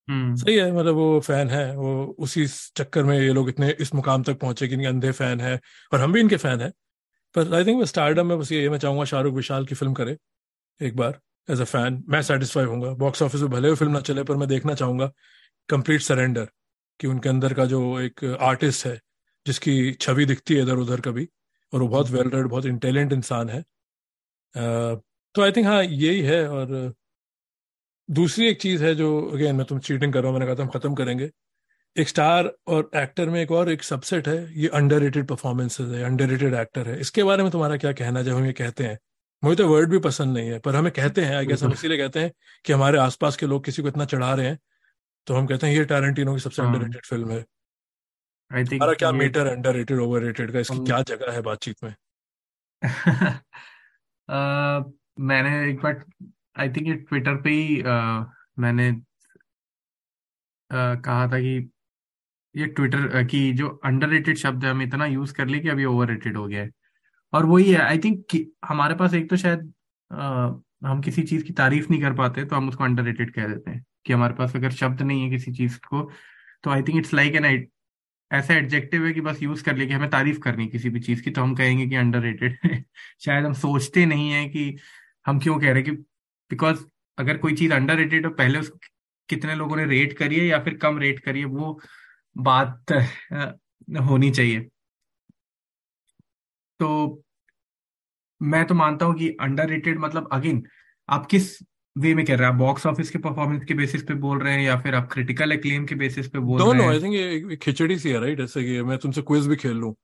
हम्म। 0.09 0.34
सही 0.36 0.56
है 0.56 0.72
मतलब 0.72 0.94
वो 0.94 1.20
फ़ैन 1.20 1.51
है 1.51 1.64
वो 1.76 1.93
उसी 2.18 2.47
चक्कर 2.76 3.05
में 3.05 3.18
ये 3.18 3.32
लोग 3.32 3.48
इतने 3.48 3.70
इस 3.80 3.94
मुकाम 3.94 4.22
तक 4.22 4.39
पहुँचे 4.40 4.68
कि 4.68 4.74
इनके 4.74 4.86
अंधे 4.86 5.12
फ़ैन 5.12 5.40
है 5.40 5.59
और 5.93 6.01
हम 6.01 6.12
भी 6.12 6.20
इनके 6.20 6.36
फ़ैन 6.39 6.60
है। 6.60 6.70
पर 7.34 7.55
आई 7.55 7.64
थिंक 7.64 7.84
स्टारडम 7.86 8.26
में 8.26 8.39
बस 8.39 8.52
ये 8.52 8.68
मैं 8.70 8.78
चाहूँगा 8.78 9.05
शाहरुख 9.05 9.34
विशाल 9.34 9.66
की 9.66 9.74
फ़िल्म 9.74 9.94
करे। 9.94 10.16
एक 10.82 10.96
बार 10.96 11.20
एज 11.48 11.60
अ 11.60 11.64
फ़ैन 11.66 12.02
मैं 12.09 12.22
सेटिस्फाई 12.22 12.64
होऊँगा। 12.64 12.90
बॉक्स 12.96 13.22
ऑफ़िस 13.22 13.40
में 13.42 13.50
भले 13.50 13.68
वो 13.70 13.74
फ़िल्म 13.76 13.92
ना 13.92 14.00
चले, 14.02 14.22
पर 14.24 14.36
मैं 14.36 14.48
देखना 14.48 14.74
चाहूँगा 14.74 15.10
कंप्लीट 15.68 16.00
सरेंडर 16.02 16.48
कि 17.00 17.06
उनके 17.06 17.28
अंदर 17.28 17.54
का 17.54 17.64
जो 17.66 18.00
एक 18.00 18.24
आर्टिस्ट 18.42 18.86
है, 18.86 18.98
जिसकी 19.46 19.92
छवि 19.94 20.24
दिखती 20.26 20.54
है 20.54 20.62
इधर 20.62 20.76
उधर 20.78 21.00
कभी, 21.00 21.28
और 21.72 21.80
वो 21.82 21.88
बहुत 21.88 22.10
वेल 22.10 22.30
रेड 22.30 22.46
बहुत 22.48 22.66
इंटेलिजेंट 22.66 23.12
इंसान 23.12 23.48
है। 23.50 23.62
तो 25.34 25.42
आई 25.42 25.52
थिंक 25.52 25.66
हाँ 25.66 25.82
यही 25.84 26.20
है, 26.22 26.46
और 26.48 26.92
दूसरी 28.09 28.48
एक 28.48 28.60
चीज़ 28.60 28.84
है 28.84 28.94
जो 28.94 29.09
अगेन 29.32 29.56
मैं 29.56 29.66
तुम 29.66 29.78
चीटिंग 29.80 30.12
कर 30.12 30.20
रहा 30.20 30.30
हूँ, 30.30 30.38
मैंने 30.38 30.46
कहा 30.46 30.59
था 30.59 30.62
हम 30.62 30.70
खत्म 30.70 30.94
करेंगे। 30.94 31.30
एक 31.96 32.09
स्टार 32.09 32.52
और 32.68 32.90
एक्टर 32.96 33.30
में 33.30 33.40
एक 33.42 33.50
और 33.52 33.70
एक 33.70 33.82
सबसेट 33.84 34.28
है, 34.28 34.36
ये 34.60 34.68
अंडररेटेड 34.70 35.26
परफॉर्मेंसेज 35.28 35.92
है 35.92 36.02
अंडररेटेड 36.04 36.54
एक्टर 36.56 36.88
है। 36.88 36.98
इसके 37.00 37.24
बारे 37.24 37.42
में 37.42 37.52
तुम्हारा 37.52 37.76
क्या 37.76 37.92
कहना 37.94 38.22
जब 38.22 38.36
हम 38.36 38.46
ये 38.46 38.52
कहते 38.54 38.84
हैं? 38.84 38.98
मुझे 39.44 39.56
तो 39.56 39.69
वर्ड 39.69 39.90
भी 39.90 39.98
पसंद 39.98 40.35
नहीं 40.35 40.51
है 40.51 40.59
पर 40.59 40.77
हमें 40.77 40.93
कहते 40.93 41.24
हैं 41.24 41.36
आई 41.36 41.47
गेस 41.47 41.62
हम 41.62 41.73
इसीलिए 41.73 41.98
कहते 41.98 42.20
हैं 42.20 42.32
कि 42.64 42.73
हमारे 42.73 42.98
आसपास 42.98 43.36
के 43.36 43.47
लोग 43.47 43.64
किसी 43.64 43.82
को 43.82 43.89
इतना 43.89 44.05
चढ़ा 44.05 44.35
रहे 44.35 44.47
हैं 44.47 44.59
तो 45.27 45.35
हम 45.35 45.47
कहते 45.47 45.66
हैं 45.66 45.74
ये 45.74 45.85
टैरेंटिनो 45.85 46.35
की 46.35 46.40
सबसे 46.40 46.62
हाँ। 46.62 46.73
अंडररेटेड 46.73 47.06
फ़िल्म 47.06 47.31
है। 47.31 47.44
आई 48.51 48.64
थिंक 48.64 48.82
क्या 48.98 49.12
मीटर 49.12 49.47
अंडररेटेड 49.47 49.98
ओवररेटेड 49.98 50.52
का 50.52 50.59
इसकी 50.59 50.85
क्या 50.85 51.02
जगह 51.02 51.32
है 51.32 51.43
बातचीत 51.43 51.85
में? 51.85 51.94
मैंने 55.20 55.70
एक 55.70 55.81
बार 55.82 56.05
आई 56.59 56.69
थिंक 56.69 56.86
ये 56.86 56.94
ट्विटर 56.94 57.35
पे 57.35 57.51
ही 57.51 57.82
मैंने 58.59 58.93
कहा 60.70 61.27
था 61.28 61.39
कि 61.40 61.70
ये 62.56 62.66
ट्विटर 62.66 63.24
की 63.24 63.52
जो 63.52 63.69
अंडररेटेड 63.85 64.36
शब्द 64.36 64.64
है 64.64 64.70
हम 64.70 64.82
इतना 64.82 65.06
यूज़ 65.06 65.35
कर 65.35 65.47
लिए 65.47 65.60
कि 65.60 65.69
अभी 65.69 65.85
ओवररेटेड 65.85 66.36
हो 66.36 66.47
गया 66.47 66.62
है। 66.62 66.70
और 67.32 67.46
वही 67.46 67.72
है 67.72 67.80
आई 67.80 67.98
थिंक 67.98 68.36
हमारे 68.64 68.94
पास 68.96 69.14
एक 69.14 69.28
तो 69.30 69.36
शायद 69.36 69.72
अ, 70.10 70.16
हम 70.84 71.00
किसी 71.02 71.22
चीज़ 71.24 71.44
की 71.44 71.52
तारीफ़ 71.54 71.86
नहीं 71.90 72.00
कर 72.02 72.12
पाते 72.14 72.44
तो 72.44 72.56
हम 72.56 72.68
उसको 72.68 72.84
अंडररेटेड 72.84 73.34
कह 73.34 73.46
देते 73.48 73.70
हैं 73.70 73.84
कि 74.06 74.12
हमारे 74.12 74.34
पास 74.34 74.56
अगर 74.56 74.70
शब्द 74.72 75.02
नहीं 75.02 75.22
है 75.24 75.30
किसी 75.30 75.52
चीज़ 75.52 75.78
को 75.88 76.02
तो 76.64 76.70
I 76.70 76.82
think 76.82 76.98
it's 76.98 77.14
like 77.14 77.34
an 77.36 77.44
ऐसा 78.30 78.54
एडजेक्टिव 78.54 79.06
है 79.06 79.12
कि 79.12 79.20
बस 79.22 79.42
यूज़ 79.42 79.64
कर 79.64 79.76
लिया 79.76 79.86
कि 79.88 79.94
हमें 79.94 80.09
तारीफ़ 80.10 80.38
करनी 80.40 80.66
किसी 80.68 80.90
भी 80.90 81.00
चीज़ 81.00 81.22
की 81.22 81.30
तो 81.30 81.42
हम 81.42 81.54
कहेंगे 81.56 81.86
कि 81.88 81.96
अंडररेटेड 81.96 82.59
है। 82.64 82.84
शायद 83.24 83.44
हम 83.46 83.52
सोचते 83.54 84.04
नहीं 84.06 84.30
है 84.30 84.46
कि 84.48 84.76
हम 85.26 85.38
क्यों 85.40 85.59
कह 85.60 85.72
रहे 85.72 85.82
कि 85.82 85.92
बिकॉज़ 86.50 86.84
अगर 87.18 87.38
कोई 87.38 87.54
चीज़ 87.56 87.72
अंडर 87.72 87.96
रेटेड 87.96 88.26
हो 88.26 88.32
पहले 88.34 88.59
उसको 88.59 88.78
कितने 89.28 89.54
लोगों 89.54 89.76
ने 89.76 89.84
रेट 89.86 90.16
करी 90.18 90.38
है 90.40 90.46
या 90.46 90.59
फिर 90.64 90.74
कम 90.78 90.98
रेट 90.98 91.20
करी 91.20 91.40
है 91.40 91.46
वो 91.48 91.80
बात 92.40 92.92
होनी 94.02 94.30
चाहिए। 94.32 94.68
तो 96.82 97.22
मैं 98.40 98.64
तो 98.66 98.74
मानता 98.74 99.06
हूँ 99.06 99.14
कि 99.14 99.28
अंडररेटेड 99.40 99.98
मतलब 99.98 100.28
अगेन 100.32 100.62
आप 101.09 101.26
किस 101.26 101.59
वे 101.96 102.14
में 102.14 102.24
कह 102.26 102.36
रहे 102.36 102.46
हैं? 102.46 102.52
आप 102.52 102.59
बॉक्स 102.59 102.86
ऑफ़िस 102.86 103.10
के 103.10 103.18
परफॉर्मेंस 103.18 103.64
के 103.64 103.74
बेसिस 103.74 104.02
पे 104.02 104.14
बोल 104.14 104.38
रहे 104.38 104.54
हैं 104.54 104.62
या 104.62 104.78
फिर 104.80 104.94
आप 104.94 105.09
क्रिटिकल 105.12 105.52
एक्लेम 105.52 105.84
के 105.86 105.94
बेसिस 105.94 106.28
पे 106.28 106.38
बोल 106.38 106.60
रहे 106.60 106.66
दोनों 106.66 106.86
आई 106.90 107.00
थिंक 107.02 107.14
ये 107.14 107.56
खिचड़ी 107.56 107.98
सी 107.98 108.10
है 108.10 108.20
राइट 108.20 108.38
जैसे 108.38 108.64
कि 108.64 108.82
मैं 108.82 108.98
तुमसे 108.98 109.22
क्विज 109.22 109.46
भी 109.46 109.56
खेल 109.56 109.76
लूँ। 109.76 109.94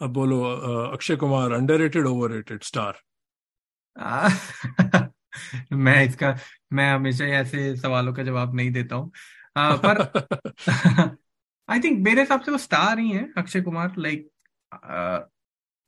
अब 0.00 0.12
बोलो 0.12 0.42
Akshay 0.84 1.16
Kumar 1.16 1.52
underrated 1.52 2.06
overrated 2.06 2.62
star 2.62 3.00
मैं 5.72 6.04
इसका 6.04 6.36
मैं 6.72 6.90
हमेशा 6.92 7.24
ऐसे 7.24 7.76
सवालों 7.76 8.12
का 8.12 8.22
जवाब 8.22 8.54
नहीं 8.54 8.70
देता 8.72 8.96
हूँ। 8.96 9.12
पर 9.58 10.02
आई 11.70 11.80
थिंक 11.80 11.98
मेरे 12.04 12.20
हिसाब 12.20 12.40
से 12.40 12.50
वो 12.50 12.58
स्टार 12.58 12.98
ही 12.98 13.10
है 13.10 13.28
अक्षय 13.38 13.60
कुमार 13.60 13.94
लाइक 13.98 14.28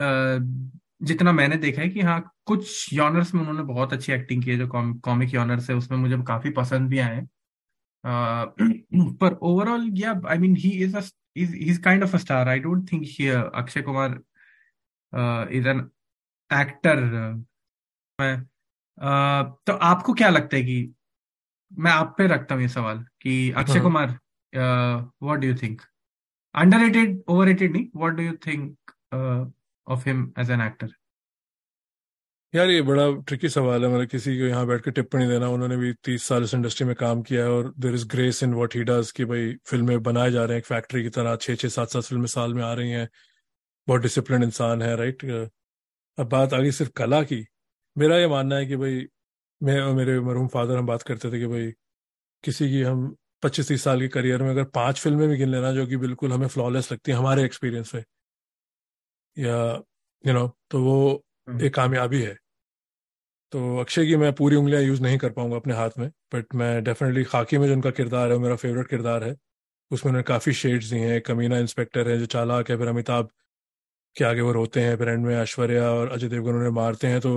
जितना 0.02 1.32
मैंने 1.32 1.56
देखा 1.56 1.82
है 1.82 1.88
कि 1.88 2.00
हाँ 2.00 2.34
कुछ 2.46 2.92
यॉनर्स 2.92 3.34
में 3.34 3.40
उन्होंने 3.40 3.62
बहुत 3.62 3.92
अच्छी 3.92 4.12
एक्टिंग 4.12 4.44
की 4.44 4.50
है 4.50 4.56
जो 4.56 4.68
कॉम, 4.68 4.98
कॉमिक 4.98 5.34
यॉनर्स 5.34 5.70
है 5.70 5.76
उसमें 5.76 5.98
मुझे 5.98 6.22
काफ़ी 6.22 6.50
पसंद 6.50 6.90
भी 6.90 6.98
आए 6.98 7.20
पर 8.06 9.34
ओवरऑल 9.34 9.88
या 9.92 10.20
I 10.28 10.38
mean 10.38 10.56
he 10.56 10.70
is 10.70 10.96
is 11.36 11.82
kind 11.82 12.02
of 12.02 12.14
a 12.14 12.18
star 12.18 12.48
I 12.48 12.58
don't 12.58 12.92
think 12.92 13.02
Akshay 13.54 13.82
Kumar 13.82 14.20
is 15.52 15.68
an 15.68 15.90
actor 16.50 17.00
तो 19.66 19.72
आपको 19.72 20.14
क्या 20.14 20.28
लगता 20.28 20.56
है 20.56 20.62
कि 20.62 20.94
मैं 21.78 21.90
आप 21.90 22.14
पे 22.18 22.26
रखता 22.26 22.54
हूँ 22.54 22.62
ये 22.62 22.68
सवाल 22.68 23.04
कि 23.20 23.50
Akshay 23.50 23.80
Kumar 23.80 24.18
what 24.52 25.38
do 25.38 25.46
you 25.46 25.54
think 25.54 25.82
underrated 26.54 27.22
overrated 27.28 27.72
नहीं? 27.72 27.86
What 27.96 28.12
do 28.12 28.22
you 28.22 28.32
think 28.32 28.76
of 29.86 30.08
him 30.08 30.32
as 30.38 30.50
an 30.50 30.60
actor 30.60 30.94
यार, 32.54 32.68
ये 32.70 32.82
बड़ा 32.82 33.04
ट्रिकी 33.28 33.48
सवाल 33.48 33.84
है। 33.84 33.90
मतलब 33.92 34.08
किसी 34.08 34.36
को 34.38 34.44
यहाँ 34.46 34.66
बैठ 34.66 34.82
के 34.84 34.90
टिप्पणी 34.90 35.26
देना, 35.28 35.48
उन्होंने 35.48 35.76
भी 35.76 35.92
तीस 36.04 36.24
साल 36.24 36.42
इस 36.44 36.52
इंडस्ट्री 36.54 36.86
में 36.86 36.94
काम 36.96 37.22
किया 37.22 37.42
है 37.44 37.50
और 37.50 37.72
there 37.78 37.94
is 37.94 38.06
grace 38.08 38.42
in 38.42 38.54
what 38.54 38.74
he 38.76 38.82
does 38.84 39.10
कि 39.12 39.24
भाई 39.24 39.52
फ़िल्में 39.66 40.02
बनाए 40.02 40.30
जा 40.30 40.44
रहे 40.44 40.54
हैं, 40.54 40.58
एक 40.58 40.66
फैक्ट्री 40.66 41.02
की 41.02 41.08
तरह 41.10 41.36
छः 41.36 41.54
छः 41.56 41.68
सात 41.68 41.88
सात 41.88 42.02
फ़िल्में 42.04 42.26
साल 42.26 42.54
में 42.54 42.62
आ 42.64 42.72
रही 42.74 42.90
हैं। 42.90 43.08
बहुत 43.88 44.00
डिसिप्लिन 44.02 44.42
इंसान 44.42 44.82
है 44.82 44.94
राइट 44.96 45.24
अब 46.18 46.28
बात 46.28 46.54
आ 46.54 46.58
गई 46.60 46.70
सिर्फ़ 46.72 46.92
कला 46.96 47.22
की। 47.24 47.44
मेरा 47.96 48.18
ये 48.18 48.28
मानना 48.28 48.56
है 48.56 48.66
कि 48.66 48.76
भाई, 48.76 49.06
मैं 49.60 49.80
और 49.80 49.94
मेरे 49.94 50.18
मरहूम 50.20 50.48
फादर 50.48 50.76
हम 50.78 50.86
बात 50.86 51.02
करते 51.02 51.32
थे 51.32 51.38
कि 51.40 51.46
भाई, 51.46 51.70
किसी 52.44 52.68
की 52.70 52.82
हम 52.82 53.14
पच्चीस, 53.42 53.68
तीस 53.68 53.84
साल 53.84 54.00
के 54.00 54.08
करियर 54.08 54.42
में 54.42 54.50
अगर 54.50 54.64
पाँच 54.74 55.00
फ़िल्में 55.00 55.28
भी 55.28 55.36
गिन 55.36 55.48
लेना, 55.50 55.72
जो 55.72 55.86
कि 55.86 55.96
बिल्कुल 55.98 56.32
हमें 56.32 56.48
फ्लॉलेस 56.48 56.92
लगती 56.92 57.12
है, 57.12 57.18
हमारे 57.18 57.44
एक्सपीरियंस 57.44 57.94
में 57.94 58.04
या 59.36 59.58
यू 60.24 60.32
नो 60.32 60.46
तो 60.70 60.82
वो 60.84 61.22
एक 61.62 61.74
कामयाबी 61.74 62.22
है। 62.22 62.36
तो 63.52 63.78
अक्षय 63.78 64.06
की 64.06 64.16
मैं 64.16 64.32
पूरी 64.34 64.56
उंगलियाँ 64.56 64.82
यूज़ 64.82 65.02
नहीं 65.02 65.18
कर 65.18 65.30
पाऊँगा 65.32 65.56
अपने 65.56 65.74
हाथ 65.74 65.90
में 65.98 66.08
बट 66.34 66.54
मैं 66.54 66.82
डेफिनेटली 66.84 67.24
खाकी 67.24 67.58
में 67.58 67.66
जो 67.68 67.74
उनका 67.74 67.90
किरदार 67.92 68.28
है 68.30 68.36
वो 68.36 68.42
मेरा 68.42 68.56
फेवरेट 68.56 68.88
किरदार 68.88 69.24
है। 69.24 69.34
उसमें 69.90 70.10
उन्होंने 70.10 70.22
काफ़ी 70.28 70.52
शेड्स 70.54 70.90
दिए 70.90 71.08
हैं 71.08 71.20
कमीना 71.22 71.58
इंस्पेक्टर 71.58 72.08
है 72.08 72.18
जो 72.18 72.26
चालाक 72.28 72.70
है 72.70 72.76
फिर 72.78 72.88
अमिताभ 72.88 73.28
के 74.16 74.24
आगे 74.24 74.40
वो 74.40 74.52
रोते 74.52 74.80
हैं 74.80 74.96
फिर 74.98 75.08
एंड 75.08 75.26
में 75.26 75.34
ऐश्वर्या 75.36 75.90
और 75.92 76.10
अजय 76.12 76.28
देवगन 76.28 76.54
उन्हें 76.56 76.70
मारते 76.72 77.06
हैं 77.06 77.20
तो 77.20 77.34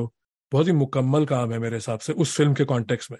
बहुत 0.51 0.67
ही 0.67 0.71
मुकम्मल 0.73 1.25
काम 1.25 1.51
है 1.53 1.59
मेरे 1.59 1.75
हिसाब 1.77 1.99
से 1.99 2.13
उस 2.15 2.35
फ़िल्म 2.37 2.53
के 2.53 2.65
कॉन्टेक्स्ट 2.65 3.11
में। 3.11 3.17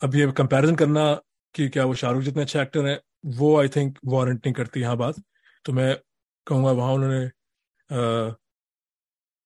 अब 0.00 0.14
ये 0.14 0.30
कंपैरिजन 0.32 0.74
करना 0.76 1.12
कि 1.54 1.68
क्या 1.68 1.84
वो 1.84 1.94
शाहरुख 1.94 2.22
जितने 2.22 2.42
अच्छे 2.42 2.60
एक्टर 2.62 2.86
हैं 2.86 2.98
वो 3.38 3.56
आई 3.60 3.68
थिंक 3.68 3.98
वारंट 4.06 4.46
नहीं 4.46 4.54
करती 4.54 4.80
यहाँ 4.80 4.96
बात। 4.96 5.14
तो 5.64 5.72
मैं 5.72 5.96
कहूँगा 6.48 6.70
वहाँ 6.72 6.92
उन्होंने 6.94 7.28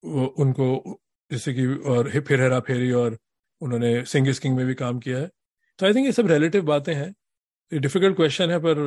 वो 0.04 0.24
उनको 0.38 0.66
जैसे 1.30 1.52
कि 1.54 1.66
और 1.90 2.10
फिर 2.20 2.40
हेरा 2.40 2.58
फेरी 2.60 2.90
और 2.92 3.18
उन्होंने 3.60 4.04
सिंगिस 4.06 4.38
किंग 4.38 4.56
में 4.56 4.64
भी 4.66 4.74
काम 4.74 4.98
किया 5.00 5.18
है। 5.18 5.26
तो 5.78 5.86
आई 5.86 5.94
थिंक 5.94 6.06
ये 6.06 6.12
सब 6.12 6.26
रिलेटिव 6.26 6.62
बातें 6.66 6.94
हैं। 6.94 7.08
ये 7.72 7.78
डिफ़िकल्ट 7.80 8.16
क्वेश्चन 8.16 8.50
है 8.50 8.58
पर 8.60 8.78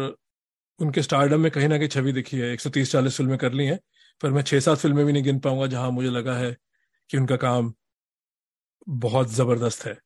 उनके 0.79 1.01
स्टारडम 1.03 1.41
में 1.41 1.51
कहीं 1.51 1.67
ना 1.69 1.77
कहीं 1.77 1.89
छवि 1.89 2.11
दिखी 2.13 2.39
है। 2.39 2.51
एक 2.53 2.61
सौ 2.61 2.69
तीस 2.71 2.91
चालीस 2.91 3.17
फ़िल्में 3.17 3.37
कर 3.39 3.53
ली 3.53 3.65
हैं 3.67 3.79
पर 4.21 4.31
मैं 4.31 4.43
छः 4.43 4.59
सात 4.61 4.77
फ़िल्में 4.79 5.05
भी 5.05 5.13
नहीं 5.13 5.23
गिन 5.23 5.39
पाऊँगा 5.39 5.67
जहाँ 5.69 5.91
मुझे 5.91 6.09
लगा 6.11 6.35
है 6.37 6.55
कि 7.09 7.17
उनका 7.17 7.37
काम 7.37 7.73
बहुत 8.87 9.29
ज़बरदस्त 9.31 9.85
है। 9.85 9.93
अ, 9.93 9.97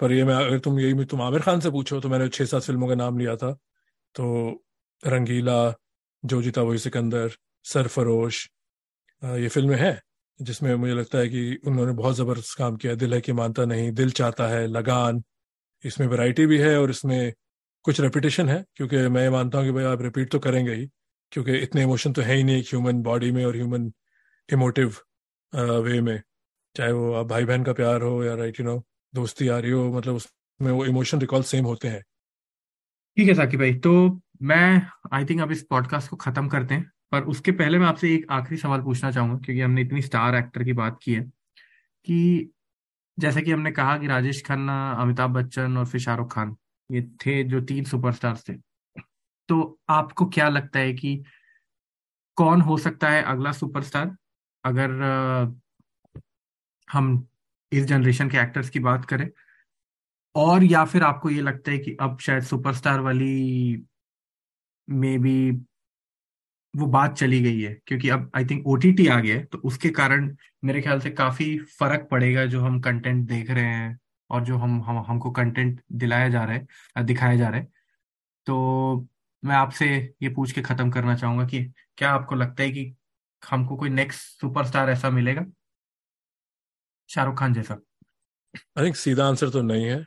पर 0.00 0.12
ये 0.12 0.24
मैं 0.24 0.34
अगर 0.36 0.58
तुम 0.60 0.78
यही 0.80 1.04
तुम 1.06 1.22
आमिर 1.22 1.42
खान 1.42 1.60
से 1.60 1.70
पूछो 1.70 2.00
तो 2.00 2.08
मैंने 2.08 2.28
छः 2.30 2.44
सात 2.46 2.62
फ़िल्मों 2.62 2.88
का 2.88 2.94
नाम 2.94 3.18
लिया 3.18 3.36
था। 3.36 3.52
तो 4.14 4.26
रंगीला 5.02 5.58
जो 6.28 6.40
जीता 6.42 6.62
वही 6.62 6.78
सिकंदर 6.78 7.30
सरफरोश 7.64 8.46
ये 9.22 9.48
फ़िल्में 9.48 9.76
हैं, 9.76 10.00
जिसमें 10.40 10.74
मुझे 10.74 10.94
लगता 10.94 11.18
है 11.18 11.28
कि 11.28 11.58
उन्होंने 11.66 11.92
बहुत 11.94 12.16
ज़बरदस्त 12.16 12.58
काम 12.58 12.76
किया। 12.76 12.94
दिल 12.96 13.14
है 13.14 13.20
कि 13.20 13.32
मानता 13.34 13.64
नहीं, 13.64 13.90
दिल 13.92 14.10
चाहता 14.12 14.46
है, 14.48 14.66
लगान। 14.68 15.22
इसमें 15.84 16.06
वैरायटी 16.08 16.46
भी 16.46 16.58
है 16.58 16.78
और 16.80 16.90
इसमें 16.90 17.32
कुछ 17.84 18.00
रेपिटेशन 18.00 18.48
है, 18.48 18.64
क्योंकि 18.76 18.96
मैं 19.08 19.28
मानता 19.30 19.58
हूँ 19.58 19.66
कि 19.66 19.72
भाई 19.72 19.84
आप 19.86 20.02
रिपीट 20.02 20.30
तो 20.32 20.38
करेंगे 20.38 20.74
ही, 20.74 20.86
क्योंकि 21.32 21.56
इतने 21.58 21.82
इमोशन 21.82 22.12
तो 22.12 22.22
है 22.22 22.34
ही 22.36 22.44
नहीं 22.44 22.58
एक 22.58 22.66
ह्यूमन 22.66 23.02
बॉडी 23.02 23.30
में 23.32 23.44
और 23.44 23.56
ह्यूमन 23.56 23.90
इमोटिव 24.48 24.96
वे 25.52 26.00
में। 26.00 26.20
चाहे 26.76 26.92
वो 26.92 27.12
आप 27.14 27.26
भाई 27.26 27.44
बहन 27.44 27.64
का 27.64 27.72
प्यार 27.74 28.02
हो 28.02 28.22
या 28.24 28.34
राइट 28.34 28.60
यू 28.60 28.66
नो 28.66 28.82
दोस्ती 29.14 29.48
आ 29.48 29.58
रही 29.58 29.70
हो 29.70 29.92
मतलब 29.92 30.14
उसमें 30.14 30.70
वो 30.72 30.84
इमोशन 30.86 31.20
रिकॉल 31.20 31.42
सेम 31.44 31.64
होते 31.64 31.88
हैं। 31.88 32.02
ठीक 33.16 33.28
है 33.28 33.34
साकी 33.34 33.56
भाई 33.56 33.74
तो 33.76 33.92
मैं 34.40 34.82
आई 35.12 35.24
थिंक 35.24 35.40
अब 35.40 35.50
इस 35.52 35.62
पॉडकास्ट 35.70 36.10
को 36.10 36.16
खत्म 36.16 36.48
करते 36.48 36.74
हैं, 36.74 36.90
पर 37.12 37.22
उसके 37.24 37.52
पहले 37.52 37.78
मैं 37.78 37.86
आपसे 37.86 38.14
एक 38.14 38.26
आखिरी 38.30 38.56
सवाल 38.56 38.82
पूछना 38.82 39.10
चाहूँगा, 39.10 39.36
क्योंकि 39.36 39.60
हमने 39.60 39.82
इतनी 39.82 40.02
स्टार 40.02 40.34
एक्टर 40.34 40.64
की 40.64 40.72
बात 40.72 40.98
की 41.02 41.14
है, 41.14 41.22
कि 41.22 42.50
जैसे 43.18 43.42
कि 43.42 43.52
हमने 43.52 43.70
कहा 43.72 43.96
कि 43.98 44.06
राजेश 44.06 44.42
खन्ना, 44.46 44.90
अमिताभ 44.92 45.30
बच्चन 45.30 45.76
और 45.76 45.86
फिर 45.86 46.00
शाहरुख 46.00 46.32
खान, 46.34 46.56
ये 46.90 47.02
थे 47.26 47.42
जो 47.44 47.60
तीन 47.60 47.84
सुपरस्टार्स 47.84 48.48
थे। 48.48 48.54
तो 49.48 49.78
आपको 49.90 50.26
क्या 50.26 50.48
लगता 50.48 50.78
है 50.78 50.92
कि 50.92 51.22
कौन 52.36 52.60
हो 52.60 52.76
सकता 52.78 53.10
है 53.10 53.22
अगला 53.22 53.52
सुपरस्टार 53.52 54.16
अगर, 54.64 54.90
हम 56.88 57.26
इस 57.72 57.84
जनरेशन 57.84 58.28
के 58.30 58.38
एक्टर्स 58.38 58.70
की 58.70 58.80
बात 58.80 59.04
करें, 59.04 59.28
और 60.34 60.64
या 60.64 60.84
फिर 60.84 61.02
आपको 61.02 61.30
ये 61.30 61.40
लगता 61.42 61.70
है 61.70 61.78
कि 61.78 61.96
अब 62.00 62.18
शायद 62.18 62.42
सुपरस्टार 62.42 63.00
वाली 63.00 63.84
में 64.88 65.20
भी 65.22 65.50
वो 66.74 66.86
बात 66.86 67.16
चली 67.16 67.40
गई 67.42 67.60
है, 67.60 67.72
क्योंकि 67.86 68.08
अब 68.08 68.30
आई 68.36 68.44
थिंक 68.44 68.66
ओटीटी 68.66 69.06
आ 69.08 69.18
गया 69.20 69.36
है 69.36 69.44
तो 69.44 69.58
उसके 69.58 69.88
कारण 69.90 70.34
मेरे 70.64 70.80
ख्याल 70.82 71.00
से 71.00 71.10
काफ़ी 71.10 71.58
फ़र्क 71.78 72.08
पड़ेगा 72.10 72.44
जो 72.46 72.60
हम 72.60 72.80
कंटेंट 72.80 73.26
देख 73.28 73.50
रहे 73.50 73.64
हैं 73.64 73.98
और 74.30 74.44
जो 74.44 74.56
हम 74.56 74.82
हम, 74.84 74.98
हमको 75.08 75.30
कंटेंट 75.30 75.80
दिलाया 75.92 76.28
जा 76.28 76.44
रहा 76.44 76.54
है 76.54 77.04
दिखाया 77.04 77.36
जा 77.36 77.48
रहा 77.48 77.60
है। 77.60 77.68
तो 78.46 79.08
मैं 79.42 79.56
आपसे 79.56 79.88
ये 80.22 80.28
पूछ 80.28 80.52
के 80.52 80.62
खत्म 80.62 80.90
करना 80.90 81.14
चाहूँगा 81.16 81.46
कि 81.46 81.64
क्या 81.98 82.10
आपको 82.10 82.34
लगता 82.34 82.62
है 82.62 82.70
कि 82.70 82.94
हमको 83.42 83.76
कोई 83.76 83.88
नेक्स्ट 83.90 84.40
सुपरस्टार 84.40 84.90
ऐसा 84.90 85.10
मिलेगा? 85.10 85.44
शाहरुख 87.08 87.38
खान 87.38 87.54
जैसा। 87.54 87.74
आई 88.78 88.84
थिंक 88.84 88.96
सीधा 88.96 89.26
आंसर 89.28 89.50
तो 89.50 89.62
नहीं 89.62 89.84
है। 89.84 90.04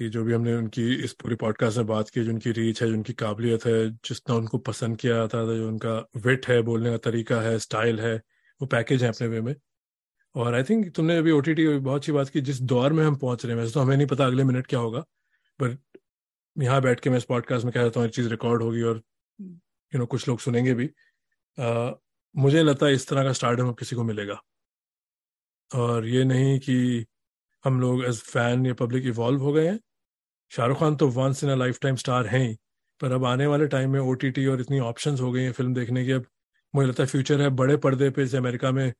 कि 0.00 0.08
जो 0.08 0.24
भी 0.24 0.32
हमने 0.32 0.54
उनकी 0.54 0.94
इस 1.04 1.12
पूरी 1.12 1.34
पॉडकास्ट 1.34 1.76
में 1.76 1.86
बात 1.86 2.10
की 2.10 2.24
जो 2.24 2.30
उनकी 2.32 2.52
रीच 2.52 2.82
है 2.82 2.88
जो 2.88 2.94
उनकी 2.94 3.12
काबिलियत 3.12 3.64
है 3.66 3.90
जितना 3.90 4.34
उनको 4.34 4.58
पसंद 4.58 4.96
किया 4.98 5.26
था 5.28 5.44
जो 5.56 5.68
उनका 5.68 6.08
विट 6.16 6.46
है 6.48 6.62
बोलने 6.62 6.90
का 6.90 6.96
तरीका 6.96 7.40
है 7.40 7.58
स्टाइल 7.58 8.00
है 8.00 8.14
वो 8.60 8.66
पैकेज 8.66 9.02
है 9.02 9.08
अपने 9.08 9.28
वे 9.28 9.40
में। 9.40 9.54
और 10.34 10.54
आई 10.54 10.62
थिंक 10.62 10.94
तुमने 10.96 11.16
अभी 11.18 11.30
ओ 11.30 11.40
टी 11.40 11.78
बहुत 11.78 12.00
अच्छी 12.00 12.12
बात 12.12 12.28
की 12.28 12.40
जिस 12.40 12.62
दौर 12.62 12.92
में 12.92 13.04
हम 13.04 13.16
पहुँच 13.16 13.44
रहे 13.46 13.54
हैं 13.54 13.62
वैसे 13.62 13.74
तो 13.74 13.80
हमें 13.80 13.96
नहीं 13.96 14.06
पता 14.06 14.26
अगले 14.26 14.44
मिनट 14.44 14.66
क्या 14.66 14.80
होगा 14.80 15.04
बट 15.60 15.78
यहाँ 16.58 16.82
बैठ 16.82 17.00
के 17.00 17.10
मैं 17.10 17.18
इस 17.18 17.24
पॉडकास्ट 17.24 17.64
में 17.64 17.72
कह 17.74 17.82
रहा 17.82 17.98
हूँ 18.00 18.06
एक 18.06 18.14
चीज़ 18.14 18.28
रिकॉर्ड 18.28 18.62
होगी 18.62 18.82
और 18.82 19.02
यू 19.40 19.98
नो 19.98 20.06
कुछ 20.06 20.28
लोग 20.28 20.40
सुनेंगे 20.40 20.74
भी। 20.74 20.90
आ, 21.58 21.92
मुझे 22.36 22.62
लगता 22.62 22.86
है 22.86 22.94
इस 22.94 23.08
तरह 23.08 23.24
का 23.24 23.32
स्टार्टअप 23.32 23.66
अब 23.66 23.78
किसी 23.78 23.96
को 23.96 24.04
मिलेगा। 24.04 24.42
और 25.74 26.06
ये 26.06 26.24
नहीं 26.24 26.58
कि 26.60 27.06
हम 27.64 27.80
लोग 27.80 28.04
एज 28.04 28.20
फ़ैन 28.22 28.66
या 28.66 28.74
पब्लिक 28.74 29.06
इवॉल्व 29.06 29.40
हो 29.40 29.52
गए 29.52 29.68
हैं 29.68 29.80
शाहरुख 30.52 30.78
खान 30.80 30.96
तो 30.96 31.08
once 31.10 31.42
in 31.44 31.50
a 31.50 31.54
lifetime 31.82 31.96
star 31.96 32.26
हैं 32.26 32.40
ही, 32.40 32.54
पर 33.00 33.12
अब 33.12 33.24
आने 33.24 33.46
वाले 33.46 33.66
टाइम 33.68 33.90
में 33.90 34.00
ओटीटी 34.00 34.46
और 34.46 34.60
इतनी 34.60 34.78
ऑप्शन 34.82 35.16
हो 35.18 35.30
गई 35.32 35.42
हैं 35.42 35.52
फ़िल्म 35.52 35.74
देखने 35.74 36.04
की। 36.04 36.12
अब 36.12 36.26
मुझे 36.74 36.88
लगता 36.88 37.02
है 37.02 37.08
फ्यूचर 37.08 37.40
है, 37.40 37.48
बड़े 37.50 37.76
पर्दे 37.78 38.10
पे 38.10 38.24
जैसे 38.24 38.36
अमेरिका 38.36 38.70
में 38.72 38.92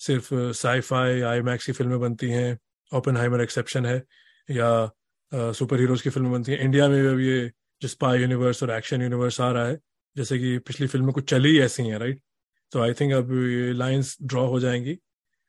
सिर्फ़ 0.00 0.28
साईफाई 0.54 1.20
आई 1.22 1.40
मैक्स 1.42 1.66
की 1.66 1.72
फ़िल्में 1.72 1.98
बनती 2.00 2.30
हैं 2.30 2.58
ओपन 2.92 3.16
हाइमर 3.16 3.40
एक्सेप्शन 3.42 3.86
है, 3.86 4.02
या 4.48 5.52
सुपर 5.52 5.80
हीरोज 5.80 6.02
की 6.02 6.10
फ़िल्में 6.10 6.32
बनती 6.32 6.52
हैं। 6.52 6.58
इंडिया 6.60 6.88
में 6.88 7.02
भी 7.02 7.08
अब 7.08 7.20
ये 7.20 7.50
जो 7.82 7.88
स्पाई 7.88 8.20
यूनिवर्स 8.20 8.62
और 8.62 8.70
एक्शन 8.70 9.02
यूनिवर्स 9.02 9.40
आ 9.40 9.50
रहा 9.52 9.66
है, 9.66 9.78
जैसे 10.16 10.38
कि 10.38 10.58
पिछली 10.60 10.86
फ़िल्में 10.86 11.12
कुछ 11.12 11.28
चली 11.30 11.50
ही 11.50 11.60
ऐसी 11.60 11.82
हैं 11.82 11.98
राइट 11.98 12.20
तो 12.72 12.80
आई 12.82 12.92
थिंक 12.94 13.12
अब 13.14 13.32
ये 13.32 13.72
लाइंस 13.72 14.16
ड्रॉ 14.22 14.46
हो 14.48 14.58
जाएँगी। 14.60 14.94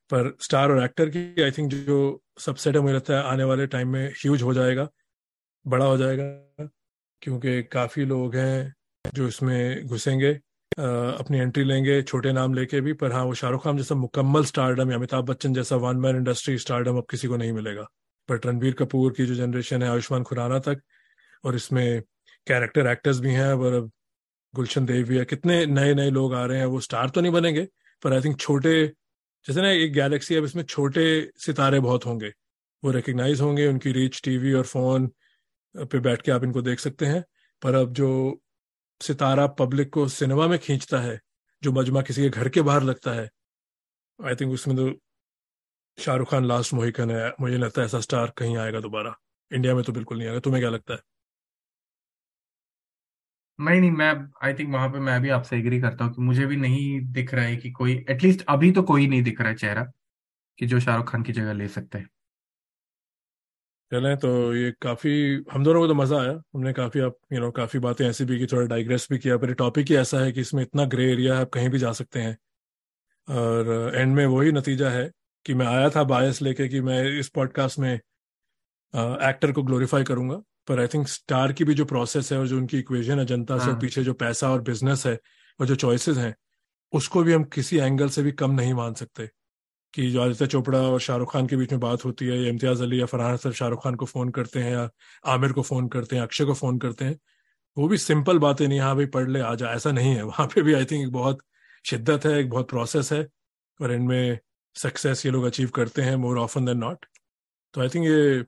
पर 0.09 0.35
स्टार 0.41 0.71
और 0.71 0.83
एक्टर 0.83 1.09
की 1.09 1.41
आई 1.43 1.51
थिंक 1.51 1.71
जो 1.73 1.97
सबसेट 2.39 2.75
है, 2.75 2.81
मुझे 2.81 2.95
लगता 2.95 3.13
है 3.13 3.23
आने 3.23 3.43
वाले 3.43 3.67
टाइम 3.67 3.89
में 3.89 4.07
ह्यूज 4.17 4.41
हो 4.41 4.53
जाएगा। 4.53 4.87
बड़ा 5.65 5.85
हो 5.85 5.97
जाएगा, 5.97 6.23
क्योंकि 7.21 7.61
काफ़ी 7.63 8.05
लोग 8.05 8.35
हैं 8.35 8.73
जो 9.05 9.27
इसमें 9.27 9.85
घुसेंगे 9.87 10.31
अपनी 10.71 11.37
एंट्री 11.39 11.63
लेंगे, 11.63 12.01
छोटे 12.03 12.31
नाम 12.33 12.53
लेके 12.53 12.81
भी, 12.81 12.93
पर 12.93 13.11
हाँ 13.11 13.23
वो 13.25 13.33
शाहरुख 13.33 13.63
खान 13.63 13.77
जैसा 13.77 13.95
मुकम्मल 13.95 14.45
स्टारडम 14.45 14.91
या 14.91 14.97
अमिताभ 14.97 15.25
बच्चन 15.25 15.53
जैसा 15.53 15.75
वन 15.77 15.97
मैन 15.97 16.15
इंडस्ट्री 16.15 16.57
स्टारडम 16.57 16.97
अब 16.97 17.05
किसी 17.11 17.27
को 17.27 17.37
नहीं 17.37 17.51
मिलेगा। 17.53 17.87
बट 18.29 18.45
रणबीर 18.45 18.73
कपूर 18.73 19.13
की 19.13 19.25
जो 19.25 19.35
जनरेशन 19.35 19.83
है, 19.83 19.89
आयुष्मान 19.89 20.23
खुराना 20.23 20.59
तक, 20.59 20.81
और 21.43 21.55
इसमें 21.55 22.01
कैरेक्टर 22.47 22.87
एक्टर्स 22.87 23.19
भी 23.19 23.31
हैं, 23.31 23.53
और 23.53 23.73
अब 23.73 23.91
गुलशन 24.53 24.85
देव 24.85 25.07
भी 25.07 25.17
है। 25.17 25.25
कितने 25.25 25.65
नए 25.65 25.93
नए 25.95 26.09
लोग 26.11 26.33
आ 26.33 26.45
रहे 26.45 26.59
हैं, 26.59 26.65
वो 26.65 26.79
स्टार 26.81 27.09
तो 27.09 27.21
नहीं 27.21 27.31
बनेंगे, 27.31 27.67
पर 28.03 28.13
आई 28.13 28.21
थिंक 28.21 28.39
छोटे, 28.39 28.85
जैसे 29.45 29.61
ना 29.61 29.69
एक 29.71 29.93
गैलेक्सी 29.93 30.35
अब 30.35 30.43
इसमें 30.43 30.63
छोटे 30.63 31.31
सितारे 31.37 31.79
बहुत 31.79 32.05
होंगे। 32.05 32.31
वो 32.83 32.91
रिकग्नाइज 32.91 33.41
होंगे, 33.41 33.67
उनकी 33.67 33.91
रीच 33.91 34.21
टीवी 34.23 34.53
और 34.53 34.63
फ़ोन 34.65 35.09
पे 35.75 35.99
बैठ 35.99 36.21
के 36.21 36.31
आप 36.31 36.43
इनको 36.43 36.61
देख 36.61 36.79
सकते 36.79 37.05
हैं। 37.05 37.23
पर 37.61 37.75
अब 37.75 37.93
जो 37.93 38.09
सितारा 39.01 39.47
पब्लिक 39.59 39.89
को 39.93 40.07
सिनेमा 40.09 40.47
में 40.47 40.57
खींचता 40.59 40.99
है, 41.01 41.19
जो 41.61 41.71
मजमा 41.71 42.01
किसी 42.01 42.23
के 42.23 42.29
घर 42.29 42.49
के 42.49 42.61
बाहर 42.61 42.83
लगता 42.83 43.13
है 43.13 43.29
आई 44.19 44.35
थिंक 44.35 44.51
उसमें 44.53 44.75
तो 44.77 44.91
शाहरुख 45.97 46.29
खान 46.31 46.45
लास्ट 46.45 46.73
मोहिकन 46.73 47.11
है 47.11 47.31
मुझे 47.41 47.57
लगता 47.57 47.81
है 47.81 47.85
ऐसा 47.85 47.99
स्टार 47.99 48.31
कहीं 48.37 48.57
आएगा 48.57 48.79
दोबारा। 48.79 49.15
इंडिया 49.51 49.75
में 49.75 49.83
तो 49.83 49.93
बिल्कुल 49.93 50.17
नहीं 50.17 50.27
आएगा। 50.27 50.39
तुम्हें 50.39 50.61
क्या 50.61 50.69
लगता 50.69 50.93
है? 50.93 50.99
नहीं 53.59 53.79
नहीं, 53.81 53.91
मैं 53.91 54.13
आई 54.43 54.53
थिंक 54.53 54.73
वहाँ 54.73 54.89
पे 54.89 54.99
मैं 54.99 55.19
भी 55.21 55.29
आपसे 55.29 55.57
एग्री 55.57 55.79
करता 55.81 56.05
हूँ 56.05 56.13
कि 56.13 56.21
मुझे 56.21 56.45
भी 56.45 56.55
नहीं 56.57 56.99
दिख 57.11 57.33
रहा 57.33 57.45
है 57.45 57.55
कि 57.57 57.71
कोई 57.71 57.93
एटलीस्ट 58.09 58.43
अभी 58.49 58.71
तो 58.71 58.83
कोई 58.83 59.07
नहीं 59.07 59.23
दिख 59.23 59.41
रहा 59.41 59.49
है 59.49 59.55
चेहरा 59.55 59.83
कि 60.59 60.65
जो 60.67 60.79
शाहरुख 60.79 61.11
खान 61.11 61.23
की 61.23 61.33
जगह 61.33 61.53
ले 61.53 61.67
सकते 61.69 61.97
हैं। 61.97 62.09
चलें 63.91 64.15
तो 64.17 64.29
ये 64.55 64.71
काफ़ी 64.81 65.11
हम 65.51 65.63
दोनों 65.63 65.79
को 65.81 65.87
तो 65.87 65.93
मज़ा 65.93 66.19
आया। 66.19 66.31
हमने 66.31 66.71
काफ़ी 66.73 66.99
आप 66.99 67.15
यू 67.33 67.39
नो 67.39 67.49
काफ़ी 67.51 67.79
बातें 67.79 68.05
ऐसी 68.07 68.25
भी 68.25 68.37
की 68.39 68.45
थोड़ा 68.45 68.67
डाइग्रेस 68.67 69.07
भी 69.11 69.17
किया। 69.19 69.37
पर 69.37 69.53
टॉपिक 69.53 69.89
ही 69.89 69.95
ऐसा 69.95 70.19
है 70.19 70.31
कि 70.31 70.41
इसमें 70.41 70.61
इतना 70.63 70.85
ग्रे 70.85 71.11
एरिया 71.11 71.35
है 71.35 71.41
आप 71.41 71.49
कहीं 71.49 71.69
भी 71.69 71.79
जा 71.79 71.91
सकते 71.93 72.19
हैं। 72.19 72.37
और 73.27 73.91
एंड 73.95 74.15
में 74.15 74.25
वही 74.25 74.51
नतीजा 74.51 74.89
है 74.89 75.09
कि 75.45 75.53
मैं 75.53 75.65
आया 75.65 75.89
था 75.89 76.03
बायस 76.03 76.41
लेके 76.41 76.67
कि 76.67 76.81
मैं 76.81 77.03
इस 77.19 77.29
पॉडकास्ट 77.29 77.79
में 77.79 77.93
एक्टर 77.93 79.51
को 79.51 79.63
ग्लोरीफाई 79.63 80.03
करूँगा। 80.03 80.41
पर 80.67 80.79
आई 80.79 80.87
थिंक 80.87 81.07
स्टार 81.07 81.51
की 81.53 81.63
भी 81.63 81.73
जो 81.73 81.85
प्रोसेस 81.85 82.31
है 82.31 82.39
और 82.39 82.47
जो 82.47 82.57
उनकी 82.57 82.79
इक्वेशन 82.79 83.19
है 83.19 83.25
जनता 83.25 83.57
से 83.57 83.65
हाँ। 83.65 83.79
पीछे 83.79 84.03
जो 84.03 84.13
पैसा 84.13 84.49
और 84.49 84.61
बिज़नेस 84.61 85.05
है 85.05 85.17
और 85.59 85.67
जो 85.67 85.75
चॉइसेस 85.75 86.17
हैं 86.17 86.33
उसको 86.93 87.23
भी 87.23 87.33
हम 87.33 87.43
किसी 87.53 87.77
एंगल 87.77 88.09
से 88.09 88.23
भी 88.23 88.31
कम 88.33 88.51
नहीं 88.51 88.73
मान 88.73 88.93
सकते। 88.93 89.29
कि 89.93 90.09
जो 90.11 90.21
आदित्य 90.21 90.47
चोपड़ा 90.47 90.79
और 90.81 90.99
शाहरुख 90.99 91.31
खान 91.33 91.47
के 91.47 91.55
बीच 91.55 91.71
में 91.71 91.79
बात 91.79 92.05
होती 92.05 92.25
है 92.27 92.37
या 92.43 92.49
इम्तियाज़ 92.49 92.83
अली 92.83 92.99
या 93.01 93.05
फरहान 93.05 93.37
सर 93.37 93.51
शाहरुख 93.51 93.83
खान 93.83 93.95
को 93.95 94.05
फ़ोन 94.05 94.29
करते 94.31 94.59
हैं 94.59 94.71
या 94.71 94.89
आमिर 95.27 95.51
को 95.53 95.61
फ़ोन 95.61 95.87
करते 95.87 96.15
हैं 96.15 96.23
अक्षय 96.23 96.45
को 96.45 96.53
फ़ोन 96.53 96.77
करते 96.79 97.05
हैं 97.05 97.17
वो 97.77 97.87
भी 97.87 97.97
सिंपल 97.97 98.39
बातें 98.39 98.67
नहीं 98.67 98.79
हाँ 98.79 98.95
भाई 98.95 99.05
पढ़ 99.07 99.29
ले 99.29 99.39
आ 99.41 99.53
जा। 99.55 99.71
ऐसा 99.73 99.91
नहीं 99.91 100.13
है। 100.15 100.23
वहाँ 100.23 100.47
पे 100.47 100.61
भी 100.61 100.73
आई 100.73 100.85
थिंक 100.85 101.03
एक 101.03 101.11
बहुत 101.11 101.39
शिद्दत 101.85 102.25
है 102.25 102.33
एक 102.39 102.49
बहुत 102.49 102.69
प्रोसेस 102.69 103.11
है 103.13 103.21
और 103.79 103.91
इनमें 103.91 104.37
सक्सेस 104.75 105.25
ये 105.25 105.31
लोग 105.31 105.43
अचीव 105.45 105.69
करते 105.75 106.01
हैं 106.01 106.15
मोर 106.15 106.37
ऑफन 106.39 106.65
देन 106.65 106.77
नॉट 106.77 107.05
तो 107.73 107.81
आई 107.81 107.89
थिंक 107.89 108.05
ये 108.05 108.43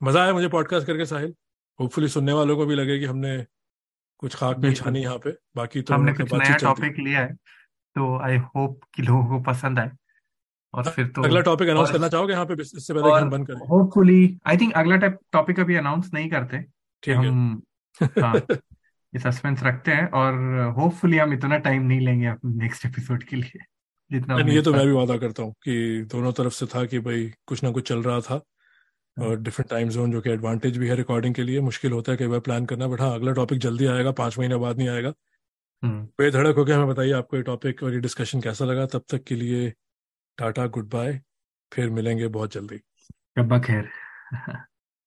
मज़ा 0.00 0.22
आया 0.22 0.32
मुझे 0.32 0.48
पॉडकास्ट 0.48 0.86
करके 0.86 1.04
साहिल। 1.06 1.34
होपफुली 1.78 2.08
सुनने 2.08 2.32
वालों 2.32 2.56
को 2.56 2.66
भी 2.66 2.74
लगे 2.74 2.98
कि 2.98 3.04
हमने 3.04 3.36
कुछ 4.22 4.34
खाक 4.34 4.56
बिल्कुल। 4.58 4.80
छानी 4.80 5.02
यहाँ 5.02 5.18
पे। 5.18 5.30
बाकी 5.56 5.82
तो 5.82 5.94
हमने 5.94 6.12
कुछ 6.12 6.34
नया 6.34 6.56
टॉपिक 6.58 6.98
लिया 6.98 7.20
है 7.20 7.34
तो 7.96 8.16
आई 8.20 8.36
होप 8.36 8.80
कि 8.94 9.02
लोगों 9.02 9.24
को 9.28 9.40
पसंद 9.42 9.78
आए। 9.78 9.90
और 10.74 10.84
फिर 10.84 11.06
तो 11.06 11.22
अगला 11.22 11.40
टॉपिक 11.40 11.68
अनाउंस 11.68 11.90
करना 11.90 12.08
चाहोगे 12.08 12.32
यहाँ 12.32 12.46
पे 12.46 12.62
इससे 12.62 12.94
पहले 12.94 13.20
हम 13.20 13.30
बंद 13.30 13.46
करें? 13.46 13.58
होपफुली 13.58 14.38
आई 14.46 14.56
थिंक 14.56 14.72
अगला 14.72 14.96
टॉपिक 15.32 15.60
अभी 15.60 15.76
अनाउंस 15.76 16.10
नहीं 16.14 16.30
करते। 16.30 16.64
कि 17.02 17.12
हम 17.12 17.62
हाँ। 18.02 18.34
ये 19.14 19.18
सस्पेंस 19.18 19.62
रखते 19.62 19.90
हैं 19.90 20.08
और 20.10 20.34
होपफुली 20.78 21.18
हम 21.18 21.32
इतना 21.32 21.58
टाइम 21.58 21.82
नहीं 21.82 22.00
लेंगे 22.00 22.26
अपने 22.26 22.54
नेक्स्ट 22.54 22.86
एपिसोड 22.86 23.22
के 23.22 23.36
लिए 23.36 23.60
जितना 24.12 24.38
ये 24.38 24.62
तो 24.62 24.72
मैं 24.72 24.86
भी 24.86 24.92
वादा 24.92 25.16
करता 25.16 25.42
हूँ 25.42 25.52
कि 25.52 26.02
दोनों 26.02 26.32
तरफ़ 26.32 26.52
से 26.52 26.66
था 26.66 26.84
कि 26.84 26.98
भाई 26.98 27.32
कुछ 27.46 27.64
ना 27.64 27.70
कुछ 27.70 27.88
चल 27.88 28.02
रहा 28.02 28.20
था 28.20 28.40
और 29.16 29.40
डिफरेंट 29.40 29.70
टाइम 29.70 29.88
जोन 29.88 30.12
जो 30.12 30.20
कि 30.20 30.30
एडवांटेज 30.30 30.78
भी 30.78 30.88
है 30.88 30.96
रिकॉर्डिंग 30.96 31.34
के 31.34 31.42
लिए 31.42 31.60
मुश्किल 31.60 31.92
होता 31.92 32.12
है 32.12 32.18
कई 32.18 32.26
बार 32.26 32.40
प्लान 32.40 32.66
करना 32.66 32.86
बट 32.86 33.00
हाँ 33.00 33.14
अगला 33.14 33.32
टॉपिक 33.32 33.58
जल्दी 33.58 33.86
आएगा 33.86 34.10
पाँच 34.10 34.38
महीने 34.38 34.56
बाद 34.56 34.78
नहीं 34.78 34.88
आएगा। 34.88 35.12
हम्म। 35.82 36.04
बेधड़क 36.18 36.56
होकर 36.56 36.72
हमें 36.72 36.88
बताइए 36.88 37.12
आपको 37.12 37.36
ये 37.36 37.42
टॉपिक 37.42 37.82
और 37.82 37.94
ये 37.94 38.00
डिस्कशन 38.00 38.40
कैसा 38.40 38.64
लगा 38.64 38.86
तब 38.86 39.02
तक 39.10 39.24
के 39.24 39.34
लिए 39.34 39.72
टाटा 40.38 40.66
गुड 40.66 40.88
बाय 40.88 41.20
फिर 41.72 41.90
मिलेंगे 41.90 42.28
बहुत 42.28 42.52
जल्दी। 42.52 42.80
खैर। 43.58 43.88